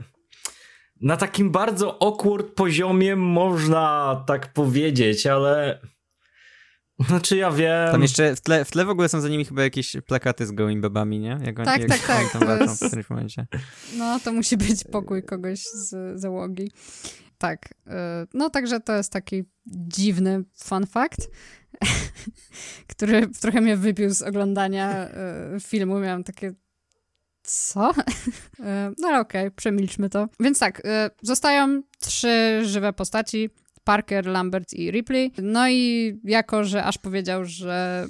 na 1.00 1.16
takim 1.16 1.50
bardzo 1.50 2.02
awkward 2.02 2.46
poziomie 2.46 3.16
można 3.16 4.24
tak 4.26 4.52
powiedzieć, 4.52 5.26
ale 5.26 5.80
znaczy 7.08 7.36
ja 7.36 7.50
wiem. 7.50 7.92
Tam 7.92 8.02
jeszcze 8.02 8.36
w 8.36 8.40
tle, 8.40 8.64
w 8.64 8.70
tle 8.70 8.84
w 8.84 8.88
ogóle 8.88 9.08
są 9.08 9.20
za 9.20 9.28
nimi 9.28 9.44
chyba 9.44 9.62
jakieś 9.62 9.96
plakaty 10.06 10.46
z 10.46 10.52
gołymi 10.52 10.80
babami, 10.80 11.18
nie? 11.18 11.38
Jak 11.44 11.56
tak, 11.56 11.80
jak 11.80 11.88
tak, 11.88 12.06
tak. 12.06 12.32
tam 12.32 12.46
walczą 12.46 12.74
w 12.74 12.86
którymś 12.86 13.10
momencie. 13.10 13.46
No, 13.96 14.20
to 14.24 14.32
musi 14.32 14.56
być 14.56 14.84
pokój 14.84 15.22
kogoś 15.22 15.60
z 15.62 16.20
załogi. 16.20 16.70
Tak. 17.42 17.74
Y, 17.86 17.90
no, 18.34 18.50
także 18.50 18.80
to 18.80 18.96
jest 18.96 19.12
taki 19.12 19.44
dziwny 19.66 20.44
fun 20.56 20.86
fact, 20.86 21.28
który 22.92 23.28
trochę 23.28 23.60
mnie 23.60 23.76
wypił 23.76 24.10
z 24.10 24.22
oglądania 24.22 25.08
y, 25.56 25.60
filmu. 25.60 25.98
Miałam 26.00 26.24
takie 26.24 26.52
co? 27.42 27.90
Y, 28.60 28.94
no 28.98 29.08
ale 29.08 29.20
okej, 29.20 29.46
okay, 29.46 29.50
przemilczmy 29.50 30.08
to. 30.08 30.28
Więc 30.40 30.58
tak, 30.58 30.82
zostają 31.22 31.82
trzy 31.98 32.60
żywe 32.64 32.92
postaci. 32.92 33.50
Parker, 33.84 34.26
Lambert 34.26 34.72
i 34.72 34.90
Ripley. 34.90 35.32
No 35.42 35.68
i 35.68 36.12
jako, 36.24 36.64
że 36.64 36.84
aż 36.84 36.98
powiedział, 36.98 37.44
że 37.44 38.06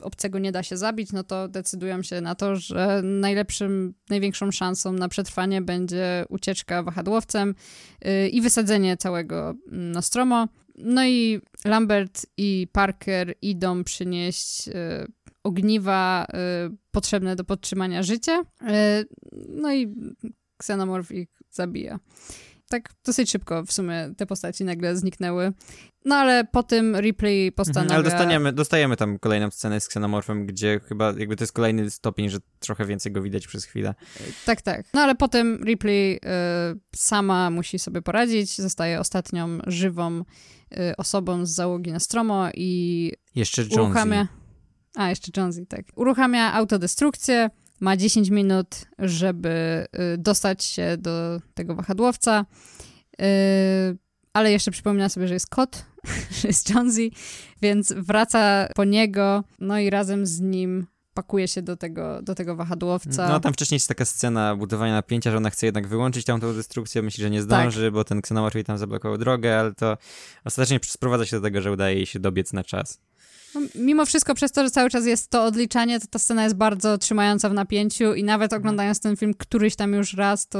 obcego 0.00 0.38
nie 0.38 0.52
da 0.52 0.62
się 0.62 0.76
zabić, 0.76 1.12
no 1.12 1.24
to 1.24 1.48
decydują 1.48 2.02
się 2.02 2.20
na 2.20 2.34
to, 2.34 2.56
że 2.56 3.00
najlepszym, 3.04 3.94
największą 4.10 4.50
szansą 4.50 4.92
na 4.92 5.08
przetrwanie 5.08 5.62
będzie 5.62 6.24
ucieczka 6.28 6.82
wahadłowcem 6.82 7.54
yy, 8.04 8.28
i 8.28 8.40
wysadzenie 8.40 8.96
całego 8.96 9.54
Nostromo. 9.70 10.48
No 10.78 11.06
i 11.06 11.40
Lambert 11.64 12.26
i 12.36 12.68
Parker 12.72 13.34
idą 13.42 13.84
przynieść 13.84 14.66
yy, 14.66 14.74
ogniwa 15.42 16.26
yy, 16.32 16.76
potrzebne 16.90 17.36
do 17.36 17.44
podtrzymania 17.44 18.02
życia. 18.02 18.40
Y, 18.40 18.64
no 19.48 19.74
i 19.74 19.94
Xenomorph 20.60 21.10
ich 21.10 21.28
zabija 21.50 21.98
tak 22.74 22.90
dosyć 23.04 23.30
szybko 23.30 23.64
w 23.64 23.72
sumie 23.72 24.14
te 24.16 24.26
postaci 24.26 24.64
nagle 24.64 24.96
zniknęły. 24.96 25.52
No 26.04 26.14
ale 26.14 26.44
po 26.44 26.62
tym 26.62 26.96
Ripley 26.96 27.52
postanawia... 27.52 27.82
Mhm, 27.82 28.00
ale 28.00 28.10
dostaniemy, 28.10 28.52
dostajemy 28.52 28.96
tam 28.96 29.18
kolejną 29.18 29.50
scenę 29.50 29.80
z 29.80 29.86
Xenomorfem, 29.86 30.46
gdzie 30.46 30.80
chyba 30.88 31.12
jakby 31.18 31.36
to 31.36 31.44
jest 31.44 31.52
kolejny 31.52 31.90
stopień, 31.90 32.28
że 32.28 32.38
trochę 32.58 32.84
więcej 32.84 33.12
go 33.12 33.22
widać 33.22 33.46
przez 33.46 33.64
chwilę. 33.64 33.94
Tak, 34.46 34.62
tak. 34.62 34.86
No 34.94 35.00
ale 35.00 35.14
potem 35.14 35.64
Ripley 35.64 36.16
y, 36.16 36.20
sama 36.96 37.50
musi 37.50 37.78
sobie 37.78 38.02
poradzić, 38.02 38.56
zostaje 38.56 39.00
ostatnią 39.00 39.58
żywą 39.66 40.20
y, 40.72 40.96
osobą 40.96 41.46
z 41.46 41.50
załogi 41.50 41.92
Nostromo 41.92 42.48
i... 42.54 43.12
Jeszcze 43.34 43.62
Jonesy. 43.62 43.80
Uruchamia... 43.80 44.28
A, 44.94 45.08
jeszcze 45.10 45.40
Jonesy, 45.40 45.66
tak. 45.66 45.84
Uruchamia 45.96 46.52
autodestrukcję, 46.52 47.50
ma 47.84 47.96
10 47.96 48.30
minut, 48.30 48.66
żeby 48.98 49.86
y, 50.14 50.18
dostać 50.18 50.64
się 50.64 50.96
do 50.98 51.40
tego 51.54 51.74
wahadłowca. 51.74 52.46
Y, 53.12 53.24
ale 54.32 54.52
jeszcze 54.52 54.70
przypomina 54.70 55.08
sobie, 55.08 55.28
że 55.28 55.34
jest 55.34 55.50
kot, 55.50 55.84
że 56.40 56.48
jest 56.48 56.70
Jonesy, 56.70 57.10
więc 57.62 57.92
wraca 57.92 58.68
po 58.74 58.84
niego, 58.84 59.44
no 59.60 59.78
i 59.78 59.90
razem 59.90 60.26
z 60.26 60.40
nim 60.40 60.86
pakuje 61.14 61.48
się 61.48 61.62
do 61.62 61.76
tego, 61.76 62.22
do 62.22 62.34
tego 62.34 62.56
wahadłowca. 62.56 63.28
No 63.28 63.40
tam 63.40 63.52
wcześniej 63.52 63.76
jest 63.76 63.88
taka 63.88 64.04
scena 64.04 64.56
budowania 64.56 64.92
napięcia, 64.92 65.30
że 65.30 65.36
ona 65.36 65.50
chce 65.50 65.66
jednak 65.66 65.88
wyłączyć 65.88 66.24
tą, 66.24 66.40
tą 66.40 66.54
destrukcję, 66.54 67.02
myśli, 67.02 67.22
że 67.22 67.30
nie 67.30 67.42
zdąży, 67.42 67.84
tak. 67.84 67.92
bo 67.92 68.04
ten 68.04 68.22
ksenomorf 68.22 68.54
jej 68.54 68.64
tam 68.64 68.78
zablokował 68.78 69.18
drogę, 69.18 69.58
ale 69.58 69.74
to 69.74 69.98
ostatecznie 70.44 70.80
sprowadza 70.82 71.26
się 71.26 71.36
do 71.36 71.42
tego, 71.42 71.60
że 71.60 71.72
udaje 71.72 71.96
jej 71.96 72.06
się 72.06 72.18
dobiec 72.18 72.52
na 72.52 72.64
czas. 72.64 73.00
No, 73.54 73.60
mimo 73.74 74.06
wszystko, 74.06 74.34
przez 74.34 74.52
to, 74.52 74.64
że 74.64 74.70
cały 74.70 74.90
czas 74.90 75.06
jest 75.06 75.30
to 75.30 75.44
odliczanie, 75.44 76.00
to 76.00 76.06
ta 76.06 76.18
scena 76.18 76.44
jest 76.44 76.56
bardzo 76.56 76.98
trzymająca 76.98 77.48
w 77.48 77.54
napięciu 77.54 78.14
i 78.14 78.24
nawet 78.24 78.52
mhm. 78.52 78.62
oglądając 78.62 79.00
ten 79.00 79.16
film 79.16 79.34
któryś 79.34 79.76
tam 79.76 79.92
już 79.92 80.14
raz, 80.14 80.48
to 80.48 80.58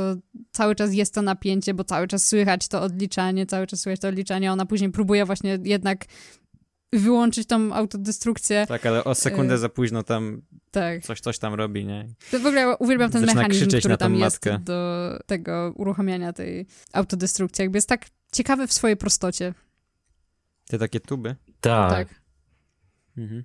cały 0.52 0.74
czas 0.74 0.94
jest 0.94 1.14
to 1.14 1.22
napięcie, 1.22 1.74
bo 1.74 1.84
cały 1.84 2.06
czas 2.06 2.28
słychać 2.28 2.68
to 2.68 2.82
odliczanie, 2.82 3.46
cały 3.46 3.66
czas 3.66 3.80
słychać 3.80 4.00
to 4.00 4.08
odliczanie, 4.08 4.52
ona 4.52 4.66
później 4.66 4.90
próbuje 4.90 5.24
właśnie 5.24 5.58
jednak 5.62 6.04
wyłączyć 6.92 7.48
tą 7.48 7.72
autodestrukcję. 7.72 8.66
Tak, 8.68 8.86
ale 8.86 9.04
o 9.04 9.14
sekundę 9.14 9.54
y 9.54 9.58
za 9.58 9.68
późno 9.68 10.02
tam 10.02 10.42
tak. 10.70 11.02
coś, 11.02 11.20
coś 11.20 11.38
tam 11.38 11.54
robi, 11.54 11.84
nie? 11.84 12.08
To 12.30 12.38
w 12.38 12.46
ogóle 12.46 12.76
uwielbiam 12.76 13.10
ten 13.10 13.20
Zaczyna 13.20 13.42
mechanizm, 13.42 13.78
który 13.78 13.96
tam 13.96 14.14
jest 14.14 14.40
do 14.60 15.10
tego 15.26 15.72
uruchamiania 15.76 16.32
tej 16.32 16.66
autodestrukcji. 16.92 17.62
Jakby 17.62 17.76
jest 17.76 17.88
tak 17.88 18.06
ciekawy 18.32 18.66
w 18.66 18.72
swojej 18.72 18.96
prostocie. 18.96 19.54
Te 20.66 20.78
takie 20.78 21.00
tuby? 21.00 21.36
Tak. 21.60 21.90
tak. 21.90 22.23
Mhm. 23.16 23.44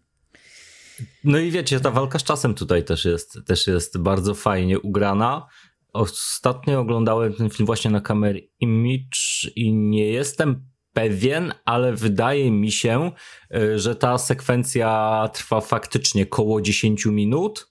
No 1.24 1.39
i 1.39 1.51
wiecie, 1.51 1.80
ta 1.80 1.91
walka 1.91 2.20
z 2.20 2.24
czasem 2.24 2.53
tutaj 2.53 2.84
też 2.84 3.05
jest, 3.05 3.39
też 3.47 3.67
jest 3.67 3.97
bardzo 3.97 4.36
fajnie 4.36 4.80
ugrana. 4.80 5.47
Ostatnio 5.93 6.80
oglądałem 6.80 7.34
ten 7.34 7.49
film 7.49 7.65
właśnie 7.65 7.91
na 7.91 8.01
kamerę 8.01 8.39
Image 8.59 9.51
i 9.55 9.74
nie 9.74 10.05
jestem 10.05 10.70
pewien, 10.93 11.53
ale 11.65 11.93
wydaje 11.93 12.51
mi 12.51 12.72
się, 12.72 13.11
e, 13.55 13.80
że 13.80 13.95
ta 13.95 14.17
sekwencja 14.17 15.30
trwa 15.34 15.61
faktycznie 15.61 16.26
koło 16.26 16.61
10 16.61 17.05
minut. 17.05 17.70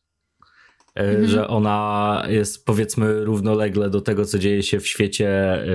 E, 0.94 1.00
mhm. 1.00 1.28
Że 1.28 1.48
ona 1.48 2.24
jest 2.28 2.64
powiedzmy 2.64 3.24
równolegle 3.24 3.90
do 3.90 4.00
tego, 4.00 4.24
co 4.24 4.38
dzieje 4.38 4.62
się 4.62 4.80
w 4.80 4.86
świecie, 4.86 5.28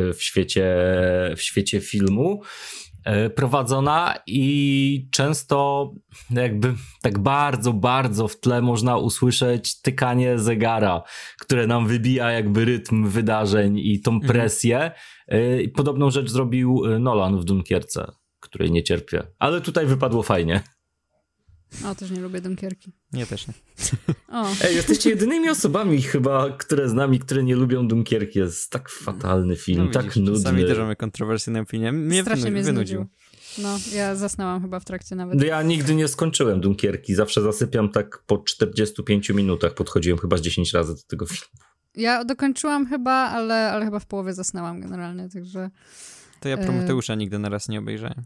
e, 0.09 0.13
w 0.13 0.23
świecie, 0.23 0.75
w 1.37 1.41
świecie 1.41 1.81
filmu. 1.81 2.41
E, 3.05 3.29
prowadzona 3.29 4.15
i 4.27 5.07
często 5.11 5.91
jakby 6.29 6.73
tak 7.01 7.19
bardzo, 7.19 7.73
bardzo 7.73 8.27
w 8.27 8.39
tle 8.39 8.61
można 8.61 8.97
usłyszeć 8.97 9.81
tykanie 9.81 10.39
zegara, 10.39 11.03
które 11.39 11.67
nam 11.67 11.87
wybija 11.87 12.31
jakby 12.31 12.65
rytm 12.65 13.07
wydarzeń 13.07 13.79
i 13.79 14.01
tą 14.01 14.11
mhm. 14.11 14.33
presję. 14.33 14.91
Mhm. 15.27 15.71
Podobną 15.71 16.11
rzecz 16.11 16.29
zrobił 16.29 16.83
e, 16.85 16.99
Nolan 16.99 17.37
w 17.37 17.45
Dunkierce, 17.45 18.11
której 18.39 18.71
nie 18.71 18.83
cierpię, 18.83 19.23
ale 19.39 19.61
tutaj 19.61 19.85
wypadło 19.85 20.23
fajnie. 20.23 20.61
O, 21.85 21.95
też 21.95 22.11
nie 22.11 22.21
lubię 22.21 22.41
Dunkierki. 22.41 22.91
Nie, 23.13 23.25
też 23.25 23.47
nie. 23.47 23.53
O. 24.27 24.47
Ej, 24.63 24.75
jesteście 24.75 25.09
jedynymi 25.09 25.49
osobami 25.49 26.01
chyba, 26.01 26.49
które 26.57 26.89
z 26.89 26.93
nami, 26.93 27.19
które 27.19 27.43
nie 27.43 27.55
lubią 27.55 27.87
Dunkierki. 27.87 28.39
Jest 28.39 28.69
tak 28.69 28.89
fatalny 28.89 29.55
film, 29.55 29.85
no, 29.85 29.91
tak 29.91 30.03
widzisz, 30.03 30.23
nudny. 30.23 30.39
Sami 30.39 30.65
też 30.65 30.77
mamy 30.77 30.95
kontrowersyjne 30.95 31.61
opinie. 31.61 31.91
Mnie 31.91 32.21
Strasznie 32.21 32.51
mnie 32.51 32.63
wynudził. 32.63 33.05
No, 33.57 33.77
ja 33.95 34.15
zasnęłam 34.15 34.61
chyba 34.61 34.79
w 34.79 34.85
trakcie 34.85 35.15
nawet. 35.15 35.39
No 35.39 35.45
ja 35.45 35.61
nigdy 35.61 35.95
nie 35.95 36.07
skończyłem 36.07 36.61
Dunkierki. 36.61 37.15
Zawsze 37.15 37.41
zasypiam 37.41 37.89
tak 37.89 38.23
po 38.27 38.37
45 38.37 39.29
minutach. 39.29 39.73
Podchodziłem 39.73 40.19
chyba 40.19 40.37
z 40.37 40.41
10 40.41 40.73
razy 40.73 40.95
do 40.95 41.01
tego 41.07 41.25
filmu. 41.25 41.63
Ja 41.95 42.25
dokończyłam 42.25 42.87
chyba, 42.87 43.11
ale, 43.11 43.71
ale 43.71 43.85
chyba 43.85 43.99
w 43.99 44.05
połowie 44.05 44.33
zasnęłam 44.33 44.81
generalnie, 44.81 45.29
także... 45.29 45.69
To 46.39 46.49
ja 46.49 46.57
Prometeusza 46.57 47.13
e... 47.13 47.17
nigdy 47.17 47.39
na 47.39 47.49
raz 47.49 47.69
nie 47.69 47.79
obejrzałem. 47.79 48.23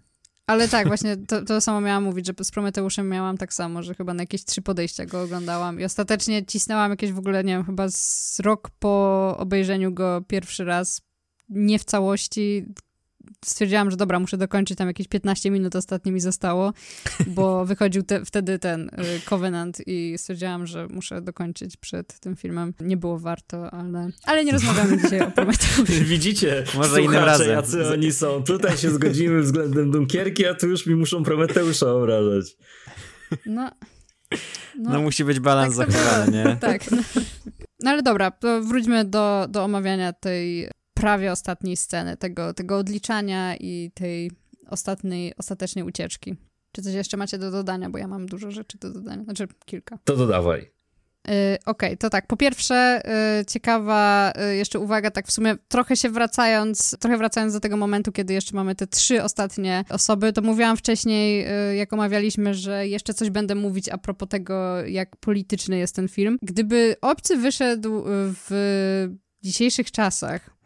Ale 0.48 0.68
tak, 0.68 0.88
właśnie 0.88 1.18
to, 1.18 1.42
to 1.42 1.62
samo 1.62 1.82
miałam 1.82 2.04
mówić, 2.04 2.28
że 2.28 2.34
z 2.42 2.52
Prometeuszem 2.52 3.10
miałam 3.10 3.38
tak 3.38 3.54
samo, 3.54 3.84
że 3.84 3.94
chyba 3.96 4.14
na 4.14 4.24
jakieś 4.24 4.46
trzy 4.46 4.62
podejścia 4.62 5.06
go 5.06 5.22
oglądałam. 5.22 5.80
I 5.80 5.84
ostatecznie 5.84 6.46
cisnęłam 6.46 6.92
jakieś 6.92 7.12
w 7.12 7.20
ogóle, 7.20 7.44
nie 7.44 7.54
wiem, 7.54 7.66
chyba 7.66 7.90
z 7.90 8.40
rok 8.40 8.70
po 8.80 9.36
obejrzeniu 9.38 9.94
go 9.94 10.22
pierwszy 10.28 10.66
raz, 10.66 11.02
nie 11.50 11.80
w 11.80 11.86
całości, 11.86 12.66
stwierdziłam, 13.46 13.92
że 13.92 13.98
dobra, 13.98 14.20
muszę 14.20 14.38
dokończyć 14.38 14.78
tam 14.78 14.88
jakieś 14.88 15.08
15 15.08 15.52
minut 15.52 15.76
ostatnie 15.76 16.12
mi 16.12 16.20
zostało, 16.20 16.74
bo 17.28 17.66
wychodził 17.66 18.04
te, 18.04 18.26
wtedy 18.26 18.60
ten 18.60 18.90
y, 18.90 19.22
Covenant 19.26 19.82
i 19.88 20.16
stwierdziłam, 20.18 20.68
że 20.68 20.88
muszę 20.88 21.22
dokończyć 21.22 21.78
przed 21.78 22.20
tym 22.20 22.36
filmem. 22.36 22.74
Nie 22.80 22.98
było 22.98 23.20
warto, 23.20 23.72
ale, 23.74 24.10
ale 24.26 24.46
nie 24.46 24.52
rozmawiamy 24.52 24.98
dzisiaj 25.02 25.22
o 25.22 25.32
Prometeuszu. 25.32 25.86
Widzicie, 26.04 26.64
może 26.76 27.02
innym 27.02 27.24
razem. 27.24 27.50
jacy 27.50 27.88
oni 27.88 28.12
są. 28.12 28.44
Tutaj 28.44 28.78
się 28.78 28.92
zgodzimy 28.92 29.42
względem 29.42 29.92
Dunkierki, 29.92 30.46
a 30.46 30.54
tu 30.54 30.68
już 30.68 30.86
mi 30.86 30.96
muszą 30.96 31.24
Prometeusza 31.24 31.94
obrażać. 31.94 32.58
No... 33.46 33.72
No, 34.78 34.92
no 34.92 35.02
musi 35.02 35.24
być 35.24 35.40
balans 35.40 35.78
tak 35.78 35.92
zachowany, 35.92 36.32
nie? 36.38 36.56
Tak. 36.56 36.92
No. 36.92 36.98
no 37.80 37.92
ale 37.92 38.04
dobra, 38.04 38.32
to 38.32 38.62
wróćmy 38.62 39.06
do, 39.06 39.48
do 39.50 39.64
omawiania 39.64 40.14
tej 40.14 40.70
prawie 41.00 41.32
ostatniej 41.32 41.78
sceny, 41.78 42.18
tego, 42.18 42.54
tego 42.54 42.78
odliczania 42.78 43.56
i 43.56 43.92
tej 43.94 44.32
ostatniej, 44.70 45.34
ostatecznej 45.38 45.86
ucieczki. 45.86 46.36
Czy 46.72 46.82
coś 46.82 46.94
jeszcze 46.94 47.18
macie 47.18 47.38
do 47.38 47.52
dodania, 47.52 47.90
bo 47.90 47.98
ja 47.98 48.08
mam 48.08 48.26
dużo 48.26 48.52
rzeczy 48.52 48.78
do 48.78 48.92
dodania, 48.92 49.24
znaczy 49.24 49.48
kilka. 49.66 50.00
To 50.04 50.16
dodawaj. 50.16 50.60
Yy, 51.28 51.34
Okej, 51.66 51.90
okay, 51.90 51.98
to 51.98 52.10
tak. 52.10 52.28
Po 52.28 52.38
pierwsze, 52.38 53.02
yy, 53.38 53.46
ciekawa 53.46 54.34
yy, 54.38 54.56
jeszcze 54.56 54.80
uwaga, 54.80 55.12
tak 55.12 55.28
w 55.28 55.32
sumie 55.32 55.56
trochę 55.68 55.96
się 55.96 56.10
wracając, 56.10 56.98
trochę 57.00 57.18
wracając 57.18 57.54
do 57.54 57.60
tego 57.60 57.78
momentu, 57.78 58.12
kiedy 58.12 58.34
jeszcze 58.34 58.56
mamy 58.56 58.76
te 58.76 58.88
trzy 58.88 59.24
ostatnie 59.24 59.84
osoby, 59.90 60.34
to 60.34 60.42
mówiłam 60.42 60.78
wcześniej, 60.78 61.48
y, 61.72 61.76
jak 61.76 61.94
omawialiśmy, 61.94 62.54
że 62.54 62.88
jeszcze 62.88 63.14
coś 63.14 63.30
będę 63.30 63.56
mówić 63.56 63.90
a 63.90 63.98
propos 63.98 64.30
tego, 64.30 64.86
jak 64.86 65.16
polityczny 65.16 65.78
jest 65.78 65.96
ten 65.96 66.08
film. 66.08 66.38
Gdyby 66.42 66.96
obcy 67.02 67.38
wyszedł 67.38 68.04
w 68.06 69.08
dzisiejszych 69.44 69.92
czasach, 69.92 70.57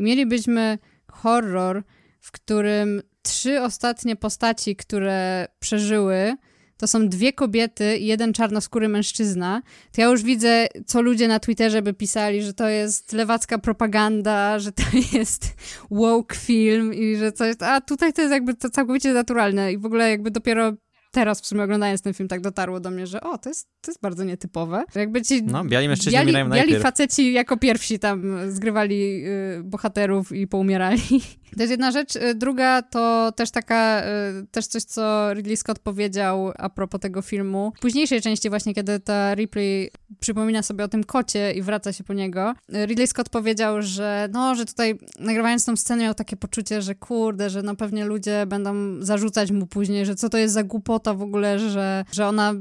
i 0.00 0.02
mielibyśmy 0.02 0.78
horror, 1.10 1.82
w 2.20 2.32
którym 2.32 3.02
trzy 3.22 3.62
ostatnie 3.62 4.16
postaci, 4.16 4.76
które 4.76 5.46
przeżyły, 5.58 6.36
to 6.76 6.86
są 6.86 7.08
dwie 7.08 7.32
kobiety 7.32 7.96
i 7.96 8.06
jeden 8.06 8.32
czarnoskóry 8.32 8.88
mężczyzna, 8.88 9.62
to 9.92 10.00
ja 10.00 10.06
już 10.06 10.22
widzę, 10.22 10.66
co 10.86 11.02
ludzie 11.02 11.28
na 11.28 11.40
Twitterze 11.40 11.82
by 11.82 11.94
pisali, 11.94 12.42
że 12.42 12.54
to 12.54 12.68
jest 12.68 13.12
lewacka 13.12 13.58
propaganda, 13.58 14.58
że 14.58 14.72
to 14.72 14.82
jest 15.18 15.54
woke 15.90 16.36
film 16.36 16.94
i 16.94 17.16
że 17.16 17.32
coś, 17.32 17.54
a 17.60 17.80
tutaj 17.80 18.12
to 18.12 18.22
jest 18.22 18.32
jakby 18.32 18.54
to 18.54 18.70
całkowicie 18.70 19.12
naturalne 19.12 19.72
i 19.72 19.78
w 19.78 19.86
ogóle 19.86 20.10
jakby 20.10 20.30
dopiero 20.30 20.72
teraz 21.10 21.40
w 21.40 21.46
sumie 21.46 21.62
oglądając 21.62 22.02
ten 22.02 22.14
film 22.14 22.28
tak 22.28 22.40
dotarło 22.40 22.80
do 22.80 22.90
mnie, 22.90 23.06
że 23.06 23.20
o, 23.20 23.38
to 23.38 23.48
jest, 23.50 23.68
to 23.80 23.90
jest 23.90 24.00
bardzo 24.00 24.24
nietypowe. 24.24 24.84
Jakby 24.94 25.22
ci 25.22 25.42
No, 25.42 25.64
biali 25.64 25.88
mężczyźni 25.88 26.12
biali, 26.12 26.24
umierają 26.26 26.46
biali 26.46 26.58
najpierw. 26.60 26.82
faceci 26.82 27.32
jako 27.32 27.56
pierwsi 27.56 27.98
tam 27.98 28.36
zgrywali 28.50 29.24
y, 29.26 29.62
bohaterów 29.64 30.32
i 30.32 30.46
poumierali. 30.46 31.00
To 31.56 31.62
jest 31.62 31.70
jedna 31.70 31.90
rzecz. 31.90 32.16
Y, 32.16 32.34
Druga 32.34 32.82
to 32.82 33.32
też 33.36 33.50
taka, 33.50 34.02
y, 34.02 34.46
też 34.50 34.66
coś, 34.66 34.82
co 34.84 35.34
Ridley 35.34 35.56
Scott 35.56 35.78
powiedział 35.78 36.52
a 36.58 36.68
propos 36.70 37.00
tego 37.00 37.22
filmu. 37.22 37.72
W 37.76 37.80
późniejszej 37.80 38.20
części 38.22 38.50
właśnie, 38.50 38.74
kiedy 38.74 39.00
ta 39.00 39.34
Ripley 39.34 39.90
przypomina 40.20 40.62
sobie 40.62 40.84
o 40.84 40.88
tym 40.88 41.04
kocie 41.04 41.52
i 41.52 41.62
wraca 41.62 41.92
się 41.92 42.04
po 42.04 42.12
niego, 42.14 42.54
y, 42.74 42.86
Ridley 42.86 43.06
Scott 43.06 43.28
powiedział, 43.28 43.82
że 43.82 44.28
no, 44.32 44.54
że 44.54 44.64
tutaj 44.66 44.98
nagrywając 45.20 45.64
tą 45.64 45.76
scenę 45.76 46.02
miał 46.02 46.14
takie 46.14 46.36
poczucie, 46.36 46.82
że 46.82 46.94
kurde, 46.94 47.50
że 47.50 47.62
no 47.62 47.76
pewnie 47.76 48.04
ludzie 48.04 48.46
będą 48.46 48.74
zarzucać 49.04 49.50
mu 49.50 49.66
później, 49.66 50.06
że 50.06 50.14
co 50.14 50.28
to 50.28 50.38
jest 50.38 50.54
za 50.54 50.62
głupota 50.64 50.99
w 51.14 51.22
ogóle, 51.22 51.58
że, 51.58 52.04
że 52.12 52.26
ona 52.26 52.54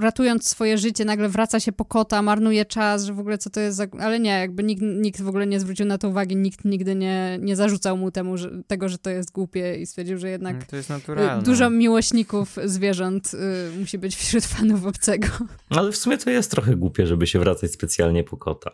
ratując 0.00 0.48
swoje 0.48 0.78
życie 0.78 1.04
nagle 1.04 1.28
wraca 1.28 1.60
się 1.60 1.72
po 1.72 1.84
kota, 1.84 2.22
marnuje 2.22 2.64
czas, 2.64 3.04
że 3.04 3.12
w 3.14 3.20
ogóle 3.20 3.38
co 3.38 3.50
to 3.50 3.60
jest 3.60 3.76
za... 3.76 3.86
Ale 4.00 4.20
nie, 4.20 4.30
jakby 4.30 4.62
nikt, 4.62 4.82
nikt 4.82 5.22
w 5.22 5.28
ogóle 5.28 5.46
nie 5.46 5.60
zwrócił 5.60 5.86
na 5.86 5.98
to 5.98 6.08
uwagi, 6.08 6.36
nikt 6.36 6.64
nigdy 6.64 6.94
nie, 6.94 7.38
nie 7.40 7.56
zarzucał 7.56 7.96
mu 7.96 8.10
temu, 8.10 8.36
że, 8.36 8.50
tego, 8.66 8.88
że 8.88 8.98
to 8.98 9.10
jest 9.10 9.32
głupie 9.32 9.76
i 9.76 9.86
stwierdził, 9.86 10.18
że 10.18 10.30
jednak 10.30 10.54
Mm, 10.54 10.66
To 10.66 10.76
jest 10.76 10.90
y, 10.90 10.92
naturalne. 10.92 11.42
dużo 11.42 11.70
miłośników 11.70 12.56
zwierząt 12.64 13.34
y, 13.34 13.78
musi 13.78 13.98
być 13.98 14.16
wśród 14.16 14.44
fanów 14.44 14.86
obcego. 14.86 15.28
Ale 15.70 15.92
w 15.92 15.96
sumie 15.96 16.18
to 16.18 16.30
jest 16.30 16.50
trochę 16.50 16.76
głupie, 16.76 17.06
żeby 17.06 17.26
się 17.26 17.38
wracać 17.38 17.72
specjalnie 17.72 18.24
po 18.24 18.36
kota. 18.36 18.70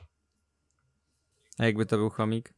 A 1.59 1.65
jakby 1.66 1.86
to 1.86 1.97
był 1.97 2.11
chomik? 2.11 2.53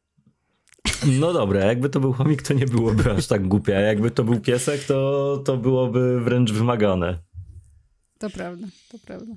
No 1.05 1.33
dobra, 1.33 1.65
jakby 1.65 1.89
to 1.89 1.99
był 1.99 2.13
chomik, 2.13 2.41
to 2.41 2.53
nie 2.53 2.65
byłoby 2.65 3.11
aż 3.11 3.27
tak 3.27 3.47
głupie, 3.47 3.77
a 3.77 3.79
jakby 3.79 4.11
to 4.11 4.23
był 4.23 4.39
piesek, 4.39 4.83
to, 4.83 5.41
to 5.45 5.57
byłoby 5.57 6.21
wręcz 6.21 6.51
wymagane. 6.51 7.19
To 8.19 8.29
prawda, 8.29 8.67
to 8.91 8.97
prawda. 9.05 9.33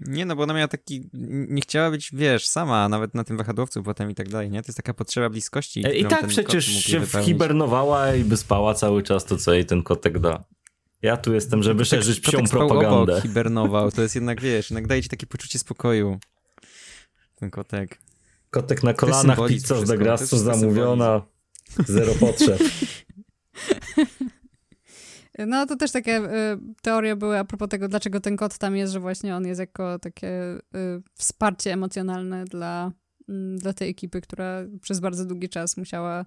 Nie, 0.00 0.26
no 0.26 0.36
bo 0.36 0.42
ona 0.42 0.54
miała 0.54 0.68
taki, 0.68 1.10
nie 1.48 1.62
chciała 1.62 1.90
być, 1.90 2.10
wiesz, 2.12 2.46
sama, 2.48 2.88
nawet 2.88 3.14
na 3.14 3.24
tym 3.24 3.36
wahadłowcu 3.36 3.82
potem 3.82 4.10
i 4.10 4.14
tak 4.14 4.28
dalej, 4.28 4.50
nie? 4.50 4.62
To 4.62 4.68
jest 4.68 4.76
taka 4.76 4.94
potrzeba 4.94 5.30
bliskości. 5.30 5.86
E, 5.86 5.94
I 5.94 6.04
tak 6.04 6.26
przecież 6.26 6.66
się 6.66 7.00
wypełnić. 7.00 7.28
whibernowała 7.28 8.14
i 8.14 8.24
by 8.24 8.36
spała 8.36 8.74
cały 8.74 9.02
czas, 9.02 9.24
to 9.24 9.36
co 9.36 9.52
jej 9.52 9.66
ten 9.66 9.82
kotek 9.82 10.18
da. 10.18 10.44
Ja 11.02 11.16
tu 11.16 11.34
jestem, 11.34 11.62
żeby 11.62 11.82
Kotek- 11.82 11.86
szerzyć 11.86 12.20
psią 12.20 12.32
kotek 12.32 12.50
propagandę. 12.50 13.12
Obok, 13.12 13.22
hibernował, 13.22 13.92
to 13.92 14.02
jest 14.02 14.14
jednak, 14.14 14.40
wiesz, 14.40 14.70
jednak 14.70 14.86
daje 14.86 15.02
ci 15.02 15.08
takie 15.08 15.26
poczucie 15.26 15.58
spokoju. 15.58 16.18
Ten 17.34 17.50
kotek. 17.50 17.98
Kotek 18.50 18.82
na 18.82 18.94
kolanach, 18.94 19.38
pizza 19.48 19.86
z 19.86 20.16
wszystko 20.16 20.38
zamówiona, 20.38 21.22
zero 21.86 22.14
potrzeb. 22.14 22.58
No 25.46 25.66
to 25.66 25.76
też 25.76 25.92
takie 25.92 26.16
y, 26.16 26.58
teorie 26.82 27.16
były 27.16 27.38
a 27.38 27.44
propos 27.44 27.68
tego, 27.68 27.88
dlaczego 27.88 28.20
ten 28.20 28.36
kot 28.36 28.58
tam 28.58 28.76
jest, 28.76 28.92
że 28.92 29.00
właśnie 29.00 29.36
on 29.36 29.46
jest 29.46 29.60
jako 29.60 29.98
takie 29.98 30.28
y, 30.56 30.58
wsparcie 31.14 31.72
emocjonalne 31.72 32.44
dla, 32.44 32.92
mm, 33.28 33.58
dla 33.58 33.72
tej 33.72 33.90
ekipy, 33.90 34.20
która 34.20 34.64
przez 34.80 35.00
bardzo 35.00 35.24
długi 35.24 35.48
czas 35.48 35.76
musiała 35.76 36.24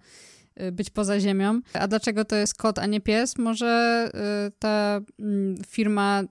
y, 0.61 0.71
być 0.71 0.89
poza 0.89 1.19
ziemią. 1.19 1.61
A 1.73 1.87
dlaczego 1.87 2.25
to 2.25 2.35
jest 2.35 2.55
kot, 2.55 2.79
a 2.79 2.85
nie 2.85 3.01
pies? 3.01 3.37
Może 3.37 4.09
y, 4.47 4.51
ta 4.59 5.01
mm, 5.19 5.57
firma 5.67 6.23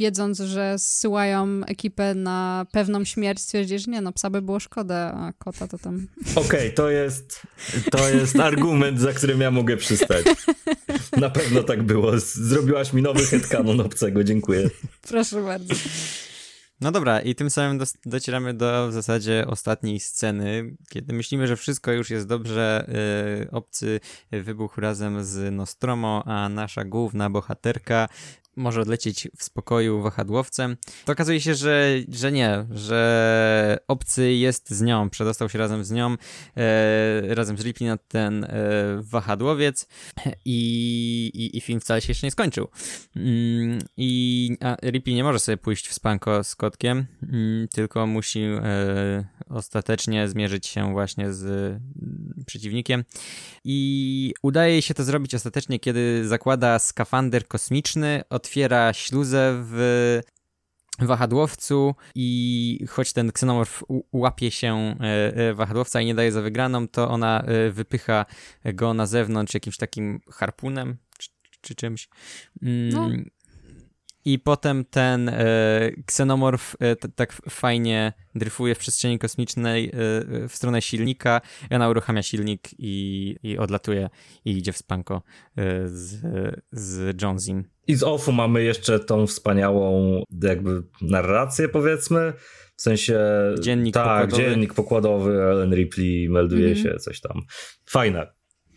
wiedząc, 0.00 0.38
że 0.38 0.78
zsyłają 0.78 1.60
ekipę 1.66 2.14
na 2.14 2.66
pewną 2.72 3.04
śmierć, 3.04 3.40
stwierdzi, 3.40 3.78
że 3.78 3.90
nie, 3.90 4.00
no 4.00 4.12
psa 4.12 4.30
by 4.30 4.42
było 4.42 4.60
szkoda, 4.60 5.12
a 5.14 5.32
kota 5.38 5.68
to 5.68 5.78
tam... 5.78 6.06
Okej, 6.46 6.74
to 6.74 6.90
jest 6.90 7.42
to 7.90 8.08
jest 8.08 8.40
argument, 8.40 9.00
za 9.00 9.12
którym 9.12 9.40
ja 9.40 9.50
mogę 9.50 9.76
przystać. 9.76 10.26
Na 11.16 11.30
pewno 11.30 11.62
tak 11.62 11.82
było. 11.82 12.12
Zrobiłaś 12.18 12.92
mi 12.92 13.02
nowy 13.02 13.26
headcanon 13.26 13.80
obcego, 13.80 14.24
dziękuję. 14.24 14.70
Proszę 15.02 15.42
bardzo. 15.42 15.74
No 16.80 16.92
dobra, 16.92 17.20
i 17.20 17.34
tym 17.34 17.50
samym 17.50 17.78
docieramy 18.06 18.54
do 18.54 18.88
w 18.88 18.92
zasadzie 18.92 19.44
ostatniej 19.46 20.00
sceny, 20.00 20.76
kiedy 20.88 21.12
myślimy, 21.12 21.46
że 21.46 21.56
wszystko 21.56 21.92
już 21.92 22.10
jest 22.10 22.26
dobrze, 22.26 22.90
yy, 23.40 23.50
obcy 23.50 24.00
wybuchł 24.30 24.80
razem 24.80 25.24
z 25.24 25.54
Nostromo, 25.54 26.22
a 26.26 26.48
nasza 26.48 26.84
główna 26.84 27.30
bohaterka 27.30 28.08
może 28.56 28.80
odlecieć 28.80 29.28
w 29.36 29.44
spokoju 29.44 30.02
wahadłowcem. 30.02 30.76
To 31.04 31.12
okazuje 31.12 31.40
się, 31.40 31.54
że, 31.54 31.88
że 32.08 32.32
nie, 32.32 32.66
że 32.70 33.78
obcy 33.88 34.32
jest 34.32 34.70
z 34.70 34.82
nią, 34.82 35.10
przedostał 35.10 35.48
się 35.48 35.58
razem 35.58 35.84
z 35.84 35.90
nią, 35.90 36.16
e, 36.56 37.34
razem 37.34 37.58
z 37.58 37.60
Ripley 37.60 37.88
na 37.88 37.96
ten 37.96 38.44
e, 38.44 38.48
wahadłowiec 39.00 39.88
i, 40.44 41.30
i, 41.34 41.56
i 41.56 41.60
film 41.60 41.80
wcale 41.80 42.00
się 42.00 42.10
jeszcze 42.10 42.26
nie 42.26 42.30
skończył. 42.30 42.68
Mm, 43.16 43.78
I 43.96 44.56
a 44.60 44.76
Ripley 44.82 45.16
nie 45.16 45.24
może 45.24 45.38
sobie 45.38 45.56
pójść 45.56 45.88
w 45.88 45.94
spanko 45.94 46.44
z 46.44 46.56
kotkiem, 46.56 47.06
mm, 47.22 47.68
tylko 47.68 48.06
musi 48.06 48.40
e, 48.40 49.24
ostatecznie 49.48 50.28
zmierzyć 50.28 50.66
się 50.66 50.92
właśnie 50.92 51.32
z 51.32 51.44
mm, 51.46 52.44
przeciwnikiem. 52.46 53.04
I 53.64 54.34
udaje 54.42 54.82
się 54.82 54.94
to 54.94 55.04
zrobić 55.04 55.34
ostatecznie, 55.34 55.80
kiedy 55.80 56.28
zakłada 56.28 56.78
skafander 56.78 57.48
kosmiczny, 57.48 58.22
otwiera 58.40 58.92
śluzę 58.92 59.62
w 59.64 60.20
wahadłowcu 60.98 61.94
i 62.14 62.86
choć 62.88 63.12
ten 63.12 63.32
ksenomorf 63.32 63.84
łapie 64.12 64.50
się 64.50 64.96
e, 65.00 65.36
e, 65.36 65.54
wahadłowca 65.54 66.00
i 66.00 66.06
nie 66.06 66.14
daje 66.14 66.32
za 66.32 66.42
wygraną, 66.42 66.88
to 66.88 67.08
ona 67.08 67.42
e, 67.42 67.70
wypycha 67.70 68.26
go 68.64 68.94
na 68.94 69.06
zewnątrz 69.06 69.54
jakimś 69.54 69.76
takim 69.76 70.20
harpunem 70.32 70.96
czy, 71.18 71.28
czy 71.60 71.74
czymś. 71.74 72.08
Mm, 72.62 72.88
No. 72.88 73.10
I 74.24 74.38
potem 74.38 74.84
ten 74.84 75.28
e, 75.28 75.40
ksenomorf 76.06 76.76
e, 76.80 76.96
t- 76.96 77.08
tak 77.08 77.32
fajnie 77.32 78.12
dryfuje 78.34 78.74
w 78.74 78.78
przestrzeni 78.78 79.18
kosmicznej 79.18 79.86
e, 79.88 79.92
w 80.48 80.52
stronę 80.52 80.82
silnika. 80.82 81.40
Ona 81.70 81.88
uruchamia 81.88 82.22
silnik 82.22 82.68
i, 82.78 83.36
i 83.42 83.58
odlatuje 83.58 84.10
i 84.44 84.50
idzie 84.58 84.72
w 84.72 84.76
spanko 84.76 85.22
z, 85.86 86.20
z 86.72 87.22
Jonesim. 87.22 87.64
I 87.90 87.94
z 87.96 88.02
offu 88.02 88.32
mamy 88.32 88.62
jeszcze 88.62 89.00
tą 89.00 89.26
wspaniałą 89.26 90.22
jakby 90.42 90.82
narrację 91.02 91.68
powiedzmy. 91.68 92.32
W 92.76 92.82
sensie... 92.82 93.18
Dziennik 93.60 93.94
tak, 93.94 94.04
pokładowy. 94.04 94.42
dziennik 94.42 94.74
pokładowy, 94.74 95.42
Ellen 95.42 95.74
Ripley 95.74 96.28
melduje 96.30 96.68
Mhm. 96.68 96.84
się, 96.86 96.98
coś 96.98 97.20
tam. 97.20 97.42
Fajne. 97.90 98.32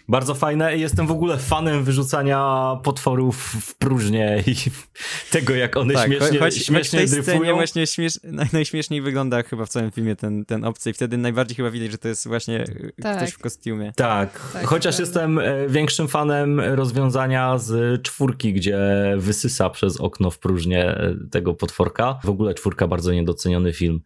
Bardzo 0.08 0.36
fajne 0.36 0.78
i 0.78 0.82
jestem 0.82 1.08
w 1.08 1.12
ogóle 1.12 1.38
fanem 1.38 1.84
wyrzucania 1.84 2.72
potworów 2.84 3.38
w 3.62 3.76
próżnię 3.78 4.44
i 4.48 4.56
tego, 5.32 5.56
jak 5.56 5.78
one 5.78 5.94
Tak, 5.94 6.08
śmiesznie, 6.08 6.28
choć, 6.28 6.40
choć 6.40 6.54
w 6.54 6.66
śmiesznie 6.66 7.00
tej 7.00 7.08
scenie 7.08 7.24
dryfują. 7.24 7.56
właśnie 7.56 7.88
śmiesz, 7.88 8.20
naj, 8.24 8.48
najśmieszniej 8.54 9.02
wygląda 9.02 9.44
chyba 9.44 9.66
w 9.66 9.70
całym 9.70 9.92
filmie 9.92 10.16
ten, 10.16 10.46
ten 10.46 10.66
obcy 10.66 10.90
i 10.90 10.94
wtedy 10.94 11.18
najbardziej 11.18 11.56
chyba 11.56 11.72
widać, 11.72 11.92
że 11.92 11.98
to 11.98 12.08
jest 12.08 12.28
właśnie 12.28 12.66
Tak. 13.02 13.18
ktoś 13.18 13.32
w 13.32 13.38
kostiumie. 13.40 13.94
Tak, 13.96 14.50
Tak, 14.54 14.66
chociaż 14.66 14.96
to 14.96 15.02
jestem 15.02 15.40
e, 15.40 15.68
większym 15.68 16.08
fanem 16.08 16.60
rozwiązania 16.60 17.58
z 17.58 18.02
czwórki, 18.02 18.54
gdzie 18.54 18.80
wysysa 19.18 19.70
przez 19.70 19.98
okno 19.98 20.32
w 20.32 20.40
próżnię 20.40 20.86
e, 20.86 21.16
tego 21.32 21.54
potworka. 21.54 22.20
W 22.24 22.30
ogóle 22.30 22.54
czwórka 22.54 22.88
bardzo 22.88 23.12
niedoceniony 23.14 23.74
film. 23.74 24.02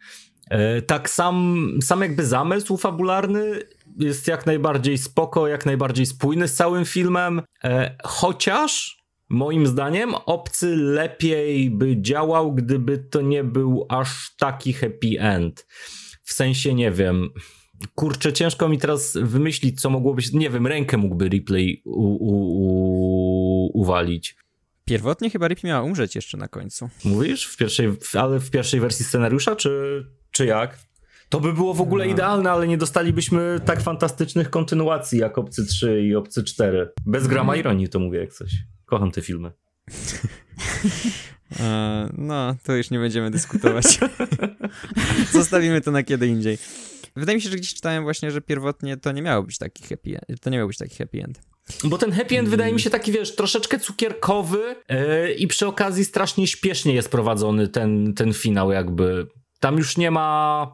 E, 0.50 0.82
Tak, 0.82 1.10
sam, 1.10 1.70
sam 1.84 2.02
jakby 2.02 2.26
zamysł 2.26 2.78
fabularny 2.78 3.60
jest 4.00 4.28
jak 4.28 4.46
najbardziej 4.46 4.98
spoko, 4.98 5.48
jak 5.48 5.66
najbardziej 5.66 6.06
spójny 6.06 6.48
z 6.48 6.54
całym 6.54 6.86
filmem, 6.86 7.42
e, 7.64 7.98
chociaż 8.04 8.98
moim 9.30 9.68
zdaniem 9.68 10.16
obcy 10.16 10.76
lepiej 10.76 11.70
by 11.70 12.02
działał, 12.02 12.54
gdyby 12.54 12.98
to 12.98 13.22
nie 13.22 13.44
był 13.44 13.86
aż 13.90 14.36
taki 14.40 14.74
happy 14.74 15.20
end. 15.20 15.68
W 16.24 16.34
sensie, 16.34 16.74
nie 16.74 16.92
wiem, 16.92 17.30
kurczę, 17.96 18.34
ciężko 18.34 18.70
mi 18.70 18.78
teraz 18.78 19.18
wymyślić, 19.22 19.82
co 19.82 19.90
mogło 19.90 20.14
być, 20.14 20.34
nie 20.34 20.50
wiem, 20.50 20.68
rękę 20.68 20.98
mógłby 20.98 21.30
replay 21.30 21.82
u, 21.86 22.16
u, 22.16 22.32
u, 22.64 23.82
uwalić. 23.82 24.36
Pierwotnie 24.86 25.30
chyba 25.30 25.48
Ripley 25.48 25.70
miała 25.70 25.84
umrzeć 25.84 26.16
jeszcze 26.16 26.38
na 26.38 26.48
końcu. 26.48 26.90
Mówisz? 27.04 27.46
W 27.46 27.58
pierwszej, 27.58 27.90
ale 28.14 28.40
w 28.40 28.52
pierwszej 28.52 28.80
wersji 28.80 29.06
scenariusza, 29.06 29.56
czy, 29.56 30.04
czy 30.32 30.46
jak? 30.46 30.87
To 31.30 31.40
by 31.40 31.54
było 31.54 31.74
w 31.74 31.82
ogóle 31.82 32.06
No. 32.06 32.12
idealne, 32.12 32.52
ale 32.52 32.68
nie 32.68 32.78
dostalibyśmy 32.78 33.60
tak 33.66 33.82
fantastycznych 33.82 34.50
kontynuacji 34.50 35.20
jak 35.20 35.38
Obcy 35.38 35.66
3 35.66 36.02
i 36.02 36.16
Obcy 36.16 36.44
4. 36.44 36.90
Bez 37.06 37.28
grama 37.28 37.54
Mhm. 37.54 37.60
ironii 37.60 37.90
to 37.90 38.00
mówię 38.00 38.20
jak 38.20 38.34
coś. 38.34 38.52
Kocham 38.86 39.12
te 39.12 39.22
filmy. 39.22 39.52
E, 41.60 42.10
no, 42.18 42.56
to 42.64 42.76
już 42.76 42.90
nie 42.92 43.00
będziemy 43.00 43.32
dyskutować. 43.32 43.86
Zostawimy 45.32 45.82
to 45.82 45.92
na 45.92 46.04
kiedy 46.04 46.28
indziej. 46.28 46.58
Wydaje 47.16 47.36
mi 47.36 47.42
się, 47.42 47.50
że 47.50 47.58
gdzieś 47.58 47.74
czytałem 47.74 48.04
właśnie, 48.04 48.32
że 48.32 48.42
pierwotnie 48.42 48.98
to 48.98 49.12
nie 49.12 49.22
miało 49.22 49.44
być 49.44 49.58
taki 49.58 49.84
happy 49.84 50.20
end. 50.30 50.40
To 50.42 50.50
nie 50.50 50.58
miał 50.58 50.68
być 50.68 50.78
taki 50.78 50.96
happy 50.96 51.24
end. 51.24 51.42
Bo 51.84 51.98
ten 51.98 52.12
happy 52.12 52.40
end 52.40 52.50
wydaje 52.50 52.74
mi 52.74 52.80
się 52.82 52.90
taki, 52.90 53.12
wiesz, 53.12 53.36
troszeczkę 53.36 53.80
cukierkowy 53.80 54.76
yy, 54.90 55.34
i 55.34 55.48
przy 55.48 55.68
okazji 55.68 56.06
strasznie 56.06 56.48
śpiesznie 56.48 56.94
jest 56.94 57.10
prowadzony 57.12 57.68
ten, 57.68 58.14
ten 58.14 58.34
finał 58.34 58.72
jakby. 58.72 59.28
Tam 59.60 59.78
już 59.78 59.98
nie 59.98 60.12
ma 60.12 60.72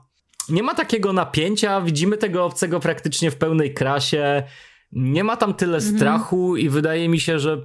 nie 0.49 0.64
ma 0.64 0.76
takiego 0.76 1.14
napięcia, 1.14 1.82
widzimy 1.82 2.18
tego 2.18 2.45
obcego 2.45 2.80
praktycznie 2.80 3.32
w 3.32 3.36
pełnej 3.36 3.74
krasie, 3.74 4.44
nie 4.91 5.24
ma 5.24 5.38
tam 5.38 5.53
tyle 5.53 5.78
mhm. 5.78 5.95
strachu 5.95 6.57
i 6.57 6.70
wydaje 6.70 7.10
mi 7.10 7.20
się, 7.20 7.40
że 7.40 7.57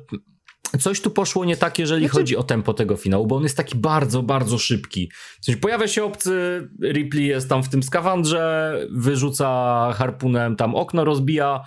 coś 0.81 1.01
tu 1.01 1.11
poszło 1.11 1.45
nie 1.45 1.57
tak, 1.57 1.79
jeżeli 1.79 2.03
znaczy... 2.03 2.17
chodzi 2.17 2.37
o 2.37 2.43
tempo 2.43 2.75
tego 2.75 2.97
finału, 2.97 3.27
bo 3.27 3.37
on 3.37 3.43
jest 3.43 3.57
taki 3.57 3.79
bardzo, 3.79 4.23
bardzo 4.23 4.59
szybki. 4.59 5.11
W 5.41 5.45
sensie 5.45 5.61
pojawia 5.61 5.89
się 5.89 6.05
obcy, 6.05 6.69
Ripley 6.83 7.27
jest 7.27 7.49
tam 7.49 7.63
w 7.63 7.69
tym 7.69 7.83
skafandrze, 7.83 8.75
wyrzuca 8.91 9.49
harpunem, 9.95 10.57
tam 10.57 10.75
okno 10.75 11.05
rozbija, 11.05 11.65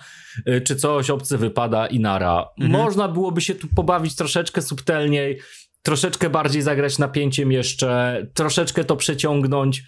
y, 0.48 0.60
czy 0.60 0.76
coś, 0.76 1.10
obcy 1.10 1.38
wypada 1.38 1.86
i 1.86 2.00
nara. 2.00 2.48
Mhm. 2.58 2.82
Można 2.82 3.08
byłoby 3.08 3.40
się 3.40 3.54
tu 3.54 3.68
pobawić 3.76 4.16
troszeczkę 4.16 4.62
subtelniej, 4.62 5.40
troszeczkę 5.82 6.30
bardziej 6.30 6.62
zagrać 6.62 6.98
napięciem 6.98 7.52
jeszcze, 7.52 8.22
troszeczkę 8.34 8.84
to 8.84 8.96
przeciągnąć. 8.96 9.82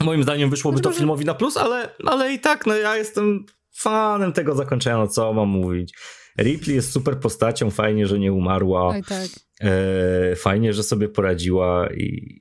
Moim 0.00 0.22
zdaniem 0.22 0.50
wyszłoby 0.50 0.80
to 0.80 0.90
filmowi 0.90 1.24
na 1.24 1.34
plus, 1.34 1.56
ale, 1.56 1.94
ale 2.06 2.32
i 2.32 2.38
tak, 2.38 2.66
no 2.66 2.76
ja 2.76 2.96
jestem 2.96 3.46
fanem 3.76 4.32
tego 4.32 4.54
zakończenia, 4.54 4.96
no 4.96 5.08
co 5.08 5.32
mam 5.32 5.48
mówić. 5.48 5.94
Ripley 6.38 6.76
jest 6.76 6.92
super 6.92 7.20
postacią, 7.20 7.70
fajnie, 7.70 8.06
że 8.06 8.18
nie 8.18 8.32
umarła. 8.32 8.88
Oj, 8.88 9.02
tak. 9.02 9.28
E, 9.60 10.36
fajnie, 10.36 10.72
że 10.72 10.82
sobie 10.82 11.08
poradziła 11.08 11.88
i 11.92 12.40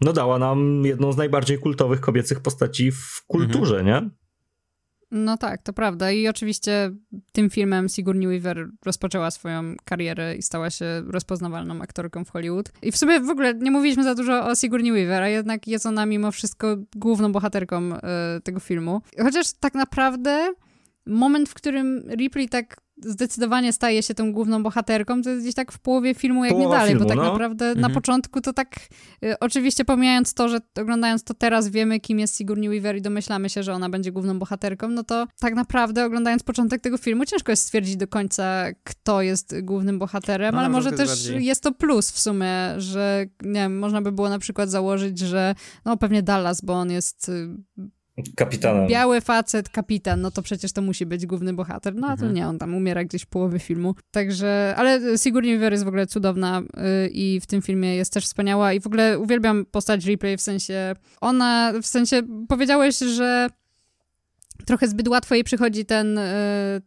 no 0.00 0.12
dała 0.12 0.38
nam 0.38 0.84
jedną 0.84 1.12
z 1.12 1.16
najbardziej 1.16 1.58
kultowych 1.58 2.00
kobiecych 2.00 2.40
postaci 2.40 2.92
w 2.92 3.24
kulturze, 3.26 3.78
mhm. 3.78 3.86
nie? 4.04 4.10
No 5.10 5.36
tak, 5.36 5.62
to 5.62 5.72
prawda. 5.72 6.10
I 6.10 6.28
oczywiście 6.28 6.90
tym 7.32 7.50
filmem 7.50 7.88
Sigourney 7.88 8.26
Weaver 8.26 8.68
rozpoczęła 8.84 9.30
swoją 9.30 9.74
karierę 9.84 10.36
i 10.36 10.42
stała 10.42 10.70
się 10.70 11.02
rozpoznawalną 11.06 11.82
aktorką 11.82 12.24
w 12.24 12.30
Hollywood. 12.30 12.72
I 12.82 12.92
w 12.92 12.96
sumie 12.96 13.20
w 13.20 13.30
ogóle 13.30 13.54
nie 13.54 13.70
mówiliśmy 13.70 14.04
za 14.04 14.14
dużo 14.14 14.46
o 14.46 14.54
Sigourney 14.54 14.92
Weaver, 14.92 15.22
a 15.22 15.28
jednak 15.28 15.68
jest 15.68 15.86
ona 15.86 16.06
mimo 16.06 16.32
wszystko 16.32 16.76
główną 16.96 17.32
bohaterką 17.32 17.96
y, 17.96 18.00
tego 18.42 18.60
filmu. 18.60 19.02
Chociaż 19.22 19.52
tak 19.60 19.74
naprawdę 19.74 20.54
moment, 21.06 21.48
w 21.48 21.54
którym 21.54 22.02
Ripley 22.10 22.48
tak 22.48 22.76
zdecydowanie 23.04 23.72
staje 23.72 24.02
się 24.02 24.14
tą 24.14 24.32
główną 24.32 24.62
bohaterką, 24.62 25.22
to 25.22 25.30
jest 25.30 25.42
gdzieś 25.42 25.54
tak 25.54 25.72
w 25.72 25.78
połowie 25.78 26.14
filmu, 26.14 26.44
jak 26.44 26.54
Połowa 26.54 26.68
nie 26.68 26.78
dalej, 26.78 26.90
filmu, 26.90 27.04
bo 27.04 27.08
tak 27.08 27.18
no. 27.18 27.32
naprawdę 27.32 27.66
mhm. 27.66 27.80
na 27.80 27.90
początku 27.90 28.40
to 28.40 28.52
tak, 28.52 28.76
y, 29.24 29.38
oczywiście 29.38 29.84
pomijając 29.84 30.34
to, 30.34 30.48
że 30.48 30.58
oglądając 30.80 31.24
to 31.24 31.34
teraz 31.34 31.68
wiemy, 31.68 32.00
kim 32.00 32.18
jest 32.18 32.36
Sigourney 32.36 32.68
Weaver 32.68 32.96
i 32.96 33.02
domyślamy 33.02 33.48
się, 33.48 33.62
że 33.62 33.72
ona 33.72 33.88
będzie 33.88 34.12
główną 34.12 34.38
bohaterką, 34.38 34.88
no 34.88 35.04
to 35.04 35.26
tak 35.40 35.54
naprawdę 35.54 36.04
oglądając 36.04 36.42
początek 36.42 36.80
tego 36.80 36.98
filmu 36.98 37.24
ciężko 37.24 37.52
jest 37.52 37.62
stwierdzić 37.62 37.96
do 37.96 38.08
końca, 38.08 38.66
kto 38.84 39.22
jest 39.22 39.60
głównym 39.62 39.98
bohaterem, 39.98 40.54
no, 40.54 40.60
ale 40.60 40.68
może 40.68 40.92
też 40.92 41.08
bardziej... 41.08 41.44
jest 41.44 41.62
to 41.62 41.72
plus 41.72 42.10
w 42.10 42.18
sumie, 42.20 42.74
że 42.76 43.26
nie 43.42 43.60
wiem, 43.60 43.78
można 43.78 44.02
by 44.02 44.12
było 44.12 44.28
na 44.28 44.38
przykład 44.38 44.70
założyć, 44.70 45.18
że 45.18 45.54
no 45.84 45.96
pewnie 45.96 46.22
Dallas, 46.22 46.60
bo 46.60 46.72
on 46.72 46.90
jest 46.90 47.28
y, 47.28 47.48
Kapitanem. 48.36 48.86
Biały 48.88 49.20
facet, 49.20 49.68
kapitan, 49.68 50.20
no 50.20 50.30
to 50.30 50.42
przecież 50.42 50.72
to 50.72 50.82
musi 50.82 51.06
być 51.06 51.26
główny 51.26 51.52
bohater. 51.52 51.94
No 51.94 52.06
a 52.06 52.10
to 52.10 52.12
mhm. 52.12 52.34
nie, 52.34 52.46
on 52.46 52.58
tam 52.58 52.74
umiera 52.74 53.04
gdzieś 53.04 53.22
w 53.22 53.26
połowie 53.26 53.58
filmu. 53.58 53.94
Także, 54.10 54.74
ale 54.76 55.18
Sigourney 55.18 55.52
Weaver 55.52 55.72
jest 55.72 55.84
w 55.84 55.88
ogóle 55.88 56.06
cudowna 56.06 56.62
yy, 56.76 57.08
i 57.08 57.40
w 57.40 57.46
tym 57.46 57.62
filmie 57.62 57.96
jest 57.96 58.12
też 58.12 58.24
wspaniała 58.24 58.72
i 58.72 58.80
w 58.80 58.86
ogóle 58.86 59.18
uwielbiam 59.18 59.66
postać 59.66 60.04
Replay 60.04 60.36
w 60.36 60.40
sensie, 60.40 60.94
ona, 61.20 61.72
w 61.82 61.86
sensie 61.86 62.22
powiedziałeś, 62.48 62.98
że 62.98 63.48
trochę 64.66 64.88
zbyt 64.88 65.08
łatwo 65.08 65.34
jej 65.34 65.44
przychodzi 65.44 65.84
ten, 65.84 66.18
y, 66.18 66.22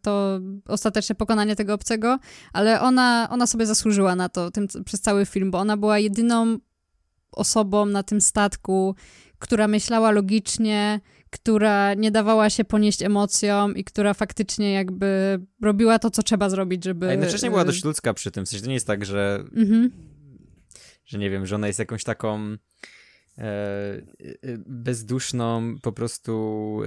to 0.02 0.40
ostateczne 0.68 1.14
pokonanie 1.14 1.56
tego 1.56 1.74
obcego, 1.74 2.18
ale 2.52 2.80
ona, 2.80 3.28
ona 3.30 3.46
sobie 3.46 3.66
zasłużyła 3.66 4.16
na 4.16 4.28
to 4.28 4.50
tym, 4.50 4.66
przez 4.84 5.00
cały 5.00 5.26
film, 5.26 5.50
bo 5.50 5.58
ona 5.58 5.76
była 5.76 5.98
jedyną 5.98 6.58
osobą 7.32 7.86
na 7.86 8.02
tym 8.02 8.20
statku, 8.20 8.94
która 9.38 9.68
myślała 9.68 10.10
logicznie, 10.10 11.00
która 11.34 11.94
nie 11.94 12.10
dawała 12.10 12.50
się 12.50 12.64
ponieść 12.64 13.02
emocjom 13.02 13.76
i 13.76 13.84
która 13.84 14.14
faktycznie 14.14 14.72
jakby 14.72 15.40
robiła 15.62 15.98
to, 15.98 16.10
co 16.10 16.22
trzeba 16.22 16.50
zrobić, 16.50 16.84
żeby... 16.84 17.08
A 17.08 17.10
jednocześnie 17.10 17.50
była 17.50 17.64
dość 17.64 17.84
ludzka 17.84 18.14
przy 18.14 18.30
tym, 18.30 18.46
w 18.46 18.48
sensie 18.48 18.62
to 18.62 18.68
nie 18.68 18.74
jest 18.74 18.86
tak, 18.86 19.04
że... 19.04 19.44
Mhm. 19.56 19.90
Że 21.04 21.18
nie 21.18 21.30
wiem, 21.30 21.46
że 21.46 21.54
ona 21.54 21.66
jest 21.66 21.78
jakąś 21.78 22.04
taką... 22.04 22.56
E, 23.38 23.42
e 23.42 24.02
bezduszną 24.66 25.76
po 25.82 25.92
prostu 25.92 26.80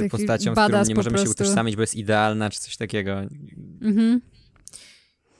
e 0.00 0.08
postacią, 0.08 0.54
z 0.54 0.58
którą 0.64 0.84
nie 0.84 0.94
możemy 0.94 1.18
się 1.18 1.30
utożsamić, 1.30 1.76
bo 1.76 1.82
jest 1.82 1.94
idealna, 1.94 2.50
czy 2.50 2.60
coś 2.60 2.76
takiego. 2.76 3.20
Mhm. 3.82 4.20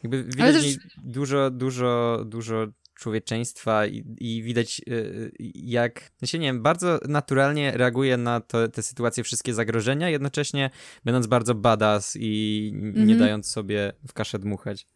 Jakby 0.03 0.25
widać 0.25 0.55
też... 0.55 0.77
dużo, 1.05 1.51
dużo, 1.51 2.23
dużo 2.27 2.67
człowieczeństwa 3.01 3.87
i, 3.87 4.05
i 4.19 4.43
widać 4.43 4.81
y, 4.89 5.33
jak, 5.55 6.11
no 6.23 6.27
się 6.27 6.39
nie 6.39 6.47
wiem, 6.47 6.63
bardzo 6.63 7.01
naturalnie 7.09 7.73
reaguje 7.73 8.17
na 8.17 8.41
to, 8.41 8.69
te 8.69 8.83
sytuacje, 8.83 9.25
wszystkie 9.25 9.55
zagrożenia, 9.55 10.09
jednocześnie 10.09 10.71
będąc 11.05 11.27
bardzo 11.27 11.55
badass 11.55 12.17
i 12.21 12.73
nie 12.75 13.03
mhm. 13.03 13.19
dając 13.19 13.47
sobie 13.47 13.93
w 14.09 14.13
kaszę 14.13 14.39
dmuchać. 14.39 14.87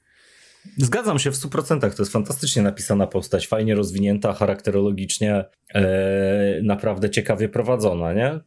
Zgadzam 0.77 1.19
się 1.19 1.31
w 1.31 1.35
100%. 1.35 1.81
To 1.81 2.03
jest 2.03 2.13
fantastycznie 2.13 2.63
napisana 2.63 3.07
postać, 3.07 3.49
fajnie 3.49 3.75
rozwinięta, 3.75 4.33
charakterologicznie, 4.33 5.45
e, 5.75 6.61
naprawdę 6.63 7.11
ciekawie 7.11 7.49
prowadzona, 7.49 8.13
nie? 8.13 8.41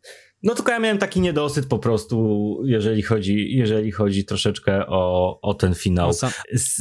No 0.48 0.56
tylko 0.56 0.72
ja 0.72 0.80
miałem 0.80 0.98
taki 0.98 1.22
niedosyt 1.22 1.66
po 1.66 1.80
prostu, 1.80 2.58
jeżeli 2.66 3.02
chodzi, 3.02 3.56
jeżeli 3.56 3.92
chodzi 3.92 4.26
troszeczkę 4.26 4.88
o, 4.88 5.40
o 5.42 5.54
ten 5.54 5.76
finał. 5.76 6.12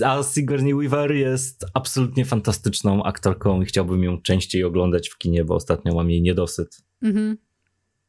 A 0.05 0.23
Sigourney 0.23 0.75
Weaver 0.75 1.13
jest 1.13 1.65
absolutnie 1.75 2.25
fantastyczną 2.25 3.03
aktorką 3.03 3.63
i 3.63 3.65
chciałbym 3.65 4.05
ją 4.05 4.23
częściej 4.23 4.65
oglądać 4.65 5.09
w 5.09 5.19
kinie, 5.19 5.45
bo 5.45 5.55
ostatnio 5.55 5.95
mam 5.95 6.11
jej 6.11 6.23
niedosyt. 6.23 6.83
Mhm. 7.03 7.37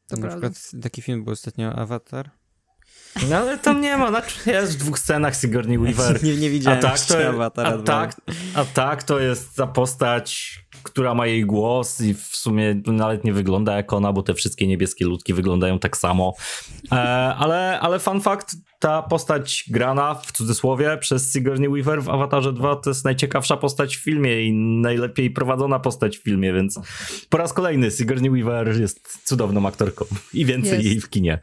To 0.08 0.16
Na 0.16 0.22
prawda. 0.22 0.50
przykład 0.50 0.82
taki 0.82 1.02
film 1.02 1.24
był 1.24 1.32
ostatnio 1.32 1.72
Avatar. 1.72 2.30
No 3.30 3.36
ale 3.36 3.58
tam 3.58 3.80
nie 3.80 3.96
ma, 3.96 4.08
znaczy 4.08 4.50
jest 4.50 4.72
w 4.72 4.76
dwóch 4.76 4.98
scenach 4.98 5.36
Sigourney 5.36 5.78
Weaver. 5.78 6.24
Nie, 6.24 6.36
nie 6.36 6.50
widziałem 6.50 6.78
a 6.78 6.82
tak, 6.82 7.00
to, 7.00 7.28
Avatara 7.28 7.68
a, 7.68 7.78
tak, 7.78 8.20
a 8.54 8.64
tak 8.64 9.02
to 9.02 9.20
jest 9.20 9.56
ta 9.56 9.66
postać, 9.66 10.58
która 10.98 11.14
ma 11.14 11.26
jej 11.26 11.44
głos 11.46 12.00
i 12.00 12.14
w 12.14 12.36
sumie 12.36 12.82
nawet 12.86 13.24
nie 13.24 13.32
wygląda 13.32 13.76
jak 13.76 13.92
ona, 13.92 14.12
bo 14.12 14.22
te 14.22 14.34
wszystkie 14.34 14.66
niebieskie 14.66 15.04
ludki 15.04 15.34
wyglądają 15.34 15.78
tak 15.78 15.96
samo. 15.96 16.34
E, 16.92 16.94
ale, 17.34 17.80
ale 17.80 17.98
fun 17.98 18.20
fact, 18.20 18.56
ta 18.78 19.02
postać 19.02 19.64
grana 19.70 20.14
w 20.14 20.32
cudzysłowie 20.32 20.96
przez 21.00 21.32
Sigourney 21.32 21.68
Weaver 21.68 22.02
w 22.02 22.08
Avatarze 22.08 22.52
2 22.52 22.76
to 22.76 22.90
jest 22.90 23.04
najciekawsza 23.04 23.56
postać 23.56 23.96
w 23.96 24.04
filmie 24.04 24.42
i 24.42 24.52
najlepiej 24.80 25.30
prowadzona 25.30 25.78
postać 25.78 26.18
w 26.18 26.22
filmie, 26.22 26.52
więc 26.52 26.80
po 27.28 27.38
raz 27.38 27.52
kolejny 27.52 27.90
Sigourney 27.90 28.30
Weaver 28.30 28.80
jest 28.80 29.24
cudowną 29.24 29.66
aktorką 29.66 30.04
i 30.34 30.44
więcej 30.44 30.72
jest. 30.72 30.84
jej 30.84 31.00
w 31.00 31.10
kinie. 31.10 31.38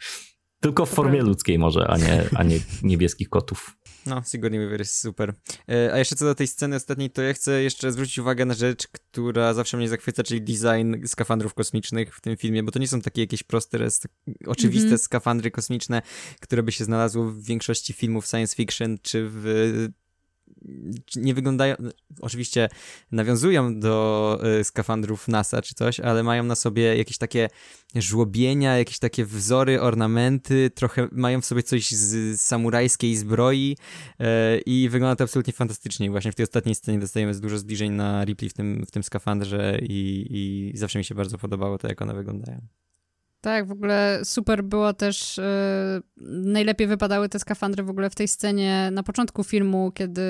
Tylko 0.65 0.85
w 0.85 0.89
formie 0.89 1.21
ludzkiej 1.21 1.59
może, 1.59 1.87
a 1.87 1.97
nie, 1.97 2.29
a 2.35 2.43
nie 2.43 2.59
niebieskich 2.83 3.29
kotów. 3.29 3.77
No, 4.05 4.21
Sigourney 4.31 4.59
Weaver 4.59 4.79
jest 4.79 4.99
super. 4.99 5.33
E, 5.69 5.93
a 5.93 5.97
jeszcze 5.97 6.15
co 6.15 6.25
do 6.25 6.35
tej 6.35 6.47
sceny 6.47 6.75
ostatniej, 6.75 7.09
to 7.09 7.21
ja 7.21 7.33
chcę 7.33 7.63
jeszcze 7.63 7.91
zwrócić 7.91 8.17
uwagę 8.17 8.45
na 8.45 8.53
rzecz, 8.53 8.87
która 8.87 9.53
zawsze 9.53 9.77
mnie 9.77 9.89
zachwyca, 9.89 10.23
czyli 10.23 10.41
design 10.41 11.07
skafandrów 11.07 11.53
kosmicznych 11.53 12.15
w 12.15 12.21
tym 12.21 12.37
filmie, 12.37 12.63
bo 12.63 12.71
to 12.71 12.79
nie 12.79 12.87
są 12.87 13.01
takie 13.01 13.21
jakieś 13.21 13.43
proste, 13.43 13.87
oczywiste 14.45 14.87
mm 14.87 14.97
-hmm. 14.97 15.01
skafandry 15.01 15.51
kosmiczne, 15.51 16.01
które 16.39 16.63
by 16.63 16.71
się 16.71 16.85
znalazły 16.85 17.31
w 17.31 17.43
większości 17.43 17.93
filmów 17.93 18.27
science 18.27 18.55
fiction, 18.55 18.97
czy 19.01 19.29
w 19.29 19.87
nie 21.15 21.33
wyglądają, 21.33 21.75
oczywiście 22.21 22.69
nawiązują 23.11 23.79
do 23.79 24.39
y, 24.59 24.63
skafandrów 24.63 25.27
NASA 25.27 25.61
czy 25.61 25.75
coś, 25.75 25.99
ale 25.99 26.23
mają 26.23 26.43
na 26.43 26.55
sobie 26.55 26.97
jakieś 26.97 27.17
takie 27.17 27.49
żłobienia, 27.95 28.77
jakieś 28.77 28.99
takie 28.99 29.25
wzory, 29.25 29.81
ornamenty, 29.81 30.71
trochę 30.75 31.07
mają 31.11 31.41
w 31.41 31.45
sobie 31.45 31.63
coś 31.63 31.91
z 31.91 32.41
samurajskiej 32.41 33.15
zbroi 33.15 33.77
y, 34.21 34.25
i 34.65 34.89
wygląda 34.89 35.15
to 35.15 35.23
absolutnie 35.23 35.53
fantastycznie. 35.53 36.11
Właśnie 36.11 36.31
w 36.31 36.35
tej 36.35 36.43
ostatniej 36.43 36.75
scenie 36.75 36.99
dostajemy 36.99 37.39
dużo 37.39 37.57
zbliżeń 37.57 37.91
na 37.91 38.25
Ripley 38.25 38.49
w 38.49 38.53
tym, 38.53 38.85
w 38.87 38.91
tym 38.91 39.03
skafandrze 39.03 39.79
i, 39.81 40.27
i 40.29 40.77
zawsze 40.77 40.99
mi 40.99 41.05
się 41.05 41.15
bardzo 41.15 41.37
podobało 41.37 41.77
to, 41.77 41.87
jak 41.87 42.01
one 42.01 42.13
wyglądają. 42.13 42.84
Tak, 43.45 43.67
w 43.67 43.71
ogóle 43.71 44.19
super 44.23 44.63
było 44.63 44.93
też, 44.93 45.37
yy, 45.37 46.23
najlepiej 46.27 46.87
wypadały 46.87 47.29
te 47.29 47.39
skafandry 47.39 47.83
w 47.83 47.89
ogóle 47.89 48.09
w 48.09 48.15
tej 48.15 48.27
scenie 48.27 48.89
na 48.91 49.03
początku 49.03 49.43
filmu, 49.43 49.91
kiedy 49.91 50.21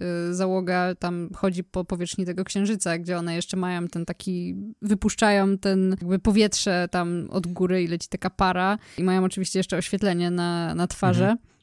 yy, 0.00 0.34
załoga 0.34 0.94
tam 0.94 1.30
chodzi 1.36 1.64
po 1.64 1.84
powierzchni 1.84 2.26
tego 2.26 2.44
księżyca, 2.44 2.98
gdzie 2.98 3.18
one 3.18 3.34
jeszcze 3.34 3.56
mają 3.56 3.88
ten 3.88 4.04
taki, 4.04 4.56
wypuszczają 4.82 5.58
ten 5.58 5.90
jakby 5.90 6.18
powietrze 6.18 6.88
tam 6.90 7.28
od 7.30 7.46
góry 7.46 7.82
i 7.82 7.88
leci 7.88 8.08
taka 8.08 8.30
para 8.30 8.78
i 8.98 9.04
mają 9.04 9.24
oczywiście 9.24 9.58
jeszcze 9.58 9.76
oświetlenie 9.76 10.30
na, 10.30 10.74
na 10.74 10.86
twarze. 10.86 11.24
Mhm 11.24 11.53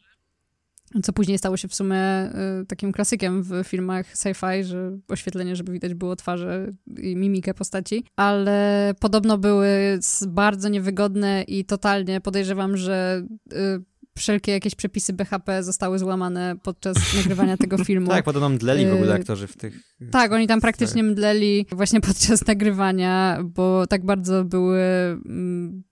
co 1.03 1.13
później 1.13 1.37
stało 1.37 1.57
się 1.57 1.67
w 1.67 1.75
sumie 1.75 2.29
y, 2.61 2.65
takim 2.65 2.91
klasykiem 2.91 3.43
w 3.43 3.63
filmach 3.63 4.13
sci-fi, 4.13 4.63
że 4.63 4.97
oświetlenie, 5.07 5.55
żeby 5.55 5.71
widać 5.71 5.93
było 5.93 6.15
twarze 6.15 6.73
i 6.97 7.15
mimikę 7.15 7.53
postaci, 7.53 8.03
ale 8.15 8.93
podobno 8.99 9.37
były 9.37 9.99
bardzo 10.27 10.69
niewygodne 10.69 11.43
i 11.43 11.65
totalnie 11.65 12.21
podejrzewam, 12.21 12.77
że 12.77 13.23
y, 13.53 13.90
wszelkie 14.21 14.51
jakieś 14.51 14.75
przepisy 14.75 15.13
BHP 15.13 15.63
zostały 15.63 15.99
złamane 15.99 16.55
podczas 16.63 16.97
nagrywania 17.17 17.57
tego 17.57 17.83
filmu. 17.83 18.07
Tak, 18.07 18.25
podobno 18.25 18.49
mdleli 18.49 18.85
w 18.87 18.93
ogóle 18.93 19.11
Y, 19.11 19.15
aktorzy 19.15 19.47
w 19.47 19.57
tych... 19.57 19.79
Tak, 20.11 20.31
oni 20.31 20.47
tam 20.47 20.61
praktycznie 20.61 21.03
mdleli 21.03 21.65
właśnie 21.71 22.01
podczas 22.09 22.47
nagrywania, 22.47 23.39
bo 23.43 23.87
tak 23.87 24.05
bardzo 24.05 24.45
były. 24.45 24.79
mm, 25.25 25.83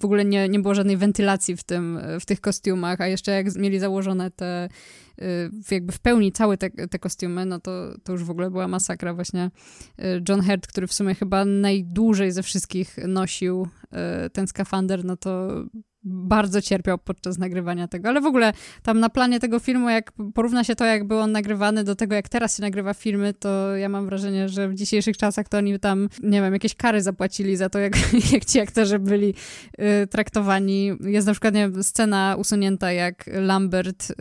W 0.00 0.04
ogóle 0.04 0.24
nie, 0.24 0.48
nie 0.48 0.60
było 0.60 0.74
żadnej 0.74 0.96
wentylacji 0.96 1.56
w, 1.56 1.64
tym, 1.64 2.00
w 2.20 2.26
tych 2.26 2.40
kostiumach, 2.40 3.00
a 3.00 3.06
jeszcze 3.06 3.32
jak 3.32 3.56
mieli 3.56 3.78
założone 3.78 4.30
te, 4.30 4.68
y, 5.22 5.24
jakby 5.74 5.92
w 5.92 6.00
pełni 6.00 6.32
całe 6.32 6.56
te, 6.56 6.70
te 6.70 6.98
kostiumy, 6.98 7.46
no 7.46 7.60
to, 7.60 7.98
to 8.04 8.12
już 8.12 8.24
w 8.24 8.30
ogóle 8.30 8.50
była 8.50 8.68
masakra. 8.68 9.14
Właśnie 9.14 9.50
y, 9.98 10.22
John 10.28 10.42
Hurt, 10.42 10.66
który 10.66 10.86
w 10.86 10.92
sumie 10.92 11.14
chyba 11.14 11.44
najdłużej 11.44 12.32
ze 12.32 12.42
wszystkich 12.42 12.96
nosił 13.08 13.68
ten 14.32 14.46
skafander, 14.46 15.04
no 15.04 15.16
to 15.16 15.64
bardzo 16.04 16.62
cierpiał 16.62 16.98
podczas 16.98 17.38
nagrywania 17.38 17.88
tego, 17.88 18.08
ale 18.08 18.20
w 18.20 18.26
ogóle 18.26 18.52
tam 18.82 19.00
na 19.00 19.08
planie 19.08 19.40
tego 19.40 19.58
filmu, 19.58 19.88
jak 19.90 20.12
porówna 20.34 20.64
się 20.64 20.74
to, 20.74 20.84
jak 20.84 21.04
był 21.04 21.18
on 21.18 21.32
nagrywany 21.32 21.84
do 21.84 21.94
tego, 21.94 22.14
jak 22.14 22.28
teraz 22.28 22.56
się 22.56 22.62
nagrywa 22.62 22.94
filmy, 22.94 23.34
to 23.34 23.76
ja 23.76 23.88
mam 23.88 24.06
wrażenie, 24.06 24.48
że 24.48 24.68
w 24.68 24.74
dzisiejszych 24.74 25.16
czasach 25.16 25.48
to 25.48 25.58
oni 25.58 25.78
tam, 25.78 26.08
nie 26.22 26.40
wiem, 26.40 26.52
jakieś 26.52 26.74
kary 26.74 27.02
zapłacili 27.02 27.56
za 27.56 27.68
to, 27.68 27.78
jak, 27.78 27.92
jak 28.32 28.44
ci 28.44 28.60
aktorzy 28.60 28.98
byli 28.98 29.34
y, 30.02 30.06
traktowani. 30.06 30.90
Jest 31.00 31.26
na 31.26 31.32
przykład, 31.32 31.54
nie 31.54 31.70
scena 31.82 32.36
usunięta, 32.38 32.92
jak 32.92 33.30
Lambert 33.32 34.10
y, 34.10 34.14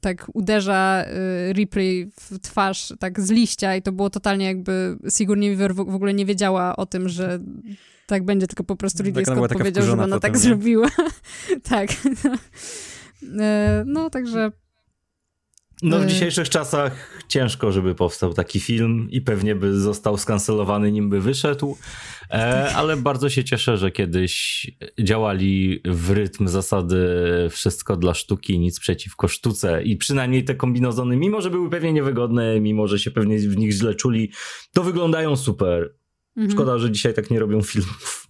tak 0.00 0.26
uderza 0.34 1.04
y, 1.48 1.52
Ripley 1.52 2.10
w 2.20 2.38
twarz 2.38 2.92
tak 2.98 3.20
z 3.20 3.30
liścia 3.30 3.76
i 3.76 3.82
to 3.82 3.92
było 3.92 4.10
totalnie 4.10 4.46
jakby 4.46 4.96
Sigourney 5.16 5.56
w, 5.56 5.74
w 5.74 5.94
ogóle 5.94 6.14
nie 6.14 6.26
wiedziała 6.26 6.76
o 6.76 6.86
tym, 6.86 7.08
że 7.08 7.40
tak 8.10 8.24
będzie, 8.24 8.46
tylko 8.46 8.64
po 8.64 8.76
prostu 8.76 9.02
Ridley 9.02 9.24
Tak, 9.24 9.36
Scott 9.36 9.52
powiedział, 9.52 9.84
że 9.84 9.92
ona 9.92 10.02
potem, 10.04 10.20
tak 10.20 10.32
nie? 10.32 10.38
zrobiła. 10.38 10.88
tak. 11.70 11.90
E, 13.40 13.84
No, 13.86 14.10
także 14.10 14.52
No 15.82 15.98
w 15.98 16.02
Y. 16.02 16.06
dzisiejszych 16.06 16.48
czasach 16.48 17.22
ciężko, 17.28 17.72
żeby 17.72 17.94
powstał 17.94 18.34
taki 18.34 18.60
film 18.60 19.08
i 19.10 19.20
pewnie 19.20 19.54
by 19.54 19.80
został 19.80 20.16
skancelowany, 20.18 20.92
nim 20.92 21.08
by 21.10 21.20
wyszedł, 21.20 21.76
e, 22.30 22.72
ale 22.74 22.96
bardzo 22.96 23.28
się 23.30 23.44
cieszę, 23.44 23.76
że 23.76 23.90
kiedyś 23.90 24.66
działali 25.00 25.80
w 25.84 26.10
rytm 26.10 26.48
zasady 26.48 26.98
wszystko 27.50 27.96
dla 27.96 28.14
sztuki, 28.14 28.58
nic 28.58 28.80
przeciwko 28.80 29.28
sztuce 29.28 29.82
i 29.82 29.96
przynajmniej 29.96 30.44
te 30.44 30.54
kombinozony, 30.54 31.16
mimo 31.16 31.40
że 31.40 31.50
były 31.50 31.70
pewnie 31.70 31.92
niewygodne, 31.92 32.60
mimo 32.60 32.86
że 32.86 32.98
się 32.98 33.10
pewnie 33.10 33.38
w 33.38 33.56
nich 33.56 33.72
źle 33.72 33.94
czuli, 33.94 34.30
to 34.72 34.82
wyglądają 34.82 35.36
super. 35.36 35.99
Mhm. 36.36 36.50
Szkoda, 36.52 36.78
że 36.78 36.90
dzisiaj 36.90 37.14
tak 37.14 37.30
nie 37.30 37.38
robią 37.40 37.62
filmów. 37.62 38.26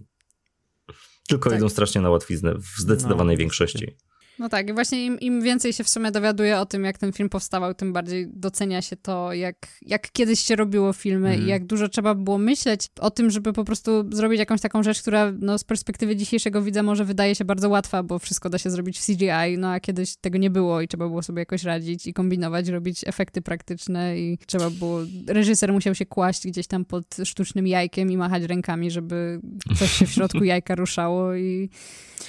Tylko 1.28 1.50
Tak. 1.50 1.58
idą 1.58 1.68
strasznie 1.68 2.00
na 2.00 2.10
łatwiznę 2.10 2.54
w 2.54 2.80
zdecydowanej 2.80 3.36
No, 3.36 3.38
większości. 3.38 3.96
No 4.40 4.48
tak, 4.48 4.68
i 4.70 4.72
właśnie 4.72 5.06
im, 5.06 5.20
im 5.20 5.42
więcej 5.42 5.72
się 5.72 5.84
w 5.84 5.88
sumie 5.88 6.10
dowiaduje 6.10 6.58
o 6.58 6.66
tym, 6.66 6.84
jak 6.84 6.98
ten 6.98 7.12
film 7.12 7.28
powstawał, 7.28 7.74
tym 7.74 7.92
bardziej 7.92 8.28
docenia 8.32 8.82
się 8.82 8.96
to, 8.96 9.32
jak, 9.32 9.56
jak 9.82 10.12
kiedyś 10.12 10.40
się 10.40 10.56
robiło 10.56 10.92
filmy 10.92 11.28
Mhm. 11.28 11.46
i 11.46 11.50
jak 11.50 11.66
dużo 11.66 11.88
trzeba 11.88 12.14
było 12.14 12.38
myśleć 12.38 12.88
o 13.00 13.10
tym, 13.10 13.30
żeby 13.30 13.52
po 13.52 13.64
prostu 13.64 14.04
zrobić 14.12 14.38
jakąś 14.38 14.60
taką 14.60 14.82
rzecz, 14.82 15.02
która 15.02 15.32
no, 15.38 15.58
z 15.58 15.64
perspektywy 15.64 16.16
dzisiejszego 16.16 16.62
widza 16.62 16.82
może 16.82 17.04
wydaje 17.04 17.34
się 17.34 17.44
bardzo 17.44 17.68
łatwa, 17.68 18.02
bo 18.02 18.18
wszystko 18.18 18.50
da 18.50 18.58
się 18.58 18.70
zrobić 18.70 18.98
w 18.98 19.06
CGI, 19.06 19.58
no 19.58 19.68
a 19.72 19.80
kiedyś 19.80 20.16
tego 20.16 20.38
nie 20.38 20.50
było 20.50 20.80
i 20.80 20.88
trzeba 20.88 21.08
było 21.08 21.22
sobie 21.22 21.38
jakoś 21.40 21.64
radzić 21.64 22.06
i 22.06 22.12
kombinować, 22.12 22.68
robić 22.68 23.00
efekty 23.06 23.42
praktyczne 23.42 24.18
i 24.20 24.38
trzeba 24.46 24.70
było, 24.70 25.00
reżyser 25.26 25.72
musiał 25.72 25.94
się 25.94 26.06
kłaść 26.06 26.46
gdzieś 26.46 26.66
tam 26.66 26.84
pod 26.84 27.04
sztucznym 27.24 27.66
jajkiem 27.66 28.10
i 28.10 28.16
machać 28.16 28.42
rękami, 28.42 28.90
żeby 28.90 29.40
coś 29.78 29.92
się 29.92 30.06
w 30.06 30.10
środku 30.10 30.44
jajka 30.54 30.74
ruszało 30.74 31.34
i 31.34 31.70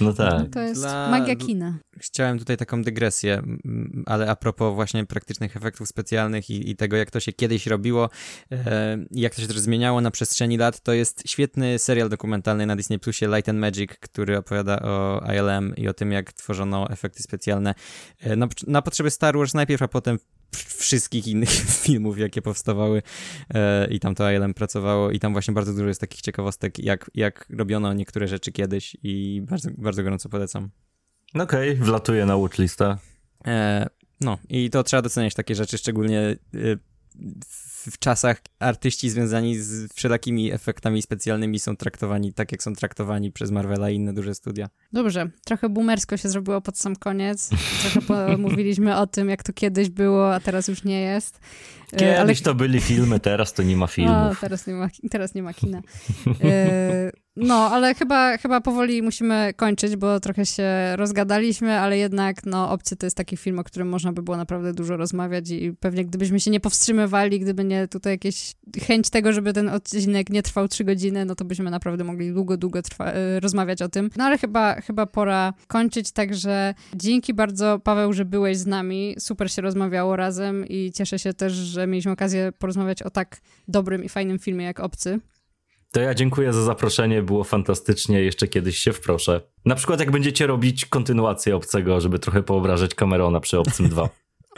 No 0.02 0.14
tak. 0.14 0.34
no, 0.40 0.46
to 0.54 0.62
jest 0.62 0.82
Dla- 0.82 1.10
magia 1.10 1.36
kina. 1.36 1.78
Chciałem 2.02 2.40
tutaj 2.40 2.58
taką 2.58 2.84
dygresję, 2.84 3.42
ale 4.06 4.30
a 4.30 4.36
propos 4.36 4.76
właśnie 4.76 5.06
praktycznych 5.06 5.58
efektów 5.58 5.88
specjalnych 5.88 6.50
i, 6.50 6.70
i 6.70 6.76
tego, 6.76 6.98
jak 6.98 7.12
to 7.12 7.20
się 7.20 7.34
kiedyś 7.34 7.68
robiło 7.68 8.10
e, 8.52 8.98
jak 9.12 9.36
to 9.36 9.42
się 9.42 9.48
też 9.48 9.60
zmieniało 9.60 10.02
na 10.02 10.12
przestrzeni 10.12 10.58
lat, 10.58 10.82
to 10.82 10.94
jest 10.94 11.24
świetny 11.30 11.80
serial 11.80 12.10
dokumentalny 12.10 12.66
na 12.66 12.76
Disney 12.76 13.00
Plusie 13.00 13.28
Light 13.28 13.50
and 13.50 13.60
Magic, 13.60 13.92
który 14.00 14.38
opowiada 14.38 14.80
o 14.80 15.22
ILM 15.34 15.76
i 15.76 15.88
o 15.88 15.94
tym, 15.94 16.12
jak 16.12 16.34
tworzono 16.34 16.90
efekty 16.90 17.24
specjalne 17.24 17.76
e, 18.20 18.36
na, 18.36 18.48
na 18.68 18.82
potrzeby 18.82 19.12
Star 19.12 19.38
Wars 19.38 19.54
najpierw, 19.54 19.82
a 19.82 19.88
potem 19.88 20.18
wszystkich 20.56 21.28
innych 21.28 21.50
filmów, 21.86 22.20
jakie 22.20 22.42
powstawały 22.42 23.02
e, 23.54 23.88
i 23.88 24.00
tam 24.00 24.16
to 24.16 24.32
ILM 24.32 24.54
pracowało 24.54 25.12
i 25.12 25.20
tam 25.20 25.34
właśnie 25.34 25.54
bardzo 25.54 25.74
dużo 25.74 25.88
jest 25.88 26.02
takich 26.02 26.22
ciekawostek, 26.22 26.80
jak, 26.80 27.12
jak 27.16 27.46
robiono 27.50 27.94
niektóre 27.94 28.28
rzeczy 28.28 28.52
kiedyś 28.52 28.98
i 29.04 29.42
bardzo, 29.50 29.70
bardzo 29.78 30.04
gorąco 30.04 30.30
polecam. 30.30 30.70
Okej, 31.40 31.76
wlatuję 31.76 32.26
na 32.26 32.38
watchlistę. 32.38 32.98
E, 33.48 33.88
no 34.22 34.38
i 34.50 34.70
to 34.70 34.84
trzeba 34.84 35.02
doceniać 35.02 35.34
takie 35.34 35.56
rzeczy, 35.56 35.78
szczególnie 35.78 36.20
e, 36.22 36.38
w, 37.46 37.92
w 37.92 38.00
czasach 38.00 38.42
artyści 38.60 39.10
związani 39.10 39.58
z 39.60 39.94
wszelakimi 39.94 40.52
efektami 40.52 41.02
specjalnymi 41.02 41.60
są 41.60 41.76
traktowani 41.78 42.34
tak, 42.34 42.52
jak 42.52 42.64
są 42.64 42.74
traktowani 42.74 43.32
przez 43.32 43.52
Marvela 43.52 43.90
i 43.90 43.96
inne 43.96 44.14
duże 44.14 44.36
studia. 44.36 44.70
Dobrze, 44.94 45.30
trochę 45.46 45.70
boomersko 45.70 46.18
się 46.18 46.30
zrobiło 46.30 46.62
pod 46.62 46.78
sam 46.78 46.96
koniec. 46.96 47.50
Trochę 47.92 48.38
mówiliśmy 48.38 48.98
o 48.98 49.08
tym, 49.08 49.30
jak 49.30 49.44
to 49.44 49.54
kiedyś 49.54 49.90
było, 49.90 50.34
a 50.36 50.40
teraz 50.40 50.68
już 50.68 50.84
nie 50.84 51.02
jest. 51.02 51.40
E, 51.94 51.98
Kiedyś 51.98 52.18
ale 52.20 52.36
to 52.36 52.56
byli 52.56 52.82
filmy, 52.82 53.20
teraz 53.20 53.54
to 53.54 53.64
nie 53.64 53.78
ma 53.78 53.88
filmów. 53.98 54.40
teraz, 54.42 54.68
nie 54.68 54.74
ma, 54.74 54.88
teraz 55.12 55.36
nie 55.36 55.44
ma 55.44 55.54
kina. 55.54 55.82
No, 57.36 57.56
ale 57.56 57.96
chyba, 57.96 58.38
chyba 58.38 58.62
powoli 58.62 59.02
musimy 59.02 59.54
kończyć, 59.56 59.96
bo 59.96 60.20
trochę 60.20 60.46
się 60.46 60.66
rozgadaliśmy, 60.96 61.80
ale 61.80 61.98
jednak 61.98 62.46
no, 62.46 62.72
Obcy 62.72 62.96
to 62.96 63.06
jest 63.06 63.18
taki 63.18 63.38
film, 63.38 63.60
o 63.60 63.64
którym 63.64 63.90
można 63.90 64.14
by 64.14 64.22
było 64.22 64.38
naprawdę 64.38 64.74
dużo 64.74 64.98
rozmawiać 64.98 65.50
i 65.50 65.74
pewnie 65.80 66.06
gdybyśmy 66.06 66.40
się 66.40 66.52
nie 66.52 66.60
powstrzymywali, 66.60 67.40
gdyby 67.40 67.64
nie 67.64 67.88
tutaj 67.88 68.14
jakieś 68.14 68.54
chęć 68.88 69.10
tego, 69.10 69.34
żeby 69.34 69.54
ten 69.54 69.70
odcinek 69.70 70.30
nie 70.30 70.44
trwał 70.44 70.68
trzy 70.68 70.84
godziny, 70.84 71.26
no 71.26 71.36
to 71.36 71.46
byśmy 71.46 71.72
naprawdę 71.72 72.04
mogli 72.04 72.34
długo, 72.34 72.58
długo 72.58 72.82
trwa, 72.82 73.12
e, 73.12 73.40
rozmawiać 73.40 73.82
o 73.82 73.90
tym. 73.90 74.10
No 74.18 74.24
ale 74.24 74.38
chyba, 74.38 74.82
chyba 74.82 75.06
pora 75.06 75.54
kończyć, 75.68 76.12
także 76.12 76.74
dzięki 76.96 77.34
bardzo 77.34 77.80
Paweł, 77.80 78.14
że 78.14 78.26
byłeś 78.26 78.58
z 78.58 78.66
nami. 78.66 79.16
Super 79.20 79.52
się 79.52 79.62
rozmawiało 79.62 80.16
razem 80.16 80.66
i 80.68 80.92
cieszę 80.96 81.20
się 81.20 81.34
też, 81.34 81.54
że 81.54 81.88
mieliśmy 81.88 82.12
okazję 82.12 82.52
porozmawiać 82.60 83.04
o 83.04 83.10
tak 83.10 83.42
dobrym 83.68 84.04
i 84.04 84.10
fajnym 84.10 84.40
filmie 84.40 84.66
jak 84.66 84.80
Obcy. 84.80 85.20
To 85.92 86.02
ja 86.02 86.14
dziękuję 86.14 86.54
za 86.54 86.64
zaproszenie, 86.64 87.22
było 87.22 87.44
fantastycznie, 87.44 88.22
jeszcze 88.22 88.48
kiedyś 88.48 88.78
się 88.78 88.94
wproszę. 88.94 89.42
Na 89.66 89.76
przykład 89.76 90.00
jak 90.00 90.12
będziecie 90.12 90.48
robić 90.48 90.86
kontynuację 90.86 91.56
Obcego, 91.56 92.02
żeby 92.02 92.20
trochę 92.20 92.44
poobrażać 92.44 92.94
Camerona 92.94 93.40
przy 93.40 93.60
Obcym 93.60 93.90
2. 93.90 94.10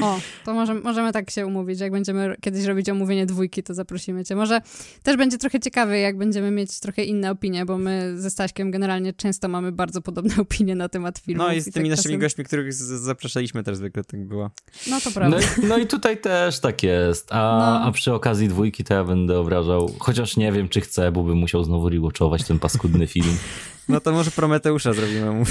O, 0.01 0.19
to 0.45 0.53
może, 0.53 0.73
możemy 0.73 1.11
tak 1.11 1.29
się 1.31 1.45
umówić, 1.47 1.77
że 1.77 1.83
jak 1.83 1.91
będziemy 1.91 2.35
kiedyś 2.41 2.65
robić 2.65 2.89
omówienie 2.89 3.25
dwójki, 3.25 3.63
to 3.63 3.73
zaprosimy 3.73 4.25
cię. 4.25 4.35
Może 4.35 4.61
też 5.03 5.17
będzie 5.17 5.37
trochę 5.37 5.59
ciekawe, 5.59 5.99
jak 5.99 6.17
będziemy 6.17 6.51
mieć 6.51 6.79
trochę 6.79 7.03
inne 7.03 7.31
opinie, 7.31 7.65
bo 7.65 7.77
my 7.77 8.13
ze 8.17 8.29
Staśkiem 8.29 8.71
generalnie 8.71 9.13
często 9.13 9.47
mamy 9.47 9.71
bardzo 9.71 10.01
podobne 10.01 10.35
opinie 10.41 10.75
na 10.75 10.89
temat 10.89 11.19
filmów. 11.19 11.47
No 11.47 11.53
i 11.53 11.61
z 11.61 11.65
tymi 11.65 11.89
tak 11.89 11.97
naszymi 11.97 12.13
czasem- 12.15 12.19
gośćmi, 12.19 12.43
których 12.43 12.73
zapraszaliśmy 12.73 13.63
też 13.63 13.77
zwykle 13.77 14.03
tak 14.03 14.25
było. 14.27 14.51
No 14.89 15.01
to 15.01 15.11
prawda. 15.11 15.37
No 15.37 15.63
i, 15.63 15.67
no 15.67 15.77
i 15.77 15.87
tutaj 15.87 16.17
też 16.21 16.59
tak 16.59 16.83
jest. 16.83 17.31
A, 17.31 17.35
No. 17.59 17.87
a 17.87 17.91
przy 17.91 18.13
okazji 18.13 18.47
dwójki 18.47 18.83
to 18.83 18.93
ja 18.93 19.03
będę 19.03 19.39
obrażał, 19.39 19.91
chociaż 19.99 20.37
nie 20.37 20.51
wiem 20.51 20.69
czy 20.69 20.81
chcę, 20.81 21.11
bo 21.11 21.23
bym 21.23 21.37
musiał 21.37 21.63
znowu 21.63 21.89
rewatchować 21.89 22.43
ten 22.43 22.59
paskudny 22.59 23.07
film. 23.07 23.37
No 23.89 23.99
to 23.99 24.11
może 24.11 24.31
Prometeusza 24.31 24.93
zrobimy 24.93 25.31
mu. 25.31 25.43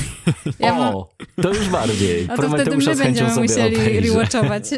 Ja 0.59 0.75
mam- 0.75 0.95
o, 0.95 1.15
to 1.43 1.49
już 1.55 1.69
bardziej. 1.69 2.25
A 2.25 2.37
to 2.37 2.43
wtedy 2.43 2.49
Prometeusza 2.49 2.91
my 2.91 2.97
będziemy 2.97 3.31
sobie 3.31 3.43
musieli 3.43 4.01
rewatchować. 4.11 4.65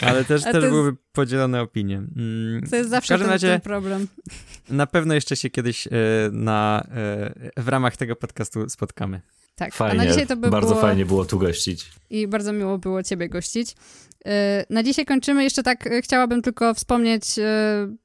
Ale 0.00 0.24
też, 0.24 0.42
też 0.42 0.52
to 0.52 0.58
jest- 0.58 0.70
byłyby 0.70 0.98
podzielone 1.12 1.60
opinie. 1.62 1.96
Mm, 1.96 2.62
To 2.70 2.76
jest 2.76 2.90
zawsze 2.90 3.18
ten, 3.18 3.26
razie 3.26 3.48
ten 3.48 3.60
problem. 3.60 4.06
na 4.70 4.86
pewno 4.86 5.14
jeszcze 5.14 5.36
się 5.36 5.50
kiedyś 5.50 5.86
e, 5.86 5.90
na, 6.32 6.86
e, 7.56 7.62
w 7.62 7.68
ramach 7.68 7.96
tego 7.96 8.16
podcastu 8.16 8.68
spotkamy. 8.68 9.20
Tak, 9.56 9.74
Fajnie, 9.74 10.00
a 10.00 10.04
na 10.04 10.10
dzisiaj 10.10 10.26
to 10.26 10.36
by 10.36 10.50
bardzo 10.50 10.68
było... 10.68 10.80
fajnie 10.80 11.06
było 11.06 11.24
tu 11.24 11.38
gościć. 11.38 11.90
i 12.10 12.26
bardzo 12.28 12.52
miło 12.52 12.78
było 12.78 13.02
Ciebie 13.02 13.28
gościć. 13.28 13.74
Yy, 14.24 14.32
Na 14.70 14.82
dzisiaj 14.82 15.04
kończymy. 15.04 15.44
Jeszcze 15.44 15.62
tak 15.62 15.84
yy, 15.84 16.02
chciałabym 16.02 16.42
tylko 16.42 16.74
wspomnieć 16.74 17.36
yy, 17.36 17.44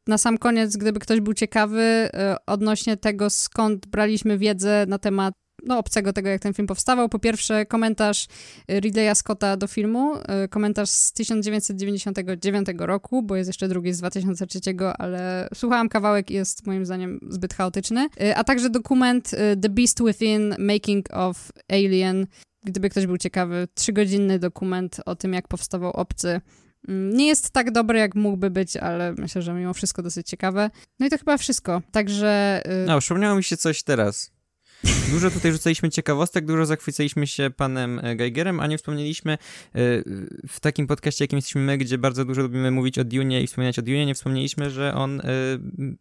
na 0.08 0.18
sam 0.18 0.38
koniec, 0.38 0.78
gdyby 0.78 1.00
ktoś 1.00 1.22
był 1.22 1.34
ciekawy 1.34 2.10
odnośnie 2.48 2.98
tego, 2.98 3.30
skąd 3.30 3.88
braliśmy 3.88 4.38
wiedzę 4.38 4.86
na 4.88 5.00
temat 5.00 5.34
no, 5.66 5.78
obcego 5.78 6.14
tego, 6.14 6.30
jak 6.30 6.42
ten 6.42 6.54
film 6.54 6.68
powstawał. 6.68 7.10
Po 7.10 7.20
pierwsze, 7.20 7.66
komentarz 7.66 8.28
Ridleya 8.70 9.16
Scotta 9.16 9.58
do 9.58 9.68
filmu, 9.68 10.14
komentarz 10.50 10.90
z 10.90 11.14
1999 11.14 12.68
roku, 12.78 13.24
bo 13.24 13.36
jest 13.36 13.50
jeszcze 13.50 13.68
drugi 13.68 13.94
z 13.94 13.98
2003, 13.98 14.60
ale 14.98 15.48
słuchałam 15.54 15.90
kawałek 15.90 16.32
i 16.32 16.34
jest 16.34 16.68
moim 16.68 16.86
zdaniem 16.86 17.20
zbyt 17.30 17.54
chaotyczny. 17.54 18.08
A 18.36 18.44
także 18.44 18.70
dokument 18.70 19.32
The 19.62 19.70
Beast 19.70 20.04
Within, 20.04 20.56
Making 20.60 21.06
of 21.14 21.52
Alien, 21.70 22.28
gdyby 22.64 22.90
ktoś 22.90 23.06
był 23.06 23.18
ciekawy, 23.18 23.68
trzygodzinny 23.74 24.40
dokument 24.40 24.98
o 25.06 25.16
tym, 25.16 25.34
jak 25.34 25.48
powstawał 25.48 25.92
Obcy. 25.92 26.42
Mm, 26.88 27.18
Nie 27.18 27.28
jest 27.28 27.52
tak 27.52 27.72
dobry, 27.72 28.00
jak 28.00 28.16
mógłby 28.16 28.50
być, 28.50 28.78
ale 28.78 29.14
myślę, 29.14 29.42
że 29.42 29.54
mimo 29.54 29.74
wszystko 29.74 30.04
dosyć 30.04 30.28
ciekawe. 30.28 30.70
No 31.00 31.06
i 31.06 31.10
to 31.10 31.18
chyba 31.18 31.38
wszystko. 31.38 31.82
Także 31.92 32.62
No, 32.88 33.00
przypomniało 33.00 33.36
mi 33.36 33.44
się 33.44 33.58
coś 33.58 33.84
teraz. 33.84 34.32
Dużo 35.12 35.32
tutaj 35.32 35.52
rzucaliśmy 35.52 35.90
ciekawostek, 35.90 36.46
dużo 36.46 36.66
zachwycaliśmy 36.66 37.28
się 37.28 37.50
panem 37.58 38.00
e, 38.04 38.16
Geigerem, 38.16 38.60
a 38.60 38.68
nie 38.68 38.78
wspomnieliśmy 38.78 39.34
e, 39.34 39.38
w 40.48 40.60
takim 40.62 40.88
podcaście, 40.88 41.24
jakim 41.24 41.38
jesteśmy 41.38 41.62
my, 41.62 41.78
gdzie 41.78 41.98
bardzo 41.98 42.26
dużo 42.26 42.42
lubimy 42.42 42.72
mówić 42.72 43.00
o 43.00 43.04
Dune 43.04 43.42
i 43.42 43.48
wspominać 43.48 43.80
o 43.80 43.82
Dune, 43.82 44.06
nie 44.06 44.16
wspomnieliśmy, 44.16 44.70
że 44.70 44.94
on 44.94 45.20
e, 45.20 45.24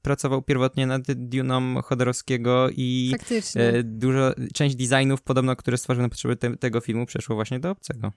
pracował 0.03 0.43
pierwotnie 0.43 0.87
nad 0.87 1.03
Dune'ą 1.03 1.83
Chodorowskiego 1.83 2.69
i 2.77 3.09
Faktycznie. 3.13 3.73
dużo, 3.85 4.33
część 4.55 4.77
designów 4.77 5.23
podobno, 5.23 5.57
które 5.57 5.79
stworzył 5.79 6.03
na 6.03 6.09
potrzeby 6.09 6.37
te, 6.37 6.57
tego 6.57 6.81
filmu 6.81 7.07
przeszło 7.07 7.35
właśnie 7.35 7.61
do 7.61 7.71
obcego. 7.71 8.13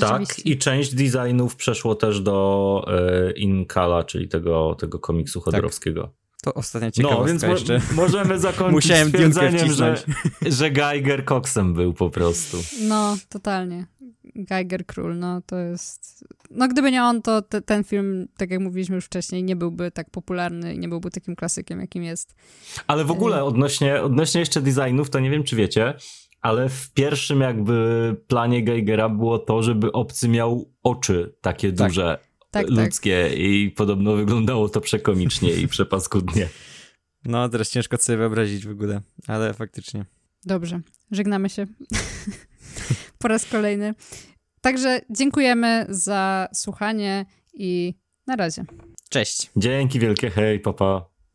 Tak, 0.00 0.46
i 0.46 0.58
część 0.58 0.94
designów 0.94 1.56
przeszło 1.56 1.94
też 1.94 2.20
do 2.20 2.84
e, 2.88 3.32
Inkala, 3.32 4.04
czyli 4.04 4.28
tego, 4.28 4.74
tego 4.74 4.98
komiksu 4.98 5.40
Chodorowskiego. 5.40 6.02
Tak. 6.02 6.19
To 6.40 6.54
ostatnia 6.54 6.90
ciekawostka 6.90 7.22
No, 7.22 7.28
więc 7.28 7.42
mo 7.42 7.48
jeszcze. 7.48 7.80
możemy 8.02 8.38
zakończyć 8.38 8.74
Musiałem 8.74 9.08
stwierdzeniem, 9.08 9.72
że, 9.72 10.02
że 10.58 10.70
Geiger 10.70 11.24
koksem 11.24 11.74
był 11.74 11.94
po 11.94 12.10
prostu. 12.10 12.56
No, 12.80 13.16
totalnie. 13.28 13.86
Geiger 14.34 14.86
Król, 14.86 15.18
no 15.18 15.42
to 15.46 15.58
jest... 15.58 16.24
No 16.50 16.68
gdyby 16.68 16.90
nie 16.90 17.02
on, 17.02 17.22
to 17.22 17.42
te, 17.42 17.62
ten 17.62 17.84
film, 17.84 18.28
tak 18.36 18.50
jak 18.50 18.60
mówiliśmy 18.60 18.94
już 18.94 19.04
wcześniej, 19.04 19.44
nie 19.44 19.56
byłby 19.56 19.90
tak 19.90 20.10
popularny 20.10 20.74
i 20.74 20.78
nie 20.78 20.88
byłby 20.88 21.10
takim 21.10 21.36
klasykiem, 21.36 21.80
jakim 21.80 22.02
jest. 22.02 22.34
Ale 22.86 23.04
w 23.04 23.10
ogóle 23.10 23.44
odnośnie, 23.44 24.02
odnośnie 24.02 24.40
jeszcze 24.40 24.60
designów, 24.60 25.10
to 25.10 25.20
nie 25.20 25.30
wiem, 25.30 25.44
czy 25.44 25.56
wiecie, 25.56 25.94
ale 26.40 26.68
w 26.68 26.92
pierwszym 26.92 27.40
jakby 27.40 28.16
planie 28.28 28.64
Geigera 28.64 29.08
było 29.08 29.38
to, 29.38 29.62
żeby 29.62 29.92
obcy 29.92 30.28
miał 30.28 30.70
oczy 30.82 31.34
takie 31.40 31.72
tak. 31.72 31.88
duże, 31.88 32.18
tak, 32.50 32.66
tak. 32.66 32.70
ludzkie 32.70 33.26
tak. 33.28 33.38
i 33.38 33.70
podobno 33.76 34.16
wyglądało 34.16 34.68
to 34.68 34.80
przekomicznie 34.80 35.54
i 35.54 35.68
przepaskudnie. 35.68 36.48
No, 37.24 37.48
teraz 37.48 37.70
ciężko 37.70 37.96
sobie 37.96 38.18
wyobrazić 38.18 38.66
w 38.66 38.70
ogóle, 38.70 39.00
ale 39.26 39.54
faktycznie. 39.54 40.04
Dobrze, 40.44 40.80
żegnamy 41.10 41.48
się 41.48 41.66
po 43.18 43.28
raz 43.28 43.44
kolejny. 43.46 43.94
Także 44.60 45.00
dziękujemy 45.10 45.86
za 45.88 46.48
słuchanie 46.54 47.26
i 47.54 47.94
na 48.26 48.36
razie. 48.36 48.64
Cześć. 49.08 49.50
Dzięki 49.56 50.00
wielkie, 50.00 50.30
hej, 50.30 50.60
papa. 50.60 51.09